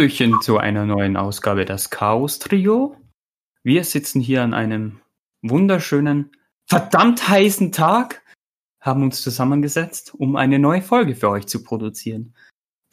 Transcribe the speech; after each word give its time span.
Hallöchen 0.00 0.40
zu 0.40 0.56
einer 0.56 0.86
neuen 0.86 1.18
Ausgabe 1.18 1.66
das 1.66 1.90
Chaos 1.90 2.38
Trio. 2.38 2.96
Wir 3.62 3.84
sitzen 3.84 4.22
hier 4.22 4.42
an 4.42 4.54
einem 4.54 5.02
wunderschönen, 5.42 6.30
verdammt 6.66 7.28
heißen 7.28 7.70
Tag, 7.70 8.22
haben 8.80 9.02
uns 9.02 9.20
zusammengesetzt, 9.20 10.14
um 10.14 10.36
eine 10.36 10.58
neue 10.58 10.80
Folge 10.80 11.14
für 11.14 11.28
euch 11.28 11.48
zu 11.48 11.62
produzieren. 11.62 12.34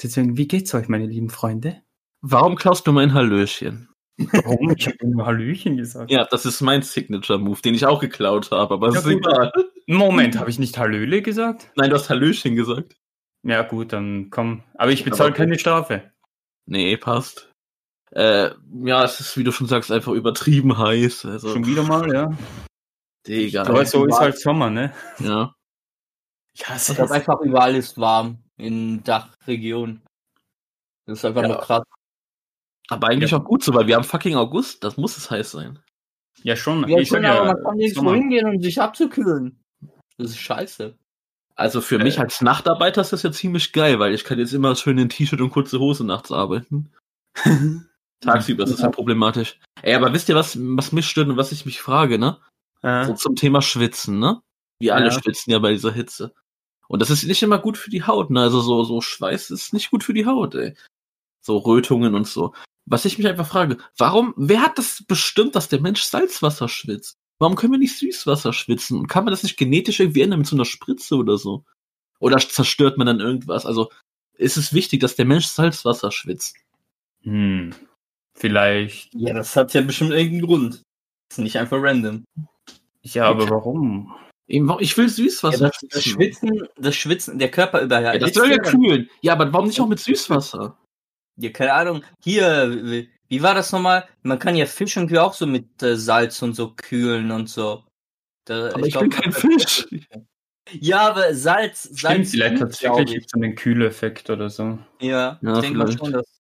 Deswegen, 0.04 0.36
wie 0.36 0.50
geht's 0.50 0.74
euch, 0.74 0.90
meine 0.90 1.06
lieben 1.06 1.30
Freunde? 1.30 1.82
Warum 2.20 2.58
klaust 2.58 2.86
du 2.88 2.92
mein 2.92 3.14
Hallöchen? 3.14 3.88
Warum? 4.18 4.76
Ich 4.78 4.86
habe 4.88 5.08
nur 5.08 5.26
Hallöchen 5.26 5.78
gesagt. 5.78 6.12
Ja, 6.12 6.26
das 6.30 6.46
ist 6.46 6.60
mein 6.60 6.82
Signature-Move, 6.82 7.62
den 7.62 7.74
ich 7.74 7.86
auch 7.86 8.02
geklaut 8.02 8.52
habe, 8.52 8.74
aber 8.74 8.92
Ja, 8.92 9.00
ist 9.00 9.06
gut. 9.06 9.14
egal. 9.14 9.54
Moment, 9.88 10.38
habe 10.38 10.50
ich 10.50 10.60
nicht 10.60 10.78
Hallöle 10.78 11.22
gesagt? 11.22 11.72
Nein, 11.78 11.90
du 11.90 11.96
hast 11.96 12.10
Hallöchen 12.10 12.58
gesagt. 12.58 12.98
Ja 13.44 13.62
gut, 13.62 13.94
dann 13.94 14.30
komm. 14.30 14.64
Aber 14.74 14.92
ich 14.92 15.06
bezahle 15.06 15.32
keine 15.32 15.58
Strafe. 15.58 16.12
Nee, 16.68 16.98
passt. 16.98 17.50
Äh, 18.12 18.52
ja, 18.84 19.04
es 19.04 19.20
ist, 19.20 19.38
wie 19.38 19.44
du 19.44 19.52
schon 19.52 19.68
sagst, 19.68 19.92
einfach 19.92 20.12
übertrieben 20.12 20.78
heiß. 20.78 21.26
Also, 21.26 21.50
Schon 21.54 21.66
wieder 21.66 21.84
mal, 21.84 22.14
ja. 22.14 22.30
Digga. 23.26 23.64
Aber 23.64 23.86
so 23.86 24.06
ist 24.06 24.20
halt 24.20 24.40
Sommer, 24.40 24.70
ne? 24.70 24.94
Ja. 25.20 25.54
Ja, 26.56 26.76
Ich 26.76 26.96
glaube 26.96 27.14
einfach 27.14 27.40
überall 27.42 27.76
ist 27.76 27.98
warm 27.98 28.44
in 28.58 29.04
Dachregionen. 29.04 30.02
Das 31.06 31.20
ist 31.20 31.26
einfach 31.26 31.42
Ja. 31.44 31.48
nur 31.50 31.58
krass. 31.58 31.84
Aber 32.90 33.08
eigentlich 33.08 33.34
auch 33.36 33.44
gut 33.44 33.64
so, 33.64 33.74
weil 33.74 33.88
wir 33.88 33.96
haben 33.96 34.04
fucking 34.04 34.36
August, 34.36 34.84
das 34.84 34.98
muss 34.98 35.18
es 35.18 35.30
heiß 35.30 35.52
sein. 35.52 35.80
Ja, 36.44 36.56
schon. 36.56 36.88
Ja, 36.88 37.00
ich 37.00 37.10
schon, 37.10 37.26
aber 37.26 37.46
ja, 37.48 37.54
man 37.54 37.64
kann 37.64 37.76
nirgendwo 37.76 38.14
hingehen, 38.14 38.48
um 38.48 38.62
sich 38.62 38.80
abzukühlen. 38.82 39.62
Das 40.18 40.32
ist 40.32 40.38
scheiße. 40.40 40.98
Also 41.58 41.82
für 41.82 41.96
Äh. 42.00 42.04
mich 42.04 42.20
als 42.20 42.42
Nachtarbeiter 42.42 43.02
ist 43.02 43.12
das 43.14 43.24
ja 43.24 43.32
ziemlich 43.32 43.74
geil, 43.74 44.00
weil 44.00 44.14
ich 44.14 44.24
kann 44.24 44.40
jetzt 44.40 44.54
immer 44.54 44.76
schön 44.76 44.98
in 44.98 45.10
T-Shirt 45.10 45.42
und 45.42 45.50
kurze 45.50 45.80
Hose 45.80 46.06
nachts 46.06 46.32
arbeiten. 46.32 46.92
Tagsüber 48.22 48.64
ist 48.64 48.74
das 48.74 48.82
ja 48.82 48.90
problematisch. 48.90 49.60
Ey, 49.82 49.94
aber 49.96 50.14
wisst 50.14 50.30
ihr, 50.30 50.36
was, 50.36 50.58
was 50.60 50.92
mich 50.92 51.08
stört 51.08 51.30
und 51.30 51.38
was 51.38 51.52
ich 51.52 51.66
mich 51.66 51.82
frage, 51.82 52.18
ne? 52.18 52.38
Äh, 52.82 53.06
So 53.06 53.14
zum 53.14 53.36
Thema 53.36 53.62
Schwitzen, 53.62 54.20
ne? 54.20 54.42
Wir 54.80 54.96
alle 54.96 55.06
Ja. 55.08 55.12
schwitzen 55.12 55.52
ja 55.52 55.60
bei 55.60 55.72
dieser 55.72 55.92
Hitze. 55.92 56.34
Und 56.88 57.02
das 57.02 57.10
ist 57.10 57.24
nicht 57.26 57.44
immer 57.44 57.60
gut 57.60 57.78
für 57.78 57.90
die 57.90 58.04
Haut, 58.04 58.30
ne? 58.30 58.42
Also 58.42 58.62
so, 58.62 58.84
so 58.84 59.02
Schweiß 59.02 59.50
ist 59.52 59.74
nicht 59.74 59.92
gut 59.92 60.04
für 60.04 60.14
die 60.14 60.26
Haut, 60.26 60.56
ey. 60.56 60.76
So 61.42 61.58
Rötungen 61.58 62.16
und 62.16 62.28
so. 62.28 62.54
Was 62.86 63.06
ich 63.06 63.18
mich 63.18 63.28
einfach 63.28 63.48
frage, 63.48 63.78
warum, 63.98 64.34
wer 64.38 64.62
hat 64.62 64.78
das 64.78 65.04
bestimmt, 65.08 65.56
dass 65.56 65.70
der 65.70 65.82
Mensch 65.82 66.02
Salzwasser 66.04 66.70
schwitzt? 66.70 67.18
Warum 67.40 67.56
können 67.56 67.74
wir 67.74 67.80
nicht 67.80 67.98
Süßwasser 67.98 68.52
schwitzen? 68.54 68.98
Und 69.00 69.08
kann 69.08 69.24
man 69.26 69.32
das 69.32 69.44
nicht 69.44 69.58
genetisch 69.58 70.00
irgendwie 70.00 70.22
ändern 70.22 70.40
mit 70.40 70.48
so 70.48 70.56
einer 70.56 70.66
Spritze 70.66 71.16
oder 71.16 71.38
so? 71.38 71.64
Oder 72.20 72.38
zerstört 72.38 72.98
man 72.98 73.08
dann 73.08 73.20
irgendwas? 73.20 73.66
Also, 73.66 73.92
ist 74.38 74.58
es 74.58 74.74
wichtig, 74.74 75.02
dass 75.02 75.16
der 75.16 75.26
Mensch 75.26 75.46
Salzwasser 75.46 76.12
schwitzt? 76.12 76.58
hm, 77.24 77.74
vielleicht. 78.36 79.14
Ja, 79.14 79.34
das 79.34 79.56
hat 79.56 79.74
ja 79.74 79.82
bestimmt 79.82 80.12
irgendeinen 80.12 80.42
Grund. 80.46 80.74
Das 81.30 81.38
ist 81.38 81.44
nicht 81.44 81.58
einfach 81.58 81.78
random. 81.82 82.24
Ja, 83.02 83.26
aber 83.30 83.50
warum? 83.50 84.16
Eben, 84.48 84.68
warum- 84.68 84.82
Ich 84.82 84.98
will 84.98 85.10
Süßwasser 85.10 85.66
Ja, 85.66 85.68
das, 85.70 85.80
das 85.90 86.04
Schwitzen, 86.04 86.68
das 86.78 86.96
Schwitzen, 86.96 87.38
der 87.38 87.52
Körper 87.52 87.82
über 87.82 88.00
Ja, 88.02 88.18
das 88.18 88.34
soll 88.34 88.50
ja 88.50 88.58
kühlen. 88.60 89.10
Ja, 89.22 89.34
aber 89.34 89.52
warum 89.52 89.68
nicht 89.68 89.80
auch 89.82 89.88
mit 89.88 90.00
Süßwasser? 90.00 90.78
Ja, 91.38 91.50
keine 91.52 91.74
Ahnung. 91.74 92.04
Hier, 92.24 93.08
wie, 93.28 93.42
war 93.44 93.54
das 93.56 93.72
nochmal? 93.72 94.08
Man 94.24 94.40
kann 94.40 94.56
ja 94.56 94.66
Fisch 94.66 94.96
irgendwie 94.98 95.20
auch 95.20 95.34
so 95.34 95.46
mit 95.48 95.82
äh, 95.84 95.96
Salz 95.98 96.42
und 96.42 96.54
so 96.56 96.74
kühlen 96.76 97.32
und 97.32 97.50
so. 97.50 97.84
Da, 98.46 98.74
Aber 98.74 98.86
ich, 98.88 98.98
bin 98.98 99.10
kein 99.10 99.32
Fisch. 99.32 99.88
Ja, 100.72 101.10
aber 101.10 101.34
Salz, 101.34 101.84
Stimmt, 101.84 102.00
Salz. 102.00 102.32
vielleicht 102.32 102.50
kühlt, 102.58 102.60
tatsächlich 102.62 102.96
glaub 102.96 103.08
gibt 103.08 103.26
es 103.28 103.34
einen 103.34 103.56
Kühleffekt 103.56 104.30
oder 104.30 104.50
so. 104.50 104.80
Ja, 105.02 105.40
Ja, 105.42 105.54
ich 105.56 105.60
denke 105.62 105.78
mal 105.80 105.92
schon, 105.98 106.12
dass. 106.14 106.40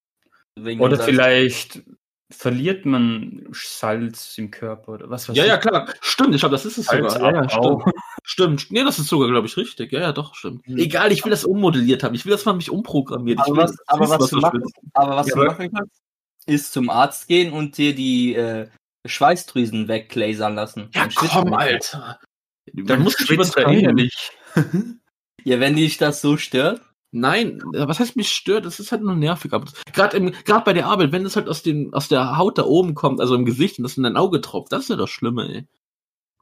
wegen 0.56 0.82
Oder 0.82 0.98
Salz- 0.98 1.06
vielleicht 1.06 1.84
verliert 2.30 2.86
man 2.86 3.48
Salz 3.52 4.38
im 4.38 4.52
Körper 4.52 4.94
oder 4.94 5.10
was 5.10 5.30
weiß 5.30 5.38
Ja, 5.38 5.44
ich. 5.44 5.50
ja, 5.50 5.58
klar. 5.58 5.94
Stimmt, 6.02 6.36
ich 6.36 6.42
glaube, 6.42 6.56
das 6.56 6.66
ist 6.66 6.78
es 6.78 6.86
sogar. 6.88 7.18
Ja, 7.22 7.32
ja, 7.44 7.50
stimmt. 7.50 7.84
Stimmt. 8.24 8.68
Nee, 8.72 8.84
das 8.84 9.00
ist 9.00 9.08
sogar, 9.08 9.30
glaube 9.30 9.48
ich, 9.48 9.56
richtig. 9.56 9.94
Ja, 9.94 10.02
ja, 10.02 10.12
doch, 10.12 10.36
stimmt. 10.36 10.68
Mhm. 10.68 10.78
Egal, 10.78 11.14
ich 11.14 11.24
will 11.24 11.32
das 11.32 11.46
ummodelliert 11.46 12.04
haben. 12.04 12.16
Ich 12.16 12.26
will, 12.26 12.32
dass 12.34 12.44
man 12.44 12.58
mich 12.58 12.70
umprogrammiert. 12.70 13.40
Ich 13.40 13.46
Aber 13.46 13.64
was, 13.64 13.78
aber 13.88 14.10
was, 14.10 14.18
du 14.18 14.24
Süßwasser 14.26 14.42
machen, 14.42 14.62
schwitzen. 14.64 14.92
aber 14.94 15.16
was 15.16 15.28
Ja, 15.28 15.36
du 15.36 15.44
machen 15.46 15.72
kannst, 15.74 16.02
ist 16.48 16.74
zum 16.74 16.90
Arzt 16.90 17.28
gehen 17.28 17.54
und 17.54 17.78
dir 17.78 17.94
die 17.94 18.36
äh, 18.36 18.68
Schweißdrüsen 19.06 19.88
weglasern 19.88 20.56
lassen. 20.56 20.90
Ja, 20.94 21.08
komm, 21.14 21.46
du 21.46 21.50
nicht. 21.52 21.60
Alter. 21.60 22.20
Dann 22.74 22.86
Dann 22.86 23.04
muss 23.04 23.20
ich 23.20 23.28
schwitzt 23.28 23.56
er 23.56 23.64
übertreiben. 23.64 23.80
innerlich. 23.80 24.32
Ja, 25.44 25.62
wenn 25.62 25.76
dich 25.76 25.98
das 25.98 26.22
so 26.22 26.36
stört. 26.36 26.82
Nein, 27.12 27.62
äh, 27.74 27.88
was 27.88 28.00
heißt 28.00 28.18
mich 28.18 28.30
stört? 28.30 28.66
Das 28.66 28.82
ist 28.82 28.92
halt 28.92 29.02
nur 29.02 29.16
nervig. 29.16 29.54
Aber 29.54 29.72
gerade 29.94 30.18
im, 30.18 30.32
gerade 30.44 30.66
bei 30.66 30.74
der 30.74 30.88
Arbeit, 30.88 31.14
wenn 31.14 31.26
es 31.26 31.38
halt 31.38 31.48
aus 31.48 31.64
den, 31.64 31.94
aus 31.94 32.10
der 32.10 32.38
Haut 32.38 32.58
da 32.58 32.64
oben 32.64 32.96
kommt, 32.96 33.22
also 33.22 33.36
im 33.36 33.46
Gesicht 33.46 33.78
und 33.78 33.84
das 33.84 33.96
in 33.96 34.04
dein 34.04 34.18
Auge 34.18 34.42
tropft, 34.42 34.74
das 34.74 34.84
ist 34.84 34.90
ja 34.90 34.98
das 34.98 35.10
Schlimme, 35.10 35.48
ey. 35.48 35.68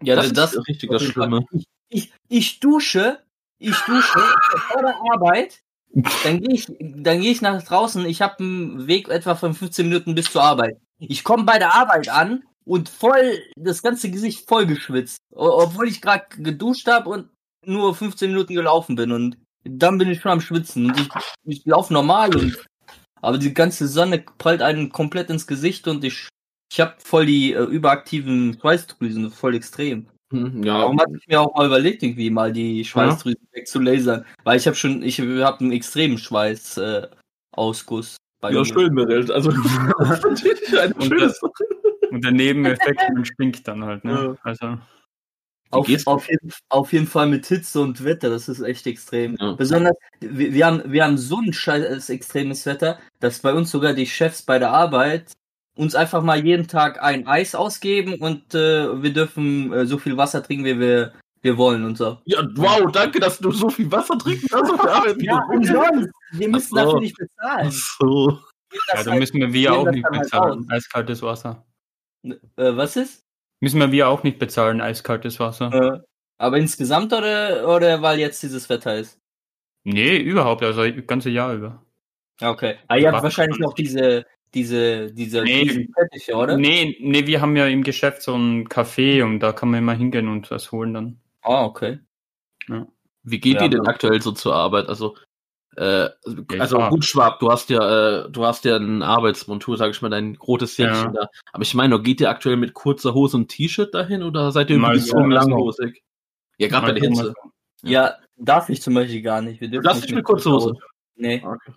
Ja, 0.02 0.16
das, 0.16 0.34
das, 0.34 0.56
ist 0.56 0.68
richtig 0.68 0.90
das 0.90 1.04
Schlimme. 1.04 1.46
Ich, 1.52 1.66
ich, 1.90 2.14
ich 2.28 2.60
dusche, 2.60 3.20
ich 3.60 3.78
dusche 3.82 4.20
vor 4.70 4.82
der 4.82 4.96
Arbeit, 5.14 5.62
dann 6.24 6.42
gehe 6.42 6.56
ich, 6.56 6.68
dann 6.80 7.22
gehe 7.22 7.32
ich 7.32 7.42
nach 7.42 7.62
draußen. 7.64 8.06
Ich 8.06 8.22
habe 8.22 8.40
einen 8.40 8.88
Weg 8.88 9.10
etwa 9.10 9.36
von 9.36 9.54
15 9.54 9.88
Minuten 9.88 10.16
bis 10.16 10.32
zur 10.32 10.44
Arbeit. 10.44 10.78
Ich 11.00 11.24
komme 11.24 11.44
bei 11.44 11.58
der 11.58 11.74
Arbeit 11.74 12.10
an 12.10 12.44
und 12.66 12.90
voll 12.90 13.40
das 13.56 13.82
ganze 13.82 14.10
Gesicht 14.10 14.48
voll 14.48 14.66
geschwitzt, 14.66 15.18
obwohl 15.32 15.88
ich 15.88 16.02
gerade 16.02 16.26
geduscht 16.38 16.88
habe 16.88 17.10
und 17.10 17.30
nur 17.66 17.96
15 17.96 18.32
Minuten 18.32 18.54
gelaufen 18.54 18.96
bin 18.96 19.12
und 19.12 19.38
dann 19.64 19.98
bin 19.98 20.10
ich 20.10 20.22
schon 20.22 20.32
am 20.32 20.42
Schwitzen 20.42 20.86
und 20.86 21.00
ich, 21.00 21.10
ich 21.46 21.66
laufe 21.66 21.94
normal 21.94 22.36
und 22.36 22.64
aber 23.22 23.40
die 23.40 23.54
ganze 23.54 23.88
Sonne 23.88 24.24
prallt 24.38 24.62
einen 24.62 24.92
komplett 24.92 25.32
ins 25.32 25.48
Gesicht 25.48 25.88
und 25.88 26.04
ich 26.04 26.28
ich 26.72 26.80
habe 26.80 26.96
voll 27.00 27.26
die 27.26 27.54
äh, 27.54 27.64
überaktiven 27.64 28.58
Schweißdrüsen, 28.60 29.32
voll 29.32 29.56
extrem. 29.56 30.08
Hm, 30.36 30.64
Ja, 30.64 30.80
Warum 30.80 31.00
hatte 31.00 31.14
ich 31.20 31.28
mir 31.28 31.42
auch 31.42 31.56
mal 31.56 31.66
überlegt, 31.68 32.04
irgendwie 32.04 32.30
mal 32.30 32.52
die 32.54 32.84
Schweißdrüsen 32.86 33.48
wegzulasern? 33.54 34.26
Weil 34.44 34.58
ich 34.58 34.68
habe 34.68 34.76
schon, 34.76 35.02
ich 35.04 35.20
habe 35.20 35.60
einen 35.60 35.72
extremen 35.72 36.18
Schweißausguss. 36.18 38.18
Äh, 38.44 38.54
ja 38.54 38.66
schön, 38.66 38.94
Mirelt. 38.94 39.32
Also, 39.32 39.52
das 39.52 39.66
ist 39.66 40.24
natürlich 40.24 40.80
eine 40.80 40.94
Und 40.94 41.04
schöne 41.04 41.22
das- 41.22 41.40
Sache. 41.40 41.52
Und 42.12 42.24
der 42.24 42.32
Nebeneffekt, 42.32 43.02
man 43.14 43.26
stinkt 43.26 43.68
dann 43.68 43.84
halt, 43.84 44.04
ne? 44.06 44.12
Ja. 44.12 44.36
Also, 44.44 44.78
Auf, 45.72 45.88
auf, 46.06 46.30
jeden, 46.30 46.52
auf 46.70 46.94
jeden 46.94 47.08
Fall 47.08 47.28
mit 47.28 47.46
Hitze 47.48 47.82
und 47.82 48.04
Wetter, 48.04 48.30
das 48.30 48.48
ist 48.48 48.62
echt 48.62 48.86
extrem. 48.88 49.36
Ja. 49.40 49.54
Besonders, 49.54 49.96
wir, 50.22 50.54
wir, 50.54 50.66
haben, 50.66 50.84
wir 50.92 51.04
haben 51.04 51.18
so 51.18 51.38
ein 51.40 51.52
scheiß 51.52 52.10
extremes 52.10 52.66
Wetter, 52.66 53.00
dass 53.20 53.40
bei 53.40 53.54
uns 53.54 53.72
sogar 53.72 53.94
die 53.94 54.06
Chefs 54.06 54.44
bei 54.44 54.60
der 54.60 54.72
Arbeit 54.72 55.34
uns 55.76 55.96
einfach 55.96 56.22
mal 56.24 56.44
jeden 56.44 56.68
Tag 56.68 57.02
ein 57.02 57.28
Eis 57.28 57.54
ausgeben 57.56 58.16
und 58.16 58.54
äh, 58.56 59.02
wir 59.04 59.14
dürfen 59.14 59.72
äh, 59.74 59.86
so 59.86 59.98
viel 59.98 60.18
Wasser 60.18 60.42
trinken, 60.42 60.66
wie 60.66 60.80
wir, 60.80 61.14
wir 61.42 61.58
wollen 61.58 61.84
und 61.86 61.98
so. 61.98 62.18
Ja, 62.26 62.44
wow, 62.56 62.90
danke, 62.92 63.20
dass 63.20 63.40
du 63.40 63.52
so 63.52 63.70
viel 63.70 63.92
Wasser 63.92 64.18
trinkst. 64.18 64.54
Also, 64.54 64.74
wir 64.74 64.92
arbeiten 64.96 65.20
Ja, 65.24 65.44
so. 65.48 65.54
umsonst. 65.54 66.10
Wir 66.32 66.50
müssen 66.50 66.76
dafür 66.76 67.00
nicht 67.00 67.18
bezahlen. 67.18 67.68
Ach 67.68 67.72
so. 67.72 68.30
Ja, 68.32 69.04
dann 69.04 69.12
halt- 69.14 69.20
müssen 69.20 69.40
wir 69.40 69.54
wir 69.54 69.74
auch 69.74 69.90
nicht 69.92 70.04
halt 70.06 70.22
bezahlen. 70.22 70.68
Eiskaltes 70.70 71.22
Wasser. 71.22 71.66
Äh, 72.24 72.36
was 72.56 72.96
ist? 72.96 73.22
Müssen 73.62 73.80
wir 73.80 73.92
wir 73.92 74.10
auch 74.10 74.24
nicht 74.24 74.40
bezahlen, 74.40 74.82
eiskaltes 74.82 75.40
Wasser. 75.40 75.72
Äh, 75.74 76.00
aber 76.38 76.58
insgesamt 76.58 77.14
oder, 77.14 77.68
oder 77.68 78.02
weil 78.02 78.20
jetzt 78.20 78.44
dieses 78.44 78.68
Wetter 78.70 78.98
ist? 78.98 79.18
Nee, 79.86 80.18
überhaupt, 80.18 80.64
also 80.64 80.86
das 80.90 81.08
ganze 81.08 81.30
Jahr 81.30 81.54
über. 81.54 81.82
Okay. 82.42 82.76
Ah, 82.88 82.98
ihr 82.98 83.12
habt 83.12 83.24
wahrscheinlich 83.24 83.60
noch 83.60 83.74
diese, 83.74 84.26
diese, 84.56 85.12
diese, 85.12 85.44
Nee. 85.44 85.88
Teppiche, 85.96 86.34
oder? 86.36 86.58
Nee, 86.58 86.98
nee, 87.02 87.28
wir 87.28 87.42
haben 87.42 87.56
ja 87.56 87.68
im 87.68 87.84
Geschäft 87.84 88.22
so 88.24 88.34
ein 88.36 88.68
Café 88.68 89.24
und 89.24 89.40
da 89.42 89.52
kann 89.52 89.70
man 89.70 89.80
immer 89.80 89.94
hingehen 89.94 90.28
und 90.30 90.50
was 90.50 90.72
holen 90.72 90.94
dann. 90.94 91.20
Ah, 91.42 91.66
okay. 91.66 92.00
Wie 93.24 93.40
geht 93.40 93.56
Ja. 93.58 93.64
ihr 93.64 93.70
denn 93.70 93.86
aktuell 93.86 94.22
so 94.22 94.32
zur 94.32 94.56
Arbeit? 94.56 94.88
Also, 94.88 95.16
äh, 95.76 96.08
also 96.58 96.78
fahr. 96.80 96.90
gut, 96.90 97.06
Schwab, 97.06 97.40
du 97.40 97.52
hast 97.52 97.70
ja, 97.70 98.24
äh, 98.26 98.32
du 98.32 98.46
hast 98.46 98.66
ja 98.66 98.78
einen 98.78 99.04
Arbeitsmontur, 99.04 99.78
sag 99.78 99.92
ich 99.92 100.02
mal, 100.02 100.10
dein 100.10 100.36
rotes 100.38 100.78
Jäckchen 100.78 101.14
da. 101.14 101.28
Aber 101.52 101.64
ich 101.64 101.74
meine, 101.74 102.02
geht 102.02 102.22
ihr 102.22 102.30
aktuell 102.30 102.56
mit 102.58 102.74
kurzer 102.74 103.14
Hose 103.14 103.36
und 103.38 103.50
T-Shirt 103.50 103.94
dahin 103.94 104.24
oder 104.24 104.52
seid 104.52 104.70
ihr 104.70 104.78
irgendwie 104.78 105.00
so, 105.00 105.18
so 105.18 105.20
mal 105.20 105.42
so. 105.42 105.50
langhosig? 105.50 106.02
Ja, 106.58 106.70
gerade 106.70 106.88
bei 106.88 107.00
der 107.00 107.10
Hitze. 107.10 107.24
mal 107.24 107.34
so. 107.82 107.88
Ja, 107.90 108.16
darf 108.38 108.70
ich 108.70 108.82
zum 108.82 108.94
Beispiel 108.94 109.22
gar 109.22 109.42
nicht. 109.42 109.60
Wir 109.60 109.68
dürfen 109.68 109.86
Lass 109.86 110.02
dich 110.02 110.16
mit 110.16 110.24
kurzer 110.24 110.52
Hose. 110.54 110.74
Nee, 111.18 111.44
Okay. 111.46 111.74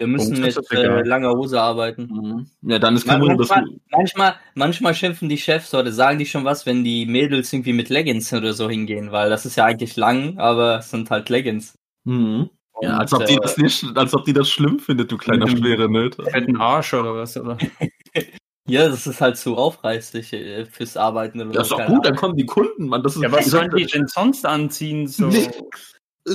Wir 0.00 0.06
müssen 0.06 0.40
mit 0.40 0.56
äh, 0.72 1.02
langer 1.02 1.30
Hose 1.32 1.60
arbeiten. 1.60 2.08
Mhm. 2.10 2.70
Ja, 2.70 2.78
dann 2.78 2.96
ist 2.96 3.06
kein 3.06 3.20
Man- 3.20 3.28
Wunder, 3.28 3.42
dass 3.44 3.50
manchmal, 3.50 3.70
du. 3.74 3.80
manchmal, 3.90 4.34
manchmal 4.54 4.94
schimpfen 4.94 5.28
die 5.28 5.38
Chefs 5.38 5.72
oder 5.74 5.92
sagen 5.92 6.18
die 6.18 6.26
schon 6.26 6.44
was, 6.44 6.64
wenn 6.66 6.82
die 6.82 7.04
Mädels 7.06 7.52
irgendwie 7.52 7.74
mit 7.74 7.90
Leggings 7.90 8.32
oder 8.32 8.52
so 8.54 8.68
hingehen, 8.68 9.12
weil 9.12 9.30
das 9.30 9.44
ist 9.46 9.56
ja 9.56 9.66
eigentlich 9.66 9.96
lang, 9.96 10.38
aber 10.38 10.78
es 10.78 10.90
sind 10.90 11.10
halt 11.10 11.28
Leggings. 11.28 11.74
Mhm. 12.04 12.50
Ja, 12.82 12.94
Und, 12.94 13.00
als 13.00 13.12
ob 13.12 13.26
die 13.26 13.34
äh, 13.34 13.38
das 13.42 13.58
nicht, 13.58 13.84
als 13.94 14.14
ob 14.14 14.24
die 14.24 14.32
das 14.32 14.48
schlimm 14.50 14.78
findet, 14.78 15.12
du 15.12 15.18
kleiner 15.18 15.44
dem- 15.44 15.58
schwere 15.58 15.90
Nöte. 15.90 16.22
Fetten 16.24 16.56
Arsch 16.56 16.94
oder 16.94 17.14
was, 17.14 17.36
oder? 17.36 17.56
Ja, 18.68 18.88
das 18.88 19.06
ist 19.06 19.20
halt 19.20 19.36
zu 19.36 19.56
aufreißig 19.56 20.32
äh, 20.32 20.64
fürs 20.64 20.96
Arbeiten 20.96 21.40
oder 21.40 21.50
Das 21.50 21.66
ist 21.66 21.72
doch 21.72 21.78
gut, 21.86 22.04
dann 22.04 22.12
Ahnung. 22.12 22.16
kommen 22.16 22.36
die 22.36 22.46
Kunden, 22.46 22.86
Mann. 22.86 23.02
Das 23.02 23.16
ist, 23.16 23.22
Ja, 23.22 23.32
was 23.32 23.46
sollen 23.46 23.70
die 23.76 23.84
denn 23.86 24.06
sonst 24.06 24.46
anziehen? 24.46 25.08
So 25.08 25.26
Nix. 25.26 25.50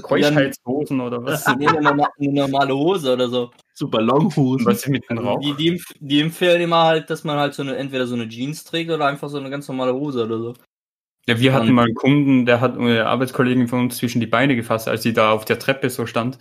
Keuschheitshosen 0.02 1.00
oder 1.02 1.24
was? 1.24 1.46
Nee, 1.58 1.68
eine, 1.68 1.82
norma- 1.82 2.10
eine 2.20 2.34
normale 2.34 2.76
Hose 2.76 3.14
oder 3.14 3.28
so. 3.28 3.52
so 3.74 3.88
Ballonhosen. 3.88 4.66
Was 4.66 4.80
ist 4.80 4.88
mit 4.90 5.10
dem 5.10 5.20
Rauch? 5.20 5.40
Die, 5.40 5.54
die, 5.54 5.84
die 6.00 6.22
empfehlen 6.22 6.62
immer 6.62 6.84
halt, 6.84 7.10
dass 7.10 7.24
man 7.24 7.38
halt 7.38 7.54
so 7.54 7.62
eine, 7.64 7.76
entweder 7.78 8.08
so 8.08 8.16
eine 8.16 8.28
Jeans 8.28 8.64
trägt 8.64 8.92
oder 8.92 9.06
einfach 9.06 9.30
so 9.30 9.38
eine 9.38 9.50
ganz 9.50 9.68
normale 9.68 9.94
Hose 9.94 10.26
oder 10.26 10.40
so. 10.40 10.54
Ja, 11.28 11.40
wir 11.40 11.54
hatten 11.54 11.72
mal 11.72 11.86
einen 11.86 11.96
Kunden, 11.96 12.46
der 12.46 12.62
hat 12.62 12.78
eine 12.78 13.06
Arbeitskollegin 13.08 13.68
von 13.68 13.80
uns 13.82 13.98
zwischen 13.98 14.20
die 14.20 14.28
Beine 14.28 14.56
gefasst, 14.56 14.88
als 14.88 15.02
sie 15.04 15.14
da 15.14 15.32
auf 15.32 15.46
der 15.46 15.58
Treppe 15.60 15.90
so 15.90 16.06
stand. 16.06 16.38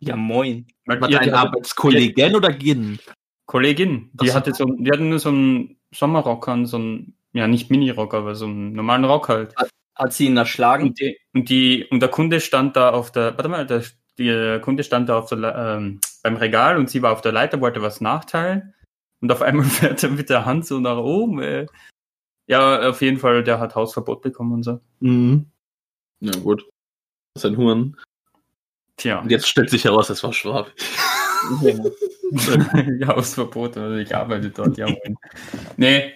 Ja, 0.00 0.16
moin. 0.16 0.66
Weil 0.86 1.00
Was, 1.00 1.10
ihr- 1.10 1.20
ein 1.20 1.34
Arbeitskollegen 1.34 2.36
oder 2.36 2.52
Gin? 2.52 2.98
Kollegin, 3.46 4.10
die 4.12 4.28
so. 4.28 4.34
hatte 4.34 4.52
so, 4.52 4.66
die 4.66 4.90
hatten 4.90 5.08
nur 5.08 5.18
so 5.18 5.30
einen 5.30 5.78
Sommerrock 5.94 6.46
an, 6.48 6.66
so 6.66 6.76
einen, 6.76 7.14
ja 7.32 7.48
nicht 7.48 7.70
Mini-Rock, 7.70 8.12
aber 8.12 8.34
so 8.34 8.44
einen 8.44 8.74
normalen 8.74 9.06
Rock 9.06 9.28
halt. 9.30 9.54
Hat 9.98 10.12
sie 10.12 10.26
ihn 10.26 10.36
erschlagen? 10.36 10.88
Und, 10.88 11.00
die, 11.00 11.18
und, 11.34 11.48
die, 11.48 11.86
und 11.90 12.00
der 12.00 12.08
Kunde 12.08 12.40
stand 12.40 12.76
da 12.76 12.90
auf 12.90 13.10
der, 13.10 13.36
warte 13.36 13.48
mal, 13.48 13.66
der, 13.66 13.82
der 14.18 14.60
Kunde 14.60 14.84
stand 14.84 15.08
da 15.08 15.18
auf 15.18 15.28
der, 15.28 15.54
ähm, 15.56 16.00
beim 16.22 16.36
Regal 16.36 16.76
und 16.78 16.88
sie 16.88 17.02
war 17.02 17.12
auf 17.12 17.20
der 17.20 17.32
Leiter, 17.32 17.60
wollte 17.60 17.82
was 17.82 18.00
nachteilen. 18.00 18.74
Und 19.20 19.32
auf 19.32 19.42
einmal 19.42 19.64
fährt 19.66 20.02
er 20.02 20.10
mit 20.10 20.30
der 20.30 20.44
Hand 20.44 20.66
so 20.66 20.78
nach 20.78 20.98
oben. 20.98 21.42
Äh. 21.42 21.66
Ja, 22.46 22.88
auf 22.88 23.02
jeden 23.02 23.18
Fall, 23.18 23.42
der 23.44 23.60
hat 23.60 23.74
Hausverbot 23.74 24.22
bekommen 24.22 24.52
und 24.52 24.62
so. 24.62 24.80
Mhm. 25.00 25.50
Na 26.20 26.32
gut. 26.38 26.64
Das 27.34 27.44
ist 27.44 27.50
ein 27.50 27.56
Huren. 27.56 27.96
Tja, 28.96 29.20
Und 29.20 29.30
jetzt 29.30 29.48
stellt 29.48 29.70
sich 29.70 29.84
heraus, 29.84 30.10
es 30.10 30.22
war 30.22 30.32
Schwab. 30.32 30.72
ja, 31.62 33.06
Hausverbot, 33.08 33.76
also 33.76 33.96
ich 33.96 34.14
arbeite 34.14 34.50
dort, 34.50 34.76
ja. 34.76 34.86
moin. 34.86 35.16
Nee. 35.76 36.14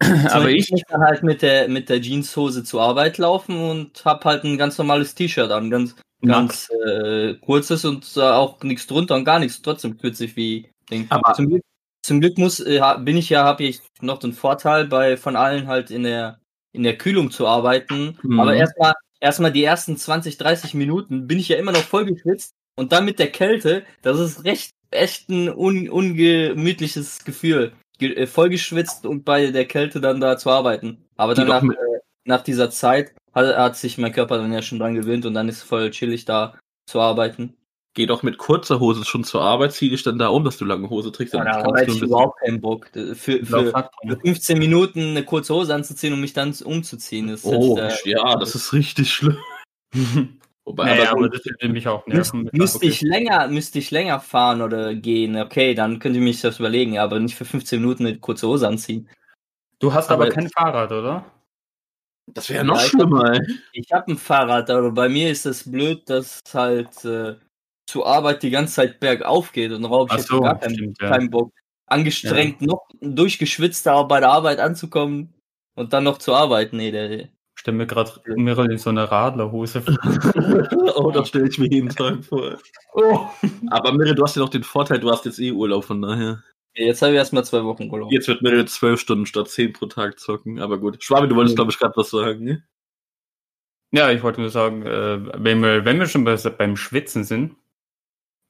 Aber 0.00 0.48
ich 0.50 0.70
muss 0.70 0.82
halt 0.90 1.22
mit 1.22 1.42
der, 1.42 1.68
mit 1.68 1.88
der 1.88 2.00
Jeanshose 2.00 2.62
zur 2.64 2.82
Arbeit 2.82 3.18
laufen 3.18 3.56
und 3.56 4.04
hab 4.04 4.24
halt 4.24 4.44
ein 4.44 4.56
ganz 4.56 4.78
normales 4.78 5.14
T-Shirt 5.14 5.50
an, 5.50 5.70
ganz, 5.70 5.96
ganz 6.24 6.68
äh, 6.86 7.34
kurzes 7.34 7.84
und 7.84 8.06
äh, 8.16 8.20
auch 8.20 8.62
nichts 8.62 8.86
drunter 8.86 9.16
und 9.16 9.24
gar 9.24 9.38
nichts, 9.38 9.60
trotzdem 9.60 9.98
kürzlich 9.98 10.36
wie 10.36 10.70
Ding. 10.90 11.06
Aber- 11.10 11.34
zum 11.34 11.48
Glück, 11.48 11.62
zum 12.02 12.20
Glück 12.20 12.38
muss, 12.38 12.60
äh, 12.60 12.80
bin 13.00 13.16
ich 13.16 13.28
ja, 13.28 13.44
habe 13.44 13.64
ich 13.64 13.80
noch 14.00 14.18
den 14.18 14.32
Vorteil, 14.32 14.86
bei 14.86 15.16
von 15.16 15.36
allen 15.36 15.66
halt 15.66 15.90
in 15.90 16.04
der 16.04 16.38
in 16.72 16.82
der 16.82 16.96
Kühlung 16.96 17.30
zu 17.30 17.46
arbeiten. 17.46 18.18
Mhm. 18.22 18.40
Aber 18.40 18.54
erstmal 18.54 18.94
erstmal 19.20 19.52
die 19.52 19.64
ersten 19.64 19.96
20, 19.96 20.38
30 20.38 20.74
Minuten 20.74 21.26
bin 21.26 21.38
ich 21.38 21.48
ja 21.48 21.56
immer 21.56 21.72
noch 21.72 21.82
voll 21.82 22.04
geschwitzt 22.04 22.52
und 22.76 22.92
dann 22.92 23.04
mit 23.04 23.18
der 23.18 23.32
Kälte, 23.32 23.84
das 24.02 24.20
ist 24.20 24.44
recht 24.44 24.70
echt 24.90 25.28
ein 25.28 25.48
un, 25.54 25.88
ungemütliches 25.88 27.24
Gefühl. 27.24 27.72
Äh, 28.00 28.26
voll 28.26 28.48
geschwitzt 28.48 29.06
und 29.06 29.24
bei 29.24 29.50
der 29.50 29.66
Kälte 29.66 30.00
dann 30.00 30.20
da 30.20 30.36
zu 30.36 30.50
arbeiten. 30.50 31.04
Aber 31.16 31.34
Die 31.34 31.40
dann 31.40 31.48
doch 31.48 31.54
nach, 31.54 31.62
mit- 31.62 31.76
äh, 31.76 31.98
nach 32.24 32.42
dieser 32.42 32.70
Zeit 32.70 33.12
hat, 33.34 33.56
hat 33.56 33.76
sich 33.76 33.98
mein 33.98 34.12
Körper 34.12 34.38
dann 34.38 34.52
ja 34.52 34.62
schon 34.62 34.78
dran 34.78 34.94
gewöhnt 34.94 35.26
und 35.26 35.34
dann 35.34 35.48
ist 35.48 35.58
es 35.58 35.62
voll 35.62 35.90
chillig 35.90 36.24
da 36.24 36.58
zu 36.86 37.00
arbeiten. 37.00 37.54
Geh 37.94 38.06
doch 38.06 38.22
mit 38.22 38.38
kurzer 38.38 38.78
Hose 38.78 39.04
schon 39.04 39.24
zur 39.24 39.42
Arbeit, 39.42 39.72
zieh 39.72 39.90
dich 39.90 40.04
dann 40.04 40.18
da 40.18 40.28
um, 40.28 40.44
dass 40.44 40.56
du 40.56 40.64
lange 40.64 40.88
Hose 40.88 41.10
trägst. 41.10 41.34
Ja, 41.34 41.42
da 41.42 41.62
du 41.62 41.92
ich 41.92 42.02
überhaupt 42.02 42.38
keinen 42.38 42.60
Bock. 42.60 42.88
Für, 42.92 43.14
für, 43.14 43.44
für 43.44 43.90
für, 44.06 44.20
15 44.22 44.58
Minuten 44.58 45.00
eine 45.00 45.24
kurze 45.24 45.54
Hose 45.54 45.74
anzuziehen 45.74 46.12
und 46.12 46.20
mich 46.20 46.32
dann 46.32 46.54
umzuziehen. 46.64 47.28
Ist 47.28 47.44
Oh, 47.44 47.76
jetzt, 47.76 48.06
äh, 48.06 48.10
ja, 48.10 48.36
das 48.36 48.54
ist 48.54 48.72
richtig 48.72 49.12
schlimm. 49.12 49.38
Wobei, 50.68 50.84
naja, 50.84 51.10
aber 51.12 51.20
aber 51.20 51.28
das 51.30 51.44
würde 51.46 51.68
mich 51.70 51.88
auch 51.88 52.06
nerven. 52.06 52.42
Müsste 52.52 52.56
müsste 52.58 52.86
ich 52.86 53.00
länger, 53.00 53.48
müsste 53.48 53.78
ich 53.78 53.90
länger 53.90 54.20
fahren 54.20 54.60
oder 54.60 54.94
gehen, 54.94 55.36
okay, 55.40 55.74
dann 55.74 55.98
könnte 55.98 56.18
ich 56.18 56.24
mich 56.24 56.40
das 56.42 56.58
überlegen, 56.58 56.98
aber 56.98 57.18
nicht 57.20 57.34
für 57.36 57.46
15 57.46 57.80
Minuten 57.80 58.06
eine 58.06 58.18
kurze 58.18 58.46
Hose 58.48 58.68
anziehen. 58.68 59.08
Du 59.78 59.92
hast 59.94 60.10
aber, 60.10 60.24
aber- 60.24 60.32
kein 60.34 60.50
Fahrrad, 60.50 60.92
oder? 60.92 61.24
das 62.26 62.50
wäre 62.50 62.62
noch 62.64 62.76
Ja, 62.76 62.82
ich- 62.84 62.90
schlimmer, 62.90 63.32
ey. 63.32 63.40
Ich 63.72 63.90
habe 63.92 64.12
ein 64.12 64.18
Fahrrad, 64.18 64.68
aber 64.68 64.90
bei 64.92 65.08
mir 65.08 65.30
ist 65.30 65.46
es 65.46 65.70
blöd, 65.70 66.02
dass 66.10 66.40
halt 66.52 67.02
äh, 67.06 67.36
zur 67.86 68.06
Arbeit 68.06 68.42
die 68.42 68.50
ganze 68.50 68.74
Zeit 68.74 69.00
bergauf 69.00 69.50
geht 69.52 69.72
und 69.72 69.80
darauf 69.82 70.10
Ach 70.12 70.18
ich 70.18 70.24
so, 70.26 70.40
gar 70.40 70.58
keinen, 70.58 70.74
stimmt, 70.74 70.98
ja. 71.00 71.08
keinen 71.08 71.30
Bock. 71.30 71.50
Angestrengt, 71.86 72.60
noch 72.60 72.86
durchgeschwitzt, 73.00 73.88
aber 73.88 74.06
bei 74.06 74.20
der 74.20 74.28
Arbeit 74.28 74.58
anzukommen 74.60 75.32
und 75.74 75.94
dann 75.94 76.04
noch 76.04 76.18
zur 76.18 76.36
Arbeit. 76.36 76.74
Nee, 76.74 76.90
der, 76.90 77.28
stelle 77.68 77.76
mir 77.76 77.86
gerade 77.86 78.12
Mirrell 78.36 78.72
in 78.72 78.78
so 78.78 78.88
einer 78.88 79.04
Radlerhose 79.04 79.82
vor. 79.82 79.94
oh, 80.96 81.10
das 81.10 81.28
stelle 81.28 81.48
ich 81.48 81.58
mir 81.58 81.68
jeden 81.68 81.90
Tag 81.90 82.24
vor. 82.24 82.58
Oh. 82.94 83.26
Aber 83.68 83.92
Mirre, 83.92 84.14
du 84.14 84.22
hast 84.22 84.36
ja 84.36 84.42
noch 84.42 84.48
den 84.48 84.62
Vorteil, 84.62 85.00
du 85.00 85.10
hast 85.10 85.26
jetzt 85.26 85.38
eh 85.38 85.52
Urlaub, 85.52 85.84
von 85.84 86.00
daher. 86.00 86.42
jetzt 86.74 87.02
habe 87.02 87.12
ich 87.12 87.18
erstmal 87.18 87.44
zwei 87.44 87.62
Wochen 87.64 87.90
Urlaub. 87.90 88.10
Jetzt 88.10 88.26
wird 88.26 88.40
Mirre 88.40 88.64
zwölf 88.64 89.00
Stunden 89.00 89.26
statt 89.26 89.50
zehn 89.50 89.74
pro 89.74 89.84
Tag 89.84 90.18
zocken, 90.18 90.60
aber 90.60 90.78
gut. 90.78 91.02
Schwabe, 91.04 91.28
du 91.28 91.36
wolltest, 91.36 91.56
glaube 91.56 91.70
ich, 91.70 91.78
gerade 91.78 91.94
was 91.96 92.08
sagen, 92.08 92.42
ne? 92.42 92.64
Ja, 93.90 94.10
ich 94.10 94.22
wollte 94.22 94.40
nur 94.40 94.50
sagen, 94.50 94.86
äh, 94.86 95.20
wenn, 95.38 95.62
wir, 95.62 95.84
wenn 95.84 95.98
wir 95.98 96.06
schon 96.06 96.24
bei, 96.24 96.36
beim 96.36 96.76
Schwitzen 96.76 97.24
sind, 97.24 97.54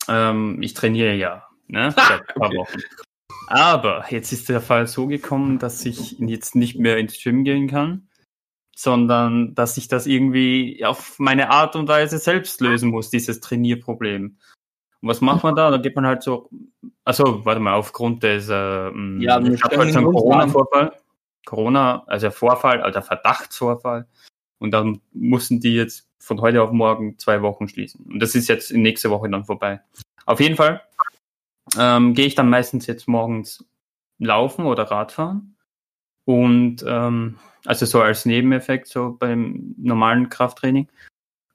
ähm, 0.09 0.63
ich 0.63 0.75
trainiere 0.75 1.15
ja, 1.15 1.49
ne? 1.67 1.91
Seit 1.97 2.21
ein 2.21 2.35
paar 2.41 2.49
Okay. 2.51 2.59
Wochen. 2.59 2.81
Aber 3.49 4.05
jetzt 4.11 4.33
ist 4.33 4.49
der 4.49 4.61
Fall 4.61 4.87
so 4.87 5.07
gekommen, 5.07 5.59
dass 5.59 5.85
ich 5.87 6.19
jetzt 6.19 6.55
nicht 6.55 6.79
mehr 6.79 6.99
ins 6.99 7.21
Gym 7.21 7.45
gehen 7.45 7.67
kann, 7.67 8.08
sondern 8.79 9.57
dass 9.57 9.77
ich 9.77 9.89
das 9.89 10.07
irgendwie 10.07 10.85
auf 10.85 11.19
meine 11.19 11.51
Art 11.51 11.75
und 11.75 11.89
Weise 11.89 12.19
selbst 12.19 12.61
lösen 12.61 12.91
muss, 12.91 13.11
dieses 13.11 13.41
Trainierproblem. 13.41 14.37
Und 15.01 15.09
was 15.09 15.21
macht 15.21 15.43
man 15.43 15.57
da? 15.57 15.73
Da 15.73 15.79
geht 15.79 15.97
man 15.97 16.07
halt 16.07 16.23
so, 16.23 16.49
also 17.05 17.45
warte 17.45 17.61
mal, 17.61 17.75
aufgrund 17.75 18.23
des, 18.23 18.49
äh, 18.49 18.91
mh, 18.91 19.25
Ja, 19.25 19.41
ich 19.41 19.61
hab 19.65 19.73
stellen 19.73 19.81
halt 19.83 19.93
so 19.95 19.99
einen 19.99 20.13
Corona-Vorfall, 20.13 20.93
Corona, 21.45 22.05
also 22.07 22.31
Vorfall, 22.31 22.81
also 22.81 23.01
Verdachtsvorfall. 23.01 24.07
Und 24.61 24.71
dann 24.71 25.01
mussten 25.13 25.59
die 25.59 25.75
jetzt 25.75 26.09
von 26.21 26.41
heute 26.41 26.63
auf 26.63 26.71
morgen 26.71 27.19
zwei 27.19 27.43
Wochen 27.43 27.67
schließen. 27.67 28.07
Und 28.07 28.21
das 28.21 28.37
ist 28.37 28.47
jetzt 28.49 28.71
in 28.71 28.83
nächste 28.83 29.11
Woche 29.11 29.29
dann 29.29 29.45
vorbei. 29.45 29.81
Auf 30.25 30.39
jeden 30.39 30.55
Fall 30.55 30.83
ähm, 31.77 32.15
gehe 32.15 32.27
ich 32.27 32.37
dann 32.37 32.49
meistens 32.49 32.87
jetzt 32.87 33.09
morgens 33.09 33.65
laufen 34.21 34.67
oder 34.67 34.85
Radfahren. 34.85 35.57
Und 36.25 36.85
ähm, 36.87 37.41
also 37.69 37.85
so 37.85 38.01
als 38.01 38.25
Nebeneffekt, 38.25 38.89
so 38.89 39.15
beim 39.19 39.75
normalen 39.77 40.31
Krafttraining. 40.31 40.89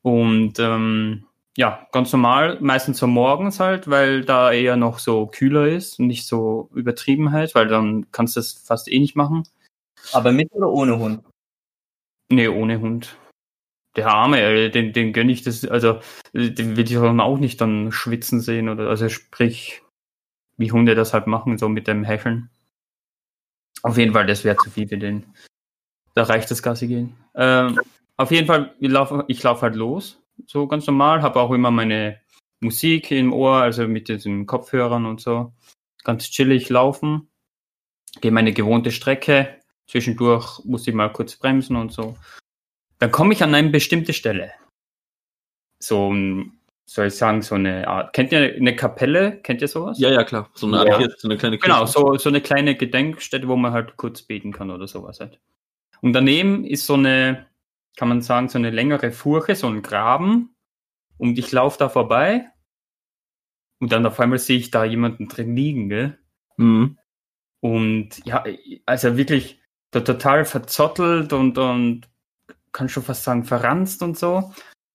Und 0.03 0.59
ähm, 0.59 1.25
ja, 1.57 1.87
ganz 1.91 2.13
normal, 2.13 2.59
meistens 2.61 2.99
so 2.99 3.07
morgens 3.07 3.59
halt, 3.59 3.89
weil 3.89 4.23
da 4.23 4.51
eher 4.51 4.75
noch 4.75 4.99
so 4.99 5.25
kühler 5.25 5.67
ist 5.67 5.99
und 5.99 6.05
nicht 6.07 6.27
so 6.27 6.69
übertrieben 6.75 7.31
halt, 7.31 7.55
weil 7.55 7.67
dann 7.67 8.11
kannst 8.11 8.35
du 8.35 8.41
das 8.41 8.53
fast 8.53 8.91
eh 8.91 8.99
nicht 8.99 9.15
machen. 9.15 9.43
Aber 10.11 10.31
mit 10.31 10.51
oder 10.51 10.69
ohne 10.69 10.99
Hund? 10.99 11.23
Nee, 12.29 12.47
ohne 12.47 12.79
Hund. 12.79 13.17
Der 13.95 14.07
Arme, 14.07 14.69
den, 14.69 14.93
den 14.93 15.13
gönn 15.13 15.29
ich 15.29 15.41
das, 15.41 15.65
also 15.65 15.99
den 16.33 16.77
will 16.77 16.85
ich 16.85 16.93
dann 16.93 17.19
auch 17.21 17.39
nicht 17.39 17.59
dann 17.59 17.91
schwitzen 17.91 18.39
sehen 18.39 18.69
oder 18.69 18.87
also 18.89 19.09
sprich, 19.09 19.81
wie 20.57 20.71
Hunde 20.71 20.93
das 20.93 21.13
halt 21.13 21.25
machen, 21.25 21.57
so 21.57 21.69
mit 21.69 21.87
dem 21.87 22.03
Häscheln. 22.03 22.49
Auf 23.81 23.97
jeden 23.97 24.13
Fall, 24.13 24.27
das 24.27 24.43
wäre 24.43 24.57
zu 24.57 24.69
viel 24.69 24.87
für 24.87 24.97
den. 24.97 25.25
Da 26.15 26.23
reicht 26.23 26.51
das 26.51 26.61
Gassi 26.61 26.87
gehen. 26.87 27.15
Ähm, 27.35 27.79
auf 28.17 28.31
jeden 28.31 28.47
Fall, 28.47 28.73
ich 28.79 28.89
laufe 28.89 29.25
lauf 29.27 29.61
halt 29.61 29.75
los, 29.75 30.21
so 30.45 30.67
ganz 30.67 30.85
normal, 30.87 31.21
habe 31.21 31.39
auch 31.39 31.51
immer 31.51 31.71
meine 31.71 32.19
Musik 32.59 33.11
im 33.11 33.33
Ohr, 33.33 33.55
also 33.57 33.87
mit 33.87 34.07
diesen 34.07 34.45
Kopfhörern 34.45 35.05
und 35.05 35.19
so. 35.21 35.53
Ganz 36.03 36.29
chillig 36.29 36.69
laufen, 36.69 37.27
gehe 38.21 38.31
meine 38.31 38.53
gewohnte 38.53 38.91
Strecke, 38.91 39.59
Zwischendurch 39.87 40.63
muss 40.63 40.87
ich 40.87 40.93
mal 40.93 41.11
kurz 41.11 41.35
bremsen 41.35 41.75
und 41.75 41.91
so. 41.91 42.15
Dann 42.99 43.11
komme 43.11 43.33
ich 43.33 43.43
an 43.43 43.53
eine 43.53 43.69
bestimmte 43.69 44.13
Stelle. 44.13 44.51
So, 45.79 46.11
ein- 46.13 46.57
soll 46.85 47.07
ich 47.07 47.15
sagen, 47.15 47.41
so 47.41 47.55
eine 47.55 47.87
Art. 47.87 48.13
Kennt 48.13 48.31
ihr 48.31 48.55
eine 48.55 48.75
Kapelle? 48.75 49.39
Kennt 49.41 49.61
ihr 49.61 49.67
sowas? 49.67 49.99
Ja, 49.99 50.09
ja, 50.09 50.23
klar. 50.23 50.49
So 50.53 50.67
eine 50.67 50.79
Art 50.79 51.01
Ja. 51.01 51.09
So 51.17 51.27
eine 51.27 51.37
kleine 51.37 51.57
Kirche. 51.57 51.73
Genau, 51.73 51.85
so, 51.85 52.17
so 52.17 52.29
eine 52.29 52.41
kleine 52.41 52.75
Gedenkstätte, 52.75 53.47
wo 53.47 53.55
man 53.55 53.71
halt 53.71 53.97
kurz 53.97 54.21
beten 54.21 54.51
kann 54.51 54.69
oder 54.69 54.87
sowas 54.87 55.19
halt. 55.19 55.39
Und 56.03 56.11
daneben 56.13 56.65
ist 56.65 56.85
so 56.85 56.95
eine, 56.95 57.47
kann 57.95 58.09
man 58.09 58.21
sagen, 58.21 58.49
so 58.49 58.57
eine 58.57 58.71
längere 58.71 59.11
Furche, 59.11 59.55
so 59.55 59.67
ein 59.67 59.81
Graben. 59.81 60.53
Und 61.17 61.39
ich 61.39 61.51
laufe 61.53 61.77
da 61.79 61.87
vorbei. 61.87 62.49
Und 63.79 63.91
dann 63.93 64.05
auf 64.05 64.19
einmal 64.19 64.39
sehe 64.39 64.57
ich 64.57 64.69
da 64.69 64.83
jemanden 64.83 65.29
drin 65.29 65.55
liegen, 65.55 65.87
gell? 65.87 66.19
Mhm. 66.57 66.97
Und 67.61 68.25
ja, 68.25 68.43
also 68.85 69.15
wirklich 69.15 69.61
to- 69.91 70.01
total 70.01 70.43
verzottelt 70.43 71.31
und, 71.31 71.57
und 71.57 72.09
kann 72.73 72.89
schon 72.89 73.03
fast 73.03 73.23
sagen 73.23 73.45
verranzt 73.45 74.03
und 74.03 74.17
so. 74.17 74.51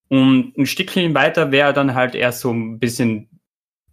Und 0.08 0.56
ein 0.58 0.66
Stückchen 0.66 1.14
weiter 1.14 1.50
wäre 1.52 1.72
dann 1.72 1.94
halt 1.94 2.14
eher 2.14 2.32
so 2.32 2.52
ein 2.52 2.78
bisschen 2.78 3.30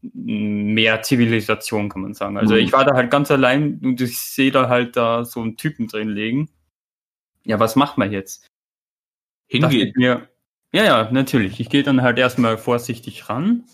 mehr 0.02 1.02
Zivilisation, 1.02 1.88
kann 1.88 2.02
man 2.02 2.14
sagen. 2.14 2.38
Also 2.38 2.56
Mhm. 2.56 2.60
ich 2.60 2.74
war 2.74 2.84
da 2.84 2.94
halt 2.94 3.10
ganz 3.10 3.32
allein 3.32 3.80
und 3.84 4.02
ich 4.02 4.20
sehe 4.20 4.52
da 4.52 4.68
halt 4.68 4.98
da 4.98 5.24
so 5.24 5.42
einen 5.42 5.56
Typen 5.56 5.88
drin 5.88 6.10
liegen. 6.10 6.50
Ja, 7.46 7.60
was 7.60 7.76
macht 7.76 7.98
man 7.98 8.12
jetzt? 8.12 8.48
Hingehen. 9.48 9.94
mir, 9.96 10.30
ja, 10.74 10.84
ja, 10.84 11.12
natürlich. 11.12 11.60
Ich 11.60 11.70
gehe 11.70 11.84
dann 11.84 12.02
halt 12.02 12.18
erstmal 12.18 12.58
vorsichtig 12.58 13.30
ran, 13.30 13.66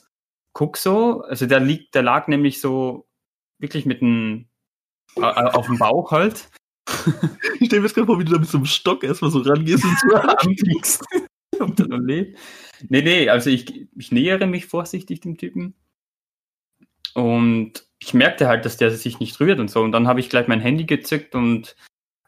guck 0.54 0.78
so, 0.78 1.22
also 1.22 1.46
der 1.46 1.60
liegt, 1.60 1.96
der 1.96 2.04
lag 2.04 2.28
nämlich 2.28 2.62
so 2.62 3.08
wirklich 3.60 3.86
mit 3.86 4.02
dem 4.02 4.48
Äh, 5.16 5.22
Auf 5.22 5.68
dem 5.68 5.78
Bauch 5.78 6.12
halt. 6.12 6.50
Ich 7.60 7.68
stell 7.68 7.80
mir 7.80 7.86
jetzt 7.86 7.96
gerade 7.96 8.08
vor, 8.08 8.20
wie 8.20 8.26
du 8.26 8.34
da 8.34 8.40
mit 8.40 8.50
so 8.50 8.58
einem 8.58 8.66
Stock 8.66 9.04
erstmal 9.04 9.32
so 9.32 9.40
rangehst 9.40 9.86
und 9.86 10.00
so 10.00 10.16
anfliegst. 10.16 11.04
Nee, 12.90 13.02
nee, 13.02 13.30
also 13.30 13.50
ich, 13.50 13.88
ich 13.96 14.12
nähere 14.12 14.48
mich 14.48 14.66
vorsichtig 14.66 15.22
dem 15.22 15.38
Typen. 15.38 15.76
Und 17.14 17.88
ich 18.00 18.14
merkte 18.14 18.48
halt, 18.48 18.66
dass 18.66 18.78
der 18.78 18.92
sich 18.92 19.20
nicht 19.20 19.40
rührt 19.40 19.60
und 19.60 19.70
so. 19.70 19.82
Und 19.82 19.92
dann 19.92 20.08
habe 20.08 20.20
ich 20.20 20.30
gleich 20.30 20.48
mein 20.48 20.60
Handy 20.60 20.86
gezückt 20.86 21.36
und 21.36 21.76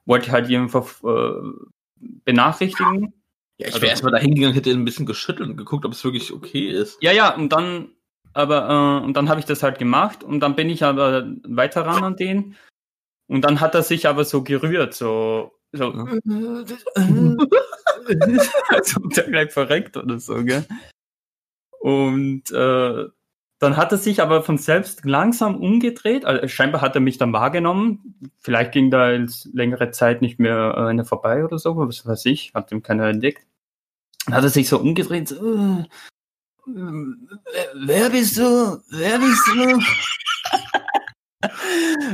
wollte 0.06 0.32
halt 0.32 0.50
einfach 0.50 1.04
äh, 1.04 1.42
benachrichtigen. 2.26 3.14
Ja, 3.58 3.68
ich 3.68 3.74
Also- 3.74 3.82
wäre 3.82 3.92
erstmal 3.92 4.12
da 4.12 4.18
hingegangen, 4.20 4.54
hätte 4.56 4.72
ein 4.72 4.86
bisschen 4.86 5.06
geschüttelt 5.06 5.50
und 5.50 5.58
geguckt, 5.58 5.86
ob 5.86 5.92
es 5.94 6.04
wirklich 6.04 6.32
okay 6.34 6.70
ist. 6.70 7.02
Ja, 7.02 7.12
ja, 7.12 7.36
und 7.36 7.50
dann, 7.50 7.92
aber, 8.34 9.00
äh, 9.02 9.06
und 9.06 9.14
dann 9.16 9.30
habe 9.30 9.40
ich 9.40 9.46
das 9.46 9.64
halt 9.64 9.80
gemacht 9.80 10.24
und 10.24 10.40
dann 10.40 10.56
bin 10.56 10.70
ich 10.70 10.84
aber 10.84 11.28
weiter 11.44 11.86
ran 11.86 12.04
an 12.04 12.16
den. 12.16 12.56
Und 13.28 13.46
dann 13.46 13.62
hat 13.62 13.74
er 13.76 13.84
sich 13.84 14.08
aber 14.08 14.26
so 14.26 14.44
gerührt, 14.44 14.94
so, 14.94 15.54
so, 15.72 15.92
als 18.70 18.98
ob 18.98 19.14
der 19.14 19.24
gleich 19.24 19.52
verreckt 19.52 19.98
oder 19.98 20.20
so, 20.20 20.44
gell? 20.44 20.66
Und 21.80 22.52
äh, 22.52 23.06
dann 23.64 23.78
hat 23.78 23.92
er 23.92 23.98
sich 23.98 24.22
aber 24.22 24.44
von 24.44 24.58
selbst 24.58 25.06
langsam 25.06 25.56
umgedreht. 25.56 26.26
Also 26.26 26.48
scheinbar 26.48 26.82
hat 26.82 26.96
er 26.96 27.02
mich 27.02 27.18
dann 27.18 27.34
wahrgenommen. 27.34 28.16
Vielleicht 28.40 28.72
ging 28.74 28.92
da 28.92 29.12
jetzt 29.12 29.50
längere 29.54 29.92
Zeit 29.92 30.22
nicht 30.22 30.40
mehr 30.40 30.76
äh, 30.78 30.82
einer 30.90 31.06
vorbei 31.06 31.44
oder 31.44 31.58
so, 31.58 31.76
was 31.78 32.06
weiß 32.06 32.26
ich, 32.26 32.54
hat 32.54 32.72
ihm 32.72 32.84
keiner 32.84 33.08
entdeckt. 33.08 33.46
Dann 34.26 34.36
hat 34.36 34.44
er 34.44 34.50
sich 34.50 34.70
so 34.70 34.80
umgedreht, 34.80 35.30
so, 35.30 35.36
äh, 35.36 35.86
äh, 36.72 37.66
wer 37.76 38.10
bist 38.10 38.38
du? 38.38 38.82
Wer 38.90 39.20
bist 39.20 39.48
du? 39.48 39.80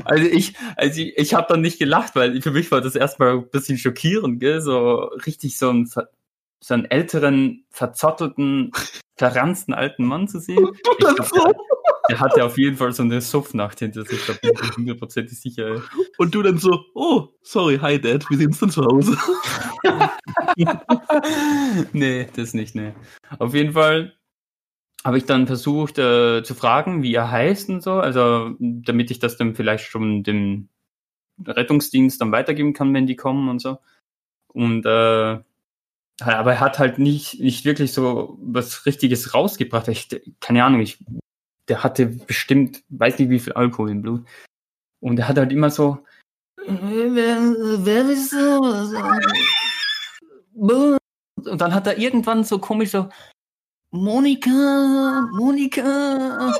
Also 0.05 0.25
ich, 0.25 0.55
also 0.75 1.01
ich, 1.01 1.15
ich 1.15 1.33
habe 1.35 1.45
dann 1.49 1.61
nicht 1.61 1.77
gelacht, 1.77 2.15
weil 2.15 2.41
für 2.41 2.49
mich 2.49 2.71
war 2.71 2.81
das 2.81 2.95
erstmal 2.95 3.33
ein 3.37 3.49
bisschen 3.49 3.77
schockierend, 3.77 4.39
gell? 4.39 4.59
so 4.59 5.03
richtig 5.25 5.57
so 5.57 5.85
ver- 5.85 6.09
so 6.61 6.73
einen 6.73 6.85
älteren, 6.85 7.65
verzottelten, 7.69 8.71
verranzten 9.17 9.73
alten 9.73 10.05
Mann 10.05 10.27
zu 10.27 10.39
sehen. 10.39 10.67
Ich 10.73 10.97
glaub, 10.97 11.15
der, 11.15 11.53
der 12.09 12.19
hatte 12.19 12.43
auf 12.43 12.57
jeden 12.57 12.77
Fall 12.77 12.91
so 12.91 13.03
eine 13.03 13.21
Suffnacht 13.21 13.79
hinter 13.79 14.05
sich, 14.05 14.25
da 14.25 14.33
bin 14.33 14.51
ich 14.53 14.61
mir 14.61 14.75
hundertprozentig 14.75 15.39
sicher. 15.39 15.75
ey. 15.75 15.81
Und 16.17 16.33
du 16.33 16.41
dann 16.41 16.57
so, 16.57 16.85
oh, 16.95 17.27
sorry, 17.41 17.77
hi 17.79 17.99
Dad, 17.99 18.29
wir 18.29 18.37
sehen 18.37 18.47
uns 18.47 18.59
dann 18.59 18.71
zu 18.71 18.85
Hause. 18.85 19.17
nee, 21.93 22.27
das 22.35 22.53
nicht, 22.53 22.75
nee. 22.75 22.93
Auf 23.37 23.53
jeden 23.53 23.73
Fall 23.73 24.13
habe 25.05 25.17
ich 25.17 25.25
dann 25.25 25.47
versucht 25.47 25.97
äh, 25.97 26.43
zu 26.43 26.55
fragen, 26.55 27.03
wie 27.03 27.13
er 27.13 27.31
heißt 27.31 27.69
und 27.69 27.81
so, 27.81 27.93
also 27.93 28.55
damit 28.59 29.11
ich 29.11 29.19
das 29.19 29.37
dann 29.37 29.55
vielleicht 29.55 29.85
schon 29.85 30.23
dem 30.23 30.69
Rettungsdienst 31.45 32.19
dann 32.19 32.31
weitergeben 32.31 32.73
kann, 32.73 32.93
wenn 32.93 33.07
die 33.07 33.15
kommen 33.15 33.49
und 33.49 33.59
so. 33.59 33.77
Und 34.51 34.85
äh, 34.85 35.39
aber 36.21 36.53
er 36.53 36.59
hat 36.59 36.79
halt 36.79 36.99
nicht, 36.99 37.39
nicht 37.39 37.65
wirklich 37.65 37.93
so 37.93 38.37
was 38.41 38.85
Richtiges 38.85 39.33
rausgebracht. 39.33 39.87
Ich, 39.87 40.09
keine 40.39 40.63
Ahnung, 40.63 40.81
ich, 40.81 41.03
der 41.67 41.83
hatte 41.83 42.07
bestimmt, 42.07 42.83
weiß 42.89 43.19
nicht 43.19 43.29
wie 43.29 43.39
viel 43.39 43.53
Alkohol 43.53 43.91
im 43.91 44.01
Blut. 44.01 44.25
Und 44.99 45.19
er 45.19 45.27
hat 45.27 45.37
halt 45.37 45.51
immer 45.51 45.69
so? 45.69 45.99
Und 51.45 51.61
dann 51.61 51.73
hat 51.73 51.87
er 51.87 51.97
irgendwann 51.97 52.43
so 52.43 52.59
komisch 52.59 52.91
so, 52.91 53.09
Monika, 53.91 55.27
Monika. 55.31 56.53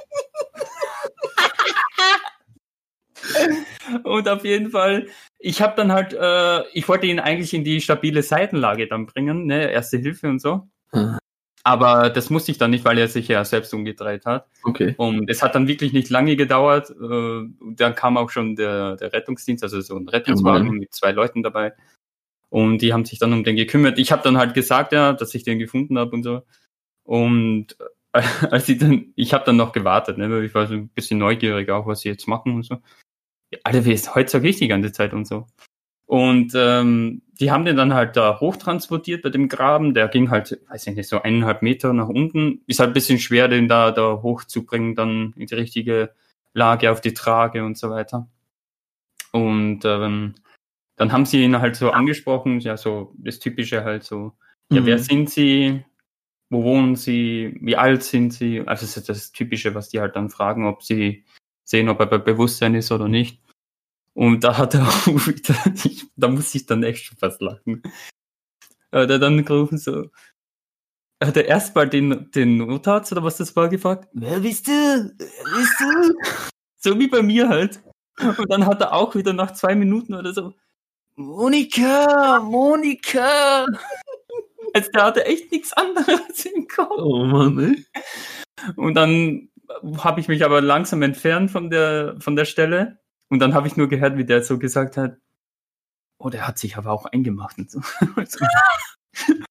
Und 4.04 4.28
auf 4.30 4.44
jeden 4.44 4.72
Fall, 4.72 5.08
ich 5.38 5.62
habe 5.62 5.76
dann 5.76 5.92
halt, 5.92 6.14
äh, 6.14 6.68
ich 6.74 6.88
wollte 6.88 7.08
ihn 7.08 7.20
eigentlich 7.20 7.54
in 7.54 7.64
die 7.64 7.82
stabile 7.82 8.24
Seitenlage 8.24 8.88
dann 8.88 9.06
bringen, 9.06 9.46
ne, 9.46 9.72
Erste 9.72 9.98
Hilfe 9.98 10.28
und 10.28 10.42
so. 10.42 10.68
Hm. 10.92 11.18
Aber 11.64 12.10
das 12.10 12.30
musste 12.30 12.52
ich 12.52 12.58
dann 12.58 12.72
nicht, 12.72 12.86
weil 12.86 12.98
er 12.98 13.08
sich 13.08 13.28
ja 13.28 13.44
selbst 13.44 13.74
umgedreht 13.74 14.26
hat. 14.26 14.48
Okay. 14.64 14.96
Und 14.98 15.30
es 15.30 15.44
hat 15.44 15.56
dann 15.56 15.68
wirklich 15.68 15.94
nicht 15.94 16.10
lange 16.10 16.36
gedauert. 16.36 16.90
Äh, 16.90 17.48
dann 17.76 17.96
kam 17.96 18.18
auch 18.18 18.30
schon 18.30 18.56
der, 18.56 18.96
der 18.96 19.12
Rettungsdienst, 19.12 19.64
also 19.64 19.82
so 19.82 19.98
ein 19.98 20.08
Rettungswagen 20.08 20.68
Jawohl. 20.68 20.80
mit 20.80 20.94
zwei 20.94 21.12
Leuten 21.12 21.44
dabei. 21.44 21.74
Und 22.50 22.82
die 22.82 22.94
haben 22.94 23.06
sich 23.06 23.20
dann 23.20 23.34
um 23.34 23.44
den 23.44 23.56
gekümmert. 23.56 24.00
Ich 24.00 24.12
habe 24.12 24.24
dann 24.24 24.38
halt 24.38 24.54
gesagt, 24.54 24.94
ja, 24.94 25.14
dass 25.14 25.36
ich 25.36 25.44
den 25.44 25.60
gefunden 25.60 26.00
habe 26.00 26.12
und 26.12 26.24
so. 26.24 26.42
Und 27.04 27.76
äh, 28.14 28.22
als 28.50 28.70
ich 28.70 28.80
dann, 28.80 29.14
ich 29.16 29.34
habe 29.34 29.46
dann 29.46 29.58
noch 29.58 29.72
gewartet, 29.72 30.18
ne, 30.18 30.30
weil 30.30 30.46
ich 30.46 30.56
war 30.56 30.68
so 30.68 30.76
ein 30.76 30.90
bisschen 30.90 31.20
neugierig 31.20 31.70
auch, 31.70 31.86
was 31.86 32.02
sie 32.02 32.10
jetzt 32.10 32.28
machen 32.28 32.56
und 32.56 32.64
so. 32.64 32.78
Alter, 33.64 33.86
wie 33.86 33.94
ist 33.94 34.06
so 34.06 34.12
richtig 34.14 34.58
die 34.58 34.68
ganze 34.68 34.92
Zeit 34.92 35.14
und 35.14 35.26
so. 35.26 35.48
Und 36.06 36.54
ähm, 36.56 37.22
die 37.40 37.52
haben 37.52 37.66
den 37.66 37.76
dann 37.78 37.94
halt 37.94 38.18
da 38.18 38.40
hochtransportiert 38.40 39.22
bei 39.22 39.30
dem 39.30 39.48
Graben. 39.48 39.94
Der 39.94 40.08
ging 40.08 40.32
halt, 40.32 40.60
weiß 40.68 40.88
ich 40.88 40.96
nicht, 40.96 41.08
so 41.08 41.22
eineinhalb 41.22 41.62
Meter 41.62 41.94
nach 41.94 42.10
unten. 42.10 42.62
Ist 42.66 42.80
halt 42.80 42.90
ein 42.92 42.94
bisschen 42.94 43.20
schwer, 43.20 43.48
den 43.48 43.68
da, 43.68 43.92
da 43.92 44.22
hochzubringen, 44.24 44.96
dann 44.96 45.34
in 45.38 45.46
die 45.46 45.56
richtige 45.56 46.14
Lage 46.54 46.92
auf 46.92 47.02
die 47.02 47.14
Trage 47.14 47.64
und 47.64 47.78
so 47.78 47.92
weiter. 47.92 48.28
Und 49.32 49.86
ähm, 49.86 50.36
dann 50.96 51.12
haben 51.12 51.26
sie 51.26 51.44
ihn 51.44 51.60
halt 51.60 51.76
so 51.76 51.92
angesprochen, 51.92 52.60
ja, 52.60 52.76
so 52.76 53.14
das 53.18 53.40
Typische 53.40 53.84
halt 53.84 54.04
so, 54.04 54.34
ja, 54.72 54.82
Mhm. 54.82 54.86
wer 54.86 55.00
sind 55.00 55.30
sie? 55.30 55.86
Wo 56.50 56.64
wohnen 56.64 56.96
sie? 56.96 57.56
Wie 57.62 57.78
alt 57.78 58.04
sind 58.04 58.34
sie? 58.34 58.62
Also 58.62 58.82
das 58.86 58.98
ist 58.98 59.10
das 59.10 59.32
Typische, 59.32 59.76
was 59.76 59.90
die 59.90 60.00
halt 60.00 60.16
dann 60.16 60.30
fragen, 60.32 60.66
ob 60.66 60.82
sie 60.82 61.24
sehen, 61.70 61.90
ob 61.90 62.00
er 62.00 62.08
bei 62.08 62.18
Bewusstsein 62.18 62.76
ist 62.76 62.92
oder 62.92 63.08
nicht. 63.08 63.42
Und 64.14 64.44
da 64.44 64.58
hat 64.58 64.74
er 64.74 64.82
auch 64.88 65.06
wieder, 65.06 65.56
ich, 65.86 66.08
da 66.16 66.28
muss 66.28 66.56
ich 66.56 66.66
dann 66.66 66.84
echt 66.84 67.06
schon 67.06 67.18
fast 67.18 67.42
lachen. 67.42 67.84
Hat 68.92 69.10
er 69.10 69.20
dann 69.20 69.46
gerufen 69.46 69.78
so, 69.78 70.08
hat 71.24 71.38
er 71.38 71.46
erst 71.46 71.76
mal 71.76 71.88
den, 71.88 72.32
den 72.32 72.58
Notarzt 72.58 73.12
oder 73.12 73.24
was 73.24 73.38
das 73.38 73.56
war 73.56 73.70
gefragt, 73.70 74.10
wer 74.14 74.40
bist 74.40 74.68
du? 74.68 74.72
Wer 74.72 75.58
bist 75.58 75.80
du? 75.80 76.50
So 76.78 76.98
wie 76.98 77.08
bei 77.08 77.22
mir 77.22 77.50
halt. 77.50 77.82
Und 78.20 78.50
dann 78.50 78.66
hat 78.66 78.82
er 78.82 78.94
auch 78.94 79.16
wieder 79.16 79.34
nach 79.34 79.52
zwei 79.52 79.76
Minuten 79.76 80.14
oder 80.14 80.34
so, 80.34 80.54
Monika, 81.16 82.40
Monika. 82.40 83.66
Also 84.74 84.92
der 84.92 85.04
hatte 85.04 85.26
echt 85.26 85.52
nichts 85.52 85.74
anderes 85.74 86.46
im 86.56 86.68
Kopf. 86.68 86.98
Oh 86.98 87.26
Mann, 87.26 87.60
ey. 87.60 87.86
Und 88.76 88.96
dann 88.96 89.50
habe 89.98 90.20
ich 90.20 90.28
mich 90.28 90.44
aber 90.44 90.62
langsam 90.62 91.02
entfernt 91.02 91.52
von 91.52 91.70
der, 91.70 92.16
von 92.20 92.36
der 92.36 92.46
Stelle. 92.46 93.00
Und 93.30 93.40
dann 93.40 93.54
habe 93.54 93.68
ich 93.68 93.78
nur 93.78 93.88
gehört, 93.88 94.18
wie 94.18 94.26
der 94.26 94.44
so 94.44 94.58
gesagt 94.58 94.98
hat, 94.98 95.18
oh, 96.18 96.30
der 96.30 96.48
hat 96.48 96.58
sich 96.58 96.78
aber 96.78 96.92
auch 96.92 97.06
eingemacht 97.06 97.58
und 97.58 97.72
so. 97.72 97.82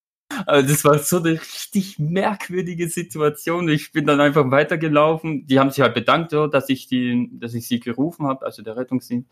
Also, 0.47 0.69
das 0.69 0.85
war 0.85 0.99
so 1.01 1.17
eine 1.19 1.33
richtig 1.33 1.99
merkwürdige 1.99 2.89
Situation. 2.89 3.69
Ich 3.69 3.91
bin 3.91 4.07
dann 4.07 4.21
einfach 4.21 4.51
weitergelaufen. 4.53 5.47
Die 5.47 5.59
haben 5.59 5.71
sich 5.71 5.81
halt 5.81 5.95
bedankt, 5.95 6.31
so, 6.31 6.47
dass 6.47 6.69
ich 6.69 6.87
die, 6.87 7.29
dass 7.33 7.55
ich 7.55 7.67
sie 7.67 7.81
gerufen 7.81 8.27
habe, 8.27 8.47
also 8.47 8.63
der 8.63 8.77
Rettungsdienst. 8.77 9.29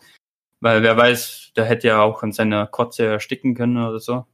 Weil 0.61 0.83
wer 0.83 0.97
weiß, 0.97 1.53
der 1.55 1.65
hätte 1.65 1.89
ja 1.89 2.03
auch 2.03 2.23
an 2.25 2.33
seiner 2.33 2.67
Kotze 2.67 3.07
ersticken 3.07 3.55
können 3.55 3.77
oder 3.77 4.01
so. 4.01 4.27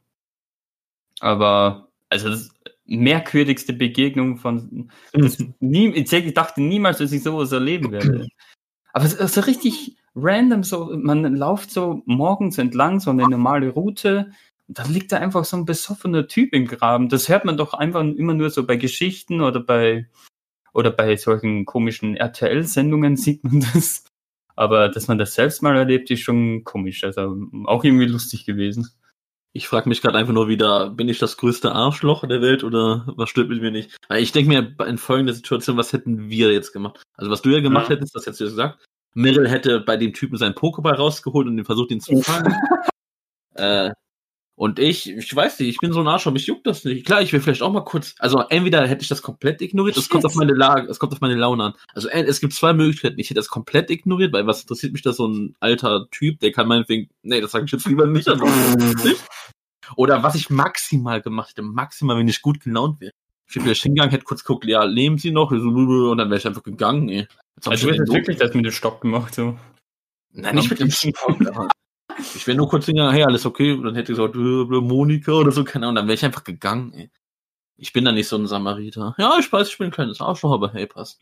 Aber, 1.19 1.89
also 2.09 2.29
das 2.29 2.49
merkwürdigste 2.85 3.73
Begegnung 3.73 4.37
von, 4.37 4.91
das 5.13 5.37
nie, 5.59 5.89
ich 5.89 6.33
dachte 6.33 6.61
niemals, 6.61 6.97
dass 6.97 7.11
ich 7.11 7.23
sowas 7.23 7.51
erleben 7.51 7.91
werde. 7.91 8.27
Aber 8.91 9.05
es 9.05 9.13
ist 9.13 9.33
so 9.33 9.41
richtig 9.41 9.97
random, 10.15 10.63
so, 10.63 10.91
man 10.95 11.35
läuft 11.35 11.71
so 11.71 12.03
morgens 12.05 12.57
entlang, 12.57 12.99
so 12.99 13.09
eine 13.11 13.27
normale 13.27 13.69
Route, 13.69 14.31
und 14.67 14.79
dann 14.79 14.93
liegt 14.93 15.11
da 15.11 15.17
einfach 15.17 15.43
so 15.45 15.57
ein 15.57 15.65
besoffener 15.65 16.27
Typ 16.27 16.53
im 16.53 16.65
Graben. 16.67 17.09
Das 17.09 17.27
hört 17.27 17.45
man 17.45 17.57
doch 17.57 17.73
einfach 17.73 18.01
immer 18.01 18.33
nur 18.33 18.49
so 18.49 18.65
bei 18.65 18.77
Geschichten 18.77 19.41
oder 19.41 19.59
bei, 19.59 20.07
oder 20.73 20.91
bei 20.91 21.15
solchen 21.17 21.65
komischen 21.65 22.15
RTL-Sendungen 22.15 23.17
sieht 23.17 23.43
man 23.43 23.59
das. 23.73 24.05
Aber 24.55 24.87
dass 24.89 25.07
man 25.07 25.17
das 25.17 25.33
selbst 25.33 25.61
mal 25.63 25.75
erlebt, 25.75 26.11
ist 26.11 26.21
schon 26.21 26.63
komisch. 26.63 27.03
Also 27.03 27.35
auch 27.65 27.83
irgendwie 27.83 28.05
lustig 28.05 28.45
gewesen. 28.45 28.89
Ich 29.55 29.67
frage 29.67 29.87
mich 29.87 30.01
gerade 30.01 30.17
einfach 30.17 30.33
nur 30.33 30.47
wieder, 30.47 30.89
bin 30.89 31.07
ich 31.07 31.19
das 31.19 31.37
größte 31.37 31.71
Arschloch 31.71 32.27
der 32.27 32.41
Welt 32.41 32.63
oder 32.63 33.03
was 33.15 33.29
stimmt 33.29 33.49
mit 33.49 33.61
mir 33.61 33.69
nicht? 33.69 33.95
Weil 34.09 34.23
Ich 34.23 34.31
denke 34.31 34.49
mir 34.49 34.87
in 34.87 34.97
folgender 34.97 35.33
Situation, 35.33 35.77
was 35.77 35.93
hätten 35.93 36.27
wir 36.29 36.51
jetzt 36.51 36.73
gemacht? 36.73 37.03
Also 37.15 37.29
was 37.29 37.43
du 37.43 37.51
ja 37.51 37.59
gemacht 37.59 37.89
Ja. 37.89 37.95
hättest, 37.95 38.15
das 38.15 38.25
hättest 38.25 38.39
du 38.41 38.45
ja 38.45 38.49
gesagt. 38.49 38.85
Meryl 39.13 39.47
hätte 39.47 39.79
bei 39.79 39.95
dem 39.95 40.11
Typen 40.13 40.37
seinen 40.37 40.55
Pokéball 40.55 40.95
rausgeholt 40.95 41.47
und 41.47 41.55
den 41.55 41.65
versucht, 41.65 41.91
ihn 41.91 42.01
zu 42.01 42.19
fangen. 42.23 42.51
äh, 43.55 43.91
und 44.55 44.77
ich, 44.77 45.09
ich 45.09 45.35
weiß 45.35 45.59
nicht, 45.59 45.69
ich 45.69 45.77
bin 45.77 45.93
so 45.93 45.99
ein 45.99 46.07
Arschloch, 46.07 46.31
mich 46.31 46.45
juckt 46.45 46.67
das 46.67 46.85
nicht. 46.85 47.05
Klar, 47.05 47.21
ich 47.23 47.33
will 47.33 47.41
vielleicht 47.41 47.63
auch 47.63 47.71
mal 47.71 47.83
kurz, 47.83 48.13
also 48.19 48.39
entweder 48.49 48.85
hätte 48.85 49.01
ich 49.01 49.07
das 49.07 49.23
komplett 49.23 49.61
ignoriert, 49.61 49.97
es 49.97 50.09
kommt 50.09 50.25
auf 50.25 50.35
meine 50.35 50.53
Lage, 50.53 50.87
es 50.89 50.99
kommt 50.99 51.11
auf 51.11 51.21
meine 51.21 51.35
Laune 51.35 51.63
an. 51.63 51.73
Also 51.95 52.07
äh, 52.09 52.23
es 52.23 52.39
gibt 52.39 52.53
zwei 52.53 52.73
Möglichkeiten. 52.73 53.19
Ich 53.19 53.29
hätte 53.29 53.39
das 53.39 53.47
komplett 53.47 53.89
ignoriert, 53.89 54.31
weil 54.31 54.45
was 54.45 54.61
interessiert 54.61 54.93
mich 54.93 55.01
da 55.01 55.11
so 55.11 55.27
ein 55.27 55.55
alter 55.59 56.07
Typ, 56.11 56.39
der 56.39 56.51
kann 56.51 56.67
meinetwegen, 56.67 57.09
nee, 57.23 57.41
das 57.41 57.51
sage 57.51 57.65
ich 57.65 57.71
jetzt 57.71 57.87
lieber 57.87 58.05
nicht. 58.05 58.27
Nicht. 58.27 59.25
Oder 59.95 60.21
was 60.21 60.35
ich 60.35 60.49
maximal 60.49 61.21
gemacht 61.21 61.49
hätte, 61.49 61.63
maximal, 61.63 62.17
wenn 62.17 62.27
ich 62.27 62.41
gut 62.41 62.59
gelaunt 62.61 63.01
wäre. 63.01 63.11
Ich 63.49 63.55
wäre 63.55 63.75
hingegangen, 63.75 64.11
hätte 64.11 64.23
kurz 64.23 64.43
geguckt, 64.43 64.65
ja, 64.65 64.83
leben 64.83 65.17
sie 65.17 65.31
noch? 65.31 65.51
Und 65.51 66.17
dann 66.17 66.29
wäre 66.29 66.37
ich 66.37 66.47
einfach 66.47 66.63
gegangen, 66.63 67.09
ey. 67.09 67.27
Also 67.65 67.87
du 67.87 67.93
hättest 67.93 68.13
wirklich 68.13 68.37
das 68.37 68.53
mit 68.53 68.65
dem 68.65 68.71
Stock 68.71 69.01
gemacht, 69.01 69.35
so. 69.35 69.57
Nein, 70.31 70.55
nicht 70.55 70.69
mit 70.69 70.79
dem 70.79 70.89
Spoiler. 70.89 71.69
Ich 72.35 72.47
wäre 72.47 72.57
nur 72.57 72.69
kurz 72.69 72.85
hingegangen, 72.85 73.13
hey, 73.13 73.23
alles 73.23 73.45
okay, 73.45 73.73
und 73.73 73.83
dann 73.83 73.95
hätte 73.95 74.11
ich 74.11 74.17
gesagt, 74.17 74.35
äh, 74.35 74.39
Monika 74.39 75.33
oder 75.33 75.51
so, 75.51 75.63
keine 75.63 75.85
Ahnung, 75.85 75.95
dann 75.95 76.07
wäre 76.07 76.15
ich 76.15 76.25
einfach 76.25 76.43
gegangen, 76.43 76.93
ey. 76.93 77.11
Ich 77.75 77.91
bin 77.91 78.05
da 78.05 78.11
nicht 78.11 78.27
so 78.27 78.37
ein 78.37 78.47
Samariter. 78.47 79.15
Ja, 79.17 79.37
ich 79.39 79.51
weiß, 79.51 79.67
ich 79.67 79.77
bin 79.77 79.87
ein 79.87 79.91
kleines 79.91 80.21
Arschloch, 80.21 80.53
aber 80.53 80.71
hey, 80.73 80.85
passt. 80.85 81.21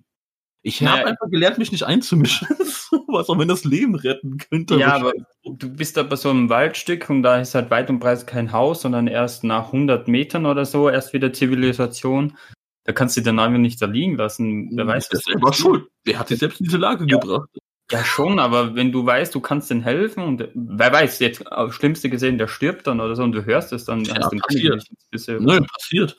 Ich 0.63 0.85
habe 0.85 1.05
einfach 1.07 1.29
gelernt, 1.29 1.57
mich 1.57 1.71
nicht 1.71 1.83
einzumischen. 1.83 2.47
was, 3.07 3.29
auch 3.29 3.39
wenn 3.39 3.47
das 3.47 3.63
Leben 3.63 3.95
retten 3.95 4.37
könnte. 4.37 4.75
Ja, 4.75 4.95
aber 4.95 5.13
du 5.43 5.69
bist 5.69 5.97
da 5.97 6.03
bei 6.03 6.15
so 6.15 6.29
einem 6.29 6.49
Waldstück 6.49 7.09
und 7.09 7.23
da 7.23 7.39
ist 7.39 7.55
halt 7.55 7.71
weit 7.71 7.89
und 7.89 7.99
breit 7.99 8.27
kein 8.27 8.51
Haus, 8.51 8.81
sondern 8.81 9.07
erst 9.07 9.43
nach 9.43 9.67
100 9.67 10.07
Metern 10.07 10.45
oder 10.45 10.65
so 10.65 10.89
erst 10.89 11.13
wieder 11.13 11.33
Zivilisation. 11.33 12.37
Da 12.83 12.93
kannst 12.93 13.15
du 13.17 13.21
den 13.21 13.39
einfach 13.39 13.59
nicht 13.59 13.81
da 13.81 13.85
liegen 13.85 14.17
lassen. 14.17 14.69
Wer 14.73 14.87
weiß, 14.87 15.09
der 15.09 15.17
was 15.17 15.25
ist 15.25 15.31
selber 15.31 15.53
schuld. 15.53 15.87
Der 16.07 16.19
hat 16.19 16.27
sich 16.29 16.39
selbst 16.39 16.59
in 16.59 16.65
diese 16.65 16.77
Lage 16.77 17.05
Ja. 17.07 17.17
gebracht. 17.17 17.49
Ja, 17.91 18.03
schon, 18.03 18.39
aber 18.39 18.73
wenn 18.75 18.91
du 18.91 19.05
weißt, 19.05 19.33
du 19.35 19.39
kannst 19.41 19.69
denen 19.69 19.81
helfen 19.83 20.23
und 20.23 20.41
äh, 20.41 20.49
wer 20.53 20.91
weiß, 20.91 21.19
jetzt 21.19 21.51
aufs 21.51 21.75
Schlimmste 21.75 22.09
gesehen, 22.09 22.37
der 22.37 22.47
stirbt 22.47 22.87
dann 22.87 22.99
oder 23.01 23.15
so 23.15 23.23
und 23.23 23.33
du 23.33 23.45
hörst 23.45 23.73
es, 23.73 23.85
dann 23.85 24.03
Ja, 24.05 24.15
hast 24.17 24.31
du 24.31 24.37
passiert. 24.37 24.83
du- 25.11 25.39
Nö, 25.39 25.61
passiert. 25.61 26.17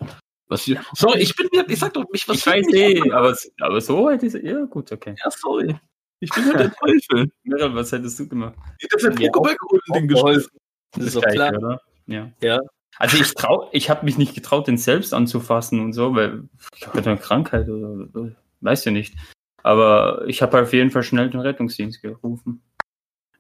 Passiert. 0.49 0.81
Sorry, 0.95 1.21
ich 1.21 1.35
bin, 1.35 1.49
ich 1.67 1.79
sag 1.79 1.95
doch 1.95 2.05
nicht, 2.13 2.29
was 2.29 2.37
Ich 2.39 2.47
weiß 2.47 2.67
eh, 2.75 3.11
aber, 3.11 3.35
aber 3.61 3.81
so 3.81 4.11
hätte 4.11 4.27
ich 4.27 4.35
ja 4.35 4.65
gut, 4.67 4.93
okay. 4.93 5.15
Ja, 5.25 5.31
sorry. 5.31 5.75
Ich 6.21 6.31
bin 6.31 6.45
halt 6.47 6.59
der 6.61 6.73
Teufel. 6.75 7.33
Miral, 7.45 7.75
was 7.75 7.91
hättest 7.91 8.19
du 8.21 8.29
gemacht? 8.29 8.55
Das 8.91 9.03
hat 9.05 9.19
Ja, 9.19 9.31
Pokéball 9.31 9.57
geholt 9.57 9.83
und 9.89 9.97
den 9.97 10.09
geschmissen. 10.09 10.27
Geholfen. 10.27 10.51
Das 10.95 11.05
ist 11.07 11.17
doch 11.17 11.23
klar. 11.23 11.57
oder? 11.57 11.81
Ja. 12.07 12.31
Ja. 12.43 12.61
Also 12.99 13.17
ich 13.17 13.33
trau, 13.35 13.71
ich 13.73 13.89
habe 13.89 14.05
mich 14.05 14.19
nicht 14.19 14.35
getraut, 14.35 14.67
den 14.69 14.77
selbst 14.77 15.15
anzufassen 15.15 15.81
und 15.81 15.95
so, 15.95 16.15
weil 16.15 16.43
ich 16.77 16.87
habe 16.87 16.99
eine 17.11 17.17
Krankheit 17.19 17.69
oder 17.71 18.07
oder- 18.15 18.33
weiß 18.61 18.85
ja 18.85 18.93
nicht. 18.93 19.15
Aber 19.63 20.25
ich 20.27 20.43
habe 20.43 20.61
auf 20.61 20.73
jeden 20.73 20.91
Fall 20.91 21.03
schnell 21.03 21.31
den 21.31 21.41
Rettungsdienst 21.41 22.03
gerufen. 22.03 22.63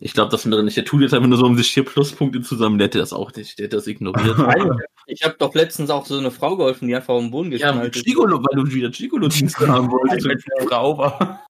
Ich 0.05 0.14
glaube, 0.14 0.31
das 0.31 0.50
wäre 0.50 0.64
nicht. 0.64 0.76
Der 0.76 0.85
tut 0.85 1.00
jetzt 1.00 1.14
einfach 1.14 1.29
nur 1.29 1.38
so 1.38 1.47
um 1.47 1.57
sich 1.57 1.73
vier 1.73 1.85
Pluspunkte 1.85 2.41
zusammen. 2.43 2.76
Der 2.76 2.87
hätte 2.87 2.99
das 2.99 3.12
auch 3.12 3.33
nicht. 3.35 3.59
Der 3.59 3.67
hätte 3.67 3.76
das 3.76 3.87
ignoriert. 3.87 4.37
Nein, 4.38 4.81
ich 5.07 5.23
habe 5.23 5.37
doch 5.38 5.55
letztens 5.55 5.91
auch 5.91 6.07
so 6.07 6.19
eine 6.19 6.33
Frau 6.33 6.57
geholfen, 6.57 6.88
die 6.88 6.97
einfach 6.97 7.14
auf 7.14 7.23
den 7.23 7.31
Boden 7.31 7.52
ja, 7.52 7.59
geschnallt 7.59 7.79
halt 7.79 7.97
ist. 7.97 8.05
Gigolo, 8.05 8.43
weil 8.43 8.64
du 8.64 8.73
wieder 8.73 8.91
Gigolo-Dienste 8.91 9.69
haben 9.69 9.91
wolltest. 9.93 10.26
Eine 10.26 10.67
Frau 10.67 10.99
war. 10.99 11.47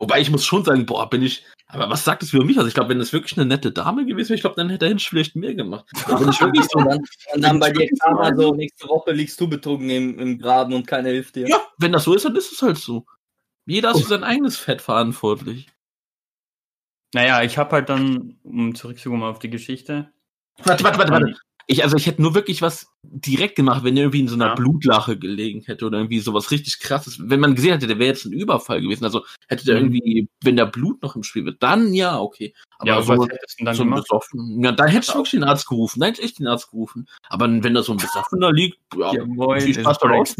Wobei 0.00 0.20
ich 0.20 0.30
muss 0.30 0.44
schon 0.44 0.64
sagen, 0.64 0.84
boah, 0.84 1.08
bin 1.08 1.22
ich. 1.22 1.44
Aber 1.72 1.88
was 1.88 2.04
sagt 2.04 2.22
das 2.22 2.34
über 2.34 2.44
mich? 2.44 2.58
Also 2.58 2.68
ich 2.68 2.74
glaube, 2.74 2.90
wenn 2.90 2.98
das 2.98 3.14
wirklich 3.14 3.38
eine 3.38 3.46
nette 3.46 3.72
Dame 3.72 4.04
gewesen 4.04 4.28
wäre, 4.28 4.34
ich 4.34 4.42
glaube, 4.42 4.56
dann 4.56 4.68
hätte 4.68 4.86
er 4.86 4.98
vielleicht 4.98 5.36
mehr 5.36 5.54
gemacht. 5.54 5.86
Wenn 6.06 6.28
ich 6.28 6.38
wirklich 6.38 6.66
so 6.70 6.78
Und 6.78 6.86
dann, 6.86 6.98
und 7.34 7.42
dann 7.42 7.58
bei 7.58 7.70
dir 7.70 7.88
kam 7.98 8.18
also, 8.18 8.54
nächste 8.54 8.86
Woche 8.88 9.12
liegst 9.12 9.40
du 9.40 9.48
betrunken 9.48 9.88
im, 9.88 10.18
im 10.18 10.38
Graben 10.38 10.74
und 10.74 10.86
keiner 10.86 11.08
hilft 11.08 11.34
dir. 11.36 11.48
Ja, 11.48 11.56
wenn 11.78 11.92
das 11.92 12.04
so 12.04 12.14
ist, 12.14 12.26
dann 12.26 12.36
ist 12.36 12.52
es 12.52 12.60
halt 12.60 12.76
so. 12.76 13.06
Jeder 13.64 13.92
ist 13.92 14.02
für 14.02 14.08
sein 14.08 14.22
eigenes 14.22 14.58
Fett 14.58 14.82
verantwortlich. 14.82 15.68
Naja, 17.14 17.42
ich 17.42 17.56
habe 17.56 17.72
halt 17.72 17.88
dann, 17.88 18.36
um 18.42 18.74
zurückzukommen 18.74 19.22
auf 19.22 19.38
die 19.38 19.50
Geschichte. 19.50 20.12
Warte, 20.64 20.84
warte, 20.84 20.98
warte, 20.98 21.12
warte. 21.12 21.36
Ich, 21.66 21.84
also 21.84 21.96
ich 21.96 22.06
hätte 22.06 22.20
nur 22.22 22.34
wirklich 22.34 22.60
was 22.62 22.88
direkt 23.02 23.56
gemacht, 23.56 23.84
wenn 23.84 23.96
er 23.96 24.04
irgendwie 24.04 24.20
in 24.20 24.28
so 24.28 24.34
einer 24.34 24.48
Ja. 24.48 24.54
Blutlache 24.54 25.18
gelegen 25.18 25.62
hätte 25.62 25.86
oder 25.86 25.98
irgendwie 25.98 26.18
sowas 26.20 26.50
richtig 26.50 26.80
krasses. 26.80 27.18
Wenn 27.20 27.40
man 27.40 27.54
gesehen 27.54 27.72
hätte, 27.72 27.86
der 27.86 27.98
wäre 27.98 28.10
jetzt 28.10 28.24
ein 28.24 28.32
Überfall 28.32 28.80
gewesen. 28.82 29.04
Also 29.04 29.24
hätte 29.48 29.64
der 29.64 29.76
Mhm. 29.76 29.94
irgendwie, 29.94 30.28
wenn 30.42 30.56
da 30.56 30.64
Blut 30.64 31.02
noch 31.02 31.14
im 31.16 31.22
Spiel 31.22 31.44
wird, 31.44 31.62
dann 31.62 31.94
ja, 31.94 32.20
okay. 32.20 32.54
Aber 32.78 32.88
ja, 32.90 33.02
so, 33.02 33.28
hättest 33.28 33.60
du 33.60 33.64
dann 33.64 33.74
so 33.76 33.82
ein 33.82 33.90
gemacht? 33.90 34.06
besoffen, 34.08 34.64
ja, 34.64 34.72
da 34.72 34.86
hätte 34.86 35.06
ich 35.08 35.14
wirklich 35.14 35.30
den 35.30 35.44
Arzt 35.44 35.68
gerufen. 35.68 36.00
Da 36.00 36.06
hätte 36.06 36.20
ich 36.20 36.26
echt 36.26 36.38
den 36.40 36.48
Arzt 36.48 36.70
gerufen. 36.70 37.08
Aber 37.28 37.46
wenn 37.46 37.74
da 37.74 37.82
so 37.82 37.92
ein 37.92 37.98
Besoffener 37.98 38.52
liegt, 38.52 38.78
ja, 38.96 39.14
Jawohl, 39.14 39.60
viel 39.60 39.82
das 39.82 39.96
Spaß. 39.96 40.36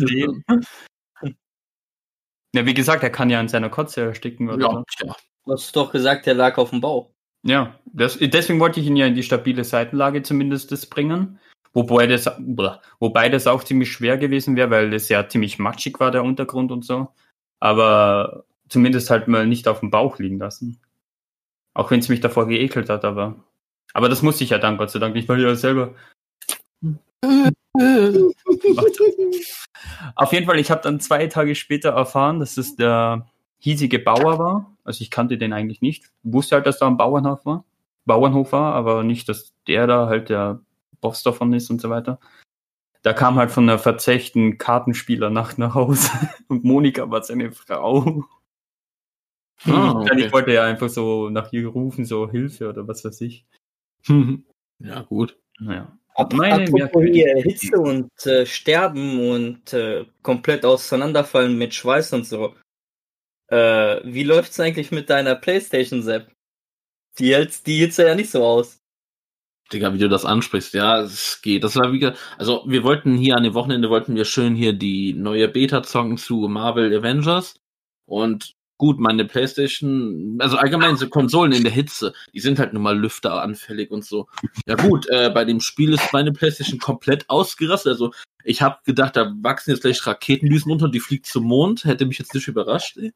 Ja, 2.55 2.67
wie 2.67 2.75
gesagt, 2.75 3.03
er 3.03 3.11
kann 3.11 3.31
ja 3.31 3.41
an 3.41 3.49
seiner 3.49 3.71
Kotze 3.71 4.03
ersticken 4.03 4.51
oder 4.51 4.61
so. 4.61 4.77
Ja, 4.77 4.85
tja. 4.97 5.17
Du 5.45 5.53
hast 5.53 5.75
doch 5.75 5.91
gesagt, 5.91 6.27
der 6.27 6.35
lag 6.35 6.59
auf 6.59 6.71
dem 6.71 6.81
Bauch. 6.81 7.11
Ja, 7.45 7.75
das, 7.87 8.19
deswegen 8.21 8.61
wollte 8.61 8.81
ich 8.81 8.87
ihn 8.87 8.97
ja 8.97 9.07
in 9.07 9.15
die 9.15 9.23
stabile 9.23 9.65
Seitenlage 9.65 10.23
zumindest 10.23 10.71
das 10.71 10.87
bringen. 10.87 11.41
Wobei 11.75 12.07
das, 12.07 12.31
wobei 13.01 13.29
das 13.29 13.47
auch 13.47 13.65
ziemlich 13.65 13.91
schwer 13.91 14.19
gewesen 14.19 14.57
wäre, 14.57 14.71
weil 14.71 14.93
es 14.93 15.09
ja 15.09 15.29
ziemlich 15.29 15.59
matschig 15.59 15.99
war, 16.01 16.11
der 16.11 16.23
Untergrund 16.23 16.71
und 16.71 16.85
so. 16.85 17.09
Aber 17.61 18.45
zumindest 18.69 19.11
halt 19.11 19.27
mal 19.27 19.47
nicht 19.47 19.67
auf 19.69 19.81
dem 19.81 19.91
Bauch 19.91 20.19
liegen 20.19 20.39
lassen. 20.39 20.81
Auch 21.75 21.91
wenn 21.91 22.01
es 22.01 22.09
mich 22.09 22.21
davor 22.21 22.47
geekelt 22.47 22.91
hat, 22.91 23.05
aber. 23.05 23.43
Aber 23.95 24.09
das 24.09 24.23
musste 24.23 24.45
ich 24.45 24.51
ja 24.51 24.59
dann 24.59 24.77
Gott 24.77 24.91
sei 24.91 24.99
Dank 24.99 25.15
nicht, 25.15 25.29
weil 25.29 25.39
ich 25.39 25.45
ja 25.45 25.55
selber. 25.55 25.95
Auf 30.15 30.33
jeden 30.33 30.47
Fall, 30.47 30.59
ich 30.59 30.71
habe 30.71 30.83
dann 30.83 31.01
zwei 31.01 31.27
Tage 31.27 31.55
später 31.55 31.91
erfahren, 31.91 32.41
dass 32.41 32.57
es 32.57 32.77
der 32.77 33.27
hiesige 33.59 33.99
Bauer 33.99 34.39
war. 34.39 34.72
Also 34.85 35.03
ich 35.03 35.11
kannte 35.11 35.39
den 35.39 35.53
eigentlich 35.53 35.81
nicht. 35.81 36.11
Wusste 36.23 36.57
halt, 36.57 36.67
dass 36.67 36.79
da 36.79 36.87
ein 36.87 36.97
Bauernhof 36.97 37.45
war. 37.47 37.65
Bauernhof 38.05 38.53
war, 38.53 38.75
aber 38.75 39.05
nicht, 39.05 39.29
dass 39.29 39.55
der 39.67 39.87
da 39.87 40.07
halt 40.07 40.29
der 40.29 40.61
Boss 41.01 41.23
davon 41.23 41.53
ist 41.53 41.71
und 41.71 41.81
so 41.81 41.91
weiter. 41.91 42.19
Da 43.03 43.13
kam 43.13 43.37
halt 43.37 43.51
von 43.51 43.69
einer 43.69 43.79
verzechten 43.79 44.59
Kartenspielernacht 44.59 45.59
nach 45.59 45.75
Hause 45.75 46.11
und 46.49 46.65
Monika 46.65 47.11
war 47.11 47.23
seine 47.23 47.53
Frau. 47.53 48.25
Ah, 49.65 49.93
okay. 49.93 50.27
Ich 50.27 50.33
wollte 50.33 50.53
ja 50.53 50.65
einfach 50.65 50.89
so 50.89 51.29
nach 51.29 51.53
ihr 51.53 51.69
rufen, 51.69 52.05
so 52.05 52.31
Hilfe 52.31 52.69
oder 52.69 52.87
was 52.89 53.05
weiß 53.05 53.21
ich. 53.21 53.47
ja, 54.79 55.03
gut. 55.03 55.39
Naja. 55.61 55.97
Ab, 56.15 56.35
Meine 56.35 56.65
apropos 56.65 57.05
hier 57.05 57.37
Hitze 57.37 57.79
und 57.79 58.11
äh, 58.27 58.45
Sterben 58.45 59.31
und 59.31 59.73
äh, 59.73 60.05
komplett 60.23 60.65
auseinanderfallen 60.65 61.57
mit 61.57 61.73
Schweiß 61.73 62.13
und 62.13 62.27
so. 62.27 62.55
Äh, 63.53 64.01
wie 64.05 64.23
läuft's 64.23 64.59
eigentlich 64.61 64.91
mit 64.93 65.11
deiner 65.11 65.35
Playstation, 65.35 66.03
Sepp? 66.03 66.33
Die 67.19 67.35
hält's 67.35 67.63
die 67.63 67.77
Hitze 67.77 68.07
ja 68.07 68.15
nicht 68.15 68.31
so 68.31 68.43
aus. 68.43 68.81
Digga, 69.71 69.93
wie 69.93 69.99
du 69.99 70.09
das 70.09 70.25
ansprichst, 70.25 70.73
ja, 70.73 71.03
es 71.03 71.43
geht. 71.43 71.63
Das 71.63 71.77
war 71.77 71.93
wie, 71.93 72.13
also 72.39 72.65
wir 72.67 72.83
wollten 72.83 73.15
hier 73.19 73.37
an 73.37 73.43
dem 73.43 73.53
Wochenende 73.53 73.91
wollten 73.91 74.17
wir 74.17 74.25
schön 74.25 74.55
hier 74.55 74.73
die 74.73 75.13
neue 75.13 75.49
Beta 75.49 75.83
zocken 75.83 76.17
zu 76.17 76.49
Marvel 76.49 76.97
Avengers 76.97 77.61
und 78.07 78.55
gut, 78.79 78.99
meine 78.99 79.27
Playstation, 79.27 80.39
also 80.41 80.57
allgemein 80.57 80.97
so 80.97 81.09
Konsolen 81.11 81.53
in 81.53 81.63
der 81.63 81.73
Hitze, 81.73 82.15
die 82.33 82.41
sind 82.41 82.59
halt 82.59 82.73
nun 82.73 82.83
mal 82.83 82.99
lüfteranfällig 82.99 83.91
und 83.91 84.05
so. 84.05 84.29
Ja 84.67 84.77
gut, 84.77 85.07
äh, 85.11 85.31
bei 85.31 85.45
dem 85.45 85.61
Spiel 85.61 85.93
ist 85.93 86.13
meine 86.15 86.33
Playstation 86.33 86.81
komplett 86.81 87.29
ausgerastet, 87.29 87.93
also 87.93 88.13
ich 88.45 88.63
habe 88.63 88.79
gedacht, 88.87 89.17
da 89.17 89.31
wachsen 89.43 89.73
jetzt 89.73 89.83
gleich 89.83 90.07
Raketendüsen 90.07 90.73
unter 90.73 90.87
und 90.87 90.95
die 90.95 91.01
fliegt 91.01 91.27
zum 91.27 91.45
Mond, 91.45 91.85
hätte 91.85 92.07
mich 92.07 92.19
jetzt 92.19 92.35
nicht 92.35 92.49
überrascht, 92.49 92.97
ey. 92.97 93.13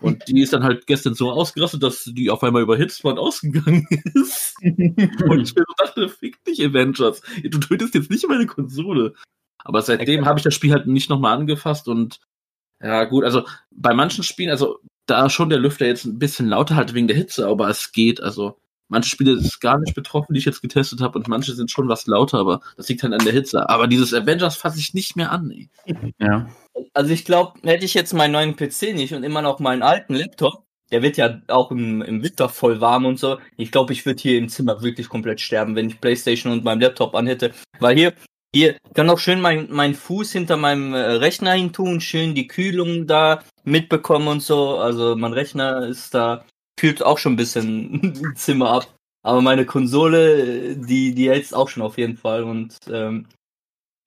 Und 0.00 0.28
die 0.28 0.42
ist 0.42 0.52
dann 0.52 0.62
halt 0.62 0.86
gestern 0.86 1.14
so 1.14 1.30
ausgerastet, 1.30 1.82
dass 1.82 2.04
die 2.04 2.30
auf 2.30 2.44
einmal 2.44 2.62
überhitzt 2.62 3.02
war 3.02 3.12
und 3.12 3.18
ausgegangen 3.18 3.86
ist. 4.14 4.54
Und 4.62 5.40
ich 5.40 5.54
dachte, 5.76 6.08
fick 6.08 6.42
dich, 6.44 6.64
Avengers. 6.64 7.20
Du 7.42 7.58
tötest 7.58 7.94
jetzt 7.94 8.10
nicht 8.10 8.28
meine 8.28 8.46
Konsole. 8.46 9.14
Aber 9.58 9.82
seitdem 9.82 10.24
habe 10.24 10.38
ich 10.38 10.44
das 10.44 10.54
Spiel 10.54 10.72
halt 10.72 10.86
nicht 10.86 11.10
nochmal 11.10 11.36
angefasst 11.36 11.88
und 11.88 12.20
ja, 12.80 13.04
gut, 13.04 13.24
also 13.24 13.44
bei 13.70 13.92
manchen 13.92 14.22
Spielen, 14.22 14.50
also 14.50 14.78
da 15.06 15.28
schon 15.28 15.50
der 15.50 15.58
Lüfter 15.58 15.86
jetzt 15.86 16.04
ein 16.04 16.18
bisschen 16.18 16.48
lauter 16.48 16.76
halt 16.76 16.94
wegen 16.94 17.08
der 17.08 17.16
Hitze, 17.16 17.48
aber 17.48 17.68
es 17.68 17.92
geht. 17.92 18.22
Also 18.22 18.56
manche 18.88 19.10
Spiele 19.10 19.32
ist 19.32 19.60
gar 19.60 19.78
nicht 19.78 19.94
betroffen, 19.94 20.34
die 20.34 20.38
ich 20.40 20.44
jetzt 20.44 20.62
getestet 20.62 21.00
habe 21.00 21.18
und 21.18 21.28
manche 21.28 21.54
sind 21.54 21.70
schon 21.70 21.88
was 21.88 22.06
lauter, 22.06 22.38
aber 22.38 22.60
das 22.76 22.88
liegt 22.88 23.02
halt 23.02 23.12
an 23.12 23.24
der 23.24 23.32
Hitze. 23.32 23.68
Aber 23.68 23.86
dieses 23.86 24.12
Avengers 24.12 24.56
fasse 24.56 24.80
ich 24.80 24.94
nicht 24.94 25.16
mehr 25.16 25.30
an, 25.30 25.50
ey. 25.50 25.68
Ja. 26.18 26.48
Also 26.94 27.12
ich 27.12 27.24
glaube, 27.24 27.60
hätte 27.64 27.84
ich 27.84 27.94
jetzt 27.94 28.14
meinen 28.14 28.32
neuen 28.32 28.56
PC 28.56 28.94
nicht 28.94 29.14
und 29.14 29.24
immer 29.24 29.42
noch 29.42 29.58
meinen 29.58 29.82
alten 29.82 30.14
Laptop, 30.14 30.64
der 30.90 31.02
wird 31.02 31.16
ja 31.16 31.40
auch 31.48 31.70
im, 31.70 32.02
im 32.02 32.22
Winter 32.22 32.48
voll 32.48 32.80
warm 32.80 33.04
und 33.04 33.18
so. 33.18 33.38
Ich 33.56 33.70
glaube, 33.70 33.92
ich 33.92 34.06
würde 34.06 34.20
hier 34.20 34.38
im 34.38 34.48
Zimmer 34.48 34.82
wirklich 34.82 35.08
komplett 35.08 35.40
sterben, 35.40 35.76
wenn 35.76 35.88
ich 35.88 36.00
Playstation 36.00 36.52
und 36.52 36.64
meinen 36.64 36.80
Laptop 36.80 37.14
anhätte. 37.14 37.52
Weil 37.78 37.96
hier, 37.96 38.14
hier 38.54 38.76
kann 38.94 39.10
auch 39.10 39.18
schön 39.18 39.40
mein, 39.40 39.68
mein 39.70 39.94
Fuß 39.94 40.32
hinter 40.32 40.56
meinem 40.56 40.94
äh, 40.94 40.98
Rechner 40.98 41.52
hin 41.52 41.72
tun, 41.72 42.00
schön 42.00 42.34
die 42.34 42.46
Kühlung 42.46 43.06
da 43.06 43.42
mitbekommen 43.64 44.28
und 44.28 44.42
so. 44.42 44.78
Also 44.78 45.14
mein 45.16 45.34
Rechner 45.34 45.86
ist 45.86 46.14
da, 46.14 46.44
kühlt 46.78 47.02
auch 47.02 47.18
schon 47.18 47.34
ein 47.34 47.36
bisschen 47.36 48.00
im 48.22 48.36
Zimmer 48.36 48.70
ab. 48.70 48.94
Aber 49.22 49.42
meine 49.42 49.66
Konsole, 49.66 50.76
die, 50.76 51.14
die 51.14 51.28
hält's 51.28 51.52
auch 51.52 51.68
schon 51.68 51.82
auf 51.82 51.98
jeden 51.98 52.16
Fall. 52.16 52.44
Und 52.44 52.76
ähm, 52.90 53.26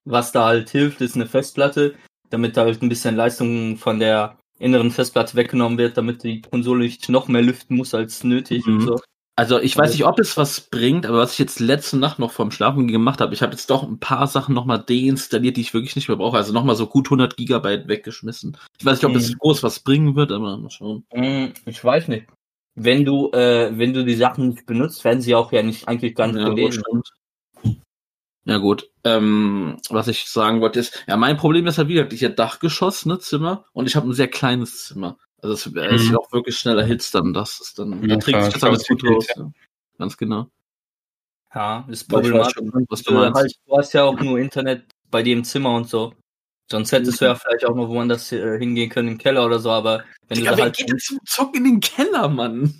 was 0.05 0.31
da 0.31 0.45
halt 0.45 0.69
hilft, 0.69 1.01
ist 1.01 1.15
eine 1.15 1.27
Festplatte, 1.27 1.93
damit 2.29 2.57
da 2.57 2.61
halt 2.63 2.81
ein 2.81 2.89
bisschen 2.89 3.15
Leistung 3.15 3.77
von 3.77 3.99
der 3.99 4.37
inneren 4.57 4.89
Festplatte 4.91 5.35
weggenommen 5.35 5.77
wird, 5.77 5.97
damit 5.97 6.23
die 6.23 6.41
Konsole 6.41 6.83
nicht 6.83 7.09
noch 7.09 7.27
mehr 7.27 7.41
lüften 7.41 7.75
muss 7.77 7.93
als 7.93 8.23
nötig 8.23 8.65
Mhm. 8.65 8.73
und 8.73 8.81
so. 8.81 8.99
Also 9.37 9.59
ich 9.59 9.75
weiß 9.75 9.93
nicht, 9.93 10.05
ob 10.05 10.19
es 10.19 10.37
was 10.37 10.59
bringt, 10.59 11.05
aber 11.05 11.17
was 11.19 11.33
ich 11.33 11.39
jetzt 11.39 11.59
letzte 11.59 11.97
Nacht 11.97 12.19
noch 12.19 12.31
vorm 12.31 12.51
Schlafen 12.51 12.87
gemacht 12.87 13.21
habe, 13.21 13.33
ich 13.33 13.41
habe 13.41 13.53
jetzt 13.53 13.69
doch 13.69 13.81
ein 13.83 13.97
paar 13.99 14.27
Sachen 14.27 14.53
nochmal 14.53 14.83
deinstalliert, 14.83 15.57
die 15.57 15.61
ich 15.61 15.73
wirklich 15.73 15.95
nicht 15.95 16.09
mehr 16.09 16.17
brauche. 16.17 16.37
Also 16.37 16.53
nochmal 16.53 16.75
so 16.75 16.85
gut 16.85 17.07
100 17.09 17.37
Gigabyte 17.37 17.87
weggeschmissen. 17.87 18.57
Ich 18.77 18.85
weiß 18.85 18.97
nicht, 19.01 19.05
ob 19.09 19.15
es 19.15 19.29
Mhm. 19.29 19.37
groß 19.39 19.63
was 19.63 19.79
bringen 19.79 20.15
wird, 20.15 20.31
aber 20.31 20.57
mal 20.57 20.69
schauen. 20.69 21.05
Hm, 21.13 21.53
Ich 21.65 21.83
weiß 21.83 22.07
nicht. 22.09 22.27
Wenn 22.83 23.05
du, 23.05 23.29
äh, 23.31 23.71
wenn 23.77 23.93
du 23.93 24.03
die 24.03 24.15
Sachen 24.15 24.49
nicht 24.49 24.65
benutzt, 24.65 25.03
werden 25.03 25.21
sie 25.21 25.35
auch 25.35 25.51
ja 25.51 25.61
nicht 25.61 25.87
eigentlich 25.87 26.15
gar 26.15 26.27
nicht 26.27 26.37
Ja, 26.37 26.45
gut, 26.49 26.55
gelesen. 26.55 26.83
stimmt. 26.87 27.11
Ja 28.45 28.57
gut, 28.57 28.89
ähm, 29.03 29.77
was 29.89 30.07
ich 30.07 30.25
sagen 30.25 30.61
wollte 30.61 30.79
ist, 30.79 31.03
ja 31.07 31.15
mein 31.15 31.37
Problem 31.37 31.67
ist 31.67 31.77
halt 31.77 31.89
wieder, 31.89 32.11
ich 32.11 32.23
habe 32.23 32.33
Dachgeschoss, 32.33 33.05
ne, 33.05 33.19
Zimmer 33.19 33.65
und 33.73 33.85
ich 33.85 33.95
habe 33.95 34.09
ein 34.09 34.13
sehr 34.13 34.29
kleines 34.29 34.85
Zimmer. 34.85 35.17
Also 35.43 35.53
es 35.53 35.65
ist 35.67 36.07
Mhm. 36.07 36.13
ja 36.13 36.17
auch 36.17 36.31
wirklich 36.31 36.57
schneller 36.57 36.81
erhitzt 36.81 37.13
dann, 37.13 37.33
das 37.33 37.59
ist 37.61 37.77
dann, 37.77 38.01
Ja, 38.01 38.15
da 38.15 38.17
trägt 38.17 38.43
sich 38.43 38.53
das 38.53 38.63
alles 38.63 38.87
gut 38.87 39.03
raus. 39.03 39.27
Ja. 39.35 39.51
Ganz 39.99 40.17
genau. 40.17 40.47
Ja, 41.53 41.85
ist 41.89 42.03
ich 42.03 42.09
weiß 42.11 42.21
problematisch. 42.21 42.53
schon, 42.55 42.85
was 42.89 43.03
du 43.03 43.13
meinst. 43.13 43.39
halt, 43.39 43.55
du 43.67 43.77
hast 43.77 43.93
ja 43.93 44.03
auch 44.05 44.19
nur 44.19 44.39
Internet 44.39 44.85
bei 45.11 45.21
dir 45.21 45.33
im 45.35 45.43
Zimmer 45.43 45.75
und 45.75 45.87
so. 45.87 46.13
Sonst 46.71 46.91
hättest 46.91 47.21
du 47.21 47.25
ja 47.25 47.35
vielleicht 47.35 47.65
auch 47.65 47.75
noch 47.75 47.89
woanders 47.89 48.31
äh, 48.31 48.57
hingehen 48.57 48.89
können, 48.89 49.09
im 49.09 49.17
Keller 49.17 49.45
oder 49.45 49.59
so, 49.59 49.69
aber 49.69 50.03
wenn 50.27 50.37
Digga, 50.37 50.51
du 50.51 50.57
da 50.57 50.63
halt. 50.63 50.77
geht 50.77 50.89
denn 50.89 50.99
zum 50.99 51.19
Zocken 51.25 51.65
in 51.65 51.71
den 51.73 51.79
Keller, 51.81 52.27
Mann? 52.27 52.73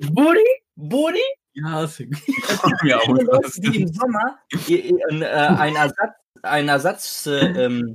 Budi? 0.00 0.40
Budi? 0.74 1.20
Ja, 1.54 1.84
ist 1.84 1.98
ja 2.84 2.98
Leute, 3.06 3.60
die 3.60 3.82
im 3.82 3.88
Sommer 3.88 4.38
ein, 4.52 5.22
äh, 5.22 5.26
ein 5.26 5.76
Ersatz, 5.76 6.14
ein 6.42 6.68
Ersatzzimmer 6.68 7.56
äh, 7.56 7.64
ähm, 7.64 7.94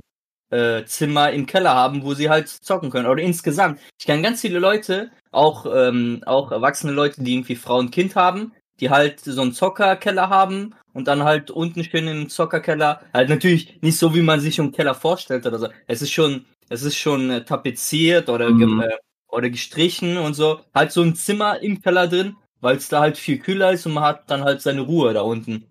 äh, 0.52 1.34
im 1.34 1.46
Keller 1.46 1.74
haben, 1.74 2.02
wo 2.02 2.14
sie 2.14 2.28
halt 2.30 2.48
zocken 2.48 2.90
können. 2.90 3.06
Oder 3.06 3.22
insgesamt. 3.22 3.80
Ich 3.98 4.06
kenne 4.06 4.22
ganz 4.22 4.40
viele 4.40 4.58
Leute, 4.58 5.10
auch, 5.32 5.66
ähm, 5.66 6.22
auch 6.26 6.52
erwachsene 6.52 6.92
Leute, 6.92 7.22
die 7.22 7.34
irgendwie 7.34 7.56
Frau 7.56 7.78
und 7.78 7.90
Kind 7.90 8.16
haben, 8.16 8.52
die 8.80 8.90
halt 8.90 9.20
so 9.20 9.40
einen 9.42 9.52
Zockerkeller 9.52 10.28
haben 10.28 10.74
und 10.92 11.08
dann 11.08 11.22
halt 11.24 11.50
unten 11.50 11.84
schön 11.84 12.08
im 12.08 12.28
Zockerkeller, 12.28 13.00
halt 13.12 13.28
natürlich 13.28 13.80
nicht 13.82 13.98
so, 13.98 14.14
wie 14.14 14.22
man 14.22 14.40
sich 14.40 14.60
einen 14.60 14.72
Keller 14.72 14.94
vorstellt 14.94 15.46
oder 15.46 15.58
so. 15.58 15.68
Es 15.86 16.02
ist 16.02 16.10
schon, 16.12 16.44
es 16.68 16.82
ist 16.82 16.96
schon 16.96 17.30
äh, 17.30 17.44
tapeziert 17.44 18.28
oder, 18.28 18.50
Mhm. 18.50 18.80
äh, 18.80 18.90
oder 19.28 19.50
gestrichen 19.50 20.16
und 20.18 20.34
so. 20.34 20.60
Halt 20.74 20.92
so 20.92 21.02
ein 21.02 21.14
Zimmer 21.14 21.60
im 21.60 21.80
Keller 21.82 22.06
drin, 22.08 22.36
weil 22.60 22.76
es 22.76 22.88
da 22.88 23.00
halt 23.00 23.18
viel 23.18 23.38
kühler 23.38 23.72
ist 23.72 23.86
und 23.86 23.94
man 23.94 24.04
hat 24.04 24.30
dann 24.30 24.44
halt 24.44 24.62
seine 24.62 24.82
Ruhe 24.82 25.12
da 25.12 25.22
unten. 25.22 25.66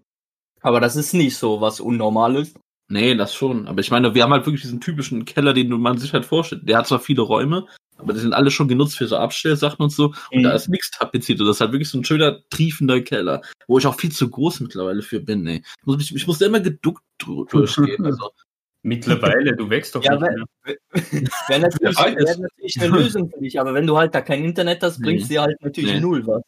Aber 0.62 0.80
das 0.80 0.96
ist 0.96 1.14
nicht 1.14 1.38
so 1.38 1.62
was 1.62 1.80
Unnormales. 1.80 2.54
Nee, 2.90 3.16
das 3.16 3.34
schon. 3.34 3.68
Aber 3.68 3.80
ich 3.80 3.92
meine, 3.92 4.14
wir 4.14 4.24
haben 4.24 4.34
halt 4.34 4.46
wirklich 4.46 4.62
diesen 4.62 4.82
typischen 4.82 5.26
Keller, 5.26 5.54
den 5.54 5.70
man 5.70 5.98
sich 5.98 6.14
halt 6.14 6.26
vorstellt. 6.26 6.68
Der 6.68 6.78
hat 6.78 6.88
zwar 6.88 7.00
viele 7.00 7.22
Räume, 7.22 7.66
aber 8.04 8.14
die 8.14 8.20
sind 8.20 8.34
alle 8.34 8.52
schon 8.52 8.68
genutzt 8.68 8.98
für 8.98 9.08
so 9.08 9.18
Abstellsachen 9.18 9.82
und 9.84 9.90
so. 9.92 10.14
Und 10.32 10.40
Mhm. 10.40 10.44
da 10.44 10.52
ist 10.52 10.70
nichts 10.70 10.92
tapeziert. 10.92 11.40
Das 11.40 11.48
ist 11.48 11.62
halt 11.62 11.72
wirklich 11.72 11.90
so 11.90 11.98
ein 11.98 12.06
schöner, 12.06 12.40
triefender 12.50 13.02
Keller, 13.02 13.42
wo 13.68 13.78
ich 13.80 13.88
auch 13.88 14.00
viel 14.00 14.12
zu 14.12 14.30
groß 14.30 14.60
mittlerweile 14.60 15.02
für 15.02 15.20
bin, 15.20 15.48
ey. 15.48 15.64
Ich 15.80 15.86
muss, 15.86 16.02
ich, 16.02 16.16
ich 16.16 16.28
muss 16.28 16.38
da 16.40 16.46
immer 16.46 16.60
geduckt 16.60 17.04
durchgehen. 17.20 18.06
Also, 18.06 18.30
Mittlerweile, 18.86 19.56
du 19.56 19.70
wächst 19.70 19.96
doch 19.96 20.04
Ja, 20.04 20.12
nicht 20.20 20.22
mehr. 20.22 20.76
Wäre 21.48 21.60
natürlich, 21.62 21.98
wär 21.98 22.38
natürlich 22.38 22.82
eine 22.82 22.88
Lösung 22.98 23.30
für 23.30 23.40
dich, 23.40 23.58
aber 23.60 23.74
wenn 23.74 23.88
du 23.88 23.98
halt 23.98 24.14
da 24.14 24.20
kein 24.22 24.44
Internet 24.44 24.84
hast, 24.84 25.02
bringst 25.02 25.30
Nee. 25.30 25.36
dir 25.36 25.42
halt 25.44 25.62
natürlich 25.62 25.94
Nee. 25.94 26.00
null 26.02 26.28
was. 26.28 26.44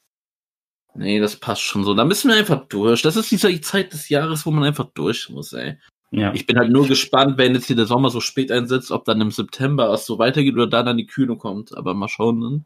nee, 0.96 1.20
das 1.20 1.38
passt 1.38 1.62
schon 1.62 1.84
so. 1.86 1.94
Da 1.94 2.04
müssen 2.06 2.30
wir 2.30 2.36
einfach 2.38 2.68
durch. 2.68 3.02
Das 3.02 3.15
ist 3.15 3.32
diese 3.32 3.60
Zeit 3.62 3.94
des 3.94 4.10
Jahres, 4.10 4.46
wo 4.46 4.52
man 4.52 4.63
einfach 4.65 4.89
durch 4.94 5.30
muss, 5.30 5.54
ey. 5.54 5.78
Ja. 6.12 6.34
Ich 6.34 6.46
bin 6.46 6.58
halt 6.58 6.72
nur 6.72 6.88
gespannt, 6.88 7.38
wenn 7.38 7.54
jetzt 7.56 7.68
hier 7.68 7.76
der 7.76 7.86
Sommer 7.88 8.10
so 8.10 8.22
spät 8.22 8.52
einsetzt, 8.52 8.91
ob 8.91 9.06
dann 9.06 9.20
im 9.22 9.32
September 9.32 9.91
es 9.91 10.06
so 10.06 10.18
weitergeht 10.20 10.54
oder 10.54 10.68
da 10.68 10.84
dann 10.84 10.98
die 10.98 11.08
Kühlung 11.08 11.38
kommt. 11.38 11.76
Aber 11.76 11.94
mal 11.94 12.08
schauen. 12.08 12.39
Ne? 12.39 12.65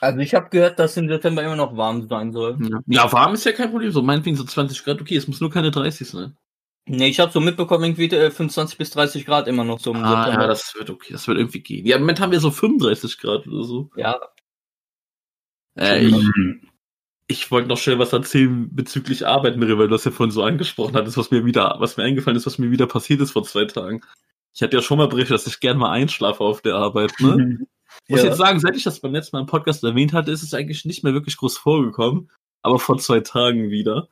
Also 0.00 0.18
ich 0.20 0.34
habe 0.34 0.48
gehört, 0.50 0.78
dass 0.78 0.96
im 0.96 1.08
September 1.08 1.42
immer 1.42 1.56
noch 1.56 1.76
warm 1.76 2.06
sein 2.08 2.32
soll. 2.32 2.56
Ja. 2.60 2.78
ja, 2.86 3.12
warm 3.12 3.34
ist 3.34 3.44
ja 3.44 3.52
kein 3.52 3.70
Problem. 3.70 3.90
So 3.90 4.02
meinetwegen 4.02 4.36
so 4.36 4.44
20 4.44 4.84
Grad. 4.84 5.00
Okay, 5.00 5.16
es 5.16 5.26
muss 5.26 5.40
nur 5.40 5.50
keine 5.50 5.70
30 5.70 6.08
sein. 6.08 6.36
Nee, 6.90 7.08
ich 7.08 7.20
habe 7.20 7.32
so 7.32 7.40
mitbekommen, 7.40 7.84
irgendwie 7.84 8.04
äh, 8.16 8.30
25 8.30 8.78
bis 8.78 8.90
30 8.90 9.26
Grad 9.26 9.46
immer 9.48 9.64
noch 9.64 9.78
so 9.80 9.90
im 9.90 9.96
Ah, 10.04 10.24
September. 10.24 10.42
ja, 10.42 10.46
das 10.46 10.74
wird 10.74 10.88
okay. 10.90 11.12
Das 11.12 11.26
wird 11.28 11.36
irgendwie 11.38 11.60
gehen. 11.60 11.84
Ja, 11.86 11.96
im 11.96 12.02
Moment 12.02 12.20
haben 12.20 12.32
wir 12.32 12.40
so 12.40 12.50
35 12.50 13.18
Grad 13.18 13.46
oder 13.46 13.64
so. 13.64 13.90
ja, 13.96 14.18
Äh, 15.76 16.04
ich 16.06 16.12
Mhm. 16.14 16.67
Ich 17.28 17.50
wollte 17.50 17.68
noch 17.68 17.76
schnell 17.78 17.98
was 17.98 18.12
erzählen 18.12 18.74
bezüglich 18.74 19.26
Arbeit, 19.26 19.56
Miri, 19.56 19.78
weil 19.78 19.88
du 19.88 19.94
das 19.94 20.04
ja 20.04 20.10
vorhin 20.10 20.32
so 20.32 20.42
angesprochen 20.42 20.96
hattest, 20.96 21.16
was 21.18 21.30
mir 21.30 21.44
wieder, 21.44 21.76
was 21.78 21.96
mir 21.96 22.04
eingefallen 22.04 22.36
ist, 22.36 22.46
was 22.46 22.58
mir 22.58 22.70
wieder 22.70 22.86
passiert 22.86 23.20
ist 23.20 23.32
vor 23.32 23.44
zwei 23.44 23.66
Tagen. 23.66 24.00
Ich 24.54 24.62
hatte 24.62 24.76
ja 24.76 24.82
schon 24.82 24.98
mal 24.98 25.08
berichtet, 25.08 25.34
dass 25.34 25.46
ich 25.46 25.60
gern 25.60 25.76
mal 25.78 25.90
einschlafe 25.90 26.42
auf 26.42 26.62
der 26.62 26.74
Arbeit, 26.74 27.12
ne? 27.20 27.58
Muss 28.08 28.20
Ja. 28.20 28.26
jetzt 28.28 28.38
sagen, 28.38 28.58
seit 28.60 28.76
ich 28.76 28.82
das 28.82 29.00
beim 29.00 29.12
letzten 29.12 29.36
Mal 29.36 29.40
im 29.42 29.46
Podcast 29.46 29.84
erwähnt 29.84 30.12
hatte, 30.14 30.30
ist 30.32 30.42
es 30.42 30.54
eigentlich 30.54 30.84
nicht 30.84 31.04
mehr 31.04 31.12
wirklich 31.12 31.36
groß 31.36 31.58
vorgekommen. 31.58 32.30
Aber 32.62 32.78
vor 32.78 32.98
zwei 32.98 33.20
Tagen 33.20 33.70
wieder. 33.70 34.08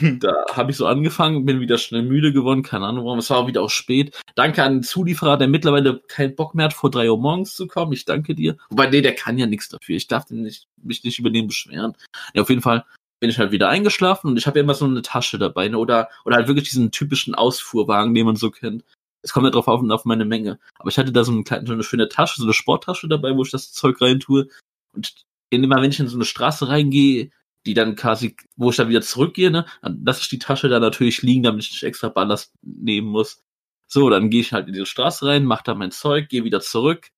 Da 0.00 0.44
habe 0.52 0.70
ich 0.70 0.76
so 0.76 0.86
angefangen, 0.86 1.44
bin 1.44 1.60
wieder 1.60 1.76
schnell 1.76 2.02
müde 2.02 2.32
geworden, 2.32 2.62
keine 2.62 2.86
Ahnung 2.86 3.04
warum. 3.04 3.18
Es 3.18 3.28
war 3.30 3.38
auch 3.38 3.46
wieder 3.46 3.62
auch 3.62 3.70
spät. 3.70 4.18
Danke 4.34 4.62
an 4.62 4.76
den 4.76 4.82
Zulieferer, 4.82 5.36
der 5.36 5.48
mittlerweile 5.48 6.00
keinen 6.08 6.34
Bock 6.34 6.54
mehr 6.54 6.66
hat, 6.66 6.72
vor 6.72 6.90
drei 6.90 7.10
Uhr 7.10 7.18
morgens 7.18 7.54
zu 7.54 7.66
kommen. 7.66 7.92
Ich 7.92 8.04
danke 8.04 8.34
dir. 8.34 8.56
Wobei, 8.70 8.88
nee, 8.88 9.02
der 9.02 9.14
kann 9.14 9.38
ja 9.38 9.46
nichts 9.46 9.68
dafür. 9.68 9.96
Ich 9.96 10.08
darf 10.08 10.24
den 10.24 10.42
nicht, 10.42 10.66
mich 10.82 11.04
nicht 11.04 11.18
über 11.18 11.30
den 11.30 11.46
beschweren. 11.46 11.94
Ja, 12.34 12.42
auf 12.42 12.48
jeden 12.48 12.62
Fall 12.62 12.84
bin 13.20 13.30
ich 13.30 13.38
halt 13.38 13.52
wieder 13.52 13.68
eingeschlafen 13.68 14.30
und 14.30 14.36
ich 14.36 14.46
habe 14.46 14.58
ja 14.58 14.64
immer 14.64 14.74
so 14.74 14.84
eine 14.84 15.02
Tasche 15.02 15.38
dabei, 15.38 15.68
ne? 15.68 15.78
Oder, 15.78 16.08
oder 16.24 16.36
halt 16.36 16.48
wirklich 16.48 16.68
diesen 16.68 16.90
typischen 16.90 17.34
Ausfuhrwagen, 17.34 18.14
den 18.14 18.26
man 18.26 18.36
so 18.36 18.50
kennt. 18.50 18.84
Es 19.22 19.32
kommt 19.32 19.44
ja 19.44 19.50
drauf 19.50 19.68
auf, 19.68 19.88
auf 19.88 20.04
meine 20.04 20.24
Menge. 20.24 20.58
Aber 20.78 20.88
ich 20.88 20.98
hatte 20.98 21.12
da 21.12 21.22
so 21.22 21.30
eine, 21.30 21.44
kleine, 21.44 21.66
so 21.66 21.72
eine 21.72 21.84
schöne 21.84 22.08
Tasche, 22.08 22.40
so 22.40 22.46
eine 22.46 22.54
Sporttasche 22.54 23.06
dabei, 23.08 23.36
wo 23.36 23.42
ich 23.42 23.50
das 23.50 23.72
Zeug 23.72 24.00
reintue. 24.00 24.48
Und 24.92 25.14
immer 25.50 25.80
wenn 25.80 25.90
ich 25.90 26.00
in 26.00 26.08
so 26.08 26.16
eine 26.16 26.24
Straße 26.24 26.68
reingehe, 26.68 27.30
die 27.66 27.74
dann 27.74 27.96
quasi, 27.96 28.36
wo 28.56 28.70
ich 28.70 28.76
dann 28.76 28.88
wieder 28.88 29.02
zurückgehe, 29.02 29.50
ne, 29.50 29.66
dann 29.82 30.02
lasse 30.04 30.20
ich 30.22 30.28
die 30.28 30.38
Tasche 30.38 30.68
da 30.68 30.80
natürlich 30.80 31.22
liegen, 31.22 31.42
damit 31.42 31.64
ich 31.64 31.70
nicht 31.72 31.82
extra 31.82 32.08
Ballast 32.08 32.52
nehmen 32.62 33.08
muss. 33.08 33.42
So, 33.86 34.10
dann 34.10 34.30
gehe 34.30 34.40
ich 34.40 34.52
halt 34.52 34.68
in 34.68 34.74
die 34.74 34.86
Straße 34.86 35.26
rein, 35.26 35.44
mache 35.44 35.64
da 35.64 35.74
mein 35.74 35.90
Zeug, 35.90 36.28
gehe 36.28 36.44
wieder 36.44 36.60
zurück 36.60 37.10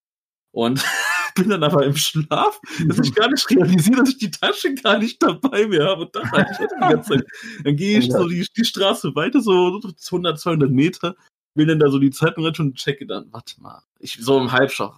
und 0.50 0.85
bin 1.35 1.48
dann 1.48 1.62
aber 1.64 1.85
im 1.85 1.96
Schlaf, 1.96 2.61
dass 2.87 2.98
ich 2.98 3.14
gar 3.14 3.28
nicht 3.28 3.48
realisiere, 3.50 4.00
dass 4.00 4.11
ich 4.11 4.18
die 4.18 4.30
Tasche 4.30 4.74
gar 4.74 4.98
nicht 4.98 5.22
dabei 5.22 5.66
mehr 5.66 5.85
habe. 5.87 6.07
Und 6.07 6.14
das 6.14 6.30
jetzt 6.61 6.74
die 6.76 6.80
ganze 6.80 7.11
Zeit. 7.11 7.24
Dann 7.64 7.76
gehe 7.76 7.98
ich 7.98 8.11
so 8.11 8.28
die, 8.28 8.46
die 8.57 8.64
Straße 8.64 9.14
weiter, 9.14 9.40
so 9.40 9.80
100, 10.11 10.38
200 10.38 10.70
Meter, 10.70 11.16
will 11.55 11.67
dann 11.67 11.79
da 11.79 11.88
so 11.88 11.99
die 11.99 12.11
Zeitung 12.11 12.45
rein 12.45 12.55
und 12.59 12.77
checke 12.77 13.07
dann, 13.07 13.33
warte 13.33 13.61
mal, 13.61 13.83
ich 14.01 14.19
so 14.21 14.38
im 14.38 14.53
Halbschlaf, 14.53 14.95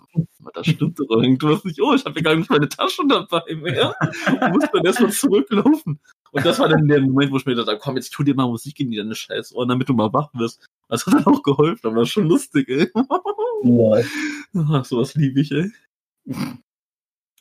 da 0.55 0.65
stimmt 0.65 0.99
doch 0.99 1.09
irgendwas 1.11 1.65
nicht. 1.65 1.81
Oh, 1.81 1.95
ich 1.95 2.05
habe 2.05 2.19
ja 2.19 2.23
gar 2.23 2.35
nicht 2.35 2.51
meine 2.51 2.69
Tasche 2.69 3.03
dabei 3.07 3.43
mehr. 3.55 3.95
Und 4.27 4.53
muss 4.53 4.65
dann 4.73 4.85
erstmal 4.85 5.13
zurücklaufen. 5.13 6.01
Und 6.33 6.45
das 6.45 6.59
war 6.59 6.69
dann 6.69 6.89
der 6.89 7.01
Moment, 7.01 7.31
wo 7.31 7.37
ich 7.37 7.47
mir 7.47 7.55
dachte, 7.55 7.79
komm, 7.81 7.97
jetzt 7.97 8.11
tu 8.11 8.23
dir 8.23 8.35
mal 8.35 8.47
Musik 8.47 8.81
in 8.81 8.91
deine 8.91 9.15
scheiß 9.15 9.55
Ohren, 9.55 9.69
damit 9.69 9.89
du 9.89 9.95
mal 9.95 10.13
wach 10.13 10.31
wirst. 10.35 10.67
Das 10.89 11.07
hat 11.07 11.15
dann 11.15 11.27
auch 11.27 11.43
geholfen, 11.43 11.87
aber 11.87 11.97
das 11.97 12.09
ist 12.09 12.13
schon 12.13 12.29
lustig, 12.29 12.69
ey. 12.69 12.91
Ach, 12.95 14.85
sowas 14.85 15.15
liebe 15.15 15.41
ich, 15.41 15.53
ey. 15.53 15.71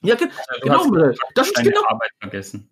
Ja, 0.01 0.15
ge 0.15 0.29
genau, 0.61 0.91
das 1.33 1.47
ist 1.47 1.63
genau, 1.63 1.83
Arbeit 1.87 2.11
vergessen. 2.19 2.69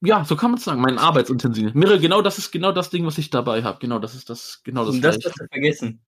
Ja, 0.00 0.24
so 0.24 0.36
kann 0.36 0.50
man 0.50 0.58
es 0.58 0.64
sagen, 0.64 0.80
mein 0.80 0.98
Arbeitsutensil. 0.98 1.72
Mirre, 1.74 1.98
genau 1.98 2.22
das 2.22 2.38
ist 2.38 2.50
genau 2.50 2.72
das 2.72 2.90
Ding, 2.90 3.04
was 3.04 3.18
ich 3.18 3.30
dabei 3.30 3.62
habe. 3.62 3.78
Genau, 3.80 3.98
das 3.98 4.14
ist 4.14 4.30
das, 4.30 4.62
genau 4.64 4.84
das. 4.84 4.94
Und 4.94 5.02
das 5.02 5.16
hast 5.16 5.40
du 5.40 5.46
vergessen. 5.50 6.00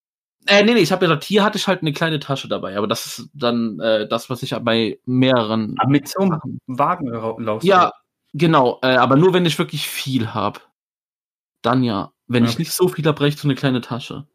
Äh, 0.46 0.64
nee, 0.64 0.74
nee, 0.74 0.80
ich 0.80 0.92
habe 0.92 1.04
gesagt, 1.04 1.24
hier 1.24 1.44
hatte 1.44 1.58
ich 1.58 1.66
halt 1.66 1.82
eine 1.82 1.92
kleine 1.92 2.18
Tasche 2.18 2.48
dabei, 2.48 2.76
aber 2.76 2.86
das 2.86 3.06
ist 3.06 3.28
dann 3.34 3.78
äh, 3.80 4.08
das, 4.08 4.30
was 4.30 4.42
ich 4.42 4.54
bei 4.62 4.98
mehreren. 5.04 5.74
Aber 5.78 5.90
mit 5.90 6.08
so 6.08 6.20
einem 6.20 6.60
Wagen 6.66 7.08
laufst 7.08 7.66
Ja, 7.68 7.92
genau, 8.32 8.78
äh, 8.82 8.96
aber 8.96 9.16
nur 9.16 9.34
wenn 9.34 9.44
ich 9.44 9.58
wirklich 9.58 9.86
viel 9.88 10.32
habe. 10.32 10.60
Dann 11.62 11.82
ja. 11.82 12.12
Wenn 12.26 12.44
ich 12.44 12.52
Okay. 12.52 12.62
nicht 12.62 12.72
so 12.72 12.88
viel 12.88 13.04
habe, 13.04 13.20
reicht 13.20 13.38
so 13.38 13.48
eine 13.48 13.54
kleine 13.54 13.80
Tasche. 13.80 14.26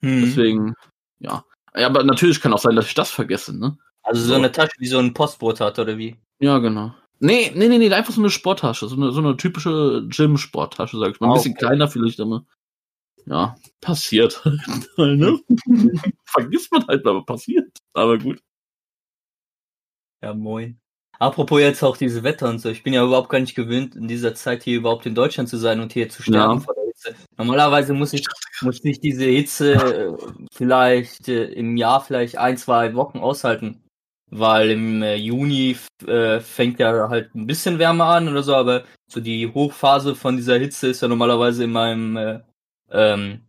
Hm. 0.00 0.20
Deswegen, 0.20 0.74
ja. 1.20 1.44
ja. 1.74 1.86
Aber 1.86 2.02
natürlich 2.02 2.40
kann 2.40 2.52
auch 2.52 2.58
sein, 2.58 2.76
dass 2.76 2.86
ich 2.86 2.94
das 2.94 3.10
vergesse, 3.10 3.56
ne? 3.56 3.78
Also 4.02 4.22
so 4.22 4.34
eine 4.34 4.52
Tasche, 4.52 4.72
wie 4.78 4.86
so 4.88 4.98
ein 4.98 5.14
Postbote 5.14 5.64
hat, 5.64 5.78
oder 5.78 5.96
wie? 5.96 6.16
Ja, 6.38 6.58
genau. 6.58 6.94
Nee, 7.20 7.50
nee, 7.54 7.68
nee, 7.68 7.78
nee, 7.78 7.92
einfach 7.92 8.12
so 8.14 8.20
eine 8.20 8.30
Sporttasche, 8.30 8.86
so 8.88 8.96
eine, 8.96 9.10
so 9.12 9.20
eine 9.20 9.36
typische 9.36 10.06
Gym-Sporttasche, 10.08 10.98
sag 10.98 11.10
ich 11.12 11.20
mal. 11.20 11.26
Ein 11.28 11.30
Ah, 11.32 11.34
bisschen 11.34 11.52
okay. 11.54 11.66
kleiner 11.66 11.88
vielleicht, 11.88 12.20
aber 12.20 12.44
ja, 13.26 13.56
passiert 13.80 14.42
halt, 14.96 15.18
ne? 15.18 15.38
Vergisst 16.24 16.70
man 16.72 16.86
halt, 16.86 17.04
aber 17.06 17.24
passiert. 17.24 17.76
Aber 17.92 18.18
gut. 18.18 18.40
Ja, 20.22 20.34
moin. 20.34 20.80
Apropos 21.18 21.60
jetzt 21.60 21.82
auch 21.82 21.96
diese 21.96 22.22
Wetter 22.22 22.48
und 22.48 22.60
so. 22.60 22.68
Ich 22.68 22.82
bin 22.84 22.92
ja 22.92 23.04
überhaupt 23.04 23.28
gar 23.28 23.40
nicht 23.40 23.56
gewöhnt, 23.56 23.96
in 23.96 24.06
dieser 24.06 24.34
Zeit 24.34 24.62
hier 24.62 24.76
überhaupt 24.78 25.04
in 25.06 25.14
Deutschland 25.16 25.48
zu 25.48 25.56
sein 25.56 25.80
und 25.80 25.92
hier 25.92 26.08
zu 26.08 26.22
sterben 26.22 26.58
Ja. 26.58 26.60
vor 26.60 26.74
der 26.74 26.84
Hitze. 26.84 27.16
Normalerweise 27.36 27.92
muss 27.92 28.12
ich, 28.12 28.24
muss 28.62 28.84
ich 28.84 29.00
diese 29.00 29.24
Hitze 29.24 29.72
äh, 29.74 30.12
vielleicht 30.52 31.28
äh, 31.28 31.46
im 31.46 31.76
Jahr 31.76 32.00
vielleicht 32.00 32.38
ein, 32.38 32.56
zwei 32.56 32.94
Wochen 32.94 33.18
aushalten. 33.18 33.82
Weil 34.30 34.70
im 34.70 35.02
äh, 35.02 35.14
Juni 35.14 35.76
äh, 36.06 36.40
fängt 36.40 36.78
ja 36.80 37.08
halt 37.08 37.34
ein 37.34 37.46
bisschen 37.46 37.78
wärmer 37.78 38.06
an 38.06 38.28
oder 38.28 38.42
so, 38.42 38.54
aber 38.54 38.84
so 39.06 39.20
die 39.20 39.46
Hochphase 39.46 40.14
von 40.14 40.36
dieser 40.36 40.58
Hitze 40.58 40.88
ist 40.88 41.00
ja 41.02 41.08
normalerweise 41.08 41.64
in 41.64 41.72
meinem 41.72 42.16
äh, 42.16 42.40
ähm, 42.90 43.40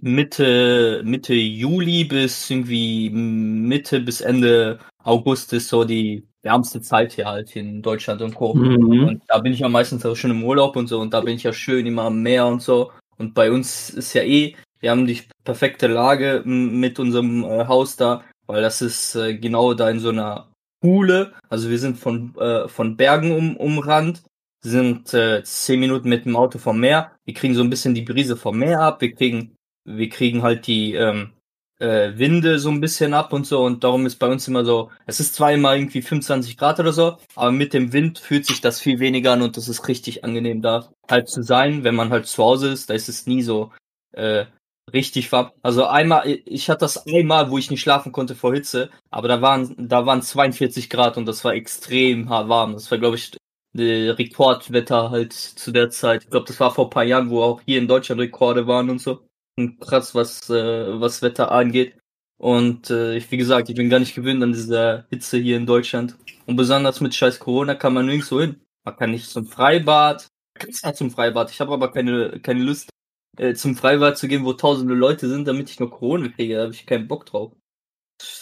Mitte, 0.00 1.02
Mitte 1.04 1.34
Juli 1.34 2.04
bis 2.04 2.50
irgendwie 2.50 3.10
Mitte 3.10 4.00
bis 4.00 4.20
Ende 4.20 4.78
August 5.02 5.52
ist 5.52 5.68
so 5.68 5.84
die 5.84 6.26
wärmste 6.42 6.80
Zeit 6.80 7.12
hier 7.12 7.26
halt 7.26 7.56
in 7.56 7.82
Deutschland 7.82 8.22
und 8.22 8.34
Co. 8.34 8.54
Mhm. 8.54 9.08
Und 9.08 9.22
da 9.28 9.38
bin 9.38 9.52
ich 9.52 9.60
ja 9.60 9.68
meistens 9.68 10.04
auch 10.04 10.14
schon 10.14 10.30
im 10.30 10.44
Urlaub 10.44 10.76
und 10.76 10.88
so 10.88 11.00
und 11.00 11.14
da 11.14 11.20
bin 11.20 11.36
ich 11.36 11.42
ja 11.42 11.52
schön 11.52 11.86
immer 11.86 12.02
am 12.02 12.22
Meer 12.22 12.46
und 12.46 12.62
so. 12.62 12.92
Und 13.16 13.34
bei 13.34 13.50
uns 13.50 13.90
ist 13.90 14.12
ja 14.14 14.22
eh, 14.22 14.54
wir 14.80 14.90
haben 14.90 15.06
die 15.06 15.22
perfekte 15.44 15.86
Lage 15.86 16.42
mit 16.44 16.98
unserem 16.98 17.44
äh, 17.44 17.66
Haus 17.66 17.96
da, 17.96 18.22
weil 18.46 18.62
das 18.62 18.82
ist 18.82 19.14
äh, 19.14 19.36
genau 19.36 19.74
da 19.74 19.90
in 19.90 20.00
so 20.00 20.10
einer 20.10 20.50
Kuhle. 20.80 21.32
Also 21.48 21.70
wir 21.70 21.78
sind 21.78 21.98
von, 21.98 22.36
äh, 22.36 22.68
von 22.68 22.96
Bergen 22.96 23.32
um, 23.32 23.56
umrannt, 23.56 24.22
sind 24.62 25.12
äh, 25.14 25.42
zehn 25.44 25.80
Minuten 25.80 26.08
mit 26.08 26.24
dem 26.24 26.36
Auto 26.36 26.58
vom 26.58 26.80
Meer. 26.80 27.12
Wir 27.24 27.34
kriegen 27.34 27.54
so 27.54 27.62
ein 27.62 27.70
bisschen 27.70 27.94
die 27.94 28.02
Brise 28.02 28.36
vom 28.36 28.58
Meer 28.58 28.80
ab. 28.80 29.00
Wir 29.00 29.14
kriegen, 29.14 29.56
wir 29.84 30.08
kriegen 30.08 30.42
halt 30.42 30.66
die, 30.66 30.94
ähm, 30.94 31.34
äh, 31.78 32.16
Winde 32.16 32.58
so 32.58 32.70
ein 32.70 32.80
bisschen 32.80 33.14
ab 33.14 33.32
und 33.32 33.46
so 33.46 33.64
und 33.64 33.84
darum 33.84 34.06
ist 34.06 34.16
bei 34.16 34.28
uns 34.28 34.46
immer 34.46 34.64
so, 34.64 34.90
es 35.06 35.20
ist 35.20 35.38
immer 35.40 35.74
irgendwie 35.74 36.02
25 36.02 36.56
Grad 36.56 36.78
oder 36.80 36.92
so, 36.92 37.18
aber 37.34 37.52
mit 37.52 37.74
dem 37.74 37.92
Wind 37.92 38.18
fühlt 38.18 38.46
sich 38.46 38.60
das 38.60 38.80
viel 38.80 39.00
weniger 39.00 39.32
an 39.32 39.42
und 39.42 39.56
das 39.56 39.68
ist 39.68 39.88
richtig 39.88 40.24
angenehm 40.24 40.62
da 40.62 40.88
halt 41.10 41.28
zu 41.28 41.42
sein, 41.42 41.84
wenn 41.84 41.94
man 41.94 42.10
halt 42.10 42.26
zu 42.26 42.42
Hause 42.42 42.70
ist, 42.70 42.90
da 42.90 42.94
ist 42.94 43.08
es 43.08 43.26
nie 43.26 43.42
so 43.42 43.72
äh, 44.12 44.46
richtig 44.94 45.30
warm. 45.32 45.50
Also 45.62 45.86
einmal, 45.86 46.26
ich 46.46 46.70
hatte 46.70 46.80
das 46.80 47.06
einmal, 47.06 47.50
wo 47.50 47.58
ich 47.58 47.70
nicht 47.70 47.82
schlafen 47.82 48.12
konnte 48.12 48.34
vor 48.34 48.54
Hitze, 48.54 48.90
aber 49.10 49.28
da 49.28 49.42
waren, 49.42 49.74
da 49.76 50.06
waren 50.06 50.22
42 50.22 50.88
Grad 50.88 51.16
und 51.18 51.26
das 51.26 51.44
war 51.44 51.54
extrem 51.54 52.28
warm. 52.28 52.72
Das 52.74 52.90
war, 52.90 52.98
glaube 52.98 53.16
ich, 53.16 53.36
Rekordwetter 53.76 55.10
halt 55.10 55.32
zu 55.32 55.72
der 55.72 55.90
Zeit. 55.90 56.24
Ich 56.24 56.30
glaube, 56.30 56.46
das 56.46 56.60
war 56.60 56.72
vor 56.72 56.86
ein 56.86 56.90
paar 56.90 57.04
Jahren, 57.04 57.30
wo 57.30 57.42
auch 57.42 57.60
hier 57.66 57.78
in 57.78 57.88
Deutschland 57.88 58.20
Rekorde 58.20 58.66
waren 58.66 58.88
und 58.88 59.00
so. 59.00 59.26
Und 59.56 59.80
krass, 59.80 60.14
was, 60.14 60.48
äh, 60.50 61.00
was 61.00 61.22
Wetter 61.22 61.50
angeht. 61.52 61.96
Und 62.38 62.90
äh, 62.90 63.20
wie 63.30 63.36
gesagt, 63.36 63.68
ich 63.68 63.76
bin 63.76 63.90
gar 63.90 64.00
nicht 64.00 64.14
gewöhnt 64.14 64.42
an 64.42 64.52
dieser 64.52 65.06
Hitze 65.10 65.38
hier 65.38 65.56
in 65.56 65.66
Deutschland. 65.66 66.16
Und 66.46 66.56
besonders 66.56 67.00
mit 67.00 67.14
scheiß 67.14 67.38
Corona 67.38 67.74
kann 67.74 67.94
man 67.94 68.06
nirgendwo 68.06 68.40
hin. 68.40 68.60
Man 68.84 68.96
kann 68.96 69.10
nicht 69.10 69.30
zum 69.30 69.46
Freibad. 69.46 70.28
Man 70.54 70.66
kann 70.66 70.72
zwar 70.72 70.94
zum 70.94 71.10
Freibad, 71.10 71.50
ich 71.50 71.60
habe 71.60 71.72
aber 71.72 71.90
keine, 71.90 72.38
keine 72.40 72.62
Lust, 72.62 72.90
äh, 73.36 73.54
zum 73.54 73.76
Freibad 73.76 74.18
zu 74.18 74.28
gehen, 74.28 74.44
wo 74.44 74.52
tausende 74.52 74.94
Leute 74.94 75.28
sind, 75.28 75.48
damit 75.48 75.70
ich 75.70 75.80
noch 75.80 75.90
Corona 75.90 76.28
kriege. 76.28 76.56
Da 76.56 76.62
habe 76.62 76.72
ich 76.72 76.86
keinen 76.86 77.08
Bock 77.08 77.26
drauf. 77.26 77.52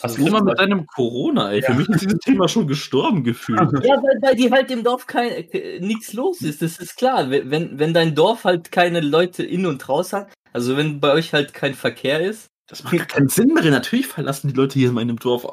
Was 0.02 0.18
ist 0.18 0.26
immer 0.26 0.42
mit 0.42 0.58
deinem 0.58 0.86
Corona, 0.86 1.50
ey? 1.50 1.62
Für 1.62 1.74
mich 1.74 1.88
ist 1.88 2.02
dieses 2.02 2.18
Thema 2.18 2.46
schon 2.46 2.66
gestorben 2.66 3.24
gefühlt. 3.24 3.60
Ja, 3.84 3.96
weil 4.02 4.20
bei 4.20 4.34
dir 4.34 4.50
halt 4.50 4.70
im 4.70 4.84
Dorf 4.84 5.06
kein, 5.06 5.30
äh, 5.30 5.80
nichts 5.80 6.12
los 6.12 6.42
ist, 6.42 6.62
das 6.62 6.78
ist 6.78 6.96
klar. 6.96 7.30
Wenn, 7.30 7.78
wenn 7.78 7.94
dein 7.94 8.14
Dorf 8.14 8.44
halt 8.44 8.70
keine 8.70 9.00
Leute 9.00 9.42
in 9.42 9.66
und 9.66 9.88
raus 9.88 10.12
hat, 10.12 10.32
also 10.52 10.76
wenn 10.76 11.00
bei 11.00 11.12
euch 11.12 11.32
halt 11.32 11.54
kein 11.54 11.74
Verkehr 11.74 12.20
ist. 12.20 12.48
Das 12.68 12.84
macht 12.84 12.96
gar 12.96 13.06
keinen 13.06 13.28
Sinn 13.28 13.54
mehr. 13.54 13.64
Natürlich 13.64 14.06
verlassen 14.06 14.48
die 14.48 14.54
Leute 14.54 14.78
hier 14.78 14.88
in 14.88 14.94
meinem 14.94 15.18
Dorf 15.18 15.46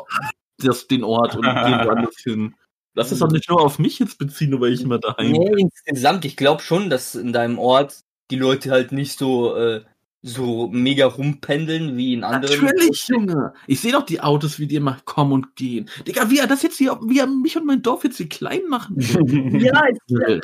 das, 0.57 0.87
den 0.87 1.03
Ort 1.03 1.35
und 1.35 1.43
gehen 1.43 1.51
woanders 1.85 2.17
hin. 2.21 2.55
Lass 2.95 3.11
es 3.11 3.19
doch 3.19 3.31
nicht 3.31 3.49
nur 3.49 3.61
auf 3.61 3.79
mich 3.79 3.99
jetzt 3.99 4.17
beziehen, 4.17 4.49
nur 4.49 4.61
weil 4.61 4.73
ich 4.73 4.81
immer 4.81 4.99
daheim 4.99 5.31
bin. 5.31 5.41
Nee, 5.41 5.61
insgesamt, 5.61 6.25
ich 6.25 6.35
glaube 6.35 6.61
schon, 6.61 6.89
dass 6.89 7.15
in 7.15 7.31
deinem 7.31 7.57
Ort 7.57 8.01
die 8.29 8.37
Leute 8.37 8.71
halt 8.71 8.91
nicht 8.91 9.17
so, 9.17 9.55
äh, 9.55 9.83
so 10.21 10.67
mega 10.67 11.05
rumpendeln 11.05 11.95
wie 11.95 12.13
in 12.13 12.23
anderen. 12.23 12.65
Natürlich, 12.65 13.07
Junge. 13.07 13.53
Ich 13.67 13.79
sehe 13.79 13.91
doch 13.91 14.05
die 14.05 14.21
Autos, 14.21 14.59
wie 14.59 14.67
die 14.67 14.75
immer 14.75 14.97
kommen 15.05 15.31
und 15.31 15.55
gehen. 15.55 15.89
Digga, 16.05 16.29
wie 16.29 16.39
er 16.39 16.47
das 16.47 16.61
jetzt 16.61 16.77
hier, 16.77 16.99
wie 17.05 17.19
er 17.19 17.27
mich 17.27 17.57
und 17.57 17.65
mein 17.65 17.81
Dorf 17.81 18.03
jetzt 18.03 18.17
hier 18.17 18.29
klein 18.29 18.61
machen 18.69 18.97
will. 18.97 19.61
Ja, 19.61 19.81
ich, 19.87 20.41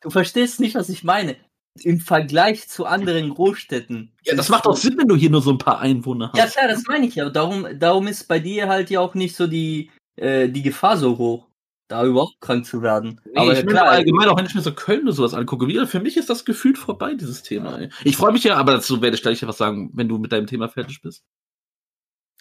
du 0.00 0.10
verstehst 0.10 0.60
nicht, 0.60 0.74
was 0.74 0.88
ich 0.88 1.04
meine. 1.04 1.36
Im 1.80 2.00
Vergleich 2.00 2.68
zu 2.68 2.84
anderen 2.84 3.30
Großstädten. 3.30 4.12
Ja, 4.24 4.34
das 4.34 4.50
macht 4.50 4.66
doch 4.66 4.76
Sinn, 4.76 4.96
wenn 4.98 5.08
du 5.08 5.16
hier 5.16 5.30
nur 5.30 5.40
so 5.40 5.50
ein 5.50 5.58
paar 5.58 5.80
Einwohner 5.80 6.30
hast. 6.30 6.38
Ja, 6.38 6.46
klar, 6.46 6.68
das 6.68 6.84
meine 6.86 7.06
ich 7.06 7.14
ja. 7.14 7.30
Darum, 7.30 7.66
darum 7.78 8.06
ist 8.08 8.28
bei 8.28 8.38
dir 8.38 8.68
halt 8.68 8.90
ja 8.90 9.00
auch 9.00 9.14
nicht 9.14 9.34
so 9.36 9.46
die, 9.46 9.90
äh, 10.16 10.48
die 10.48 10.62
Gefahr 10.62 10.98
so 10.98 11.16
hoch, 11.16 11.48
da 11.88 12.04
überhaupt 12.04 12.40
krank 12.40 12.64
zu 12.64 12.82
werden. 12.82 13.20
Nee, 13.24 13.32
aber 13.36 13.58
ich 13.58 13.66
klar, 13.66 13.88
allgemein 13.88 14.28
auch 14.28 14.38
wenn 14.38 14.46
ich 14.46 14.54
mir 14.54 14.62
so 14.62 14.72
Köln 14.72 15.02
oder 15.02 15.12
sowas 15.12 15.34
angucke, 15.34 15.66
wieder, 15.66 15.86
für 15.86 16.00
mich 16.00 16.16
ist 16.16 16.30
das 16.30 16.44
gefühlt 16.44 16.78
vorbei, 16.78 17.14
dieses 17.14 17.42
Thema. 17.42 17.78
Ey. 17.78 17.90
Ich 18.04 18.16
freue 18.16 18.32
mich 18.32 18.44
ja, 18.44 18.56
aber 18.56 18.72
dazu 18.72 19.02
werde 19.02 19.16
ich 19.16 19.22
gleich 19.22 19.46
was 19.46 19.58
sagen, 19.58 19.90
wenn 19.94 20.08
du 20.08 20.18
mit 20.18 20.32
deinem 20.32 20.46
Thema 20.46 20.68
fertig 20.68 21.02
bist. 21.02 21.24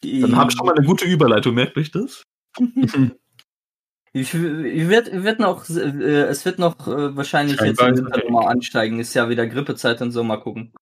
Dann 0.04 0.36
habe 0.36 0.49
ich 0.49 0.58
schon 0.58 0.65
mal 0.65 0.75
eine 0.75 0.86
gute 0.86 1.06
Überleitung, 1.06 1.54
merkt 1.54 1.77
euch 1.77 1.91
das? 1.91 2.23
Ich, 4.13 4.34
ich 4.34 4.89
werd, 4.89 5.23
wird 5.23 5.39
noch, 5.39 5.69
äh, 5.69 6.23
es 6.23 6.43
wird 6.43 6.60
noch 6.60 6.86
äh, 6.86 7.15
wahrscheinlich 7.15 7.60
jetzt 7.62 7.82
im 7.82 7.95
Winter 7.95 8.30
mal 8.30 8.47
ansteigen. 8.47 8.99
Ist 8.99 9.13
ja 9.13 9.30
wieder 9.30 9.47
Grippezeit 9.47 10.01
und 10.01 10.12
so, 10.12 10.21
mal 10.21 10.36
gucken. 10.36 10.73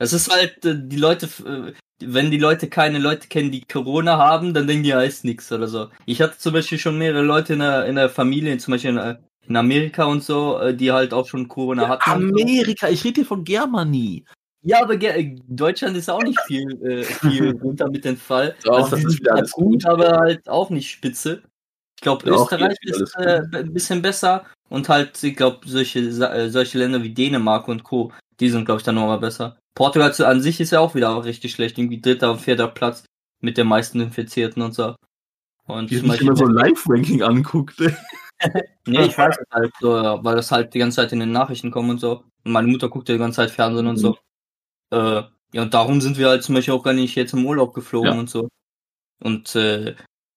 Es 0.00 0.14
ist 0.14 0.32
halt, 0.32 0.64
äh, 0.64 0.74
die 0.76 0.96
Leute, 0.96 1.26
äh, 1.26 1.72
wenn 2.00 2.30
die 2.30 2.38
Leute 2.38 2.68
keine 2.68 2.98
Leute 2.98 3.28
kennen, 3.28 3.52
die 3.52 3.60
Corona 3.60 4.16
haben, 4.16 4.54
dann 4.54 4.66
denken 4.66 4.82
die, 4.82 4.88
ja, 4.88 5.02
ist 5.02 5.24
nix 5.24 5.52
oder 5.52 5.68
so. 5.68 5.88
Ich 6.06 6.22
hatte 6.22 6.38
zum 6.38 6.54
Beispiel 6.54 6.78
schon 6.78 6.96
mehrere 6.96 7.22
Leute 7.22 7.52
in 7.52 7.58
der, 7.58 7.84
in 7.84 7.96
der 7.96 8.08
Familie, 8.08 8.56
zum 8.56 8.72
Beispiel 8.72 8.96
in, 8.96 9.16
in 9.46 9.56
Amerika 9.56 10.04
und 10.04 10.24
so, 10.24 10.58
äh, 10.58 10.74
die 10.74 10.90
halt 10.90 11.12
auch 11.12 11.28
schon 11.28 11.48
Corona 11.48 11.86
hatten. 11.86 12.10
Amerika, 12.10 12.88
ich 12.88 13.04
rede 13.04 13.16
hier 13.16 13.26
von 13.26 13.44
Germany. 13.44 14.24
Ja, 14.62 14.82
aber 14.82 14.96
Ge 14.96 15.36
Deutschland 15.48 15.96
ist 15.96 16.08
auch 16.08 16.22
nicht 16.22 16.40
viel, 16.46 16.66
äh, 16.82 17.02
viel 17.04 17.50
runter 17.62 17.90
mit 17.90 18.04
dem 18.06 18.16
Fall. 18.16 18.54
Doch, 18.64 18.84
also, 18.84 18.96
das 18.96 19.04
ist 19.04 19.20
halt 19.20 19.30
alles 19.30 19.52
gut, 19.52 19.82
gut. 19.82 19.86
aber 19.86 20.18
halt 20.18 20.48
auch 20.48 20.70
nicht 20.70 20.90
spitze. 20.90 21.42
Ich 21.98 22.02
glaube, 22.02 22.26
Österreich 22.26 22.78
ist 22.82 23.14
äh, 23.18 23.42
ein 23.52 23.74
bisschen 23.74 24.00
besser 24.00 24.46
und 24.70 24.88
halt, 24.88 25.22
ich 25.22 25.36
glaube, 25.36 25.68
solche, 25.68 26.00
äh, 26.00 26.48
solche 26.48 26.78
Länder 26.78 27.02
wie 27.02 27.12
Dänemark 27.12 27.68
und 27.68 27.84
Co., 27.84 28.12
die 28.40 28.48
sind, 28.48 28.64
glaube 28.64 28.78
ich, 28.80 28.84
dann 28.84 28.94
nochmal 28.96 29.20
besser. 29.20 29.58
Portugal 29.74 30.12
zu, 30.12 30.26
an 30.26 30.40
sich 30.40 30.60
ist 30.60 30.72
ja 30.72 30.80
auch 30.80 30.94
wieder 30.94 31.10
auch 31.14 31.24
richtig 31.24 31.52
schlecht, 31.52 31.78
irgendwie 31.78 32.00
dritter 32.00 32.32
und 32.32 32.40
vierter 32.40 32.68
Platz 32.68 33.04
mit 33.40 33.56
den 33.56 33.66
meisten 33.68 34.00
Infizierten 34.00 34.62
und 34.62 34.74
so. 34.74 34.96
Und 35.66 35.90
sich 35.90 36.02
immer 36.02 36.36
so 36.36 36.46
ein 36.46 36.52
Live-Ranking 36.52 37.22
anguckt. 37.22 37.76
Nee, 38.86 39.04
ich 39.04 39.18
weiß 39.18 39.36
es 39.36 39.46
halt 39.50 39.70
so, 39.80 39.90
weil 39.90 40.34
das 40.34 40.50
halt 40.50 40.72
die 40.72 40.78
ganze 40.78 40.96
Zeit 40.96 41.12
in 41.12 41.20
den 41.20 41.30
Nachrichten 41.30 41.70
kommt 41.70 41.90
und 41.90 41.98
so. 42.00 42.24
Und 42.42 42.52
meine 42.52 42.68
Mutter 42.68 42.88
guckt 42.88 43.06
ja 43.10 43.14
die 43.14 43.18
ganze 43.18 43.36
Zeit 43.36 43.50
Fernsehen 43.50 43.86
und 43.86 43.98
so. 43.98 44.16
Äh, 44.90 45.22
ja, 45.52 45.62
und 45.62 45.74
darum 45.74 46.00
sind 46.00 46.16
wir 46.16 46.28
halt 46.28 46.42
zum 46.42 46.54
Beispiel 46.54 46.72
auch 46.72 46.82
gar 46.82 46.94
nicht 46.94 47.14
jetzt 47.16 47.34
im 47.34 47.44
Urlaub 47.44 47.74
geflogen 47.74 48.14
Ja. 48.14 48.18
und 48.18 48.30
so. 48.30 48.48
Und 49.22 49.54
äh, 49.56 49.94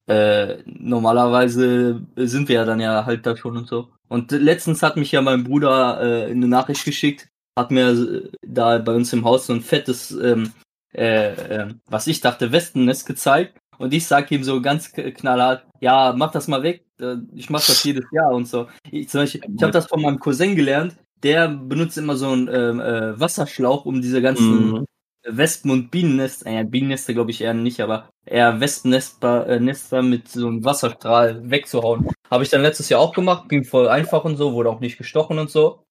äh, 0.08 0.62
normalerweise 0.66 2.06
sind 2.18 2.50
wir 2.50 2.56
ja 2.56 2.66
dann 2.66 2.82
ja 2.82 3.06
halt 3.06 3.26
da 3.26 3.38
schon 3.38 3.56
und 3.56 3.68
so. 3.68 3.90
Und 4.10 4.32
letztens 4.32 4.84
hat 4.84 4.98
mich 4.98 5.14
ja 5.14 5.22
mein 5.22 5.46
Bruder 5.46 6.02
äh, 6.02 6.32
eine 6.32 6.48
Nachricht 6.50 6.84
geschickt, 6.84 7.30
hat 7.58 7.72
mir 7.72 8.30
da 8.46 8.78
bei 8.80 8.94
uns 8.94 9.14
im 9.14 9.26
Haus 9.26 9.48
so 9.48 9.54
ein 9.54 9.62
fettes, 9.62 10.12
ähm, 10.12 10.52
äh, 10.94 11.34
äh, 11.34 11.74
was 11.88 12.08
ich 12.08 12.22
dachte, 12.22 12.52
Westennest 12.52 13.06
gezeigt. 13.06 13.58
Und 13.80 13.94
ich 13.94 14.06
sag 14.06 14.32
ihm 14.32 14.44
so 14.44 14.62
ganz 14.62 14.92
knallhart, 14.92 15.66
ja, 15.80 16.14
mach 16.16 16.32
das 16.32 16.48
mal 16.48 16.64
weg, 16.64 16.86
äh, 17.02 17.16
ich 17.34 17.50
mach 17.50 17.66
das 17.66 17.84
jedes 17.84 18.06
Jahr 18.12 18.32
und 18.32 18.48
so. 18.48 18.68
Ich, 18.92 19.10
zum 19.10 19.22
Beispiel, 19.22 19.42
ich 19.56 19.64
habe 19.64 19.72
das 19.74 19.88
von 19.88 20.02
meinem 20.02 20.20
Cousin 20.20 20.56
gelernt, 20.56 20.96
der 21.24 21.48
benutzt 21.48 21.98
immer 21.98 22.16
so 22.16 22.30
einen 22.30 22.48
ähm, 22.50 22.80
äh, 22.80 23.20
Wasserschlauch, 23.20 23.86
um 23.86 24.02
diese 24.02 24.22
ganzen 24.22 24.72
Mhm. 24.72 24.86
Wespen- 25.26 25.72
und 25.72 25.90
Bienennester, 25.90 26.48
äh, 26.50 26.66
Bienennester 26.66 27.14
glaube 27.14 27.32
ich 27.32 27.42
eher 27.42 27.54
nicht, 27.54 27.80
aber 27.80 28.10
eher 28.26 28.60
Wespennester 28.60 29.48
äh, 29.48 29.60
Nester 29.60 30.02
mit 30.02 30.28
so 30.28 30.48
einem 30.48 30.66
Wasserstrahl 30.66 31.50
wegzuhauen. 31.50 32.10
Habe 32.30 32.44
ich 32.44 32.50
dann 32.50 32.62
letztes 32.62 32.90
Jahr 32.90 33.00
auch 33.00 33.14
gemacht, 33.14 33.48
ging 33.50 33.64
voll 33.64 33.88
einfach 33.88 34.26
und 34.26 34.36
so, 34.38 34.54
wurde 34.54 34.70
auch 34.70 34.82
nicht 34.82 34.98
gestochen 34.98 35.40
und 35.40 35.50
so. 35.50 35.84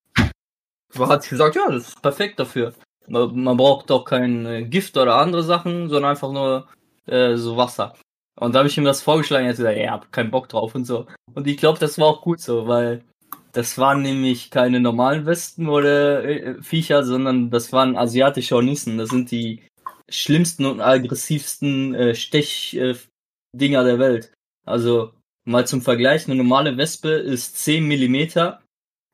Hat 0.99 1.29
gesagt, 1.29 1.57
ja, 1.57 1.71
das 1.71 1.89
ist 1.89 2.03
perfekt 2.03 2.39
dafür. 2.39 2.75
Man, 3.09 3.57
braucht 3.57 3.91
auch 3.91 4.05
kein 4.05 4.47
äh, 4.47 4.65
Gift 4.65 4.97
oder 4.97 5.17
andere 5.17 5.43
Sachen, 5.43 5.89
sondern 5.89 6.13
einfach 6.13 6.33
nur 6.33 6.69
äh, 7.07 7.37
so 7.37 7.57
Wasser. 7.57 7.95
Und 8.39 8.55
da 8.55 8.61
habe 8.61 8.69
ich 8.69 8.79
ihm 8.79 8.85
das 8.85 9.03
vorgeschlagen, 9.03 9.45
er 9.45 9.51
hat 9.51 9.57
gesagt, 9.57 9.79
ja, 9.79 9.91
hab 9.91 10.13
keinen 10.13 10.31
Bock 10.31 10.49
drauf 10.49 10.75
und 10.75 10.85
so. 10.85 11.07
Und 11.35 11.47
ich 11.47 11.57
glaube, 11.57 11.79
das 11.79 11.99
war 11.99 12.07
auch 12.07 12.23
gut 12.23 12.41
so, 12.41 12.67
weil 12.67 13.05
das 13.53 13.77
waren 13.77 14.03
nämlich 14.03 14.51
keine 14.51 14.81
normalen 14.81 15.27
Wespen 15.27 15.69
oder 15.69 16.25
äh, 16.25 16.63
Viecher, 16.63 17.05
sondern 17.05 17.51
das 17.51 17.73
waren 17.73 17.97
asiatische 17.97 18.55
Hornissen. 18.55 18.99
Das 18.99 19.11
sind 19.11 19.31
die 19.31 19.63
schlimmsten 20.09 20.65
und 20.65 20.81
aggressivsten 20.81 21.95
äh, 21.95 22.15
Stech-Dinger 22.15 23.81
äh, 23.81 23.85
der 23.85 23.99
Welt. 23.99 24.33
Also 24.65 25.13
mal 25.45 25.67
zum 25.67 25.83
Vergleich, 25.83 26.27
eine 26.27 26.37
normale 26.37 26.77
Wespe 26.77 27.11
ist 27.11 27.59
10 27.59 27.87
Millimeter 27.87 28.62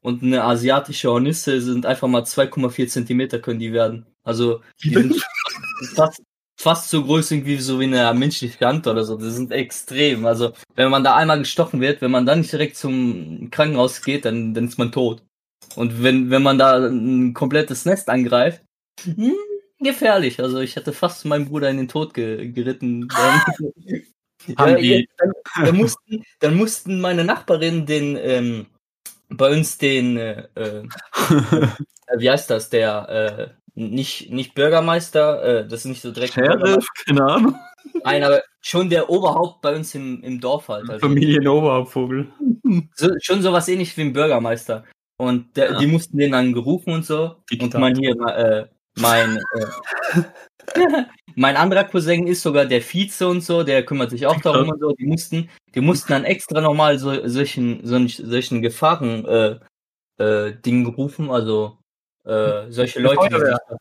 und 0.09 0.23
eine 0.23 0.42
asiatische 0.44 1.11
Hornisse 1.11 1.61
sind 1.61 1.87
einfach 1.87 2.09
mal 2.09 2.25
2,4 2.25 2.88
Zentimeter 2.88 3.38
können 3.38 3.61
die 3.61 3.73
werden. 3.73 4.07
Also 4.25 4.61
die 4.83 4.90
sind 4.94 5.14
fast, 5.94 6.23
fast 6.61 6.90
so 6.90 7.05
groß 7.05 7.31
irgendwie 7.31 7.57
so 7.59 7.79
wie 7.81 7.85
eine 7.85 8.12
menschliche 8.14 8.64
Hand 8.66 8.87
oder 8.87 9.05
so. 9.05 9.16
Die 9.16 9.31
sind 9.31 9.53
extrem. 9.53 10.27
Also 10.27 10.53
wenn 10.75 10.90
man 10.90 11.05
da 11.05 11.14
einmal 11.16 11.38
gestochen 11.38 11.81
wird, 11.81 12.01
wenn 12.03 12.11
man 12.11 12.27
dann 12.27 12.40
nicht 12.40 12.53
direkt 12.53 12.77
zum 12.77 13.49
Krankenhaus 13.51 14.03
geht, 14.03 14.25
dann, 14.25 14.55
dann 14.55 14.66
ist 14.66 14.79
man 14.79 14.92
tot. 14.92 15.23
Und 15.77 16.03
wenn, 16.03 16.31
wenn 16.31 16.42
man 16.42 16.59
da 16.59 16.77
ein 16.88 17.35
komplettes 17.35 17.85
Nest 17.85 18.09
angreift, 18.09 18.62
hm, 19.05 19.35
gefährlich. 19.81 20.40
Also 20.40 20.59
ich 20.61 20.75
hätte 20.77 20.92
fast 20.92 21.25
meinen 21.25 21.47
Bruder 21.49 21.71
in 21.71 21.77
den 21.77 21.88
Tod 21.88 22.14
ge 22.14 22.49
geritten. 22.51 23.09
Ja, 24.47 24.55
die- 24.77 25.09
dann, 25.18 25.33
dann, 25.64 25.77
mussten, 25.77 26.23
dann 26.40 26.55
mussten 26.57 27.01
meine 27.01 27.25
Nachbarin 27.25 27.87
den 27.87 28.16
ähm, 28.16 28.66
bei 29.29 29.51
uns 29.51 29.79
den 29.79 30.17
äh, 30.17 30.49
äh, 30.55 30.83
wie 32.17 32.31
heißt 32.31 32.51
das, 32.51 32.71
der 32.71 33.09
äh, 33.09 33.49
nicht, 33.75 34.31
nicht 34.31 34.55
Bürgermeister, 34.55 35.43
äh, 35.61 35.69
das 35.69 35.81
ist 35.81 35.85
nicht 35.87 36.03
so 36.03 36.11
direkt 36.11 36.35
Sheriff, 36.35 36.87
keine 37.07 37.25
Ahnung. 37.25 37.55
nein, 38.05 38.25
aber 38.25 38.43
schon 38.61 38.91
der 38.91 39.09
Oberhaupt 39.09 39.61
bei 39.62 39.77
uns 39.77 39.95
im, 39.95 40.23
im 40.23 40.41
Dorf 40.41 40.69
halt. 40.69 40.88
Also, 40.91 41.07
Familienobervogel. 41.07 42.27
so, 42.95 43.09
schon 43.23 43.41
sowas 43.43 43.69
ähnlich 43.69 43.97
wie 43.97 44.03
ein 44.03 44.12
Bürgermeister. 44.12 44.85
Und 45.17 45.57
der, 45.57 45.73
Ja. 45.73 45.79
die 45.79 45.87
mussten 45.87 46.17
den 46.19 46.33
dann 46.33 46.53
gerufen 46.53 46.93
und 46.93 47.05
so. 47.05 47.23
Und 47.25 47.51
Diktator. 47.51 47.81
mein 47.81 47.97
hier, 47.97 48.17
äh, 48.27 48.67
mein, 49.01 49.37
äh, 49.37 50.23
mein 51.37 51.57
anderer 51.57 51.85
Cousin 51.85 52.26
ist 52.26 52.42
sogar 52.42 52.66
der 52.66 52.83
Vize 52.83 53.26
und 53.28 53.42
so, 53.42 53.62
der 53.62 53.85
kümmert 53.85 54.11
sich 54.11 54.26
auch 54.26 54.40
darum 54.40 54.68
und 54.68 54.81
so. 54.81 54.92
Die 54.92 55.07
mussten, 55.07 55.48
die 55.74 55.81
mussten 55.81 56.12
dann 56.12 56.24
extra 56.24 56.61
nochmal 56.61 56.98
so, 56.98 57.26
solchen, 57.28 57.81
solchen, 57.85 58.62
Gefahren, 58.62 59.24
äh, 59.24 59.59
äh, 60.18 60.54
Dingen 60.61 60.87
rufen, 60.87 61.31
also, 61.31 61.78
äh, 62.24 62.70
solche 62.70 63.00
Leute, 63.00 63.28
die 63.28 63.38
sich, 63.40 63.78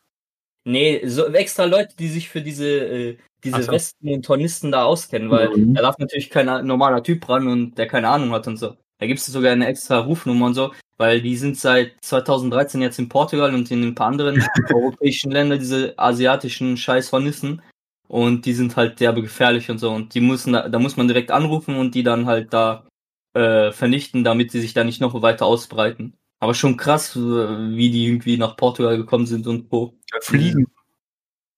Nee, 0.68 1.02
so 1.08 1.28
extra 1.28 1.64
Leute, 1.64 1.96
die 1.98 2.10
sich 2.10 2.28
für 2.28 2.42
diese, 2.42 2.68
äh, 2.68 3.18
diese 3.42 3.64
so. 3.64 3.72
Westen 3.72 4.10
und 4.10 4.26
Tornisten 4.26 4.70
da 4.70 4.84
auskennen, 4.84 5.30
weil 5.30 5.48
Mhm. 5.56 5.74
da 5.76 5.82
darf 5.82 5.98
natürlich 5.98 6.30
kein 6.30 6.68
normaler 6.68 7.02
Typ 7.02 7.28
ran 7.30 7.48
und 7.48 7.78
der 7.78 7.88
keine 7.88 8.10
Ahnung 8.10 8.32
hat 8.32 8.48
und 8.48 8.58
so. 8.58 8.76
Da 9.00 9.08
gibt 9.08 9.20
es 9.20 9.26
sogar 9.28 9.54
eine 9.54 9.66
extra 9.68 10.00
Rufnummer 10.00 10.48
und 10.48 10.56
so, 10.56 10.74
weil 10.98 11.22
die 11.22 11.38
sind 11.38 11.58
seit 11.58 11.94
2013 12.02 12.82
jetzt 12.82 13.00
in 13.00 13.10
Portugal 13.10 13.54
und 13.54 13.70
in 13.72 13.84
ein 13.84 13.96
paar 13.96 14.08
anderen 14.08 14.42
europäischen 14.74 15.32
Ländern, 15.32 15.60
diese 15.60 15.94
asiatischen 15.98 16.78
scheiß 16.78 17.12
Hornissen. 17.12 17.62
Und 18.08 18.46
die 18.46 18.54
sind 18.54 18.76
halt 18.78 19.00
derbe 19.00 19.22
gefährlich 19.22 19.70
und 19.70 19.80
so. 19.80 19.92
Und 19.92 20.14
die 20.14 20.22
müssen 20.22 20.54
da, 20.54 20.70
da 20.70 20.80
muss 20.80 20.98
man 20.98 21.08
direkt 21.08 21.32
anrufen 21.32 21.76
und 21.76 21.94
die 21.94 22.04
dann 22.04 22.26
halt 22.26 22.54
da 22.54 22.88
äh, 23.34 23.72
vernichten, 23.72 24.24
damit 24.24 24.52
sie 24.52 24.62
sich 24.62 24.74
da 24.74 24.84
nicht 24.84 25.02
noch 25.02 25.22
weiter 25.22 25.46
ausbreiten. 25.46 26.18
Aber 26.40 26.54
schon 26.54 26.78
krass, 26.78 27.16
äh, 27.16 27.20
wie 27.20 27.90
die 27.90 28.06
irgendwie 28.06 28.38
nach 28.38 28.56
Portugal 28.56 28.98
gekommen 28.98 29.26
sind 29.26 29.46
und 29.48 29.72
wo. 29.72 29.94
Fliegen. 30.22 30.68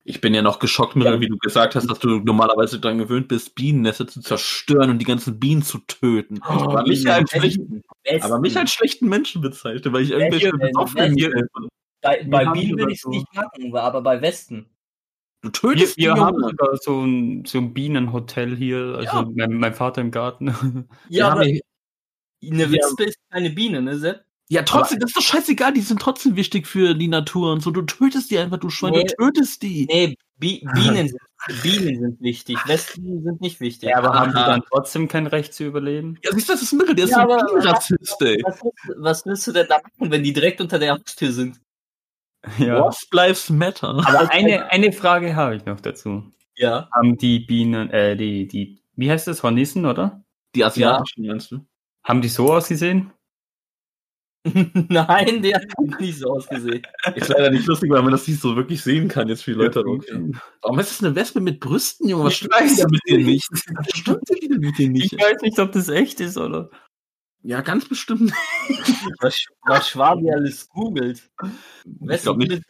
Ich 0.05 0.21
bin 0.21 0.33
ja 0.33 0.41
noch 0.41 0.59
geschockt, 0.59 0.95
Mirre, 0.95 1.15
Ja. 1.15 1.19
wie 1.19 1.27
du 1.27 1.37
gesagt 1.37 1.75
hast, 1.75 1.87
dass 1.89 1.99
du 1.99 2.19
normalerweise 2.19 2.79
daran 2.79 2.97
gewöhnt 2.97 3.27
bist, 3.27 3.53
Bienennester 3.53 4.07
zu 4.07 4.21
zerstören 4.21 4.89
und 4.89 4.99
die 4.99 5.05
ganzen 5.05 5.39
Bienen 5.39 5.61
zu 5.61 5.79
töten. 5.79 6.41
aber, 6.41 6.83
mich 6.87 7.07
als 7.09 7.29
schlechten, 7.31 7.81
aber 8.21 8.39
mich 8.39 8.57
als 8.57 8.71
schlechten 8.71 9.07
Menschen 9.09 9.41
bezeichne, 9.41 9.91
weil 9.93 10.03
ich 10.03 10.11
irgendwelche 10.11 10.51
Besoffenen 10.51 11.15
hier. 11.15 11.47
Bei, 12.01 12.23
bei 12.29 12.45
Bienen 12.45 12.77
will 12.77 12.87
ich 12.89 12.95
es 12.97 13.01
so- 13.01 13.09
nicht 13.09 13.27
machen, 13.35 13.75
aber 13.75 14.01
bei 14.01 14.21
Westen. 14.21 14.67
Du 15.41 15.49
Wir, 15.49 15.53
tötest 15.53 15.97
wir 15.97 16.13
die 16.15 16.19
haben 16.19 16.39
sogar 16.39 16.77
so 16.77 17.01
ein, 17.05 17.45
so 17.45 17.57
ein 17.59 17.73
Bienenhotel 17.73 18.55
hier, 18.55 18.95
also 18.97 19.17
Ja. 19.17 19.29
mein, 19.35 19.53
mein 19.53 19.73
Vater 19.73 20.01
im 20.01 20.11
Garten. 20.11 20.47
Wir 21.09 21.17
ja- 21.19 21.33
eine 21.33 21.59
wir 22.41 22.71
Wespe 22.71 23.03
ist 23.03 23.17
keine 23.29 23.49
Biene, 23.49 23.81
ne, 23.81 23.97
Sepp? 23.97 24.23
Ja, 24.51 24.63
trotzdem, 24.63 24.97
das 24.99 25.11
ist 25.11 25.17
doch 25.17 25.21
scheißegal, 25.21 25.73
die 25.73 25.81
sind 25.81 26.01
trotzdem 26.01 26.35
wichtig 26.35 26.65
für 26.65 26.95
die 26.95 27.07
Natur 27.07 27.51
und 27.53 27.61
so. 27.61 27.69
Du 27.69 27.83
tötest 27.83 28.31
die 28.31 28.39
einfach, 28.39 28.57
du 28.57 28.69
Schwein, 28.71 28.93
Nee. 28.93 29.03
du 29.03 29.25
tötest 29.25 29.61
die. 29.61 29.85
Nee, 29.85 30.15
Bi 30.37 30.65
Bienen, 30.73 31.07
sind, 31.47 31.61
Bienen 31.61 31.99
sind 31.99 32.21
wichtig, 32.21 32.57
Wespen 32.65 33.21
sind 33.23 33.41
nicht 33.41 33.59
wichtig. 33.59 33.89
Ja, 33.89 33.97
aber 33.99 34.13
haben 34.13 34.31
die 34.31 34.37
Aha. 34.37 34.47
dann 34.53 34.63
trotzdem 34.71 35.07
kein 35.07 35.27
Recht 35.27 35.53
zu 35.53 35.65
überleben? 35.65 36.17
Ja, 36.23 36.31
siehst 36.33 36.49
du, 36.49 36.53
das 36.53 36.63
ist 36.63 36.73
Mirre, 36.73 36.95
der 36.95 37.05
ist 37.05 37.11
Ja, 37.11 37.17
so 37.17 37.21
aber- 37.23 37.37
ein 37.41 37.45
Bienenrassist, 37.45 38.21
ey. 38.21 38.41
was, 38.43 38.63
willst, 38.63 38.97
was 39.03 39.25
willst 39.27 39.47
du 39.47 39.51
denn 39.51 39.67
da 39.69 39.77
machen, 39.77 40.11
wenn 40.11 40.23
die 40.23 40.33
direkt 40.33 40.61
unter 40.61 40.79
der 40.79 40.93
Haustür 40.93 41.31
sind? 41.31 41.61
Ja. 42.57 42.79
What 42.81 42.95
lives 43.11 43.49
matter? 43.51 43.89
Aber 43.89 44.31
eine, 44.31 44.71
eine 44.71 44.91
Frage 44.93 45.35
habe 45.35 45.57
ich 45.57 45.65
noch 45.65 45.79
dazu. 45.81 46.23
Ja. 46.55 46.89
Haben 46.91 47.17
die 47.17 47.39
Bienen, 47.41 47.89
äh, 47.91 48.15
die, 48.15 48.47
die, 48.47 48.81
wie 48.95 49.11
heißt 49.11 49.27
das, 49.27 49.43
Hornissen, 49.43 49.85
oder? 49.85 50.23
Die 50.55 50.63
asiatischen, 50.63 51.27
meinst 51.27 51.51
du? 51.51 51.59
Haben 52.03 52.21
die 52.21 52.29
so 52.29 52.51
ausgesehen? 52.51 53.11
Nein, 54.89 55.41
der 55.41 55.55
hat 55.61 55.99
nicht 55.99 56.17
so 56.19 56.31
ausgesehen. 56.31 56.81
Ist 57.15 57.27
leider 57.29 57.49
nicht 57.51 57.65
lustig, 57.67 57.91
weil 57.91 58.01
man 58.01 58.11
das 58.11 58.27
nicht 58.27 58.39
so 58.39 58.55
wirklich 58.55 58.81
sehen 58.81 59.07
kann, 59.09 59.27
jetzt 59.27 59.43
viele 59.43 59.57
Leute. 59.57 59.83
Ja. 60.07 60.19
Warum 60.61 60.79
ist 60.79 60.91
das 60.91 61.03
eine 61.03 61.13
Wespe 61.15 61.41
mit 61.41 61.59
Brüsten, 61.59 62.07
Junge? 62.07 62.23
Was 62.25 62.33
Ich 62.33 62.37
stimmt 62.39 62.53
weiß 62.53 62.75
denn 62.77 62.87
mit 62.89 63.01
dir 63.07 63.17
nicht. 63.17 63.51
nicht? 63.51 63.65
Was 63.75 63.87
stimmt 63.99 64.29
denn 64.29 64.59
mit 64.59 64.77
dir 64.77 64.83
Ich 64.85 65.11
nicht? 65.11 65.21
weiß 65.21 65.41
nicht, 65.41 65.59
ob 65.59 65.71
das 65.73 65.89
echt 65.89 66.19
ist, 66.21 66.37
oder? 66.37 66.69
Ja, 67.43 67.61
ganz 67.61 67.87
bestimmt. 67.87 68.31
Was, 69.21 69.45
was 69.65 69.89
Schwabi 69.89 70.31
alles 70.31 70.67
googelt. 70.69 71.29
Ich 72.09 72.25
nicht. 72.25 72.35
mit- 72.37 72.63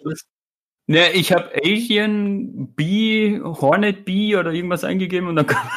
Ne, 0.87 1.11
ich 1.13 1.31
habe 1.31 1.51
Alien 1.63 2.73
Bee, 2.73 3.39
Hornet 3.43 4.05
Bee 4.05 4.35
oder 4.35 4.51
irgendwas 4.51 4.83
eingegeben 4.83 5.29
und 5.29 5.35
dann 5.35 5.45
kam. 5.47 5.69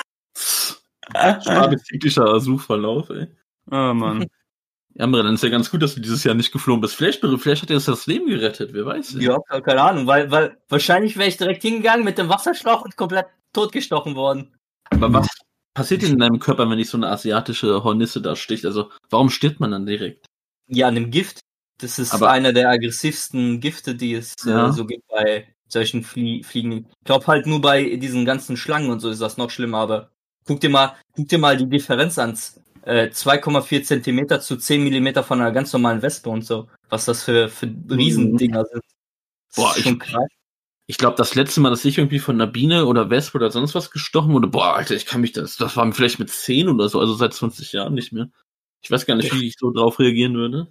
Schwabe 1.42 1.76
zyklischer 1.78 2.40
Suchverlauf, 2.40 3.10
ey. 3.10 3.26
Oh 3.70 3.92
Mann. 3.94 4.26
Ja, 4.94 5.06
Mirre, 5.06 5.22
dann 5.24 5.34
ist 5.34 5.42
ja 5.42 5.48
ganz 5.48 5.70
gut, 5.70 5.82
dass 5.82 5.94
du 5.94 6.00
dieses 6.00 6.22
Jahr 6.24 6.34
nicht 6.34 6.52
geflogen 6.52 6.80
bist. 6.82 6.94
Vielleicht, 6.94 7.20
vielleicht 7.38 7.62
hat 7.62 7.70
dir 7.70 7.74
das 7.74 7.86
das 7.86 8.06
Leben 8.06 8.26
gerettet, 8.26 8.70
wer 8.74 8.84
weiß. 8.84 9.16
Ja, 9.20 9.38
keine 9.62 9.80
Ahnung, 9.82 10.06
weil, 10.06 10.30
weil 10.30 10.58
wahrscheinlich 10.68 11.16
wäre 11.16 11.28
ich 11.28 11.38
direkt 11.38 11.62
hingegangen 11.62 12.04
mit 12.04 12.18
dem 12.18 12.28
Wasserschlauch 12.28 12.82
und 12.84 12.96
komplett 12.96 13.26
totgestochen 13.54 14.14
worden. 14.16 14.54
Aber 14.90 15.12
was 15.12 15.28
passiert 15.74 16.02
denn 16.02 16.12
in 16.12 16.18
deinem 16.18 16.38
Körper, 16.38 16.68
wenn 16.68 16.76
dich 16.76 16.90
so 16.90 16.98
eine 16.98 17.08
asiatische 17.08 17.82
Hornisse 17.84 18.20
da 18.20 18.36
sticht? 18.36 18.66
Also, 18.66 18.90
warum 19.08 19.30
stirbt 19.30 19.60
man 19.60 19.70
dann 19.70 19.86
direkt? 19.86 20.26
Ja, 20.68 20.88
an 20.88 20.94
dem 20.94 21.10
Gift. 21.10 21.40
Das 21.78 21.98
ist 21.98 22.12
Aber- 22.12 22.30
einer 22.30 22.52
der 22.52 22.68
aggressivsten 22.68 23.60
Gifte, 23.60 23.94
die 23.94 24.12
es 24.14 24.34
Ja. 24.44 24.68
äh, 24.68 24.72
so 24.72 24.84
gibt 24.84 25.06
bei 25.08 25.48
solchen 25.68 26.02
Flie 26.04 26.42
Fliegen. 26.44 26.86
Ich 27.00 27.04
glaube 27.04 27.26
halt 27.26 27.46
nur 27.46 27.62
bei 27.62 27.96
diesen 27.96 28.26
ganzen 28.26 28.58
Schlangen 28.58 28.90
und 28.90 29.00
so 29.00 29.08
ist 29.08 29.22
das 29.22 29.38
noch 29.38 29.50
schlimmer, 29.50 29.78
aber 29.78 30.10
guck 30.46 30.60
dir 30.60 30.68
mal, 30.68 30.94
guck 31.16 31.28
dir 31.28 31.38
mal 31.38 31.56
die 31.56 31.66
Differenz 31.68 32.18
an. 32.18 32.38
Äh, 32.82 33.10
2,4 33.10 33.84
Zentimeter 33.84 34.40
zu 34.40 34.56
10 34.56 34.82
Millimeter 34.82 35.22
von 35.22 35.40
einer 35.40 35.52
ganz 35.52 35.72
normalen 35.72 36.02
Wespe 36.02 36.30
und 36.30 36.44
so. 36.44 36.68
Was 36.88 37.04
das 37.04 37.22
für, 37.24 37.48
für 37.48 37.72
Riesendinger 37.90 38.64
sind. 38.64 38.82
Boah, 39.54 39.74
ich-. 39.76 39.96
Ich 40.88 40.98
glaube, 40.98 41.16
das 41.16 41.36
letzte 41.36 41.60
Mal, 41.60 41.70
dass 41.70 41.84
ich 41.84 41.96
irgendwie 41.96 42.18
von 42.18 42.34
einer 42.34 42.50
Biene 42.50 42.86
oder 42.86 43.08
Wespe 43.08 43.38
oder 43.38 43.50
sonst 43.50 43.74
was 43.74 43.92
gestochen 43.92 44.32
wurde, 44.32 44.48
boah, 44.48 44.74
Alter, 44.74 44.94
ich 44.94 45.06
kann 45.06 45.20
mich 45.20 45.32
das, 45.32 45.56
das 45.56 45.76
war 45.76 45.90
vielleicht 45.92 46.18
mit 46.18 46.28
10 46.28 46.68
oder 46.68 46.88
so, 46.88 46.98
also 46.98 47.14
seit 47.14 47.32
20 47.32 47.72
Jahren 47.72 47.94
nicht 47.94 48.12
mehr. 48.12 48.28
Ich 48.82 48.90
weiß 48.90 49.06
gar 49.06 49.14
nicht, 49.14 49.32
wie 49.32 49.46
ich 49.46 49.54
so 49.58 49.70
drauf 49.70 50.00
reagieren 50.00 50.34
würde. 50.34 50.66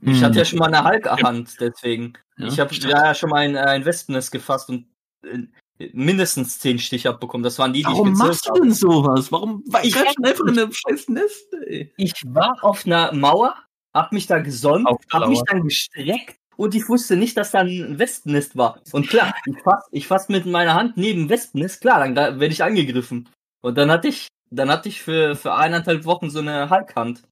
Ich 0.00 0.22
hatte 0.22 0.38
ja 0.38 0.44
schon 0.44 0.60
mal 0.60 0.66
eine 0.66 0.84
Halka-Hand, 0.84 1.56
deswegen. 1.60 2.14
Ja, 2.36 2.46
ich 2.46 2.60
habe 2.60 2.74
ja 2.74 3.14
schon 3.14 3.30
mal 3.30 3.40
ein, 3.40 3.56
ein 3.56 3.84
Wespennest 3.84 4.32
gefasst 4.32 4.68
und 4.68 4.86
äh, 5.24 5.46
mindestens 5.92 6.58
10 6.58 6.78
Stiche 6.78 7.10
abbekommen. 7.10 7.42
Das 7.42 7.58
waren 7.58 7.72
die, 7.72 7.80
die 7.80 7.86
Warum 7.86 8.12
ich 8.12 8.18
machst 8.18 8.46
du 8.46 8.50
habe. 8.50 8.60
denn 8.60 8.72
sowas? 8.72 9.32
Warum? 9.32 9.62
Weil 9.66 9.86
Ich 9.86 9.96
ich 9.96 10.12
schon 10.12 10.24
einfach 10.24 10.46
in 10.46 10.58
einem 10.58 10.72
scheiß 10.72 11.08
Nest, 11.08 11.52
ey. 11.66 11.92
Ich 11.96 12.12
war 12.26 12.56
auf 12.62 12.86
einer 12.86 13.12
Mauer, 13.12 13.54
hab 13.94 14.12
mich 14.12 14.26
da 14.26 14.36
Auf 14.36 14.44
der 14.44 15.20
hab 15.20 15.28
mich 15.28 15.42
dann 15.46 15.64
gestreckt 15.64 16.36
und 16.56 16.74
ich 16.74 16.88
wusste 16.88 17.16
nicht, 17.16 17.36
dass 17.36 17.50
da 17.50 17.60
ein 17.60 17.98
Wespennest 17.98 18.56
war. 18.56 18.80
Und 18.92 19.08
klar, 19.08 19.34
ich 19.46 19.58
fass, 19.62 19.88
ich 19.90 20.06
fass 20.06 20.28
mit 20.28 20.46
meiner 20.46 20.74
Hand 20.74 20.96
neben 20.96 21.28
Wespennest, 21.28 21.80
klar, 21.80 22.00
dann 22.00 22.14
da 22.14 22.38
werde 22.38 22.52
ich 22.52 22.62
angegriffen. 22.62 23.28
Und 23.62 23.78
dann 23.78 23.90
hatte 23.90 24.08
ich, 24.08 24.28
dann 24.50 24.70
hatte 24.70 24.88
ich 24.88 25.02
für, 25.02 25.34
für 25.36 25.54
eineinhalb 25.54 26.04
Wochen 26.04 26.30
so 26.30 26.40
eine 26.40 26.70
Halkhand. 26.70 27.22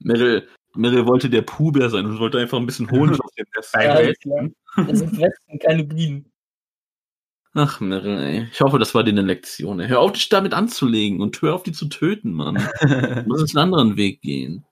Meryl, 0.00 0.48
Meryl 0.74 1.06
wollte 1.06 1.30
der 1.30 1.42
Puber 1.42 1.88
sein 1.88 2.06
und 2.06 2.18
wollte 2.18 2.38
einfach 2.38 2.58
ein 2.58 2.66
bisschen 2.66 2.90
Honig 2.90 3.20
aus 3.24 3.32
dem 3.34 3.46
Nest. 3.54 3.74
Ja? 3.74 4.84
Das 4.84 4.98
sind 4.98 5.18
Wespen, 5.18 5.58
keine 5.60 5.84
Bienen. 5.84 6.30
Ach, 7.54 7.80
Meryl, 7.80 8.18
ey. 8.18 8.48
Ich 8.52 8.60
hoffe, 8.60 8.78
das 8.80 8.94
war 8.94 9.04
dir 9.04 9.10
eine 9.12 9.22
Lektion. 9.22 9.78
Ey. 9.80 9.88
Hör 9.88 10.00
auf, 10.00 10.12
dich 10.12 10.28
damit 10.28 10.52
anzulegen 10.54 11.20
und 11.20 11.40
hör 11.40 11.54
auf, 11.54 11.62
die 11.62 11.72
zu 11.72 11.86
töten, 11.86 12.32
Mann. 12.32 12.56
Du 12.80 13.22
musst 13.28 13.56
einen 13.56 13.72
anderen 13.72 13.96
Weg 13.96 14.20
gehen. 14.20 14.64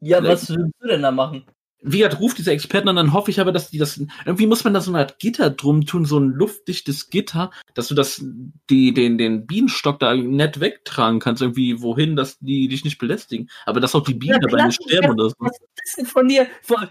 Ja, 0.00 0.18
Vielleicht- 0.18 0.42
was 0.42 0.48
würdest 0.50 0.74
du 0.80 0.88
denn 0.88 1.02
da 1.02 1.10
machen? 1.10 1.44
Wie 1.80 1.98
gesagt, 1.98 2.18
ruft 2.20 2.38
diese 2.38 2.50
Experten 2.50 2.88
an, 2.88 2.96
dann 2.96 3.12
hoffe 3.12 3.30
ich 3.30 3.40
aber, 3.40 3.52
dass 3.52 3.70
die 3.70 3.78
das, 3.78 4.02
irgendwie 4.26 4.48
muss 4.48 4.64
man 4.64 4.74
da 4.74 4.80
so 4.80 4.90
eine 4.90 4.98
Art 4.98 5.20
Gitter 5.20 5.48
drum 5.48 5.86
tun, 5.86 6.04
so 6.04 6.18
ein 6.18 6.30
luftdichtes 6.32 7.08
Gitter, 7.08 7.52
dass 7.74 7.86
du 7.86 7.94
das, 7.94 8.20
die, 8.68 8.92
den, 8.92 9.16
den 9.16 9.46
Bienenstock 9.46 10.00
da 10.00 10.12
nett 10.16 10.58
wegtragen 10.58 11.20
kannst, 11.20 11.40
irgendwie 11.40 11.80
wohin, 11.80 12.16
dass 12.16 12.36
die 12.40 12.66
dich 12.66 12.82
nicht 12.82 12.98
belästigen. 12.98 13.48
Aber 13.64 13.78
dass 13.78 13.94
auch 13.94 14.02
die 14.02 14.14
Bienen 14.14 14.40
Ja, 14.42 14.48
dabei 14.48 14.66
nicht 14.66 14.82
sterben 14.82 15.12
oder 15.12 15.28
so. 15.30 15.36
Was 15.38 15.52
ist 15.52 15.68
das 15.76 15.94
denn 15.98 16.06
von 16.06 16.26
dir? 16.26 16.48
Von, 16.62 16.88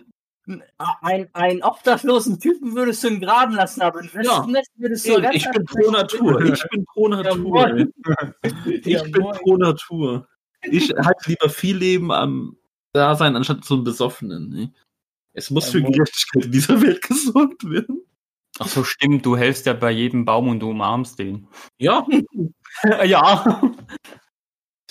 ein, 1.01 1.29
einen 1.33 1.63
obdachlosen 1.63 2.39
Typen 2.39 2.75
würdest 2.75 3.03
du 3.03 3.10
ihn 3.10 3.19
graben 3.19 3.55
lassen, 3.55 3.81
aber 3.81 3.99
ein 3.99 4.13
Wespennest 4.13 4.71
würdest 4.77 5.07
du 5.07 5.21
ganz 5.21 5.36
Ich 5.36 5.49
bin 5.51 5.65
pro 5.65 5.91
Natur. 5.91 6.41
Ich 6.45 6.63
bin 6.69 6.86
pro 6.86 7.07
Natur. 7.10 7.69
Ja, 7.69 7.83
Ich 8.63 9.12
bin 9.12 9.23
pro 9.23 9.57
Natur. 9.57 10.27
Ich 10.63 10.89
halte 10.91 11.29
lieber 11.29 11.49
viel 11.49 11.77
Leben 11.77 12.12
am 12.12 12.57
Dasein 12.93 13.36
anstatt 13.36 13.63
so 13.65 13.75
einem 13.75 13.83
Besoffenen. 13.83 14.49
Ne? 14.49 14.73
Es 15.33 15.51
muss 15.51 15.65
Ja, 15.65 15.71
für. 15.73 15.83
Gerechtigkeit 15.83 16.45
in 16.45 16.51
dieser 16.51 16.81
Welt 16.81 17.01
gesorgt 17.07 17.69
werden. 17.69 18.01
Ach 18.60 18.67
so, 18.67 18.83
stimmt, 18.83 19.25
du 19.25 19.38
hältst 19.38 19.67
ja 19.67 19.73
bei 19.73 19.91
jedem 19.91 20.25
Baum 20.25 20.47
und 20.47 20.60
du 20.60 20.71
umarmst 20.71 21.19
den. 21.19 21.47
Ja, 21.77 22.07
ja. 23.05 23.62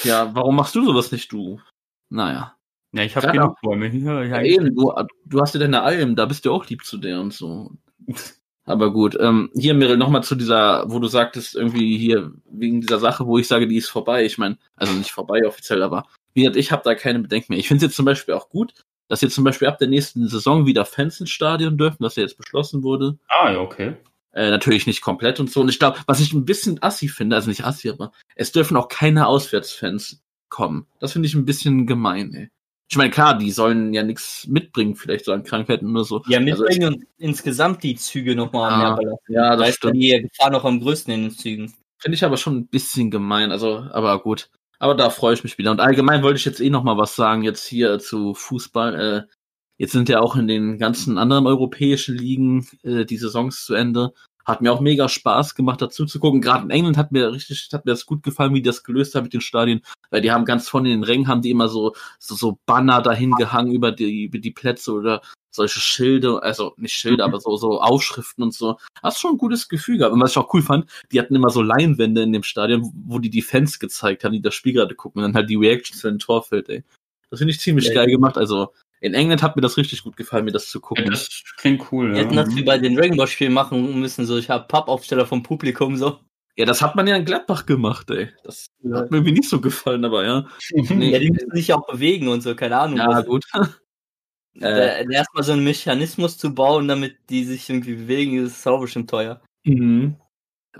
ja, 0.04 0.34
warum 0.34 0.54
machst 0.54 0.74
du 0.76 0.84
sowas 0.84 1.10
nicht, 1.10 1.32
du? 1.32 1.60
Naja. 2.08 2.55
Ja, 2.96 3.02
ich 3.02 3.14
habe 3.14 3.30
genug 3.30 3.60
Bäume. 3.60 3.88
Ja, 3.88 4.22
Ja, 4.22 4.42
eben, 4.42 4.74
du, 4.74 4.92
du 5.26 5.40
hast 5.40 5.54
ja 5.54 5.60
deine 5.60 5.82
Alm, 5.82 6.16
da 6.16 6.24
bist 6.24 6.44
du 6.44 6.52
auch 6.52 6.66
lieb 6.66 6.84
zu 6.84 6.96
der 6.96 7.20
und 7.20 7.32
so. 7.32 7.72
Aber 8.64 8.92
gut, 8.92 9.16
ähm, 9.20 9.50
hier, 9.54 9.74
Meryl, 9.74 9.96
nochmal 9.96 10.24
zu 10.24 10.34
dieser, 10.34 10.90
wo 10.90 10.98
du 10.98 11.06
sagtest, 11.06 11.54
irgendwie 11.54 11.96
hier, 11.98 12.32
wegen 12.50 12.80
dieser 12.80 12.98
Sache, 12.98 13.26
wo 13.26 13.38
ich 13.38 13.46
sage, 13.46 13.68
die 13.68 13.76
ist 13.76 13.88
vorbei. 13.88 14.24
Ich 14.24 14.38
meine, 14.38 14.58
also 14.74 14.92
nicht 14.92 15.12
vorbei 15.12 15.46
offiziell, 15.46 15.84
aber 15.84 16.06
wie 16.34 16.40
gesagt, 16.40 16.56
ich 16.56 16.72
habe 16.72 16.82
da 16.84 16.96
keine 16.96 17.20
Bedenken 17.20 17.52
mehr. 17.52 17.60
Ich 17.60 17.68
finde 17.68 17.84
es 17.84 17.90
jetzt 17.90 17.96
zum 17.96 18.06
Beispiel 18.06 18.34
auch 18.34 18.48
gut, 18.48 18.74
dass 19.08 19.20
jetzt 19.20 19.36
zum 19.36 19.44
Beispiel 19.44 19.68
ab 19.68 19.78
der 19.78 19.86
nächsten 19.86 20.26
Saison 20.26 20.66
wieder 20.66 20.84
Fans 20.84 21.20
ins 21.20 21.30
Stadion 21.30 21.78
dürfen, 21.78 21.98
was 22.00 22.16
ja 22.16 22.22
jetzt 22.22 22.38
beschlossen 22.38 22.82
wurde. 22.82 23.18
Ah, 23.28 23.52
ja, 23.52 23.60
okay. 23.60 23.94
Äh, 24.32 24.50
natürlich 24.50 24.86
nicht 24.86 25.00
komplett 25.00 25.38
und 25.38 25.50
so. 25.50 25.60
Und 25.60 25.68
ich 25.68 25.78
glaube, 25.78 26.00
was 26.06 26.20
ich 26.20 26.32
ein 26.32 26.44
bisschen 26.44 26.82
assi 26.82 27.08
finde, 27.08 27.36
also 27.36 27.48
nicht 27.48 27.64
assi, 27.64 27.88
aber 27.88 28.10
es 28.34 28.50
dürfen 28.50 28.76
auch 28.76 28.88
keine 28.88 29.28
Auswärtsfans 29.28 30.24
kommen. 30.48 30.86
Das 30.98 31.12
finde 31.12 31.28
ich 31.28 31.34
ein 31.34 31.46
bisschen 31.46 31.86
gemein, 31.86 32.34
ey. 32.34 32.50
Ich 32.88 32.96
meine, 32.96 33.10
klar, 33.10 33.36
die 33.36 33.50
sollen 33.50 33.92
ja 33.92 34.02
nichts 34.04 34.46
mitbringen, 34.46 34.94
vielleicht 34.94 35.24
so 35.24 35.32
an 35.32 35.42
Krankheiten 35.42 35.90
oder 35.90 36.04
so. 36.04 36.22
Ja, 36.28 36.38
Also 36.38 36.62
mitbringen 36.64 36.94
und 36.94 37.04
insgesamt 37.18 37.82
die 37.82 37.96
Züge 37.96 38.36
nochmal 38.36 38.70
Ja, 38.70 38.78
mehr 38.78 38.96
belasten. 38.96 39.32
ja, 39.32 39.56
Da 39.56 39.64
das 39.66 39.74
stimmt. 39.74 39.96
die 39.96 40.22
Gefahr 40.30 40.50
noch 40.50 40.64
am 40.64 40.80
größten 40.80 41.12
in 41.12 41.22
den 41.22 41.30
Zügen. 41.32 41.72
Finde 41.98 42.14
ich 42.14 42.24
aber 42.24 42.36
schon 42.36 42.56
ein 42.58 42.66
bisschen 42.68 43.10
gemein, 43.10 43.50
also, 43.50 43.78
aber 43.90 44.20
gut. 44.22 44.50
Aber 44.78 44.94
da 44.94 45.10
freue 45.10 45.34
ich 45.34 45.42
mich 45.42 45.58
wieder. 45.58 45.70
Und 45.70 45.80
allgemein 45.80 46.22
wollte 46.22 46.36
ich 46.38 46.44
jetzt 46.44 46.60
eh 46.60 46.70
noch 46.70 46.84
mal 46.84 46.96
was 46.98 47.16
sagen, 47.16 47.42
jetzt 47.42 47.66
hier 47.66 47.98
zu 47.98 48.34
Fußball. 48.34 49.26
Äh, 49.28 49.32
Jetzt 49.78 49.92
sind 49.92 50.08
ja 50.08 50.20
auch 50.20 50.36
in 50.36 50.48
den 50.48 50.78
ganzen 50.78 51.18
anderen 51.18 51.46
europäischen 51.46 52.16
Ligen 52.16 52.66
äh, 52.82 53.04
die 53.04 53.18
Saisons 53.18 53.62
zu 53.66 53.74
Ende. 53.74 54.14
Hat 54.46 54.62
mir 54.62 54.72
auch 54.72 54.80
mega 54.80 55.08
Spaß 55.08 55.56
gemacht, 55.56 55.82
dazu 55.82 56.06
zu 56.06 56.20
gucken. 56.20 56.40
Gerade 56.40 56.64
in 56.64 56.70
England 56.70 56.96
hat 56.96 57.10
mir 57.10 57.32
richtig, 57.32 57.68
hat 57.72 57.84
mir 57.84 57.92
das 57.92 58.06
gut 58.06 58.22
gefallen, 58.22 58.54
wie 58.54 58.62
die 58.62 58.68
das 58.68 58.84
gelöst 58.84 59.14
haben 59.14 59.24
mit 59.24 59.34
den 59.34 59.40
Stadien. 59.40 59.82
Weil 60.10 60.20
die 60.22 60.30
haben 60.30 60.44
ganz 60.44 60.68
vorne 60.68 60.92
in 60.92 61.00
den 61.00 61.04
Rängen 61.04 61.26
haben 61.26 61.42
die 61.42 61.50
immer 61.50 61.68
so, 61.68 61.94
so, 62.20 62.36
so 62.36 62.58
Banner 62.64 63.02
dahin 63.02 63.32
gehangen 63.32 63.72
über 63.72 63.90
die, 63.90 64.24
über 64.24 64.38
die 64.38 64.52
Plätze 64.52 64.92
oder 64.92 65.20
solche 65.50 65.80
Schilde, 65.80 66.42
also 66.42 66.74
nicht 66.76 66.94
Schilde, 66.94 67.24
aber 67.24 67.40
so, 67.40 67.56
so 67.56 67.80
Aufschriften 67.80 68.44
und 68.44 68.54
so. 68.54 68.76
Hast 69.02 69.18
schon 69.18 69.32
ein 69.32 69.38
gutes 69.38 69.68
Gefühl 69.68 69.98
gehabt. 69.98 70.12
Und 70.12 70.20
was 70.20 70.30
ich 70.30 70.38
auch 70.38 70.52
cool 70.54 70.62
fand, 70.62 70.88
die 71.10 71.18
hatten 71.18 71.34
immer 71.34 71.50
so 71.50 71.62
Leinwände 71.62 72.22
in 72.22 72.32
dem 72.32 72.44
Stadion, 72.44 72.92
wo 73.06 73.18
die 73.18 73.30
die 73.30 73.42
Fans 73.42 73.80
gezeigt 73.80 74.22
haben, 74.22 74.32
die 74.32 74.42
das 74.42 74.54
Spiel 74.54 74.74
gerade 74.74 74.94
gucken 74.94 75.22
und 75.22 75.28
dann 75.28 75.34
halt 75.34 75.50
die 75.50 75.56
Reactions 75.56 76.00
für 76.00 76.08
ein 76.08 76.18
Tor 76.20 76.44
fällt, 76.44 76.68
ey. 76.68 76.84
Das 77.30 77.40
finde 77.40 77.52
ich 77.52 77.60
ziemlich 77.60 77.88
Ja. 77.88 77.94
geil 77.94 78.06
gemacht. 78.06 78.38
Also 78.38 78.72
in 79.06 79.14
England 79.14 79.42
hat 79.42 79.56
mir 79.56 79.62
das 79.62 79.76
richtig 79.76 80.02
gut 80.04 80.16
gefallen, 80.16 80.44
mir 80.44 80.52
das 80.52 80.68
zu 80.68 80.78
Ja, 80.78 80.82
gucken. 80.82 81.10
das 81.10 81.42
klingt 81.56 81.90
cool. 81.92 82.10
Wir 82.10 82.18
Ja. 82.18 82.24
hätten 82.24 82.36
das 82.36 82.54
wie 82.54 82.62
bei 82.62 82.78
den 82.78 82.94
Dragon 82.96 83.16
Ball 83.16 83.26
Spielen 83.26 83.52
machen 83.52 83.98
müssen, 84.00 84.26
so 84.26 84.36
ich 84.36 84.50
habe 84.50 84.66
Pappaufsteller 84.68 85.26
vom 85.26 85.42
Publikum 85.42 85.96
so. 85.96 86.18
Ja, 86.56 86.64
das 86.64 86.80
hat 86.80 86.96
man 86.96 87.06
ja 87.06 87.16
in 87.16 87.24
Gladbach 87.26 87.66
gemacht, 87.66 88.10
ey. 88.10 88.30
Das 88.42 88.66
hat 88.92 89.10
mir 89.10 89.18
irgendwie 89.18 89.32
nicht 89.32 89.48
so 89.48 89.60
gefallen, 89.60 90.04
aber 90.04 90.24
ja. 90.24 90.46
Nee. 90.72 91.10
Ja, 91.12 91.18
die 91.18 91.30
müssen 91.30 91.50
sich 91.52 91.68
ja 91.68 91.76
auch 91.76 91.86
bewegen 91.86 92.28
und 92.28 92.40
so, 92.42 92.54
keine 92.54 92.78
Ahnung. 92.78 92.98
Ja, 92.98 93.08
was- 93.08 93.26
gut. 93.26 93.44
äh, 94.60 95.04
Erstmal 95.12 95.42
so 95.44 95.52
einen 95.52 95.64
Mechanismus 95.64 96.38
zu 96.38 96.54
bauen, 96.54 96.88
damit 96.88 97.16
die 97.30 97.44
sich 97.44 97.68
irgendwie 97.68 97.94
bewegen, 97.94 98.38
ist 98.44 98.66
auch 98.66 98.80
bestimmt 98.80 99.10
teuer. 99.10 99.40
Mhm. 99.64 100.16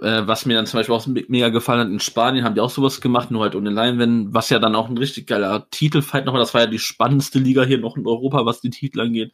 Äh, 0.00 0.26
was 0.26 0.44
mir 0.44 0.54
dann 0.54 0.66
zum 0.66 0.78
Beispiel 0.78 0.94
auch 0.94 1.06
me- 1.06 1.24
mega 1.28 1.48
gefallen 1.48 1.80
hat, 1.80 1.88
in 1.88 2.00
Spanien 2.00 2.44
haben 2.44 2.54
die 2.54 2.60
auch 2.60 2.70
sowas 2.70 3.00
gemacht, 3.00 3.30
nur 3.30 3.42
halt 3.42 3.54
ohne 3.54 3.70
Leinwände, 3.70 4.34
was 4.34 4.50
ja 4.50 4.58
dann 4.58 4.74
auch 4.74 4.88
ein 4.88 4.98
richtig 4.98 5.26
geiler 5.26 5.68
Titelfight 5.70 6.26
noch 6.26 6.34
war. 6.34 6.40
Das 6.40 6.52
war 6.54 6.62
ja 6.62 6.66
die 6.66 6.78
spannendste 6.78 7.38
Liga 7.38 7.62
hier 7.64 7.78
noch 7.78 7.96
in 7.96 8.06
Europa, 8.06 8.44
was 8.44 8.60
die 8.60 8.70
Titel 8.70 9.00
angeht. 9.00 9.32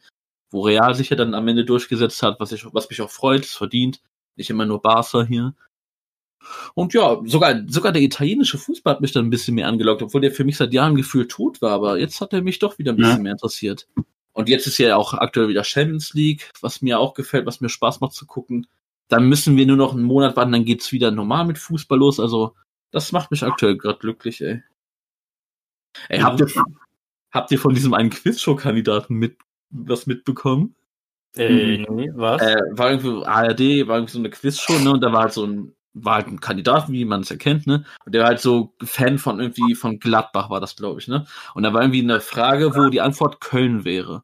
Wo 0.51 0.61
Real 0.61 0.95
sich 0.95 1.09
ja 1.09 1.17
dann 1.17 1.33
am 1.33 1.47
Ende 1.47 1.65
durchgesetzt 1.65 2.23
hat, 2.23 2.39
was, 2.39 2.51
ich, 2.51 2.65
was 2.73 2.89
mich 2.89 3.01
auch 3.01 3.09
freut, 3.09 3.43
es 3.43 3.53
verdient. 3.53 4.01
Nicht 4.35 4.49
immer 4.49 4.65
nur 4.65 4.81
Barca 4.81 5.23
hier. 5.23 5.53
Und 6.75 6.93
ja, 6.93 7.21
sogar, 7.25 7.63
sogar 7.67 7.91
der 7.91 8.01
italienische 8.01 8.57
Fußball 8.57 8.95
hat 8.95 9.01
mich 9.01 9.11
dann 9.11 9.25
ein 9.25 9.29
bisschen 9.29 9.55
mehr 9.55 9.67
angelockt, 9.67 10.01
obwohl 10.01 10.21
der 10.21 10.31
für 10.31 10.43
mich 10.43 10.57
seit 10.57 10.73
Jahren 10.73 10.95
gefühlt 10.95 11.31
tot 11.31 11.61
war, 11.61 11.71
aber 11.71 11.97
jetzt 11.97 12.19
hat 12.21 12.33
er 12.33 12.41
mich 12.41 12.59
doch 12.59 12.77
wieder 12.77 12.91
ein 12.91 12.97
bisschen 12.97 13.17
Ja. 13.17 13.23
mehr 13.23 13.31
interessiert. 13.33 13.87
Und 14.33 14.49
jetzt 14.49 14.67
ist 14.67 14.77
ja 14.77 14.95
auch 14.95 15.13
aktuell 15.13 15.47
wieder 15.47 15.63
Champions 15.63 16.13
League, 16.13 16.51
was 16.61 16.81
mir 16.81 16.99
auch 16.99 17.13
gefällt, 17.13 17.45
was 17.45 17.61
mir 17.61 17.69
Spaß 17.69 18.01
macht 18.01 18.13
zu 18.13 18.25
gucken. 18.25 18.67
Dann 19.13 19.29
müssen 19.29 19.55
wir 19.57 19.67
nur 19.67 19.77
noch 19.77 19.93
einen 19.93 20.01
Monat 20.01 20.35
warten, 20.35 20.53
dann 20.53 20.65
geht's 20.65 20.91
wieder 20.91 21.11
normal 21.11 21.45
mit 21.45 21.59
Fußball 21.59 21.99
los. 21.99 22.19
Also, 22.19 22.55
das 22.89 23.11
macht 23.11 23.29
mich 23.29 23.43
aktuell 23.43 23.77
gerade 23.77 23.99
glücklich, 23.99 24.41
ey. 24.41 24.63
Ey, 26.09 26.19
habt 26.21 26.39
ihr, 26.39 26.47
habt 27.31 27.51
ihr 27.51 27.59
von 27.59 27.75
diesem 27.75 27.93
einen 27.93 28.09
Quizshow-Kandidaten 28.09 29.13
mit, 29.13 29.37
was 29.69 30.07
mitbekommen? 30.07 30.73
Äh, 31.37 31.85
nee, 31.87 32.11
was? 32.15 32.41
Äh, 32.41 32.57
war 32.71 32.89
irgendwie 32.89 33.23
ARD, 33.23 33.87
war 33.87 33.97
irgendwie 33.97 34.13
so 34.13 34.17
eine 34.17 34.31
Quizshow, 34.31 34.79
ne? 34.79 34.93
Und 34.93 35.01
da 35.01 35.13
war 35.13 35.21
halt 35.21 35.33
so 35.33 35.45
ein, 35.45 35.75
war 35.93 36.15
halt 36.15 36.27
ein 36.29 36.39
Kandidat, 36.39 36.89
wie 36.89 37.05
man 37.05 37.21
es 37.21 37.29
erkennt, 37.29 37.67
ne? 37.67 37.85
Und 38.03 38.15
der 38.15 38.21
war 38.23 38.29
halt 38.29 38.39
so 38.39 38.73
Fan 38.83 39.19
von 39.19 39.39
irgendwie, 39.39 39.75
von 39.75 39.99
Gladbach 39.99 40.49
war 40.49 40.59
das, 40.59 40.75
glaube 40.75 40.99
ich, 40.99 41.07
ne? 41.07 41.27
Und 41.53 41.61
da 41.61 41.71
war 41.71 41.81
irgendwie 41.81 42.01
eine 42.01 42.19
Frage, 42.19 42.75
wo 42.75 42.89
die 42.89 43.01
Antwort 43.01 43.41
Köln 43.41 43.85
wäre. 43.85 44.23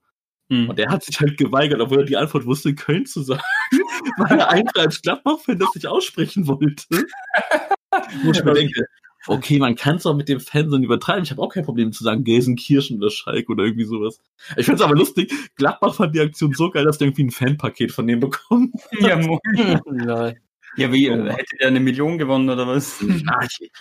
Hm. 0.50 0.70
Und 0.70 0.80
der 0.80 0.90
hat 0.90 1.04
sich 1.04 1.20
halt 1.20 1.38
geweigert, 1.38 1.80
obwohl 1.80 2.00
er 2.00 2.06
die 2.06 2.18
Antwort 2.18 2.46
wusste, 2.46 2.74
Köln 2.74 3.06
zu 3.06 3.22
sagen, 3.22 3.42
weil 4.18 4.40
er 4.40 4.50
einfach 4.50 4.82
als 4.82 5.02
Gladbach-Fan 5.02 5.60
das 5.60 5.76
nicht 5.76 5.88
aussprechen 5.88 6.48
wollte. 6.48 6.84
Wo 8.24 8.32
ich 8.32 8.44
mir 8.44 8.54
denke, 8.54 8.86
okay, 9.28 9.60
man 9.60 9.76
kann 9.76 9.98
es 9.98 10.06
auch 10.06 10.16
mit 10.16 10.30
dem 10.30 10.40
Fernsehen 10.40 10.84
übertreiben. 10.84 11.24
Ich 11.24 11.32
habe 11.32 11.42
auch 11.42 11.54
kein 11.54 11.66
Problem 11.66 11.92
zu 11.92 12.04
sagen, 12.04 12.24
Gelsenkirchen 12.24 12.98
oder 12.98 13.12
Schalke 13.12 13.52
oder 13.52 13.64
irgendwie 13.64 13.86
sowas. 13.86 14.20
Ich 14.58 14.66
finde 14.66 14.76
es 14.76 14.82
aber 14.82 14.96
lustig, 14.96 15.32
Gladbach 15.56 15.96
fand 15.96 16.16
die 16.16 16.22
Aktion 16.22 16.54
so 16.54 16.70
geil, 16.72 16.86
dass 16.86 16.98
der 16.98 17.08
irgendwie 17.08 17.26
ein 17.26 17.32
Fanpaket 17.32 17.92
von 17.92 18.08
dem 18.08 18.20
bekommen. 18.20 18.74
Ja, 19.00 19.18
moin. 19.18 19.40
Ja, 20.76 20.92
wie, 20.94 21.08
äh, 21.08 21.32
hätte 21.32 21.58
der 21.60 21.70
eine 21.70 21.80
Million 21.80 22.20
gewonnen 22.20 22.48
oder 22.48 22.68
was? 22.68 23.04
Ah, 23.28 23.44
ich, 23.44 23.72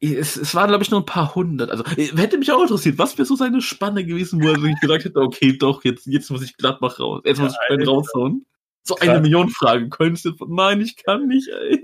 es, 0.00 0.36
es 0.36 0.54
waren, 0.54 0.68
glaube 0.68 0.84
ich, 0.84 0.90
nur 0.90 1.00
ein 1.00 1.06
paar 1.06 1.34
hundert. 1.34 1.70
Also, 1.70 1.84
äh, 1.96 2.16
hätte 2.16 2.38
mich 2.38 2.52
auch 2.52 2.62
interessiert, 2.62 2.98
was 2.98 3.18
wäre 3.18 3.26
so 3.26 3.36
seine 3.36 3.60
Spanne 3.60 4.04
gewesen, 4.04 4.42
wo 4.42 4.48
er 4.48 4.60
sich 4.60 4.80
gesagt 4.80 5.04
hätte, 5.04 5.20
okay, 5.20 5.56
doch, 5.58 5.84
jetzt, 5.84 6.06
jetzt 6.06 6.30
muss 6.30 6.42
ich 6.42 6.56
Gladbach 6.56 7.00
raus. 7.00 7.22
Jetzt 7.24 7.40
muss 7.40 7.52
ich 7.52 7.70
Alter. 7.70 7.90
raushauen. 7.90 8.46
So 8.84 8.96
eine 8.96 9.12
Krass. 9.12 9.22
Million 9.22 9.48
Fragen. 9.50 9.90
Köln 9.90 10.14
ist 10.14 10.24
jetzt, 10.24 10.40
nein, 10.46 10.80
ich 10.80 10.96
kann 10.96 11.26
nicht, 11.26 11.48
ey. 11.48 11.82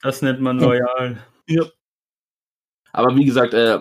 Das 0.00 0.20
nennt 0.22 0.40
man 0.40 0.58
loyal. 0.58 1.24
Aber 2.92 3.16
wie 3.16 3.24
gesagt, 3.24 3.54
äh, 3.54 3.78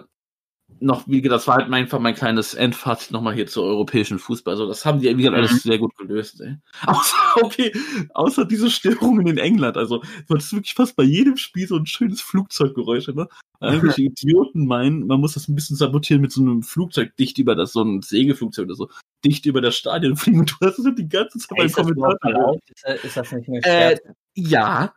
noch, 0.81 1.07
wie 1.07 1.21
gesagt, 1.21 1.41
das 1.41 1.47
war 1.47 1.55
halt 1.57 1.69
mein- 1.69 1.83
einfach 1.83 1.99
mein 1.99 2.15
kleines 2.15 2.53
Endfazit 2.53 3.11
nochmal 3.11 3.33
hier 3.35 3.47
zu 3.47 3.61
europäischen 3.63 4.19
Fußball. 4.19 4.53
Also, 4.53 4.67
das 4.67 4.83
haben 4.85 4.99
die, 4.99 5.07
wie 5.09 5.23
gesagt, 5.23 5.37
Mhm. 5.37 5.43
alles 5.43 5.63
sehr 5.63 5.77
gut 5.77 5.95
gelöst, 5.97 6.41
ey. 6.41 6.55
Außer, 6.87 7.15
okay, 7.43 7.71
außer 8.13 8.45
diese 8.45 8.69
Störungen 8.69 9.27
in 9.27 9.37
England. 9.37 9.77
Also, 9.77 9.99
du 9.99 10.33
hattest 10.33 10.51
wirklich 10.53 10.73
fast 10.73 10.95
bei 10.95 11.03
jedem 11.03 11.37
Spiel 11.37 11.67
so 11.67 11.75
ein 11.77 11.85
schönes 11.85 12.21
Flugzeuggeräusch, 12.21 13.07
ne? 13.09 13.27
Eigentlich 13.59 13.97
Idioten 13.99 14.65
meinen, 14.65 15.05
man 15.07 15.19
muss 15.19 15.33
das 15.35 15.47
ein 15.47 15.55
bisschen 15.55 15.77
sabotieren 15.77 16.21
mit 16.21 16.31
so 16.31 16.41
einem 16.41 16.63
Flugzeug 16.63 17.15
dicht 17.17 17.37
über 17.37 17.55
das, 17.55 17.73
so 17.73 17.83
ein 17.83 18.01
Segelflugzeug 18.01 18.65
oder 18.65 18.75
so, 18.75 18.89
dicht 19.23 19.45
über 19.45 19.61
das 19.61 19.75
Stadion 19.77 20.15
fliegen 20.17 20.39
und 20.39 20.51
du 20.59 20.65
hast 20.65 20.79
es 20.79 20.95
die 20.95 21.07
ganze 21.07 21.37
Zeit 21.37 21.51
Ey, 21.51 21.57
beim 21.57 21.65
ist, 21.67 21.77
das 21.77 21.85
Kommentar. 21.85 22.53
ist, 22.55 22.83
das- 22.83 23.03
ist 23.03 23.17
das 23.17 23.31
nicht 23.33 23.47
mehr 23.47 23.59
Äh, 23.65 23.69
Scherz? 23.97 24.01
ja. 24.35 24.93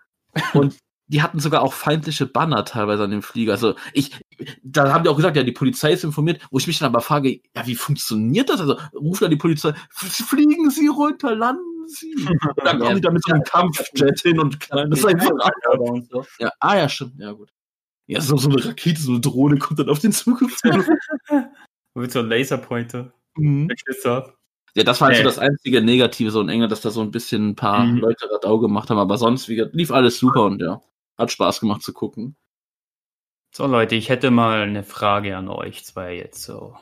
Und 0.54 0.76
die 1.06 1.22
hatten 1.22 1.38
sogar 1.38 1.62
auch 1.62 1.72
feindliche 1.74 2.26
Banner 2.26 2.64
teilweise 2.64 3.04
an 3.04 3.10
dem 3.10 3.22
Flieger. 3.22 3.52
Also 3.52 3.74
ich, 3.92 4.10
da 4.62 4.92
haben 4.92 5.04
die 5.04 5.10
auch 5.10 5.16
gesagt, 5.16 5.36
ja, 5.36 5.42
die 5.42 5.52
Polizei 5.52 5.92
ist 5.92 6.04
informiert, 6.04 6.40
wo 6.50 6.58
ich 6.58 6.66
mich 6.66 6.78
dann 6.78 6.88
aber 6.90 7.00
frage, 7.02 7.40
ja, 7.54 7.66
wie 7.66 7.74
funktioniert 7.74 8.48
das? 8.48 8.60
Also 8.60 8.78
ruft 8.94 9.20
dann 9.22 9.30
die 9.30 9.36
Polizei, 9.36 9.68
"F- 9.70 10.26
fliegen 10.28 10.70
Sie 10.70 10.86
runter, 10.86 11.34
landen 11.34 11.62
Sie. 11.86 12.14
Und 12.56 12.64
dann 12.64 12.78
kommen 12.78 12.94
die 12.96 13.00
da 13.02 13.10
mit 13.10 13.22
so 13.22 13.32
einem 13.34 13.42
Kampfjet 13.42 14.20
hin 14.20 14.38
und 14.40 14.58
knallen 14.60 14.90
das 14.90 15.04
einfach 15.04 15.30
ab. 15.38 15.52
Und 15.78 16.08
so. 16.10 16.24
Ja, 16.38 16.50
ah 16.60 16.76
ja, 16.78 16.88
stimmt, 16.88 17.14
ja 17.18 17.32
gut. 17.32 17.50
Ja, 18.06 18.20
so, 18.22 18.36
so 18.38 18.48
eine 18.48 18.64
Rakete, 18.64 19.00
so 19.00 19.12
eine 19.12 19.20
Drohne 19.20 19.58
kommt 19.58 19.78
dann 19.80 19.88
auf 19.90 19.98
den 19.98 20.12
Zug. 20.12 20.40
Mit 21.94 22.12
so 22.12 22.18
einem 22.20 22.28
Laserpointer. 22.30 23.12
Mhm. 23.36 23.68
Ja, 24.76 24.82
das 24.82 25.00
war 25.00 25.08
halt 25.08 25.18
so 25.18 25.22
das 25.22 25.38
einzige 25.38 25.80
Negative 25.80 26.30
so 26.30 26.40
in 26.40 26.48
England, 26.48 26.72
dass 26.72 26.80
da 26.80 26.90
so 26.90 27.00
ein 27.02 27.10
bisschen 27.12 27.50
ein 27.50 27.54
paar 27.56 27.84
Mhm. 27.86 27.98
Leute 27.98 28.28
Radau 28.30 28.58
gemacht 28.58 28.90
haben, 28.90 28.98
aber 28.98 29.16
sonst 29.18 29.48
wie 29.48 29.60
lief 29.72 29.90
alles 29.92 30.18
super 30.18 30.44
und 30.44 30.60
ja, 30.60 30.82
hat 31.18 31.30
Spaß 31.30 31.60
gemacht 31.60 31.82
zu 31.82 31.92
gucken. 31.92 32.36
So 33.52 33.66
Leute, 33.66 33.94
ich 33.94 34.08
hätte 34.08 34.30
mal 34.30 34.62
eine 34.62 34.82
Frage 34.82 35.36
an 35.36 35.48
euch 35.48 35.84
zwei 35.84 36.16
jetzt 36.16 36.42
so. 36.42 36.76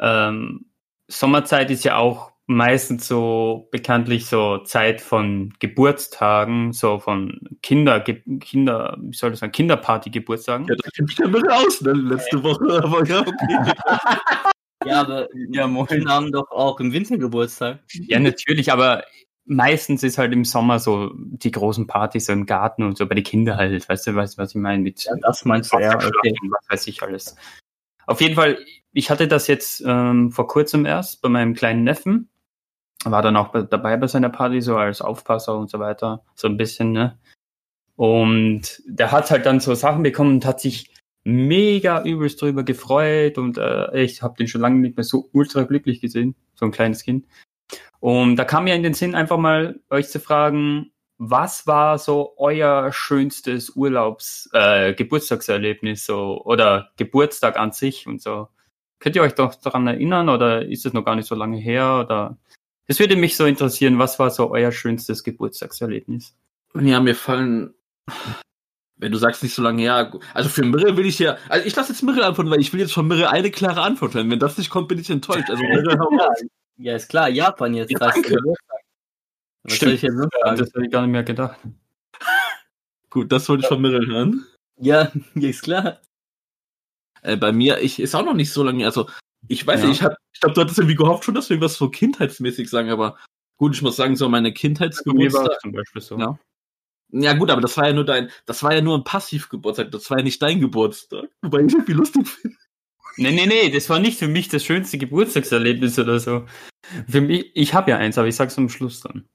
Ähm, 0.00 0.66
Sommerzeit 1.08 1.70
ist 1.70 1.84
ja 1.84 1.96
auch 1.96 2.32
meistens 2.46 3.08
so 3.08 3.68
bekanntlich 3.70 4.26
so 4.26 4.58
Zeit 4.58 5.00
von 5.00 5.52
Geburtstagen, 5.58 6.72
so 6.72 6.98
von 6.98 7.40
Kinder, 7.62 8.00
Ge 8.00 8.22
Kinder, 8.40 8.96
wie 9.00 9.16
soll 9.16 9.32
ich 9.32 9.38
sagen, 9.38 9.52
Kinderparty-Geburtstagen. 9.52 10.66
Ja, 10.68 10.74
da 10.76 10.90
kennt 10.90 11.08
mich 11.08 11.16
der 11.16 11.28
Müll 11.28 11.48
aus, 11.50 11.80
ne, 11.80 11.92
letzte 11.92 12.42
Woche, 12.42 12.82
aber 12.84 13.04
ja, 13.06 13.20
okay. 13.20 13.72
Ja, 14.84 15.00
aber 15.00 15.28
Ja, 15.50 15.66
moin. 15.66 16.08
Haben 16.08 16.30
doch 16.32 16.50
auch 16.50 16.78
im 16.80 16.92
Winter 16.92 17.18
Geburtstag. 17.18 17.80
Ja, 17.92 18.20
natürlich, 18.20 18.70
aber 18.70 19.04
meistens 19.46 20.02
ist 20.02 20.18
halt 20.18 20.32
im 20.32 20.44
Sommer 20.44 20.78
so 20.78 21.12
die 21.14 21.50
großen 21.50 21.86
Partys 21.86 22.26
so 22.26 22.32
im 22.32 22.46
Garten 22.46 22.82
und 22.82 22.98
so 22.98 23.06
bei 23.06 23.14
den 23.14 23.24
Kindern 23.24 23.56
halt, 23.56 23.88
weißt 23.88 24.08
du, 24.08 24.14
weißt 24.14 24.38
was 24.38 24.50
ich 24.50 24.60
meine? 24.60 24.82
Mit 24.82 25.06
das 25.22 25.44
meinst 25.44 25.72
du, 25.72 25.78
ja, 25.78 25.94
okay. 25.94 26.34
Was 26.50 26.70
weiß 26.70 26.86
ich 26.88 27.02
alles. 27.02 27.36
Auf 28.06 28.20
jeden 28.20 28.34
Fall, 28.34 28.58
ich 28.92 29.10
hatte 29.10 29.28
das 29.28 29.46
jetzt 29.46 29.82
ähm, 29.86 30.30
vor 30.32 30.46
kurzem 30.46 30.84
erst 30.84 31.22
bei 31.22 31.28
meinem 31.28 31.54
kleinen 31.54 31.84
Neffen. 31.84 32.28
War 33.04 33.22
dann 33.22 33.36
auch 33.36 33.48
bei, 33.48 33.62
dabei 33.62 33.96
bei 33.96 34.08
seiner 34.08 34.30
Party, 34.30 34.60
so 34.60 34.76
als 34.76 35.00
Aufpasser 35.00 35.56
und 35.56 35.70
so 35.70 35.78
weiter, 35.78 36.24
so 36.34 36.48
ein 36.48 36.56
bisschen, 36.56 36.92
ne? 36.92 37.18
Und 37.94 38.82
der 38.86 39.12
hat 39.12 39.30
halt 39.30 39.46
dann 39.46 39.60
so 39.60 39.74
Sachen 39.74 40.02
bekommen 40.02 40.34
und 40.34 40.44
hat 40.44 40.60
sich 40.60 40.92
mega 41.24 42.04
übelst 42.04 42.40
drüber 42.40 42.62
gefreut 42.62 43.38
und 43.38 43.58
äh, 43.58 44.00
ich 44.00 44.22
habe 44.22 44.36
den 44.36 44.46
schon 44.46 44.60
lange 44.60 44.78
nicht 44.78 44.96
mehr 44.96 45.04
so 45.04 45.28
ultra 45.32 45.64
glücklich 45.64 46.00
gesehen, 46.00 46.36
so 46.54 46.66
ein 46.66 46.70
kleines 46.70 47.02
Kind. 47.02 47.26
Und 48.06 48.36
da 48.36 48.44
kam 48.44 48.62
mir 48.62 48.76
in 48.76 48.84
den 48.84 48.94
Sinn, 48.94 49.16
einfach 49.16 49.36
mal 49.36 49.80
euch 49.90 50.08
zu 50.10 50.20
fragen, 50.20 50.92
was 51.18 51.66
war 51.66 51.98
so 51.98 52.34
euer 52.36 52.92
schönstes 52.92 53.70
Urlaubs, 53.70 54.48
äh, 54.52 54.94
Geburtstagserlebnis 54.94 56.06
so 56.06 56.40
oder 56.44 56.92
Geburtstag 56.96 57.58
an 57.58 57.72
sich 57.72 58.06
und 58.06 58.22
so? 58.22 58.46
Könnt 59.00 59.16
ihr 59.16 59.22
euch 59.22 59.34
doch 59.34 59.56
daran 59.56 59.88
erinnern 59.88 60.28
oder 60.28 60.64
ist 60.64 60.86
es 60.86 60.92
noch 60.92 61.04
gar 61.04 61.16
nicht 61.16 61.26
so 61.26 61.34
lange 61.34 61.56
her 61.56 61.98
oder? 62.04 62.38
Das 62.86 63.00
würde 63.00 63.16
mich 63.16 63.36
so 63.36 63.44
interessieren, 63.44 63.98
was 63.98 64.20
war 64.20 64.30
so 64.30 64.52
euer 64.52 64.70
schönstes 64.70 65.24
Geburtstagserlebnis? 65.24 66.36
Ja, 66.80 67.00
mir 67.00 67.16
fallen, 67.16 67.74
wenn 68.94 69.10
du 69.10 69.18
sagst 69.18 69.42
nicht 69.42 69.56
so 69.56 69.62
lange 69.62 69.82
her, 69.82 70.12
also 70.32 70.48
für 70.48 70.64
Mirre 70.64 70.96
will 70.96 71.06
ich 71.06 71.18
ja, 71.18 71.38
also 71.48 71.66
ich 71.66 71.74
lasse 71.74 71.90
jetzt 71.90 72.02
Mirre 72.02 72.24
antworten, 72.24 72.52
weil 72.52 72.60
ich 72.60 72.72
will 72.72 72.78
jetzt 72.78 72.94
von 72.94 73.08
Mirre 73.08 73.30
eine 73.30 73.50
klare 73.50 73.82
Antwort 73.82 74.14
hören. 74.14 74.30
Wenn 74.30 74.38
das 74.38 74.58
nicht 74.58 74.70
kommt, 74.70 74.86
bin 74.86 75.00
ich 75.00 75.10
enttäuscht. 75.10 75.50
Also 75.50 75.64
Mirre. 75.64 75.98
Ja, 76.78 76.96
ist 76.96 77.08
klar, 77.08 77.28
Japan 77.28 77.74
jetzt. 77.74 77.90
Ja, 77.90 77.98
30. 77.98 78.22
danke. 78.22 78.42
Was 79.62 79.72
Stimmt. 79.74 79.88
soll 79.88 79.94
ich 79.94 80.02
jetzt 80.02 80.14
noch 80.14 80.28
sagen? 80.42 80.56
das 80.58 80.68
hätte 80.68 80.84
ich 80.84 80.90
gar 80.90 81.02
nicht 81.02 81.10
mehr 81.12 81.24
gedacht. 81.24 81.58
gut, 83.10 83.32
das 83.32 83.48
wollte 83.48 83.62
ich 83.62 83.68
von 83.68 83.80
Mirre 83.80 84.04
hören. 84.06 84.46
Ja, 84.78 85.10
ist 85.34 85.62
klar. 85.62 86.02
Äh, 87.22 87.38
bei 87.38 87.50
mir, 87.50 87.80
ich 87.80 87.98
ist 87.98 88.14
auch 88.14 88.26
noch 88.26 88.34
nicht 88.34 88.52
so 88.52 88.62
lange, 88.62 88.84
also 88.84 89.08
Ich 89.48 89.66
weiß 89.66 89.80
Ja. 89.80 89.86
nicht, 89.88 90.00
ich, 90.00 90.04
hab- 90.04 90.18
ich 90.34 90.40
glaube, 90.40 90.54
du 90.54 90.60
hattest 90.60 90.78
irgendwie 90.78 90.96
gehofft 90.96 91.24
schon, 91.24 91.34
dass 91.34 91.48
wir 91.48 91.54
irgendwas 91.54 91.76
so 91.78 91.88
kindheitsmäßig 91.88 92.68
sagen, 92.68 92.90
aber 92.90 93.16
gut, 93.56 93.74
ich 93.74 93.80
muss 93.80 93.96
sagen, 93.96 94.16
so 94.16 94.28
meine 94.28 94.52
Kindheitsgeburtstag. 94.52 95.60
zum 95.62 95.72
Beispiel 95.72 96.02
so. 96.02 96.18
Ja. 96.18 96.38
Ja 97.10 97.32
gut, 97.32 97.50
aber 97.50 97.62
das 97.62 97.74
war 97.78 97.86
ja 97.86 97.94
nur 97.94 98.04
dein, 98.04 98.30
das 98.44 98.62
war 98.62 98.74
ja 98.74 98.82
nur 98.82 98.98
ein 98.98 99.04
Passivgeburtstag, 99.04 99.92
das 99.92 100.10
war 100.10 100.18
ja 100.18 100.24
nicht 100.24 100.42
dein 100.42 100.60
Geburtstag. 100.60 101.30
Wobei 101.40 101.60
ich 101.62 101.72
irgendwie 101.72 101.92
lustig 101.94 102.28
finde. 102.28 102.56
Nee, 103.16 103.32
nee, 103.32 103.46
nee, 103.46 103.70
das 103.70 103.88
war 103.88 103.98
nicht 103.98 104.18
für 104.18 104.28
mich 104.28 104.48
das 104.48 104.64
schönste 104.64 104.98
Geburtstagserlebnis 104.98 105.98
oder 105.98 106.20
so. 106.20 106.44
Für 107.08 107.20
mich, 107.20 107.50
ich 107.54 107.74
habe 107.74 107.90
ja 107.90 107.96
eins, 107.98 108.18
aber 108.18 108.28
ich 108.28 108.36
sag's 108.36 108.58
am 108.58 108.68
Schluss 108.68 109.00
dann. 109.00 109.26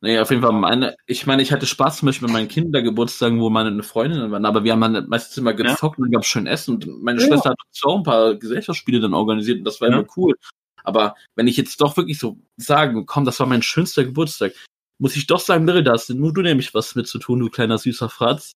Nee, 0.00 0.18
auf 0.18 0.30
jeden 0.30 0.42
Fall 0.42 0.52
meine, 0.52 0.96
ich 1.06 1.26
meine, 1.26 1.40
ich 1.40 1.50
hatte 1.50 1.66
Spaß 1.66 1.98
zum 1.98 2.06
Beispiel 2.06 2.26
mit 2.28 2.34
meinen 2.34 2.48
Kindergeburtstagen, 2.48 3.40
wo 3.40 3.48
meine 3.48 3.82
Freundinnen 3.82 4.30
waren, 4.30 4.44
aber 4.44 4.62
wir 4.62 4.72
haben 4.72 4.80
dann 4.80 5.08
meistens 5.08 5.38
immer 5.38 5.54
gezockt 5.54 5.98
und 5.98 6.04
dann 6.04 6.12
gab's 6.12 6.26
schön 6.26 6.46
Essen 6.46 6.74
und 6.74 7.02
meine 7.02 7.20
Ja. 7.20 7.26
Schwester 7.26 7.50
hat 7.50 7.58
auch 7.84 7.96
ein 7.96 8.02
paar 8.02 8.34
Gesellschaftsspiele 8.34 9.00
dann 9.00 9.14
organisiert 9.14 9.58
und 9.58 9.64
das 9.64 9.80
war 9.80 9.88
Ja. 9.88 9.98
immer 9.98 10.06
cool. 10.16 10.34
Aber 10.82 11.14
wenn 11.36 11.46
ich 11.48 11.56
jetzt 11.56 11.80
doch 11.80 11.96
wirklich 11.96 12.18
so 12.18 12.38
sagen, 12.58 13.06
komm, 13.06 13.24
das 13.24 13.40
war 13.40 13.46
mein 13.46 13.62
schönster 13.62 14.04
Geburtstag, 14.04 14.52
muss 14.98 15.16
ich 15.16 15.26
doch 15.26 15.40
sagen, 15.40 15.64
Mirre, 15.64 15.82
da 15.82 15.92
hast 15.92 16.10
nur 16.10 16.34
du 16.34 16.42
nämlich 16.42 16.74
was 16.74 16.94
mit 16.94 17.06
zu 17.06 17.18
tun, 17.18 17.40
du 17.40 17.48
kleiner 17.48 17.78
süßer 17.78 18.10
Fratz. 18.10 18.52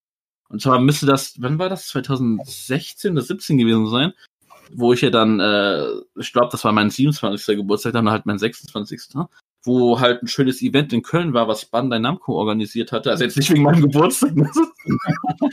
Und 0.51 0.61
zwar 0.61 0.79
müsste 0.81 1.07
das, 1.07 1.35
wann 1.39 1.59
war 1.59 1.71
das? 1.71 1.87
2016 1.89 3.13
oder 3.13 3.23
17 3.23 3.57
gewesen 3.57 3.89
sein, 3.89 4.13
wo 4.75 4.93
ich 4.93 5.01
ja 5.01 5.11
dann, 5.11 5.41
äh, 5.41 5.87
ich 6.19 6.33
glaube, 6.33 6.49
das 6.51 6.65
war 6.65 6.73
mein 6.73 6.91
27. 6.91 7.57
Geburtstag, 7.57 7.93
dann 7.93 8.11
halt 8.11 8.27
mein 8.27 8.39
26. 8.39 9.01
Wo 9.65 9.99
halt 10.01 10.23
ein 10.23 10.29
schönes 10.29 10.63
Event 10.63 10.93
in 10.93 11.03
Köln 11.03 11.35
war, 11.35 11.49
was 11.49 11.65
Bandai 11.65 11.99
Namco 11.99 12.35
organisiert 12.35 12.93
hatte. 12.93 13.11
Also 13.11 13.25
jetzt 13.25 13.37
nicht 13.37 13.51
wegen 13.51 13.65
meinem 13.65 13.83
Geburtstag, 13.83 14.35
ne? 14.37 14.49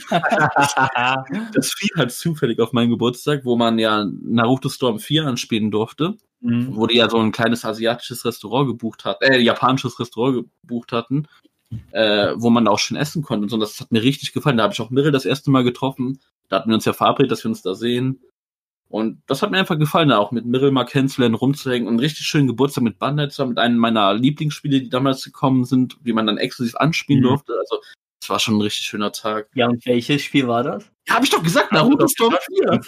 das 1.54 1.72
fiel 1.72 1.90
halt 1.96 2.12
zufällig 2.12 2.60
auf 2.60 2.72
meinen 2.72 2.90
Geburtstag, 2.90 3.44
wo 3.44 3.56
man 3.56 3.78
ja 3.78 4.06
Naruto 4.22 4.68
Storm 4.68 5.00
4 5.00 5.26
anspielen 5.26 5.70
durfte 5.70 6.16
Mhm. 6.40 6.76
wo 6.76 6.86
die 6.86 6.96
ja 6.96 7.08
so 7.08 7.18
ein 7.18 7.32
kleines 7.32 7.64
asiatisches 7.64 8.24
Restaurant 8.24 8.68
gebucht 8.68 9.04
hat, 9.04 9.22
äh, 9.22 9.38
japanisches 9.38 9.98
Restaurant 9.98 10.46
gebucht 10.62 10.92
hatten, 10.92 11.26
äh, 11.92 12.34
wo 12.36 12.50
man 12.50 12.68
auch 12.68 12.78
schön 12.78 12.96
essen 12.96 13.22
konnte 13.22 13.44
und 13.44 13.48
so. 13.48 13.56
Das 13.56 13.80
hat 13.80 13.90
mir 13.90 14.02
richtig 14.02 14.32
gefallen. 14.32 14.56
Da 14.56 14.64
habe 14.64 14.74
ich 14.74 14.80
auch 14.80 14.90
Mirre 14.90 15.10
das 15.10 15.24
erste 15.24 15.50
Mal 15.50 15.64
getroffen. 15.64 16.20
Da 16.48 16.56
hatten 16.56 16.70
wir 16.70 16.74
uns 16.74 16.84
ja 16.84 16.92
verabredet, 16.92 17.32
dass 17.32 17.42
wir 17.44 17.48
uns 17.48 17.62
da 17.62 17.74
sehen. 17.74 18.20
Und 18.88 19.20
das 19.26 19.42
hat 19.42 19.50
mir 19.50 19.58
einfach 19.58 19.78
gefallen, 19.78 20.10
da 20.10 20.18
auch 20.18 20.30
mit 20.30 20.46
Mirre 20.46 20.70
mal 20.70 20.84
kennenzulernen, 20.84 21.34
rumzuhängen 21.34 21.88
und 21.88 21.94
einen 21.94 22.00
richtig 22.00 22.26
schönen 22.26 22.46
Geburtstag 22.46 22.84
mit 22.84 22.98
zusammen, 23.30 23.50
mit 23.50 23.58
einem 23.58 23.78
meiner 23.78 24.14
Lieblingsspiele, 24.14 24.80
die 24.80 24.88
damals 24.88 25.24
gekommen 25.24 25.64
sind, 25.64 25.96
die 26.02 26.12
man 26.12 26.26
dann 26.26 26.38
exklusiv 26.38 26.76
anspielen 26.76 27.22
Mhm. 27.22 27.26
durfte. 27.28 27.54
Also, 27.58 27.80
es 28.22 28.30
war 28.30 28.38
schon 28.38 28.56
ein 28.56 28.60
richtig 28.60 28.86
schöner 28.86 29.10
Tag. 29.12 29.48
Ja, 29.54 29.66
und 29.68 29.84
welches 29.86 30.22
Spiel 30.22 30.46
war 30.46 30.62
das? 30.62 30.88
Ja, 31.08 31.14
habe 31.16 31.24
ich 31.24 31.30
doch 31.30 31.42
gesagt, 31.42 31.72
Naruto 31.72 32.06
Storm 32.06 32.34
4. 32.56 32.80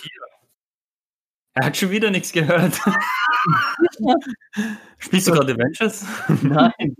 Er 1.54 1.66
hat 1.66 1.76
schon 1.76 1.90
wieder 1.90 2.10
nichts 2.10 2.32
gehört. 2.32 2.78
Spielst 4.98 5.26
du 5.26 5.32
gerade 5.32 5.54
Avengers? 5.54 6.06
Nein. 6.42 6.96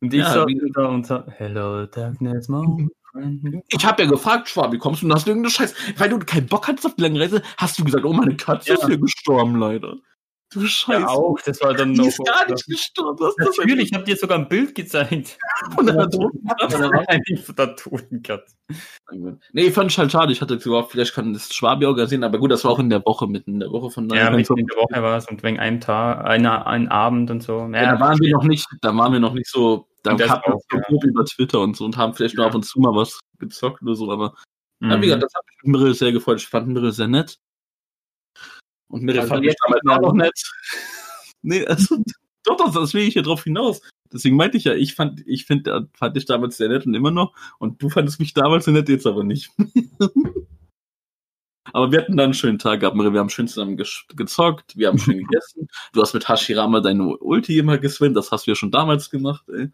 Und 0.00 0.12
ich 0.12 0.20
Ja, 0.20 0.32
saß 0.32 0.46
da 0.74 1.02
sag, 1.04 1.28
Hello, 1.38 1.86
Darkness, 1.86 2.48
friend. 2.48 2.90
Ich 3.68 3.84
habe 3.86 4.02
ja 4.02 4.08
gefragt, 4.08 4.48
Schwab, 4.48 4.72
wie 4.72 4.78
kommst 4.78 5.02
du 5.02 5.06
und 5.06 5.14
hast 5.14 5.26
du 5.26 5.30
irgendeine 5.30 5.52
Scheiß, 5.52 5.74
weil 5.98 6.08
du 6.10 6.18
keinen 6.18 6.46
Bock 6.46 6.66
hattest 6.66 6.86
auf 6.86 6.94
die 6.96 7.02
lange 7.02 7.20
Reise, 7.20 7.42
hast 7.56 7.78
du 7.78 7.84
gesagt, 7.84 8.04
oh, 8.04 8.12
meine 8.12 8.36
Katze 8.36 8.70
Ja. 8.70 8.74
ist 8.74 8.86
hier 8.86 8.98
gestorben, 8.98 9.56
leider. 9.58 9.96
Du 10.52 10.64
Scheiße. 10.66 11.00
Ja, 11.00 11.08
auch. 11.08 11.36
Das 11.44 11.60
war 11.62 11.74
dann 11.74 11.94
Die 11.94 11.98
noch. 12.00 12.06
ist 12.06 12.24
gar 12.24 12.48
nicht 12.48 12.64
gestorben. 12.66 13.18
Das 13.38 13.56
Natürlich, 13.56 13.90
ich 13.90 13.94
habe 13.94 14.04
dir 14.04 14.16
sogar 14.16 14.38
ein 14.38 14.48
Bild 14.48 14.74
gezeigt. 14.74 15.36
von 15.74 15.88
einer 15.88 16.08
toten 16.08 16.46
Katze? 16.46 16.78
Von 17.44 17.56
der 17.56 17.76
toten 17.76 18.22
Katze? 18.22 18.54
Nee, 19.52 19.70
fand 19.70 19.90
ich 19.90 19.98
halt 19.98 20.12
schade. 20.12 20.32
Ich 20.32 20.40
hatte 20.40 20.58
gehofft, 20.58 20.92
vielleicht 20.92 21.14
kann 21.14 21.32
das 21.32 21.52
Schwabi 21.52 21.86
organisieren, 21.86 22.22
aber 22.24 22.38
gut, 22.38 22.50
das 22.52 22.64
war 22.64 22.70
auch 22.72 22.78
in 22.78 22.90
der 22.90 23.04
Woche, 23.04 23.26
mitten 23.26 23.54
in 23.54 23.60
der 23.60 23.70
Woche 23.70 23.90
von 23.90 24.08
Ja, 24.10 24.30
mitten 24.30 24.58
in 24.58 24.66
der 24.66 24.76
Woche 24.76 25.02
war 25.02 25.16
es 25.16 25.28
und 25.28 25.42
wegen 25.42 25.58
einem 25.58 25.80
Tag, 25.80 26.24
einer, 26.24 26.66
ein 26.66 26.88
Abend 26.88 27.30
und 27.30 27.42
so. 27.42 27.60
ja, 27.72 27.92
da 27.94 28.00
waren 28.00 28.18
wir 28.20 28.30
noch 28.32 28.44
nicht, 28.44 28.66
da 28.80 28.96
waren 28.96 29.12
wir 29.12 29.20
noch 29.20 29.34
nicht 29.34 29.48
so, 29.48 29.88
da 30.04 30.12
Und 30.12 30.20
das 30.20 30.30
hatten 30.30 30.52
wir 30.52 30.54
auch, 30.54 30.62
ja. 30.72 31.08
über 31.08 31.24
Twitter 31.24 31.60
und 31.60 31.76
so 31.76 31.84
und 31.84 31.96
haben 31.96 32.14
vielleicht 32.14 32.36
nur 32.36 32.44
Ja. 32.44 32.50
ab 32.50 32.54
und 32.54 32.64
zu 32.64 32.78
mal 32.78 32.94
was 32.94 33.18
gezockt 33.38 33.82
oder 33.82 33.96
so, 33.96 34.10
aber 34.12 34.34
Mhm. 34.84 34.90
Ja, 34.90 35.00
wie 35.00 35.06
gesagt, 35.06 35.22
das 35.22 35.34
hat 35.34 35.44
mich 35.46 35.72
Mirre 35.72 35.94
sehr 35.94 36.12
gefreut. 36.12 36.40
Ich 36.40 36.46
fand 36.48 36.68
Mirre 36.68 36.92
sehr 36.92 37.08
nett. 37.08 37.38
Und 38.88 39.02
Mirre 39.02 39.20
Also 39.20 39.30
fand 39.34 39.44
jetzt 39.44 39.60
damals 39.64 39.82
auch 39.86 40.00
noch 40.00 40.12
nett. 40.14 40.32
nee, 41.42 41.66
also, 41.66 41.96
doch, 42.44 42.56
doch, 42.56 42.72
das 42.72 42.94
will 42.94 43.02
ich 43.02 43.14
hier 43.14 43.22
drauf 43.22 43.44
hinaus. 43.44 43.80
Deswegen 44.12 44.36
meinte 44.36 44.58
ich 44.58 44.64
ja, 44.64 44.74
ich 44.74 44.94
fand, 44.94 45.26
ich 45.26 45.46
finde, 45.46 45.88
fand 45.94 46.16
dich 46.16 46.26
damals 46.26 46.56
sehr 46.56 46.68
nett 46.68 46.86
und 46.86 46.94
immer 46.94 47.10
noch. 47.10 47.34
Und 47.58 47.82
du 47.82 47.88
fandest 47.88 48.20
mich 48.20 48.34
damals 48.34 48.66
sehr 48.66 48.74
nett, 48.74 48.88
jetzt 48.88 49.06
aber 49.06 49.24
nicht. 49.24 49.50
aber 51.72 51.90
wir 51.90 52.00
hatten 52.00 52.16
dann 52.16 52.24
einen 52.26 52.34
schönen 52.34 52.58
Tag 52.58 52.80
gehabt, 52.80 52.96
Mirre. 52.96 53.12
Wir 53.12 53.20
haben 53.20 53.30
schön 53.30 53.48
zusammen 53.48 53.76
gezockt, 53.76 54.76
wir 54.76 54.88
haben 54.88 54.98
schön 54.98 55.18
gegessen. 55.26 55.68
Du 55.92 56.02
hast 56.02 56.12
mit 56.12 56.28
Hashirama 56.28 56.80
deine 56.80 57.16
Ulti 57.16 57.58
immer 57.58 57.78
geswinnt, 57.78 58.16
das 58.16 58.30
hast 58.30 58.46
du 58.46 58.50
ja 58.50 58.54
schon 58.54 58.70
damals 58.70 59.10
gemacht, 59.10 59.48
ey. 59.48 59.70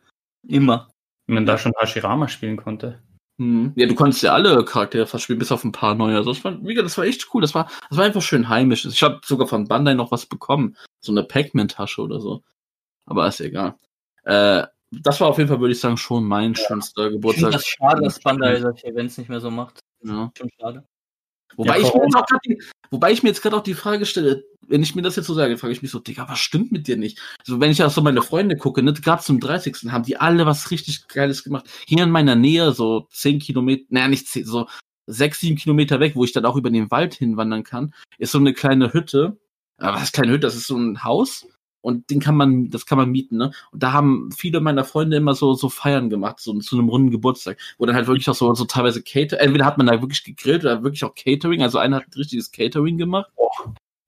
Immer. 0.47 0.89
Wenn 1.27 1.35
man 1.35 1.47
da 1.47 1.59
schon 1.59 1.73
Hashirama 1.79 2.29
spielen 2.29 2.57
konnte. 2.57 3.03
Hm. 3.39 3.73
Ja, 3.75 3.87
du 3.87 3.95
konntest 3.95 4.23
ja 4.23 4.35
alle 4.35 4.65
Charaktere 4.65 5.07
fast 5.07 5.25
spielen, 5.25 5.39
bis 5.39 5.53
auf 5.53 5.65
ein 5.65 5.73
paar 5.73 5.95
neue. 5.95 6.17
Also 6.17 6.33
das 6.33 6.45
war, 6.45 6.61
wie 6.63 6.75
gesagt, 6.75 6.87
das 6.87 6.99
war 6.99 7.05
echt 7.05 7.29
cool. 7.33 7.41
Das 7.41 7.55
war, 7.55 7.71
das 7.89 7.99
war 7.99 8.05
einfach 8.05 8.21
schön 8.23 8.49
heimisch. 8.49 8.85
Ich 8.85 9.03
habe 9.03 9.21
sogar 9.25 9.47
von 9.47 9.67
Bandai 9.67 9.95
noch 9.95 10.11
was 10.13 10.27
bekommen. 10.27 10.77
So 11.01 11.13
eine 11.13 11.25
Pac-Man-Tasche 11.25 12.03
oder 12.03 12.21
so. 12.21 12.43
Aber 13.07 13.27
ist 13.27 13.41
egal. 13.41 13.77
Äh, 14.25 14.67
das 14.91 15.21
war 15.21 15.29
auf 15.29 15.39
jeden 15.39 15.49
Fall, 15.49 15.61
würde 15.61 15.73
ich 15.73 15.81
sagen, 15.81 15.97
schon 15.97 16.25
mein 16.25 16.55
schönster 16.55 17.03
Ich 17.03 17.13
finde 17.13 17.17
Geburtstag. 17.19 17.53
das 17.53 17.67
schade, 17.67 18.03
dass 18.03 18.21
Bandai 18.21 18.61
solche 18.61 18.87
Events 18.89 19.17
nicht 19.19 19.31
mehr 19.31 19.41
so 19.41 19.51
macht. 19.51 19.81
Ja. 20.03 20.31
Schon 20.37 20.51
schade. 20.61 20.85
Wobei, 21.57 21.73
Ja, 21.73 21.77
ich 21.77 21.83
mir 21.83 21.87
jetzt 21.87 21.93
Corona. 21.93 22.21
auch 22.21 22.27
grad 22.27 22.41
die, 22.47 22.63
wobei 22.91 23.13
ich 23.13 23.23
mir 23.23 23.29
jetzt 23.31 23.43
gerade 23.43 23.57
auch 23.57 23.63
die 23.63 23.75
Frage 23.75 24.07
stelle, 24.07 24.45
wenn 24.67 24.83
ich 24.83 24.95
mir 24.95 25.03
das 25.03 25.17
jetzt 25.17 25.27
so 25.27 25.35
sage, 25.35 25.59
frage 25.59 25.73
ich 25.73 25.83
mich 25.83 25.91
so, 25.91 25.99
Digga, 25.99 26.29
was 26.29 26.39
stimmt 26.39 26.71
mit 26.71 26.87
dir 26.87 26.97
nicht? 26.97 27.21
So, 27.45 27.61
wenn 27.61 27.71
ich 27.73 27.83
auch 27.83 27.91
so 27.91 28.03
meine 28.03 28.23
Freunde 28.23 28.57
gucke, 28.57 28.83
ne, 28.83 28.93
gerade 28.93 29.23
zum 29.23 29.41
30. 29.41 29.91
haben 29.91 30.05
die 30.05 30.17
alle 30.17 30.47
was 30.47 30.71
richtig 30.71 31.09
Geiles 31.09 31.43
gemacht. 31.43 31.69
Hier 31.87 32.05
in 32.05 32.11
meiner 32.11 32.37
Nähe, 32.37 32.73
so 32.73 33.09
10 33.11 33.41
Kilometer, 33.41 33.85
naja, 33.89 34.09
nicht 34.09 34.29
10, 34.29 34.45
so 34.45 34.69
6, 35.07 35.41
7 35.41 35.57
Kilometer 35.57 35.99
weg, 35.99 36.15
wo 36.15 36.25
ich 36.25 36.33
dann 36.33 36.45
auch 36.47 36.57
über 36.57 36.71
den 36.71 36.91
Wald 36.91 37.15
hinwandern 37.15 37.65
kann, 37.65 37.93
ist 38.19 38.31
so 38.33 38.39
eine 38.39 38.55
kleine 38.55 38.93
Hütte. 38.93 39.39
Aber 39.79 39.97
was 39.97 40.05
ist 40.05 40.13
kleine 40.13 40.31
Hütte? 40.33 40.47
Das 40.47 40.55
ist 40.55 40.69
so 40.69 40.77
ein 40.77 41.03
Haus. 41.03 41.49
Und 41.83 42.11
den 42.11 42.21
kann 42.21 42.37
man, 42.37 42.71
das 42.71 42.85
kann 42.87 42.99
man 42.99 43.11
mieten, 43.11 43.37
ne? 43.37 43.53
Und 43.73 43.83
da 43.83 43.93
haben 43.93 44.31
viele 44.33 44.61
meiner 44.61 44.85
Freunde 44.85 45.17
immer 45.17 45.35
so, 45.35 45.55
so 45.55 45.69
Feiern 45.69 46.11
gemacht, 46.11 46.41
so 46.41 46.59
zu 46.59 46.79
einem 46.79 46.89
runden 46.89 47.11
Geburtstag, 47.11 47.59
wo 47.79 47.87
dann 47.87 47.97
halt 47.97 48.07
wirklich 48.07 48.29
auch 48.29 48.35
so, 48.35 48.55
so 48.55 48.65
teilweise 48.65 49.03
Cater, 49.03 49.41
entweder 49.41 49.65
hat 49.65 49.79
man 49.79 49.87
da 49.87 50.01
wirklich 50.01 50.25
gegrillt 50.25 50.63
oder 50.63 50.83
wirklich 50.83 51.05
auch 51.05 51.15
Catering, 51.15 51.63
also 51.63 51.79
einer 51.79 51.97
hat 51.97 52.09
ein 52.09 52.19
richtiges 52.19 52.53
Catering 52.53 52.99
gemacht. 52.99 53.31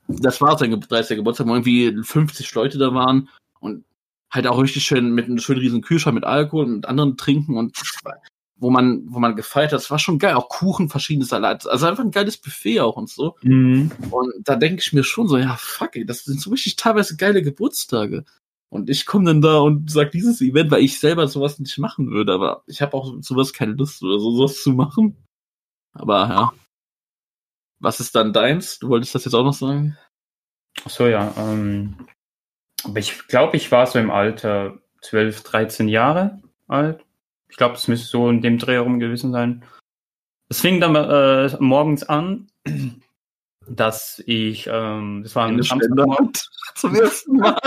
Das 0.09 0.41
war 0.41 0.59
sein 0.59 0.71
Ge- 0.71 0.81
30. 0.81 1.17
Geburtstag, 1.17 1.47
wo 1.47 1.55
irgendwie 1.55 1.97
50 2.03 2.53
Leute 2.55 2.79
da 2.79 2.93
waren 2.93 3.29
und 3.61 3.85
halt 4.31 4.47
auch 4.47 4.61
richtig 4.61 4.85
schön 4.85 5.13
mit 5.15 5.27
einem 5.27 5.39
schönen 5.39 5.61
riesen 5.61 5.83
Kühlschrank 5.83 6.15
mit 6.15 6.25
Alkohol 6.25 6.67
und 6.67 6.87
anderen 6.87 7.17
Trinken 7.17 7.57
und 7.57 7.77
wo 8.63 8.71
man, 8.71 9.03
wo 9.09 9.19
man 9.19 9.35
gefeiert 9.35 9.73
hat, 9.73 9.81
das 9.81 9.91
war 9.91 9.99
schon 9.99 10.21
geil, 10.21 10.35
auch 10.35 10.49
Kuchen, 10.49 10.89
verschiedene 10.89 11.27
Salat, 11.27 11.67
also 11.67 11.87
einfach 11.87 12.05
ein 12.05 12.13
geiles 12.13 12.37
Buffet 12.37 12.81
auch 12.81 12.97
und 12.97 13.11
so. 13.11 13.37
Mhm. 13.43 13.91
Und 14.11 14.33
da 14.45 14.55
denke 14.55 14.81
ich 14.81 14.93
mir 14.93 15.03
schon 15.03 15.27
so, 15.27 15.37
ja, 15.37 15.57
fuck, 15.59 15.97
ey, 15.97 16.07
das 16.07 16.25
sind 16.25 16.41
so 16.41 16.51
richtig 16.51 16.77
teilweise 16.77 17.17
geile 17.17 17.43
Geburtstage. 17.43 18.25
Und 18.69 18.89
ich 18.89 19.05
komme 19.05 19.25
dann 19.25 19.43
da 19.43 19.59
und 19.59 19.91
sag 19.91 20.13
dieses 20.13 20.41
Event, 20.41 20.71
weil 20.71 20.85
ich 20.85 21.01
selber 21.01 21.27
sowas 21.27 21.59
nicht 21.59 21.77
machen 21.79 22.13
würde, 22.13 22.33
aber 22.33 22.63
ich 22.67 22.81
habe 22.81 22.95
auch 22.97 23.13
sowas 23.21 23.53
keine 23.53 23.73
Lust 23.73 24.01
oder 24.03 24.21
so, 24.21 24.31
sowas 24.31 24.63
zu 24.63 24.71
machen. 24.71 25.17
Aber 25.93 26.29
ja. 26.29 26.53
Was 27.81 27.99
ist 27.99 28.15
dann 28.15 28.33
deins? 28.33 28.79
Du 28.79 28.89
wolltest 28.89 29.13
das 29.15 29.25
jetzt 29.25 29.35
auch 29.35 29.45
noch 29.45 29.55
sagen? 29.55 29.99
Ach 30.85 30.91
so, 30.91 31.09
ja. 31.09 31.35
Ähm, 31.37 31.97
aber 32.85 33.01
ich 33.01 33.27
glaube, 33.27 33.57
ich 33.57 33.73
war 33.73 33.89
so 33.89 33.99
im 33.99 34.13
Alter 34.13 34.79
12, 35.01 35.43
13 35.43 35.89
Jahre 35.89 36.41
alt. 36.69 37.05
Ich 37.53 37.59
glaube, 37.59 37.75
es 37.75 37.87
müsste 37.87 38.09
so 38.09 38.31
in 38.31 38.41
dem 38.41 38.57
Dreh 38.57 38.73
herum 38.73 38.99
gewesen 38.99 39.31
sein. 39.31 39.63
Es 40.49 40.63
fing 40.63 40.81
dann 40.81 40.97
äh, 40.97 41.55
morgens 41.61 42.03
an, 42.03 42.47
dass 43.69 44.23
ich, 44.25 44.71
ähm, 44.73 45.21
das 45.23 45.37
war 45.37 45.49
ein 45.49 45.63
Samstagmorgen. 45.63 46.33
Zum 46.75 46.95
ersten 46.95 47.37
Mal. 47.37 47.59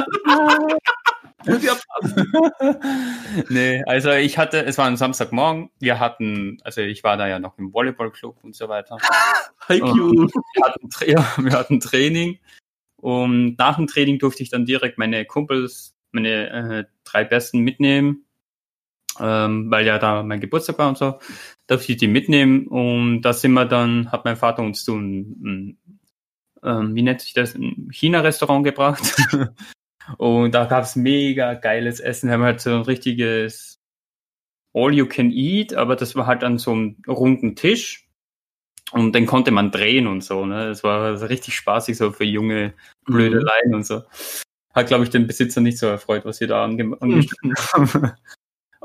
nee, 3.49 3.83
also 3.85 4.09
ich 4.09 4.39
hatte, 4.39 4.65
es 4.65 4.79
war 4.79 4.87
ein 4.87 4.97
Samstagmorgen, 4.97 5.69
wir 5.79 5.99
hatten, 5.99 6.57
also 6.63 6.81
ich 6.81 7.03
war 7.03 7.17
da 7.17 7.27
ja 7.27 7.37
noch 7.37 7.59
im 7.59 7.71
Volleyballclub 7.71 8.43
und 8.43 8.55
so 8.55 8.67
weiter. 8.67 8.97
You. 9.69 10.27
Wir 10.55 10.65
hatten, 10.65 10.89
ja, 11.05 11.27
wir 11.37 11.51
hatten 11.51 11.79
Training 11.79 12.39
und 12.99 13.55
nach 13.59 13.75
dem 13.75 13.85
Training 13.85 14.17
durfte 14.17 14.41
ich 14.41 14.49
dann 14.49 14.65
direkt 14.65 14.97
meine 14.97 15.25
Kumpels, 15.25 15.93
meine 16.11 16.49
äh, 16.49 16.85
drei 17.03 17.23
Besten 17.23 17.59
mitnehmen, 17.59 18.24
ähm, 19.19 19.69
weil 19.71 19.85
ja 19.85 19.99
da 19.99 20.23
mein 20.23 20.39
Geburtstag 20.39 20.77
war 20.79 20.89
und 20.89 20.97
so, 20.97 21.19
durfte 21.67 21.91
ich 21.91 21.97
die 21.97 22.07
mitnehmen 22.07 22.67
und 22.67 23.21
da 23.21 23.33
sind 23.33 23.53
wir 23.53 23.65
dann, 23.65 24.11
hat 24.11 24.25
mein 24.25 24.37
Vater 24.37 24.63
uns 24.63 24.83
zu 24.83 24.95
einem, 24.95 25.77
ähm, 26.63 26.95
wie 26.95 27.01
nennt 27.01 27.21
sich 27.21 27.33
das, 27.33 27.55
ein 27.55 27.89
China-Restaurant 27.91 28.63
gebracht 28.65 29.15
und 30.17 30.53
da 30.53 30.65
gab 30.65 30.83
es 30.83 30.95
mega 30.95 31.53
geiles 31.55 31.99
Essen, 31.99 32.27
wir 32.29 32.33
haben 32.35 32.43
halt 32.43 32.61
so 32.61 32.71
ein 32.71 32.81
richtiges 32.81 33.79
All 34.73 34.93
you 34.93 35.05
can 35.07 35.31
eat, 35.31 35.73
aber 35.73 35.95
das 35.95 36.15
war 36.15 36.27
halt 36.27 36.43
an 36.43 36.57
so 36.57 36.71
einem 36.71 36.97
runden 37.07 37.55
Tisch 37.55 38.05
Und 38.91 39.13
den 39.15 39.25
konnte 39.25 39.51
man 39.51 39.71
drehen 39.71 40.07
und 40.07 40.23
so. 40.23 40.45
Ne? 40.45 40.67
Das 40.67 40.83
war 40.83 41.17
so 41.17 41.25
richtig 41.25 41.55
spaßig, 41.55 41.97
so 41.97 42.11
für 42.11 42.23
junge 42.23 42.73
Blödeleien 43.05 43.73
und 43.73 43.85
so. 43.85 44.03
Hat, 44.73 44.87
glaube 44.87 45.05
ich, 45.05 45.09
den 45.09 45.27
Besitzer 45.27 45.61
nicht 45.61 45.77
so 45.77 45.87
erfreut, 45.87 46.25
was 46.25 46.39
wir 46.39 46.47
da 46.47 46.63
ange 46.63 46.95
angestellt 47.01 47.57
haben. 47.73 48.11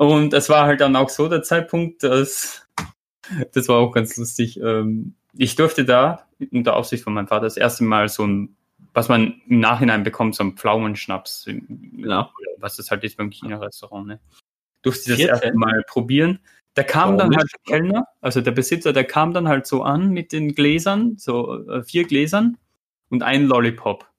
Und 0.01 0.33
es 0.33 0.49
war 0.49 0.65
halt 0.65 0.81
dann 0.81 0.97
auch 0.97 1.11
so 1.11 1.29
der 1.29 1.43
Zeitpunkt, 1.43 2.03
dass 2.03 2.67
das 3.53 3.69
war 3.69 3.77
auch 3.77 3.93
ganz 3.93 4.17
lustig. 4.17 4.59
Ähm, 4.59 5.13
ich 5.35 5.57
durfte 5.57 5.85
da 5.85 6.27
unter 6.53 6.75
Aufsicht 6.77 7.05
von 7.05 7.13
meinem 7.13 7.29
Vater 7.29 7.43
das 7.43 7.59
erste 7.59 7.85
Mal 7.85 8.09
so 8.09 8.27
ein, 8.27 8.57
was 8.95 9.11
man 9.11 9.43
im 9.47 9.61
Nachhinein 9.61 10.03
bekommt, 10.03 10.35
so 10.35 10.43
ein 10.43 10.57
Pflaumenschnaps, 10.57 11.47
Ja. 11.99 12.31
was 12.57 12.77
das 12.77 12.91
halt 12.91 13.05
ist 13.05 13.19
beim 13.19 13.29
China-Restaurant, 13.29 14.07
ne? 14.07 14.21
Durfte 14.81 15.03
ich 15.03 15.09
das 15.09 15.17
14? 15.19 15.29
erste 15.29 15.59
Mal 15.59 15.85
probieren. 15.87 16.39
Der 16.77 16.85
kam 16.85 17.19
Warum 17.19 17.33
dann 17.33 17.37
halt 17.37 17.51
der 17.53 17.61
Kellner, 17.79 18.07
also 18.23 18.41
der 18.41 18.53
Besitzer, 18.53 18.95
der 18.95 19.05
kam 19.05 19.35
dann 19.35 19.49
halt 19.49 19.67
so 19.67 19.83
an 19.83 20.09
mit 20.13 20.33
den 20.33 20.55
Gläsern, 20.55 21.19
so 21.19 21.63
äh, 21.69 21.83
vier 21.83 22.05
Gläsern 22.05 22.57
und 23.11 23.23
ein 23.23 23.45
Lollipop. 23.45 24.10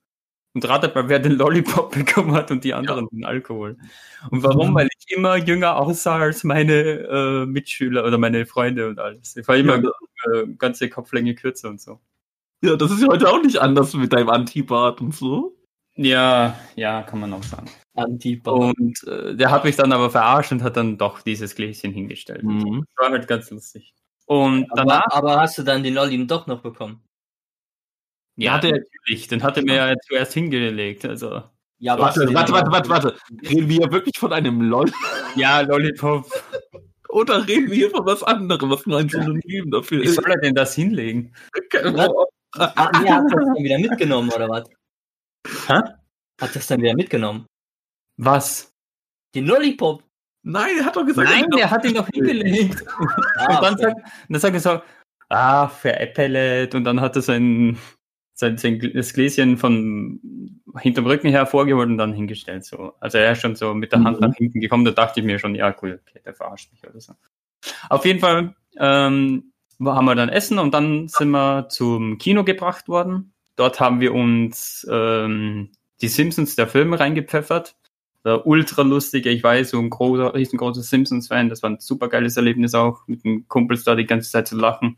Und 0.53 0.67
ratet 0.67 0.95
mal, 0.95 1.07
wer 1.07 1.19
den 1.19 1.33
Lollipop 1.33 1.91
bekommen 1.95 2.33
hat 2.33 2.51
und 2.51 2.63
die 2.63 2.73
anderen 2.73 3.07
den 3.11 3.23
Alkohol. 3.23 3.77
Und 4.29 4.43
warum? 4.43 4.75
Weil 4.75 4.89
ich 4.99 5.15
immer 5.15 5.37
jünger 5.37 5.77
aussah 5.77 6.17
als 6.17 6.43
meine 6.43 6.73
äh, 6.73 7.45
Mitschüler 7.45 8.05
oder 8.05 8.17
meine 8.17 8.45
Freunde 8.45 8.87
und 8.89 8.99
alles. 8.99 9.37
Ich 9.37 9.47
war 9.47 9.55
immer 9.55 9.81
Ja. 9.81 9.91
äh, 10.33 10.47
ganze 10.57 10.89
Kopflänge 10.89 11.35
kürzer 11.35 11.69
und 11.69 11.79
so. 11.79 11.99
Ja, 12.61 12.75
das 12.75 12.91
ist 12.91 13.01
ja 13.01 13.07
heute 13.07 13.29
auch 13.29 13.41
nicht 13.41 13.59
anders 13.59 13.93
mit 13.93 14.11
deinem 14.13 14.29
Antibart 14.29 14.99
und 15.01 15.15
so. 15.15 15.55
Ja, 15.95 16.55
ja, 16.75 17.01
kann 17.03 17.19
man 17.19 17.33
auch 17.33 17.43
sagen. 17.43 17.69
Antifa. 17.95 18.51
Und 18.51 19.03
äh, 19.07 19.35
der 19.35 19.51
hat 19.51 19.63
mich 19.63 19.75
dann 19.75 19.91
aber 19.91 20.09
verarscht 20.09 20.51
und 20.51 20.63
hat 20.63 20.77
dann 20.77 20.97
doch 20.97 21.21
dieses 21.21 21.55
Gläschen 21.55 21.91
hingestellt. 21.91 22.43
Mhm. 22.43 22.85
Das 22.95 23.05
war 23.05 23.11
halt 23.11 23.27
ganz 23.27 23.49
lustig. 23.51 23.93
Und 24.25 24.67
danach, 24.75 25.03
aber, 25.09 25.31
aber 25.31 25.41
hast 25.41 25.57
du 25.57 25.63
dann 25.63 25.83
den 25.83 25.93
Lolli 25.95 26.25
doch 26.27 26.47
noch 26.47 26.61
bekommen? 26.61 27.01
Ja, 28.45 28.53
hat 28.53 28.63
er- 28.65 28.71
natürlich, 28.71 29.27
den 29.27 29.43
hatte 29.43 29.61
mir 29.61 29.75
ja 29.75 29.95
zuerst 30.07 30.33
hingelegt. 30.33 31.05
Also, 31.05 31.43
Ja, 31.79 31.97
Warte, 31.97 32.31
warte, 32.33 32.53
warte, 32.53 32.71
warte, 32.71 32.89
warte. 32.89 33.15
Reden 33.49 33.67
wir 33.67 33.91
wirklich 33.91 34.17
von 34.19 34.31
einem 34.33 34.61
LOL 34.61 34.91
ja, 35.35 35.61
Lollipop. 35.61 36.25
oder 37.09 37.47
reden 37.47 37.69
wir 37.69 37.75
hier 37.75 37.89
von 37.91 38.05
was 38.05 38.21
anderem, 38.23 38.69
was 38.69 38.85
nur 38.85 38.99
ein 38.99 39.09
Synonym 39.09 39.71
dafür 39.71 40.01
Wie 40.01 40.05
ist? 40.05 40.15
soll 40.15 40.29
er 40.31 40.37
denn 40.39 40.53
das 40.55 40.75
hinlegen? 40.75 41.33
Ah, 42.57 42.91
nee, 43.01 43.09
hat 43.09 43.23
das 43.25 43.31
dann 43.33 43.63
wieder 43.63 43.79
mitgenommen, 43.79 44.29
oder 44.31 44.47
was? 44.49 44.69
Hä? 45.67 45.73
Hat 46.39 46.55
das 46.55 46.67
dann 46.67 46.81
wieder 46.81 46.93
mitgenommen? 46.95 47.45
Was? 48.17 48.71
Den 49.33 49.45
Lollipop? 49.47 50.03
Nein, 50.43 50.77
er 50.79 50.85
hat 50.85 50.95
doch 50.95 51.05
gesagt, 51.05 51.29
Nein, 51.29 51.45
er 51.51 51.57
der 51.57 51.71
hat 51.71 51.85
ihn 51.85 51.93
doch 51.95 52.07
hingelegt. 52.13 52.83
Ah, 53.37 53.55
und 53.57 53.63
dann 53.63 53.73
okay. 53.75 53.83
sagt, 53.83 54.01
dann 54.29 54.39
sagt 54.41 54.53
er 54.55 54.59
so, 54.59 54.81
ah, 55.29 55.67
veräppelet. 55.67 56.75
Und 56.75 56.83
dann 56.83 56.99
hat 56.99 57.15
er 57.15 57.21
sein, 57.21 57.77
sein, 58.41 58.91
das 58.93 59.13
Gläschen 59.13 59.57
von 59.57 60.61
hinterm 60.77 61.05
Rücken 61.05 61.29
hervorgeholt 61.29 61.89
und 61.89 61.97
dann 61.97 62.13
hingestellt. 62.13 62.65
So. 62.65 62.93
Also 62.99 63.17
er 63.17 63.31
ist 63.31 63.41
schon 63.41 63.55
so 63.55 63.73
mit 63.73 63.91
der 63.91 64.03
Hand 64.03 64.19
Mhm. 64.19 64.27
nach 64.27 64.35
hinten 64.35 64.59
gekommen, 64.59 64.85
da 64.85 64.91
dachte 64.91 65.19
ich 65.21 65.25
mir 65.25 65.39
schon, 65.39 65.55
ja 65.55 65.73
cool, 65.81 66.01
okay, 66.01 66.19
der 66.25 66.33
verarscht 66.33 66.71
mich 66.71 66.85
oder 66.87 66.99
so. 66.99 67.13
Auf 67.89 68.05
jeden 68.05 68.19
Fall 68.19 68.55
ähm, 68.77 69.53
haben 69.83 70.05
wir 70.05 70.15
dann 70.15 70.29
Essen 70.29 70.59
und 70.59 70.73
dann 70.73 71.07
sind 71.07 71.29
wir 71.29 71.69
zum 71.69 72.17
Kino 72.17 72.43
gebracht 72.43 72.87
worden. 72.87 73.33
Dort 73.55 73.79
haben 73.79 73.99
wir 73.99 74.13
uns 74.13 74.85
ähm, 74.89 75.71
die 76.01 76.07
Simpsons 76.07 76.55
der 76.55 76.67
Filme 76.67 76.99
reingepfeffert. 76.99 77.75
War 78.23 78.45
ultra 78.45 78.83
lustig, 78.83 79.25
ich 79.25 79.43
weiß, 79.43 79.71
so 79.71 79.79
ein 79.79 79.89
großer, 79.89 80.35
riesengroßer 80.35 80.83
Simpsons-Fan, 80.83 81.49
das 81.49 81.63
war 81.63 81.71
ein 81.71 81.79
super 81.79 82.07
geiles 82.07 82.37
Erlebnis 82.37 82.75
auch, 82.75 83.07
mit 83.07 83.23
den 83.23 83.47
Kumpels 83.47 83.83
da 83.83 83.95
die 83.95 84.05
ganze 84.05 84.29
Zeit 84.29 84.47
zu 84.47 84.55
lachen. 84.55 84.97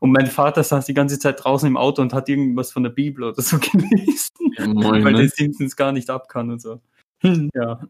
Und 0.00 0.12
mein 0.12 0.26
Vater 0.26 0.62
saß 0.62 0.86
die 0.86 0.94
ganze 0.94 1.18
Zeit 1.18 1.42
draußen 1.42 1.66
im 1.66 1.76
Auto 1.76 2.02
und 2.02 2.12
hat 2.12 2.28
irgendwas 2.28 2.72
von 2.72 2.82
der 2.82 2.90
Bibel 2.90 3.24
oder 3.24 3.42
so 3.42 3.58
gelesen, 3.72 4.30
Ja, 4.56 4.66
moin, 4.66 5.04
weil 5.04 5.12
ne? 5.12 5.18
der 5.20 5.28
Simpsons 5.28 5.76
gar 5.76 5.92
nicht 5.92 6.10
ab 6.10 6.28
kann 6.28 6.50
und 6.50 6.60
so. 6.60 6.80
Ja. 7.22 7.80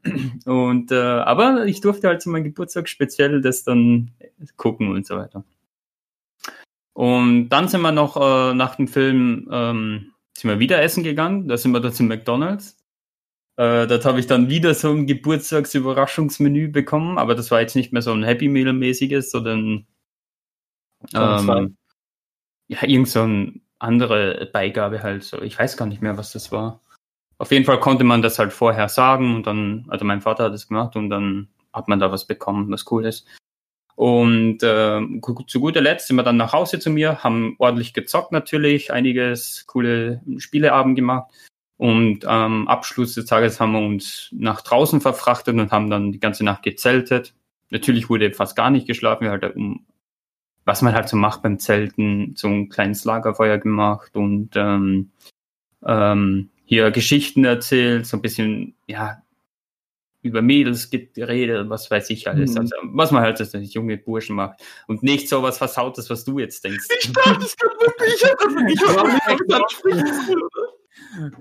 Und 0.47 0.91
äh, 0.91 0.97
aber 0.97 1.67
ich 1.67 1.81
durfte 1.81 2.09
halt 2.09 2.23
zu 2.23 2.31
meinem 2.31 2.45
Geburtstag 2.45 2.89
speziell 2.89 3.43
das 3.43 3.63
dann 3.63 4.11
gucken 4.57 4.91
und 4.91 5.07
so 5.07 5.17
weiter. 5.17 5.45
Und 6.95 7.51
dann 7.51 7.69
sind 7.69 7.83
wir 7.83 7.93
noch 7.93 8.17
äh, 8.17 8.55
nach 8.55 8.77
dem 8.77 8.89
Film 8.89 9.49
ähm, 9.53 10.13
sind 10.37 10.51
wir 10.51 10.59
wieder 10.59 10.83
essen 10.83 11.05
gegangen. 11.05 11.47
Da 11.47 11.57
sind 11.57 11.73
wir 11.73 11.81
dann 11.81 11.93
zum 11.93 12.09
McDonalds. 12.09 12.77
Äh, 13.57 13.87
dort 13.87 14.05
habe 14.05 14.21
ich 14.21 14.27
dann 14.27 14.49
wieder 14.49 14.73
so 14.73 14.93
ein 14.93 15.07
Geburtstagsüberraschungsmenü 15.07 16.69
bekommen, 16.69 17.19
aber 17.19 17.35
das 17.35 17.51
war 17.51 17.61
jetzt 17.61 17.77
nicht 17.77 17.93
mehr 17.93 18.03
so 18.03 18.13
ein 18.13 18.23
Happy 18.23 18.49
Meal 18.49 18.73
mäßiges, 18.73 19.31
sondern 19.31 19.87
ähm, 21.15 21.77
ja 22.69 22.83
irgend 22.83 23.09
so 23.09 23.23
eine 23.23 23.61
andere 23.79 24.49
Beigabe 24.53 25.03
halt. 25.03 25.25
So, 25.25 25.43
ich 25.43 25.59
weiß 25.59 25.77
gar 25.77 25.87
nicht 25.87 26.03
mehr, 26.03 26.17
was 26.17 26.33
das 26.33 26.53
war. 26.53 26.81
Auf 27.39 27.53
jeden 27.53 27.65
Fall 27.65 27.81
konnte 27.81 28.05
man 28.05 28.23
das 28.23 28.39
halt 28.39 28.53
vorher 28.53 28.89
sagen 28.89 29.37
und 29.37 29.47
dann, 29.47 29.87
also 29.89 30.05
mein 30.05 30.21
Vater 30.21 30.45
hat 30.45 30.55
es 30.55 30.69
gemacht 30.69 30.97
und 30.97 31.09
dann 31.11 31.49
hat 31.73 31.89
man 31.89 32.01
da 32.01 32.11
was 32.11 32.27
bekommen, 32.27 32.71
was 32.71 32.91
cool 32.91 33.07
ist. 33.07 33.27
Und 33.95 34.63
äh, 34.63 35.01
zu 35.47 35.61
guter 35.61 35.81
Letzt 35.81 36.07
sind 36.07 36.17
wir 36.17 36.23
dann 36.23 36.37
nach 36.37 36.53
Hause 36.53 36.79
zu 36.79 36.91
mir, 36.91 37.25
haben 37.25 37.57
ordentlich 37.59 37.95
gezockt 37.95 38.33
natürlich, 38.33 38.93
einiges 38.93 39.67
coole 39.67 40.21
Spieleabend 40.39 40.97
gemacht. 40.97 41.33
Und 41.79 42.25
am 42.25 42.67
Abschluss 42.69 43.15
des 43.15 43.27
Tages 43.27 43.61
haben 43.61 43.73
wir 43.73 43.81
uns 43.81 44.29
nach 44.33 44.63
draußen 44.63 45.01
verfrachtet 45.01 45.57
und 45.57 45.71
haben 45.71 45.91
dann 45.91 46.13
die 46.13 46.21
ganze 46.21 46.45
Nacht 46.45 46.63
gezeltet. 46.65 47.35
Natürlich 47.71 48.09
wurde 48.09 48.33
fast 48.33 48.57
gar 48.57 48.71
nicht 48.71 48.87
geschlafen, 48.87 49.25
wir 49.25 49.31
halt 49.31 49.57
um, 49.57 49.85
was 50.69 50.83
man 50.83 50.95
halt 50.95 51.09
so 51.09 51.17
macht 51.17 51.41
beim 51.41 51.59
Zelten, 51.59 52.35
so 52.37 52.47
ein 52.47 52.69
kleines 52.69 53.07
Lagerfeuer 53.07 53.57
gemacht 53.57 54.15
und 54.15 54.51
ähm, 54.55 55.13
ähm, 55.83 56.51
hier 56.67 56.91
Geschichten 56.91 57.47
erzählt, 57.47 58.05
so 58.05 58.19
ein 58.19 58.21
bisschen, 58.21 58.75
ja, 58.87 59.23
über 60.21 60.43
Mädels 60.43 60.91
geredet, 60.91 61.71
was 61.71 61.91
weiß 61.91 62.11
ich 62.11 62.29
alles. 62.29 62.53
Mhm. 62.53 62.59
Also, 62.59 62.77
was 62.83 63.11
man 63.13 63.23
halt 63.23 63.41
als 63.41 63.55
junge 63.73 63.97
Burschen 63.97 64.37
macht. 64.37 64.61
Und 64.87 65.03
nicht 65.03 65.31
so 65.31 65.43
was 65.43 65.57
Versautes, 65.57 66.11
was 66.11 66.27
du 66.27 66.39
jetzt 66.39 66.63
denkst. 66.63 66.87
Ich 67.01 67.13
dachte, 67.15 67.39
das 67.41 67.57
kann 67.57 67.71
wirklich, 67.81 68.15
ich 68.17 68.25
hab 68.29 68.39
das 68.39 68.55
wirklich 68.55 68.81
verstanden. 68.81 70.49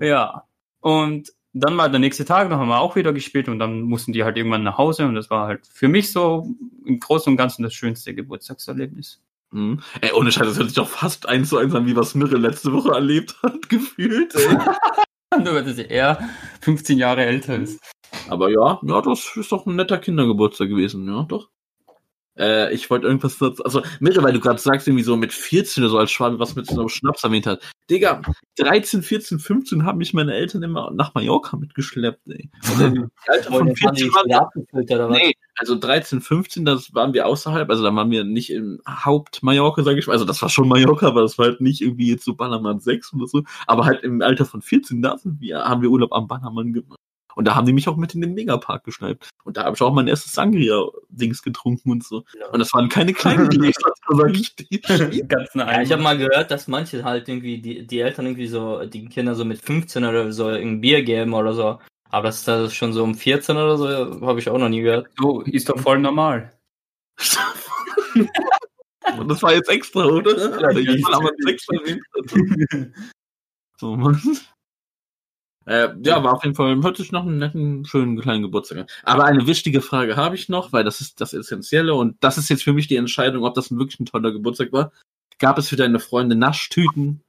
Ja. 0.00 0.44
Und 0.80 1.30
dann 1.52 1.76
war 1.76 1.88
der 1.88 2.00
nächste 2.00 2.24
Tag, 2.24 2.50
dann 2.50 2.58
haben 2.58 2.68
wir 2.68 2.80
auch 2.80 2.96
wieder 2.96 3.12
gespielt 3.12 3.48
und 3.48 3.58
dann 3.58 3.82
mussten 3.82 4.12
die 4.12 4.24
halt 4.24 4.36
irgendwann 4.36 4.62
nach 4.62 4.78
Hause 4.78 5.06
und 5.06 5.14
das 5.14 5.30
war 5.30 5.46
halt 5.46 5.66
für 5.66 5.88
mich 5.88 6.12
so 6.12 6.54
im 6.84 7.00
Großen 7.00 7.30
und 7.30 7.36
Ganzen 7.36 7.62
das 7.62 7.74
schönste 7.74 8.14
Geburtstagserlebnis. 8.14 9.20
Mhm. 9.50 9.80
Ey, 10.00 10.12
ohne 10.12 10.30
Scheiß, 10.30 10.46
das 10.46 10.58
hört 10.58 10.68
sich 10.68 10.76
doch 10.76 10.88
fast 10.88 11.26
eins 11.28 11.48
zu 11.48 11.58
eins 11.58 11.74
an, 11.74 11.86
wie 11.86 11.96
was 11.96 12.14
Mirre 12.14 12.36
letzte 12.36 12.72
Woche 12.72 12.92
erlebt 12.92 13.36
hat, 13.42 13.68
gefühlt. 13.68 14.34
Nur, 15.44 15.62
dass 15.62 15.78
er 15.78 16.28
15 16.62 16.98
Jahre 16.98 17.24
älter 17.24 17.56
ist. 17.56 17.80
Aber 18.28 18.50
ja, 18.50 18.80
ja, 18.82 19.02
das 19.02 19.36
ist 19.36 19.52
doch 19.52 19.66
ein 19.66 19.76
netter 19.76 19.98
Kindergeburtstag 19.98 20.68
gewesen, 20.68 21.06
ja, 21.06 21.22
doch. 21.22 21.48
Äh, 22.38 22.72
ich 22.72 22.88
wollte 22.88 23.06
irgendwas 23.06 23.38
dazu, 23.38 23.64
also 23.64 23.82
Mirre, 24.00 24.22
weil 24.22 24.32
du 24.32 24.40
gerade 24.40 24.60
sagst, 24.60 24.86
irgendwie 24.86 25.04
so 25.04 25.16
mit 25.16 25.32
14 25.32 25.82
oder 25.82 25.90
so 25.90 25.98
als 25.98 26.10
Schwabe 26.10 26.38
was 26.38 26.54
mit 26.54 26.66
so 26.66 26.80
einem 26.80 26.88
Schnaps 26.88 27.24
erwähnt 27.24 27.46
hat. 27.46 27.62
Digga, 27.90 28.22
13, 28.56 29.02
14, 29.02 29.38
15 29.38 29.84
haben 29.84 29.98
mich 29.98 30.14
meine 30.14 30.34
Eltern 30.34 30.62
immer 30.62 30.90
nach 30.92 31.14
Mallorca 31.14 31.56
mitgeschleppt, 31.56 32.20
ey. 32.28 32.50
Und 32.70 32.80
dann, 32.80 32.96
im 32.96 33.10
Alter 33.26 33.50
Wollen 33.52 33.60
von 33.60 33.68
jetzt 33.68 33.82
haben 33.84 33.94
die 33.94 34.02
14 34.02 34.06
dich 34.06 34.14
waren 34.14 34.26
wieder 34.26 34.42
abgefüllt, 34.42 34.90
oder 34.90 35.08
was? 35.08 35.18
Nee, 35.18 35.32
also 35.56 35.78
13, 35.78 36.20
15, 36.20 36.64
das 36.64 36.94
waren 36.94 37.12
wir 37.12 37.26
außerhalb, 37.26 37.68
also 37.68 37.82
da 37.82 37.94
waren 37.94 38.10
wir 38.10 38.24
nicht 38.24 38.50
im 38.50 38.80
Haupt-Mallorca, 38.86 39.82
sage 39.82 39.98
ich 39.98 40.06
mal. 40.06 40.12
Also 40.12 40.24
das 40.24 40.40
war 40.42 40.48
schon 40.48 40.68
Mallorca, 40.68 41.08
aber 41.08 41.22
das 41.22 41.38
war 41.38 41.46
halt 41.46 41.60
nicht 41.60 41.80
irgendwie 41.80 42.10
jetzt 42.10 42.24
so 42.24 42.34
Ballermann 42.34 42.80
6 42.80 43.14
oder 43.14 43.26
so. 43.26 43.42
Aber 43.66 43.84
halt 43.84 44.02
im 44.04 44.22
Alter 44.22 44.44
von 44.44 44.62
14, 44.62 45.02
da 45.02 45.18
sind 45.18 45.40
wir, 45.40 45.64
haben 45.64 45.82
wir 45.82 45.90
Urlaub 45.90 46.12
am 46.12 46.28
Bannermann 46.28 46.72
gemacht. 46.72 46.98
Und 47.38 47.44
da 47.44 47.54
haben 47.54 47.66
die 47.66 47.72
mich 47.72 47.86
auch 47.86 47.96
mit 47.96 48.16
in 48.16 48.20
den 48.20 48.34
Megapark 48.34 48.82
geschnappt. 48.82 49.30
Und 49.44 49.56
da 49.56 49.62
habe 49.62 49.76
ich 49.76 49.80
auch 49.80 49.92
mein 49.92 50.08
erstes 50.08 50.32
Sangria-Dings 50.32 51.44
getrunken 51.44 51.92
und 51.92 52.02
so. 52.02 52.24
Und 52.50 52.58
das 52.58 52.74
waren 52.74 52.88
keine 52.88 53.12
kleinen 53.12 53.48
Gläser, 53.48 53.92
sag 54.08 54.34
ich 54.34 54.56
dir. 54.56 54.80
Ganz 55.28 55.54
Ja, 55.54 55.80
ich 55.80 55.92
habe 55.92 56.02
mal 56.02 56.18
gehört, 56.18 56.50
dass 56.50 56.66
manche 56.66 57.04
halt 57.04 57.28
irgendwie, 57.28 57.58
die, 57.58 57.86
die 57.86 58.00
Eltern 58.00 58.26
irgendwie 58.26 58.48
so, 58.48 58.84
die 58.86 59.04
Kinder 59.04 59.36
so 59.36 59.44
mit 59.44 59.62
15 59.62 60.04
oder 60.04 60.32
so 60.32 60.48
ein 60.48 60.80
Bier 60.80 61.04
geben 61.04 61.32
oder 61.32 61.52
so. 61.52 61.78
Aber 62.10 62.26
das 62.26 62.38
ist 62.38 62.48
das 62.48 62.74
schon 62.74 62.92
so 62.92 63.04
um 63.04 63.14
14 63.14 63.56
oder 63.56 63.78
so, 63.78 63.86
habe 64.26 64.40
ich 64.40 64.50
auch 64.50 64.58
noch 64.58 64.68
nie 64.68 64.80
gehört. 64.80 65.06
So, 65.16 65.42
ist 65.42 65.68
doch 65.68 65.78
voll 65.78 66.00
normal. 66.00 66.52
Und 69.16 69.28
das 69.28 69.40
war 69.44 69.54
jetzt 69.54 69.70
extra, 69.70 70.06
oder? 70.06 70.36
Ja, 70.60 70.70
ich 70.70 70.88
ja. 70.88 70.96
Ballermann 71.02 71.34
6 71.38 71.66
erwähnt. 71.68 72.02
So, 73.76 73.94
Mann. 73.94 74.20
Äh, 75.68 75.90
ja, 76.02 76.24
war 76.24 76.32
auf 76.32 76.44
jeden 76.44 76.56
Fall, 76.56 76.82
hört 76.82 76.96
sich 76.96 77.12
nach 77.12 77.22
einem 77.22 77.36
netten, 77.36 77.84
schönen 77.84 78.18
kleinen 78.18 78.42
Geburtstag 78.42 78.78
an. 78.78 78.86
Aber 79.02 79.24
eine 79.26 79.46
wichtige 79.46 79.82
Frage 79.82 80.16
habe 80.16 80.34
ich 80.34 80.48
noch, 80.48 80.72
weil 80.72 80.82
das 80.82 81.02
ist 81.02 81.20
das 81.20 81.34
Essentielle 81.34 81.94
und 81.94 82.16
das 82.20 82.38
ist 82.38 82.48
jetzt 82.48 82.62
für 82.64 82.72
mich 82.72 82.86
die 82.86 82.96
Entscheidung, 82.96 83.44
ob 83.44 83.54
das 83.54 83.70
wirklich 83.70 84.00
ein 84.00 84.06
toller 84.06 84.32
Geburtstag 84.32 84.72
war. 84.72 84.92
Gab 85.38 85.58
es 85.58 85.68
für 85.68 85.76
deine 85.76 86.00
Freunde 86.00 86.36
Naschtüten? 86.36 87.20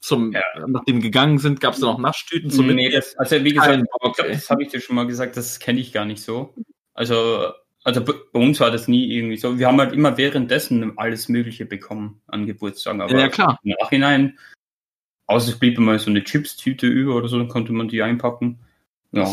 Zum, 0.00 0.32
Ja. 0.32 0.42
nachdem 0.66 1.00
gegangen 1.00 1.38
sind, 1.38 1.62
gab 1.62 1.72
es 1.72 1.80
da 1.80 1.86
noch 1.86 1.98
Naschtüten 1.98 2.50
zum 2.50 2.66
nee, 2.66 2.90
das, 2.90 3.16
also 3.16 3.42
wie 3.42 3.54
gesagt, 3.54 3.70
Kein 3.70 3.84
ich 3.84 4.12
glaub, 4.14 4.28
das 4.28 4.50
habe 4.50 4.62
ich 4.62 4.68
dir 4.68 4.80
schon 4.80 4.96
mal 4.96 5.06
gesagt, 5.06 5.38
das 5.38 5.58
kenne 5.60 5.80
ich 5.80 5.92
gar 5.94 6.04
nicht 6.04 6.22
so. 6.22 6.54
Also 6.92 7.52
Also 7.84 8.04
bei 8.04 8.12
bei 8.32 8.40
uns 8.40 8.60
war 8.60 8.70
das 8.70 8.86
nie 8.86 9.10
irgendwie 9.16 9.38
so. 9.38 9.58
Wir 9.58 9.66
haben 9.66 9.80
halt 9.80 9.94
immer 9.94 10.18
währenddessen 10.18 10.98
alles 10.98 11.30
Mögliche 11.30 11.64
bekommen 11.64 12.20
an 12.26 12.44
Geburtstagen. 12.46 13.00
Aber 13.00 13.18
Ja, 13.18 13.28
klar. 13.28 13.58
im 13.62 13.74
Nachhinein, 13.80 14.38
außer 15.26 15.50
es 15.50 15.58
blieb 15.58 15.78
mal 15.78 15.98
so 15.98 16.10
eine 16.10 16.24
Chips-Tüte 16.24 16.86
über 16.86 17.16
oder 17.16 17.28
so, 17.28 17.38
dann 17.38 17.48
konnte 17.48 17.72
man 17.72 17.88
die 17.88 18.02
einpacken. 18.02 18.58
Ja. 19.12 19.32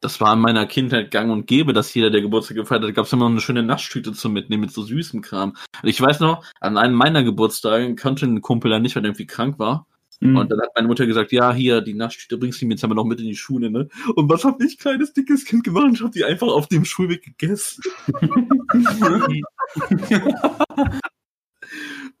Das 0.00 0.20
war 0.20 0.32
in 0.32 0.40
meiner 0.40 0.66
Kindheit 0.66 1.10
gang 1.10 1.30
und 1.30 1.46
gäbe, 1.46 1.74
dass 1.74 1.92
jeder, 1.92 2.10
der 2.10 2.22
Geburtstag 2.22 2.56
gefeiert 2.56 2.84
hat, 2.84 2.94
gab 2.94 3.04
es 3.04 3.12
immer 3.12 3.24
noch 3.24 3.32
eine 3.32 3.40
schöne 3.40 3.62
Naschtüte 3.62 4.14
zum 4.14 4.32
Mitnehmen 4.32 4.62
mit 4.62 4.72
so 4.72 4.82
süßem 4.82 5.20
Kram. 5.20 5.54
Und 5.82 5.88
ich 5.88 6.00
weiß 6.00 6.20
noch, 6.20 6.42
an 6.60 6.78
einem 6.78 6.94
meiner 6.94 7.22
Geburtstage 7.22 7.94
konnte 7.96 8.24
ein 8.24 8.40
Kumpel 8.40 8.70
dann 8.70 8.80
nicht, 8.80 8.96
weil 8.96 9.04
er 9.04 9.08
irgendwie 9.08 9.26
krank 9.26 9.58
war. 9.58 9.86
Mhm. 10.20 10.36
Und 10.36 10.50
dann 10.50 10.60
hat 10.60 10.70
meine 10.74 10.88
Mutter 10.88 11.06
gesagt, 11.06 11.32
ja, 11.32 11.52
hier, 11.52 11.82
die 11.82 11.94
Naschtüte 11.94 12.38
bringst 12.38 12.62
du 12.62 12.66
mir 12.66 12.74
jetzt 12.74 12.84
aber 12.84 12.94
noch 12.94 13.04
mit 13.04 13.20
in 13.20 13.26
die 13.26 13.36
Schule, 13.36 13.70
ne? 13.70 13.88
Und 14.16 14.30
was 14.30 14.44
hab 14.44 14.60
ich, 14.62 14.78
kleines, 14.78 15.12
dickes 15.12 15.44
Kind 15.44 15.64
gemacht? 15.64 15.90
Ich 15.92 16.02
hab 16.02 16.12
die 16.12 16.24
einfach 16.24 16.48
auf 16.48 16.66
dem 16.68 16.86
Schulweg 16.86 17.22
gegessen. 17.22 17.82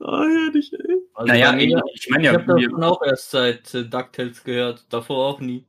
Ah, 0.00 0.24
herrlich, 0.24 0.72
ey. 0.72 0.96
Also 1.14 1.32
naja, 1.32 1.52
mir- 1.52 1.82
ich 1.94 2.08
meine 2.10 2.22
ich 2.22 2.26
ja, 2.26 2.32
habe 2.32 2.56
wir, 2.56 2.68
davon 2.68 2.84
auch 2.84 3.02
erst 3.02 3.30
seit 3.30 3.74
äh, 3.74 3.84
DuckTales 3.84 4.42
gehört, 4.44 4.84
davor 4.92 5.26
auch 5.28 5.40
nie. 5.40 5.64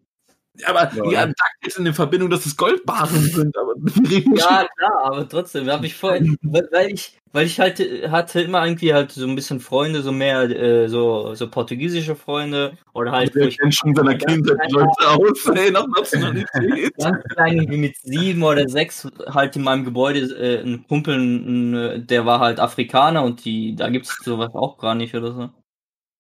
Aber 0.66 0.92
Ja, 0.96 1.12
ja, 1.12 1.26
ja 1.28 1.34
ist 1.66 1.78
in 1.78 1.86
der 1.86 1.94
Verbindung, 1.94 2.30
dass 2.30 2.46
es 2.46 2.58
Goldbarren 2.58 3.22
sind, 3.22 3.56
aber 3.58 3.74
Ja, 4.36 4.68
klar, 4.78 5.00
aber 5.04 5.30
trotzdem 5.30 5.70
habe 5.70 5.86
ich 5.86 5.96
vorhin, 5.96 6.38
weil, 6.42 6.68
weil 6.72 6.92
ich, 6.92 7.18
weil 7.32 7.46
ich 7.46 7.60
halt 7.60 7.80
hatte 8.10 8.42
immer 8.42 8.66
irgendwie 8.66 8.94
halt 8.94 9.12
so 9.12 9.26
ein 9.28 9.36
bisschen 9.36 9.60
Freunde, 9.60 10.02
so 10.02 10.12
mehr 10.12 10.42
äh, 10.44 10.88
so 10.90 11.34
so 11.36 11.50
portugiesische 11.50 12.16
Freunde 12.16 12.78
oder 12.94 13.12
halt 13.12 13.36
Der 13.36 13.48
ich 13.48 13.58
kennt 13.58 13.76
schon 13.76 13.96
seiner 13.96 14.16
Kindheit 14.16 14.72
Leute 14.72 15.08
aus, 15.08 15.46
ey, 15.56 15.72
nach 15.72 15.88
Nationalität. 15.88 16.94
ganz 16.98 17.24
klein 17.26 17.58
irgendwie 17.58 17.78
mit 17.78 17.98
sieben 17.98 18.44
oder 18.44 18.68
sechs 18.68 19.08
halt 19.28 19.56
in 19.56 19.64
meinem 19.64 19.86
Gebäude 19.86 20.20
äh, 20.20 20.62
ein 20.62 20.86
Kumpel, 20.88 21.16
ein, 21.16 22.08
der 22.08 22.26
war 22.26 22.40
halt 22.40 22.60
Afrikaner 22.60 23.24
und 23.24 23.46
die 23.46 23.76
da 23.76 23.90
gibt's 23.90 24.18
sowas 24.24 24.54
auch 24.54 24.78
gar 24.78 24.96
nicht 24.96 25.16
oder 25.16 25.32
so. 25.32 25.50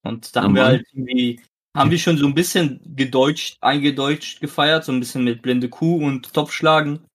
Und 0.03 0.35
da 0.35 0.43
haben 0.43 0.55
wir 0.55 0.65
halt 0.65 0.85
irgendwie 0.93 1.39
haben 1.75 1.91
wir 1.91 1.97
schon 1.97 2.17
so 2.17 2.25
ein 2.25 2.33
bisschen 2.33 2.81
gedeutscht, 2.95 3.57
eingedeutscht 3.61 4.41
gefeiert, 4.41 4.83
so 4.83 4.91
ein 4.91 4.99
bisschen 4.99 5.23
mit 5.23 5.41
blinde 5.41 5.69
Kuh 5.69 6.05
und 6.05 6.33
Topfschlagen, 6.33 7.05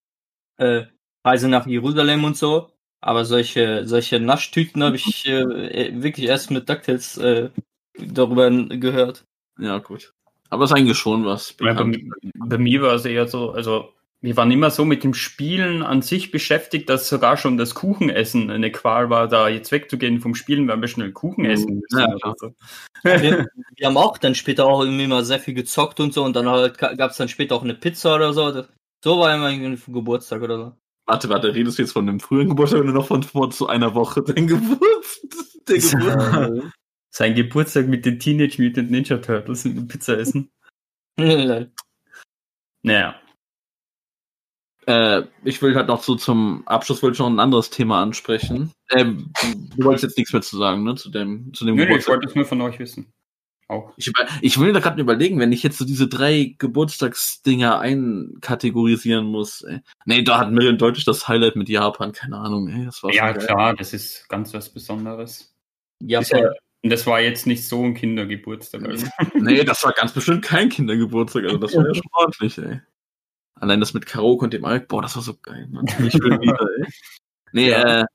äh, 0.57 0.85
Reise 1.25 1.47
nach 1.47 1.67
Jerusalem 1.67 2.23
und 2.23 2.37
so. 2.37 2.71
Aber 2.99 3.25
solche, 3.25 3.87
solche 3.87 4.19
Naschtüten 4.19 4.83
habe 4.83 4.95
ich 4.95 5.27
äh, 5.27 5.41
äh, 5.41 6.01
wirklich 6.01 6.27
erst 6.27 6.49
mit 6.49 6.67
DuckTales 6.67 7.17
äh, 7.17 7.49
darüber 7.99 8.49
gehört. 8.49 9.25
Ja, 9.59 9.77
gut. 9.77 10.13
Aber 10.49 10.63
es 10.63 10.71
ist 10.71 10.77
eigentlich 10.77 10.97
schon 10.97 11.25
was. 11.25 11.55
Ja, 11.61 11.73
bei, 11.73 12.03
bei 12.33 12.57
mir 12.57 12.81
war 12.81 12.95
es 12.95 13.05
eher 13.05 13.27
so, 13.27 13.51
also 13.51 13.93
wir 14.21 14.35
waren 14.35 14.49
immer 14.51 14.71
so 14.71 14.83
mit 14.83 15.03
dem 15.03 15.13
Spielen 15.13 15.83
an 15.83 16.01
sich 16.01 16.31
beschäftigt, 16.31 16.89
dass 16.89 17.07
sogar 17.07 17.37
schon 17.37 17.57
das 17.57 17.75
Kuchenessen 17.75 18.49
eine 18.49 18.71
Qual 18.71 19.09
war, 19.09 19.27
da 19.27 19.47
jetzt 19.47 19.71
wegzugehen 19.71 20.19
vom 20.19 20.33
Spielen, 20.33 20.67
weil 20.67 20.81
wir 20.81 20.87
schnell 20.87 21.11
Kuchen 21.11 21.43
Mhm. 21.43 21.49
essen 21.51 21.75
müssen. 21.81 21.99
Ja, 21.99 22.07
oder 22.07 22.17
klar. 22.19 22.35
so. 22.37 22.53
wir, 23.03 23.47
wir 23.75 23.87
haben 23.87 23.97
auch 23.97 24.17
dann 24.17 24.33
später 24.35 24.65
auch 24.65 24.85
mal 24.85 25.23
sehr 25.23 25.39
viel 25.39 25.53
gezockt 25.53 25.99
und 25.99 26.13
so 26.13 26.23
und 26.23 26.35
dann 26.35 26.49
halt 26.49 26.77
gab 26.77 27.11
es 27.11 27.17
dann 27.17 27.29
später 27.29 27.55
auch 27.55 27.63
eine 27.63 27.75
Pizza 27.75 28.15
oder 28.15 28.33
so. 28.33 28.51
Das, 28.51 28.67
so 29.03 29.19
war 29.19 29.35
immer 29.35 29.51
irgendwie 29.51 29.77
für 29.77 29.91
Geburtstag 29.91 30.41
oder 30.41 30.57
so. 30.57 30.73
Warte, 31.05 31.29
warte, 31.29 31.53
redest 31.53 31.77
du 31.77 31.83
jetzt 31.83 31.91
von 31.93 32.09
einem 32.09 32.19
frühen 32.19 32.49
Geburtstag 32.49 32.81
oder 32.81 32.91
noch 32.91 33.07
von 33.07 33.23
vor 33.23 33.49
zu 33.51 33.67
einer 33.67 33.93
Woche? 33.93 34.23
Dein 34.23 34.47
Geburtstag? 34.47 35.65
Der 35.67 35.77
Geburtstag. 35.77 36.71
Sein 37.11 37.35
Geburtstag 37.35 37.87
mit 37.87 38.05
den 38.05 38.19
Teenage 38.19 38.61
Mutant 38.61 38.91
Ninja 38.91 39.17
Turtles 39.17 39.63
und 39.65 39.75
dem 39.75 39.87
Pizza 39.87 40.17
essen. 40.17 40.49
Naja. 42.83 43.15
Äh, 44.87 45.23
ich 45.43 45.61
will 45.61 45.75
halt 45.75 45.87
noch 45.87 46.01
so 46.01 46.15
zum 46.15 46.65
Abschluss 46.65 47.03
wollte 47.03 47.15
ich 47.15 47.19
noch 47.19 47.27
ein 47.27 47.39
anderes 47.39 47.69
Thema 47.69 48.01
ansprechen. 48.01 48.71
Ähm, 48.89 49.31
du 49.75 49.83
wolltest 49.83 50.03
jetzt 50.03 50.17
nichts 50.17 50.31
mehr 50.31 50.41
zu 50.41 50.57
sagen, 50.57 50.83
ne? 50.83 50.95
Zu 50.95 51.09
dem, 51.09 51.53
zu 51.53 51.65
dem 51.65 51.75
Nö, 51.75 51.81
nö, 51.81 51.83
ich 51.83 51.87
Geburtstag. 51.89 52.13
wollte 52.13 52.27
es 52.29 52.35
nur 52.35 52.45
von 52.45 52.61
euch 52.61 52.79
wissen. 52.79 53.11
Auch. 53.67 53.91
Ich, 53.97 54.13
ich 54.41 54.59
will 54.59 54.71
da 54.71 54.79
gerade 54.79 55.01
überlegen, 55.01 55.39
wenn 55.39 55.51
ich 55.51 55.61
jetzt 55.61 55.77
so 55.77 55.83
diese 55.83 56.07
drei 56.07 56.55
Geburtstagsdinger 56.57 57.79
einkategorisieren 57.79 59.25
muss. 59.25 59.61
Ey. 59.63 59.81
Nee, 60.05 60.21
da 60.21 60.39
hat 60.39 60.51
Miriam 60.51 60.77
deutlich 60.77 61.03
das 61.03 61.27
Highlight 61.27 61.57
mit 61.57 61.67
Japan, 61.67 62.13
keine 62.13 62.37
Ahnung, 62.37 62.69
ey, 62.69 62.85
das 62.85 63.03
war 63.03 63.13
Ja, 63.13 63.33
klar, 63.33 63.75
das 63.75 63.91
ist 63.91 64.29
ganz 64.29 64.53
was 64.53 64.69
Besonderes. 64.69 65.53
Ja, 66.01 66.21
ja, 66.21 66.49
und 66.81 66.91
das 66.91 67.05
war 67.05 67.19
jetzt 67.19 67.45
nicht 67.45 67.67
so 67.67 67.83
ein 67.83 67.93
Kindergeburtstag. 67.93 68.87
Also. 68.87 69.05
Nee, 69.33 69.65
das 69.65 69.83
war 69.83 69.91
ganz 69.91 70.13
bestimmt 70.13 70.43
kein 70.43 70.69
Kindergeburtstag, 70.69 71.43
also 71.43 71.57
das 71.57 71.75
war 71.75 71.85
ja 71.85 71.93
schon 71.93 72.11
ordentlich, 72.13 72.57
ey. 72.59 72.79
Allein 73.59 73.79
das 73.79 73.93
mit 73.93 74.05
Karaoke 74.05 74.45
und 74.45 74.53
dem 74.53 74.65
Alk, 74.65 74.87
boah, 74.87 75.01
das 75.01 75.15
war 75.15 75.23
so 75.23 75.35
geil, 75.41 75.67
Mann. 75.71 75.85
Ich 75.87 76.13
will 76.15 76.39
wieder, 76.39 76.59
ey. 76.79 76.87
Nee, 77.53 77.69
Ja. 77.71 78.01
äh, 78.01 78.05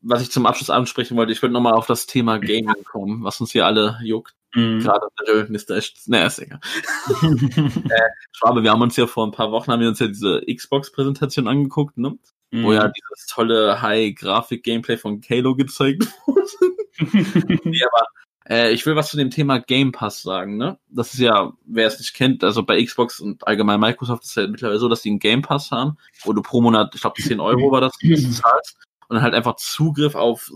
was 0.00 0.22
ich 0.22 0.30
zum 0.30 0.46
Abschluss 0.46 0.70
ansprechen 0.70 1.16
wollte, 1.16 1.32
ich 1.32 1.42
wollte 1.42 1.52
nochmal 1.52 1.72
auf 1.74 1.86
das 1.86 2.06
Thema 2.06 2.38
Gaming 2.38 2.84
kommen, 2.84 3.24
was 3.24 3.40
uns 3.40 3.50
hier 3.50 3.66
alle 3.66 3.98
juckt. 4.02 4.34
Mhm. 4.54 4.80
Gerade 4.80 5.06
Mr. 5.48 5.76
Echt, 5.76 6.08
naja, 6.08 6.26
ist 6.26 6.38
egal. 6.38 6.60
Schwabe, 8.32 8.62
wir 8.62 8.70
haben 8.70 8.82
uns 8.82 8.96
ja 8.96 9.06
vor 9.06 9.26
ein 9.26 9.32
paar 9.32 9.50
Wochen 9.52 9.70
haben 9.72 9.80
wir 9.80 9.88
uns 9.88 9.98
ja 9.98 10.06
diese 10.06 10.40
Xbox-Präsentation 10.46 11.48
angeguckt, 11.48 11.98
ne? 11.98 12.18
Mhm. 12.50 12.62
Wo 12.62 12.72
ja 12.72 12.88
dieses 12.88 13.26
tolle 13.26 13.82
High-Grafik-Gameplay 13.82 14.96
von 14.96 15.20
Halo 15.28 15.54
gezeigt 15.54 16.06
wurde. 16.26 17.60
nee, 17.64 17.82
aber 17.84 18.06
äh, 18.48 18.72
ich 18.72 18.86
will 18.86 18.96
was 18.96 19.10
zu 19.10 19.16
dem 19.16 19.30
Thema 19.30 19.58
Game 19.58 19.92
Pass 19.92 20.22
sagen, 20.22 20.56
ne? 20.56 20.78
Das 20.88 21.12
ist 21.14 21.20
ja, 21.20 21.52
wer 21.66 21.86
es 21.86 21.98
nicht 21.98 22.14
kennt, 22.14 22.42
also 22.42 22.62
bei 22.62 22.82
Xbox 22.82 23.20
und 23.20 23.46
allgemein 23.46 23.80
Microsoft 23.80 24.24
ist 24.24 24.30
es 24.30 24.34
ja 24.36 24.46
mittlerweile 24.46 24.78
so, 24.78 24.88
dass 24.88 25.02
die 25.02 25.10
einen 25.10 25.18
Game 25.18 25.42
Pass 25.42 25.70
haben, 25.70 25.98
wo 26.24 26.32
du 26.32 26.42
pro 26.42 26.60
Monat, 26.60 26.94
ich 26.94 27.00
glaube 27.00 27.20
10 27.20 27.40
Euro 27.40 27.70
war 27.70 27.80
das, 27.80 27.92
zahlst 28.00 28.78
und 29.08 29.14
dann 29.16 29.22
halt 29.22 29.34
einfach 29.34 29.56
Zugriff 29.56 30.14
auf 30.14 30.50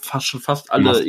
fast 0.00 0.26
schon 0.26 0.40
fast 0.40 0.70
alle 0.70 1.04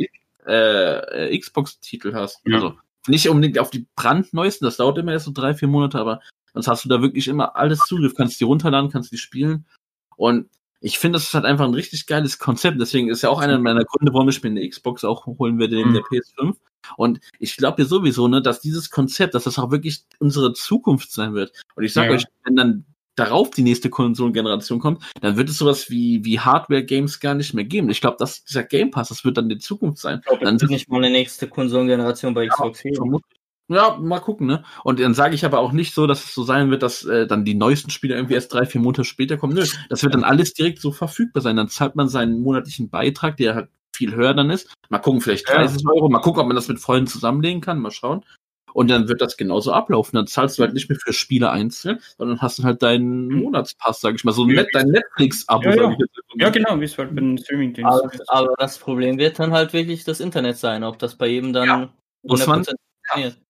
äh, 0.46 1.28
äh, 1.28 1.38
Xbox-Titel 1.38 2.14
hast. 2.14 2.40
Ja. 2.44 2.56
Also 2.56 2.78
nicht 3.06 3.28
unbedingt 3.28 3.58
auf 3.58 3.70
die 3.70 3.86
brandneuesten, 3.96 4.64
das 4.64 4.78
dauert 4.78 4.98
immer 4.98 5.12
erst 5.12 5.26
so 5.26 5.32
drei, 5.32 5.54
vier 5.54 5.68
Monate, 5.68 5.98
aber 5.98 6.20
sonst 6.52 6.68
hast 6.68 6.84
du 6.84 6.88
da 6.88 7.02
wirklich 7.02 7.28
immer 7.28 7.56
alles 7.56 7.80
Zugriff, 7.80 8.14
kannst 8.14 8.40
die 8.40 8.44
runterladen, 8.44 8.90
kannst 8.90 9.12
die 9.12 9.18
spielen. 9.18 9.66
Und 10.16 10.48
ich 10.80 10.98
finde, 10.98 11.16
das 11.16 11.24
ist 11.28 11.34
halt 11.34 11.44
einfach 11.44 11.64
ein 11.64 11.74
richtig 11.74 12.06
geiles 12.06 12.38
Konzept. 12.38 12.80
Deswegen 12.80 13.08
ist 13.08 13.22
ja 13.22 13.30
auch 13.30 13.40
einer 13.40 13.58
meiner 13.58 13.84
Gründe, 13.84 14.12
warum 14.12 14.28
ich 14.28 14.42
mir 14.42 14.50
eine 14.50 14.68
Xbox 14.68 15.04
auch 15.04 15.26
holen 15.26 15.58
werde, 15.58 15.76
neben 15.76 15.90
Mhm. 15.90 15.94
der 15.94 16.02
PS5. 16.04 16.56
Und 16.96 17.20
ich 17.38 17.56
glaube 17.56 17.82
ja 17.82 17.88
sowieso, 17.88 18.28
ne, 18.28 18.42
dass 18.42 18.60
dieses 18.60 18.90
Konzept, 18.90 19.34
dass 19.34 19.44
das 19.44 19.58
auch 19.58 19.70
wirklich 19.70 20.04
unsere 20.18 20.52
Zukunft 20.52 21.10
sein 21.12 21.32
wird. 21.34 21.52
Und 21.74 21.84
ich 21.84 21.92
sage 21.94 22.08
Ja. 22.08 22.14
euch, 22.16 22.24
wenn 22.44 22.56
dann 22.56 22.84
darauf 23.16 23.50
die 23.50 23.62
nächste 23.62 23.90
Konsolengeneration 23.90 24.80
kommt, 24.80 25.02
dann 25.20 25.36
wird 25.36 25.48
es 25.48 25.56
sowas 25.58 25.88
wie, 25.88 26.24
wie 26.24 26.40
Hardware-Games 26.40 27.20
gar 27.20 27.34
nicht 27.34 27.54
mehr 27.54 27.64
geben. 27.64 27.88
Ich 27.88 28.00
glaube, 28.00 28.16
dass 28.18 28.44
dieser 28.44 28.64
Game 28.64 28.90
Pass, 28.90 29.08
das 29.08 29.24
wird 29.24 29.38
dann 29.38 29.48
die 29.48 29.58
Zukunft 29.58 29.98
sein. 29.98 30.18
Ich 30.18 30.26
glaube, 30.26 30.44
Dann 30.44 30.56
es 30.56 30.62
wird 30.62 30.72
nicht 30.72 30.88
mal 30.90 30.96
eine 30.98 31.10
nächste 31.10 31.48
Konsolengeneration 31.48 32.34
bei 32.34 32.48
Xbox 32.48 32.82
geben. 32.82 33.20
Ja, 33.68 33.96
mal 33.98 34.20
gucken, 34.20 34.46
ne? 34.46 34.62
Und 34.82 35.00
dann 35.00 35.14
sage 35.14 35.34
ich 35.34 35.44
aber 35.44 35.58
auch 35.60 35.72
nicht 35.72 35.94
so, 35.94 36.06
dass 36.06 36.22
es 36.24 36.34
so 36.34 36.42
sein 36.42 36.70
wird, 36.70 36.82
dass 36.82 37.02
äh, 37.04 37.26
dann 37.26 37.44
die 37.46 37.54
neuesten 37.54 37.90
Spiele 37.90 38.14
irgendwie 38.14 38.34
erst 38.34 38.52
drei, 38.52 38.66
vier 38.66 38.80
Monate 38.80 39.04
später 39.04 39.38
kommen. 39.38 39.54
Nö, 39.54 39.64
das 39.88 40.02
wird 40.02 40.12
dann 40.14 40.24
alles 40.24 40.52
direkt 40.52 40.80
so 40.80 40.92
verfügbar 40.92 41.42
sein. 41.42 41.56
Dann 41.56 41.68
zahlt 41.68 41.96
man 41.96 42.08
seinen 42.08 42.40
monatlichen 42.42 42.90
Beitrag, 42.90 43.38
der 43.38 43.54
halt 43.54 43.68
viel 43.96 44.14
höher 44.14 44.34
dann 44.34 44.50
ist. 44.50 44.74
Mal 44.90 44.98
gucken, 44.98 45.20
vielleicht 45.22 45.48
Ja. 45.48 45.56
30 45.56 45.86
Euro. 45.86 46.10
Mal 46.10 46.18
gucken, 46.18 46.40
ob 46.42 46.46
man 46.46 46.56
das 46.56 46.68
mit 46.68 46.78
Freunden 46.78 47.06
zusammenlegen 47.06 47.62
kann. 47.62 47.78
Mal 47.80 47.90
schauen. 47.90 48.22
Und 48.74 48.90
dann 48.90 49.08
wird 49.08 49.20
das 49.22 49.36
genauso 49.38 49.72
ablaufen. 49.72 50.16
Dann 50.16 50.26
zahlst 50.26 50.58
du 50.58 50.62
halt 50.62 50.74
nicht 50.74 50.90
mehr 50.90 50.98
für 51.00 51.12
Spiele 51.12 51.50
einzeln, 51.50 52.00
sondern 52.18 52.42
hast 52.42 52.58
dann 52.58 52.66
halt 52.66 52.82
deinen 52.82 53.28
Monatspass, 53.28 54.00
sag 54.00 54.16
ich 54.16 54.24
mal. 54.24 54.32
So 54.32 54.46
Ja, 54.48 54.62
net, 54.62 54.68
dein 54.74 54.88
Netflix-Abo, 54.88 55.62
Ja, 55.70 55.74
ja. 55.74 55.96
Ja, 56.36 56.48
genau, 56.50 56.80
wie 56.80 56.84
es 56.84 56.98
halt 56.98 57.14
bei 57.14 57.20
den 57.20 57.38
Streaming-Diensten 57.38 57.86
Aber, 57.86 58.12
ist. 58.12 58.28
aber 58.28 58.54
das 58.58 58.76
Problem 58.78 59.16
wird 59.16 59.38
dann 59.38 59.52
halt 59.52 59.72
wirklich 59.72 60.02
das 60.04 60.18
Internet 60.20 60.58
sein, 60.58 60.82
ob 60.82 60.98
das 60.98 61.14
bei 61.14 61.28
jedem 61.28 61.52
dann 61.52 61.66
Ja, 61.68 61.90
muss 62.24 62.44
man- 62.46 62.62
100% 62.64 62.76
funktioniert. 63.06 63.43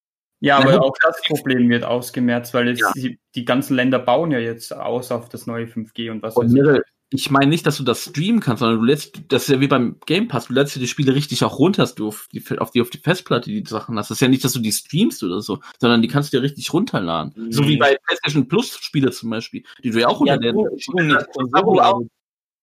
Ja, 0.44 0.58
aber 0.58 0.82
auch 0.82 0.94
das 1.02 1.20
Problem 1.26 1.68
wird 1.70 1.84
ausgemerzt, 1.84 2.52
weil 2.54 2.68
es, 2.68 2.80
Ja. 2.80 2.92
die, 2.94 3.18
die 3.34 3.44
ganzen 3.44 3.74
Länder 3.76 3.98
bauen 3.98 4.30
ja 4.30 4.38
jetzt 4.38 4.74
aus 4.74 5.10
auf 5.10 5.28
das 5.28 5.46
neue 5.46 5.66
5G 5.66 6.10
und 6.10 6.22
was 6.22 6.36
Und 6.36 6.46
weiß 6.46 6.52
ich. 6.54 6.60
Mirre, 6.60 6.82
ich 7.10 7.30
meine 7.30 7.46
nicht, 7.46 7.64
dass 7.66 7.76
du 7.76 7.84
das 7.84 8.04
streamen 8.04 8.40
kannst, 8.40 8.60
sondern 8.60 8.78
du 8.78 8.84
lädst, 8.84 9.20
das 9.28 9.44
ist 9.44 9.48
ja 9.48 9.60
wie 9.60 9.68
beim 9.68 10.00
Game 10.06 10.26
Pass, 10.28 10.46
du 10.48 10.52
lädst 10.54 10.74
dir 10.74 10.80
die 10.80 10.88
Spiele 10.88 11.14
richtig 11.14 11.44
auch 11.44 11.58
runter, 11.58 11.82
dass 11.82 11.94
du 11.94 12.08
auf 12.08 12.28
die, 12.32 12.42
auf 12.58 12.72
die, 12.72 12.80
auf 12.80 12.90
die 12.90 12.98
Festplatte 12.98 13.50
die 13.50 13.62
Sachen 13.66 13.96
hast. 13.98 14.10
Das 14.10 14.16
ist 14.16 14.20
ja 14.20 14.28
nicht, 14.28 14.42
dass 14.44 14.52
du 14.52 14.58
die 14.60 14.72
streamst 14.72 15.22
oder 15.22 15.40
so, 15.40 15.60
sondern 15.80 16.02
die 16.02 16.08
kannst 16.08 16.32
du 16.32 16.38
dir 16.38 16.42
richtig 16.42 16.72
runterladen. 16.72 17.32
Mhm. 17.36 17.52
So 17.52 17.66
wie 17.68 17.76
bei 17.76 17.96
PlayStation 18.04 18.48
Plus 18.48 18.76
Spiele 18.80 19.10
zum 19.12 19.30
Beispiel, 19.30 19.62
die 19.82 19.90
du 19.90 20.00
ja 20.00 20.08
auch 20.08 20.24
Ja, 20.26 20.34
runterlädst. 20.34 21.28
Konsole, 21.32 21.62
auch. 21.62 21.78
aber, 21.80 22.00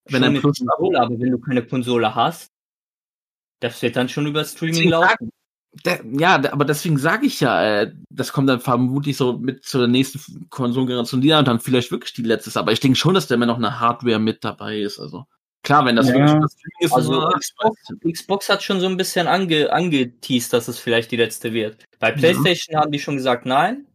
Wenn 0.05 0.13
schon 0.15 0.23
ein 0.23 0.33
mit 0.33 0.41
Plus 0.41 0.59
Konsole, 0.59 0.99
aber 0.99 1.19
wenn 1.19 1.31
du 1.31 1.39
keine 1.39 1.65
Konsole 1.65 2.13
hast, 2.13 2.51
das 3.61 3.81
wird 3.81 3.95
dann 3.95 4.09
schon 4.09 4.27
über 4.27 4.43
Streaming 4.43 4.89
laufen. 4.89 5.29
Der, 5.85 6.01
ja, 6.05 6.37
der- 6.37 6.51
aber 6.53 6.65
deswegen 6.65 6.97
sage 6.97 7.25
ich 7.25 7.39
ja, 7.39 7.63
äh, 7.83 7.93
das 8.09 8.33
kommt 8.33 8.49
dann 8.49 8.59
vermutlich 8.59 9.15
so 9.15 9.37
mit 9.37 9.63
zur 9.63 9.87
nächsten 9.87 10.49
Konsolengeneration, 10.49 11.21
die 11.21 11.29
dann 11.29 11.45
dann 11.45 11.61
vielleicht 11.61 11.91
wirklich 11.91 12.13
die 12.13 12.23
letzte 12.23 12.49
ist. 12.49 12.57
Aber 12.57 12.73
ich 12.73 12.81
denke 12.81 12.97
schon, 12.97 13.13
dass 13.13 13.27
da 13.27 13.35
immer 13.35 13.45
noch 13.45 13.55
eine 13.57 13.79
Hardware 13.79 14.19
mit 14.19 14.43
dabei 14.43 14.79
ist. 14.81 14.99
Also 14.99 15.25
klar, 15.63 15.85
wenn 15.85 15.95
das 15.95 16.09
Ja. 16.09 16.15
wirklich 16.15 16.41
das 16.41 16.51
Streaming 16.53 16.81
ist, 16.81 16.91
Also 16.93 17.13
so, 17.21 17.27
Xbox, 17.29 17.77
Xbox 18.03 18.49
hat 18.49 18.63
schon 18.63 18.81
so 18.81 18.87
ein 18.87 18.97
bisschen 18.97 19.27
ange, 19.27 19.71
angeteased, 19.71 20.51
dass 20.51 20.67
es 20.67 20.77
vielleicht 20.77 21.09
die 21.11 21.17
letzte 21.17 21.53
wird. 21.53 21.85
Bei 21.99 22.11
PlayStation 22.11 22.75
haben 22.77 22.91
die 22.91 22.99
schon 22.99 23.15
gesagt 23.15 23.45
nein. 23.45 23.87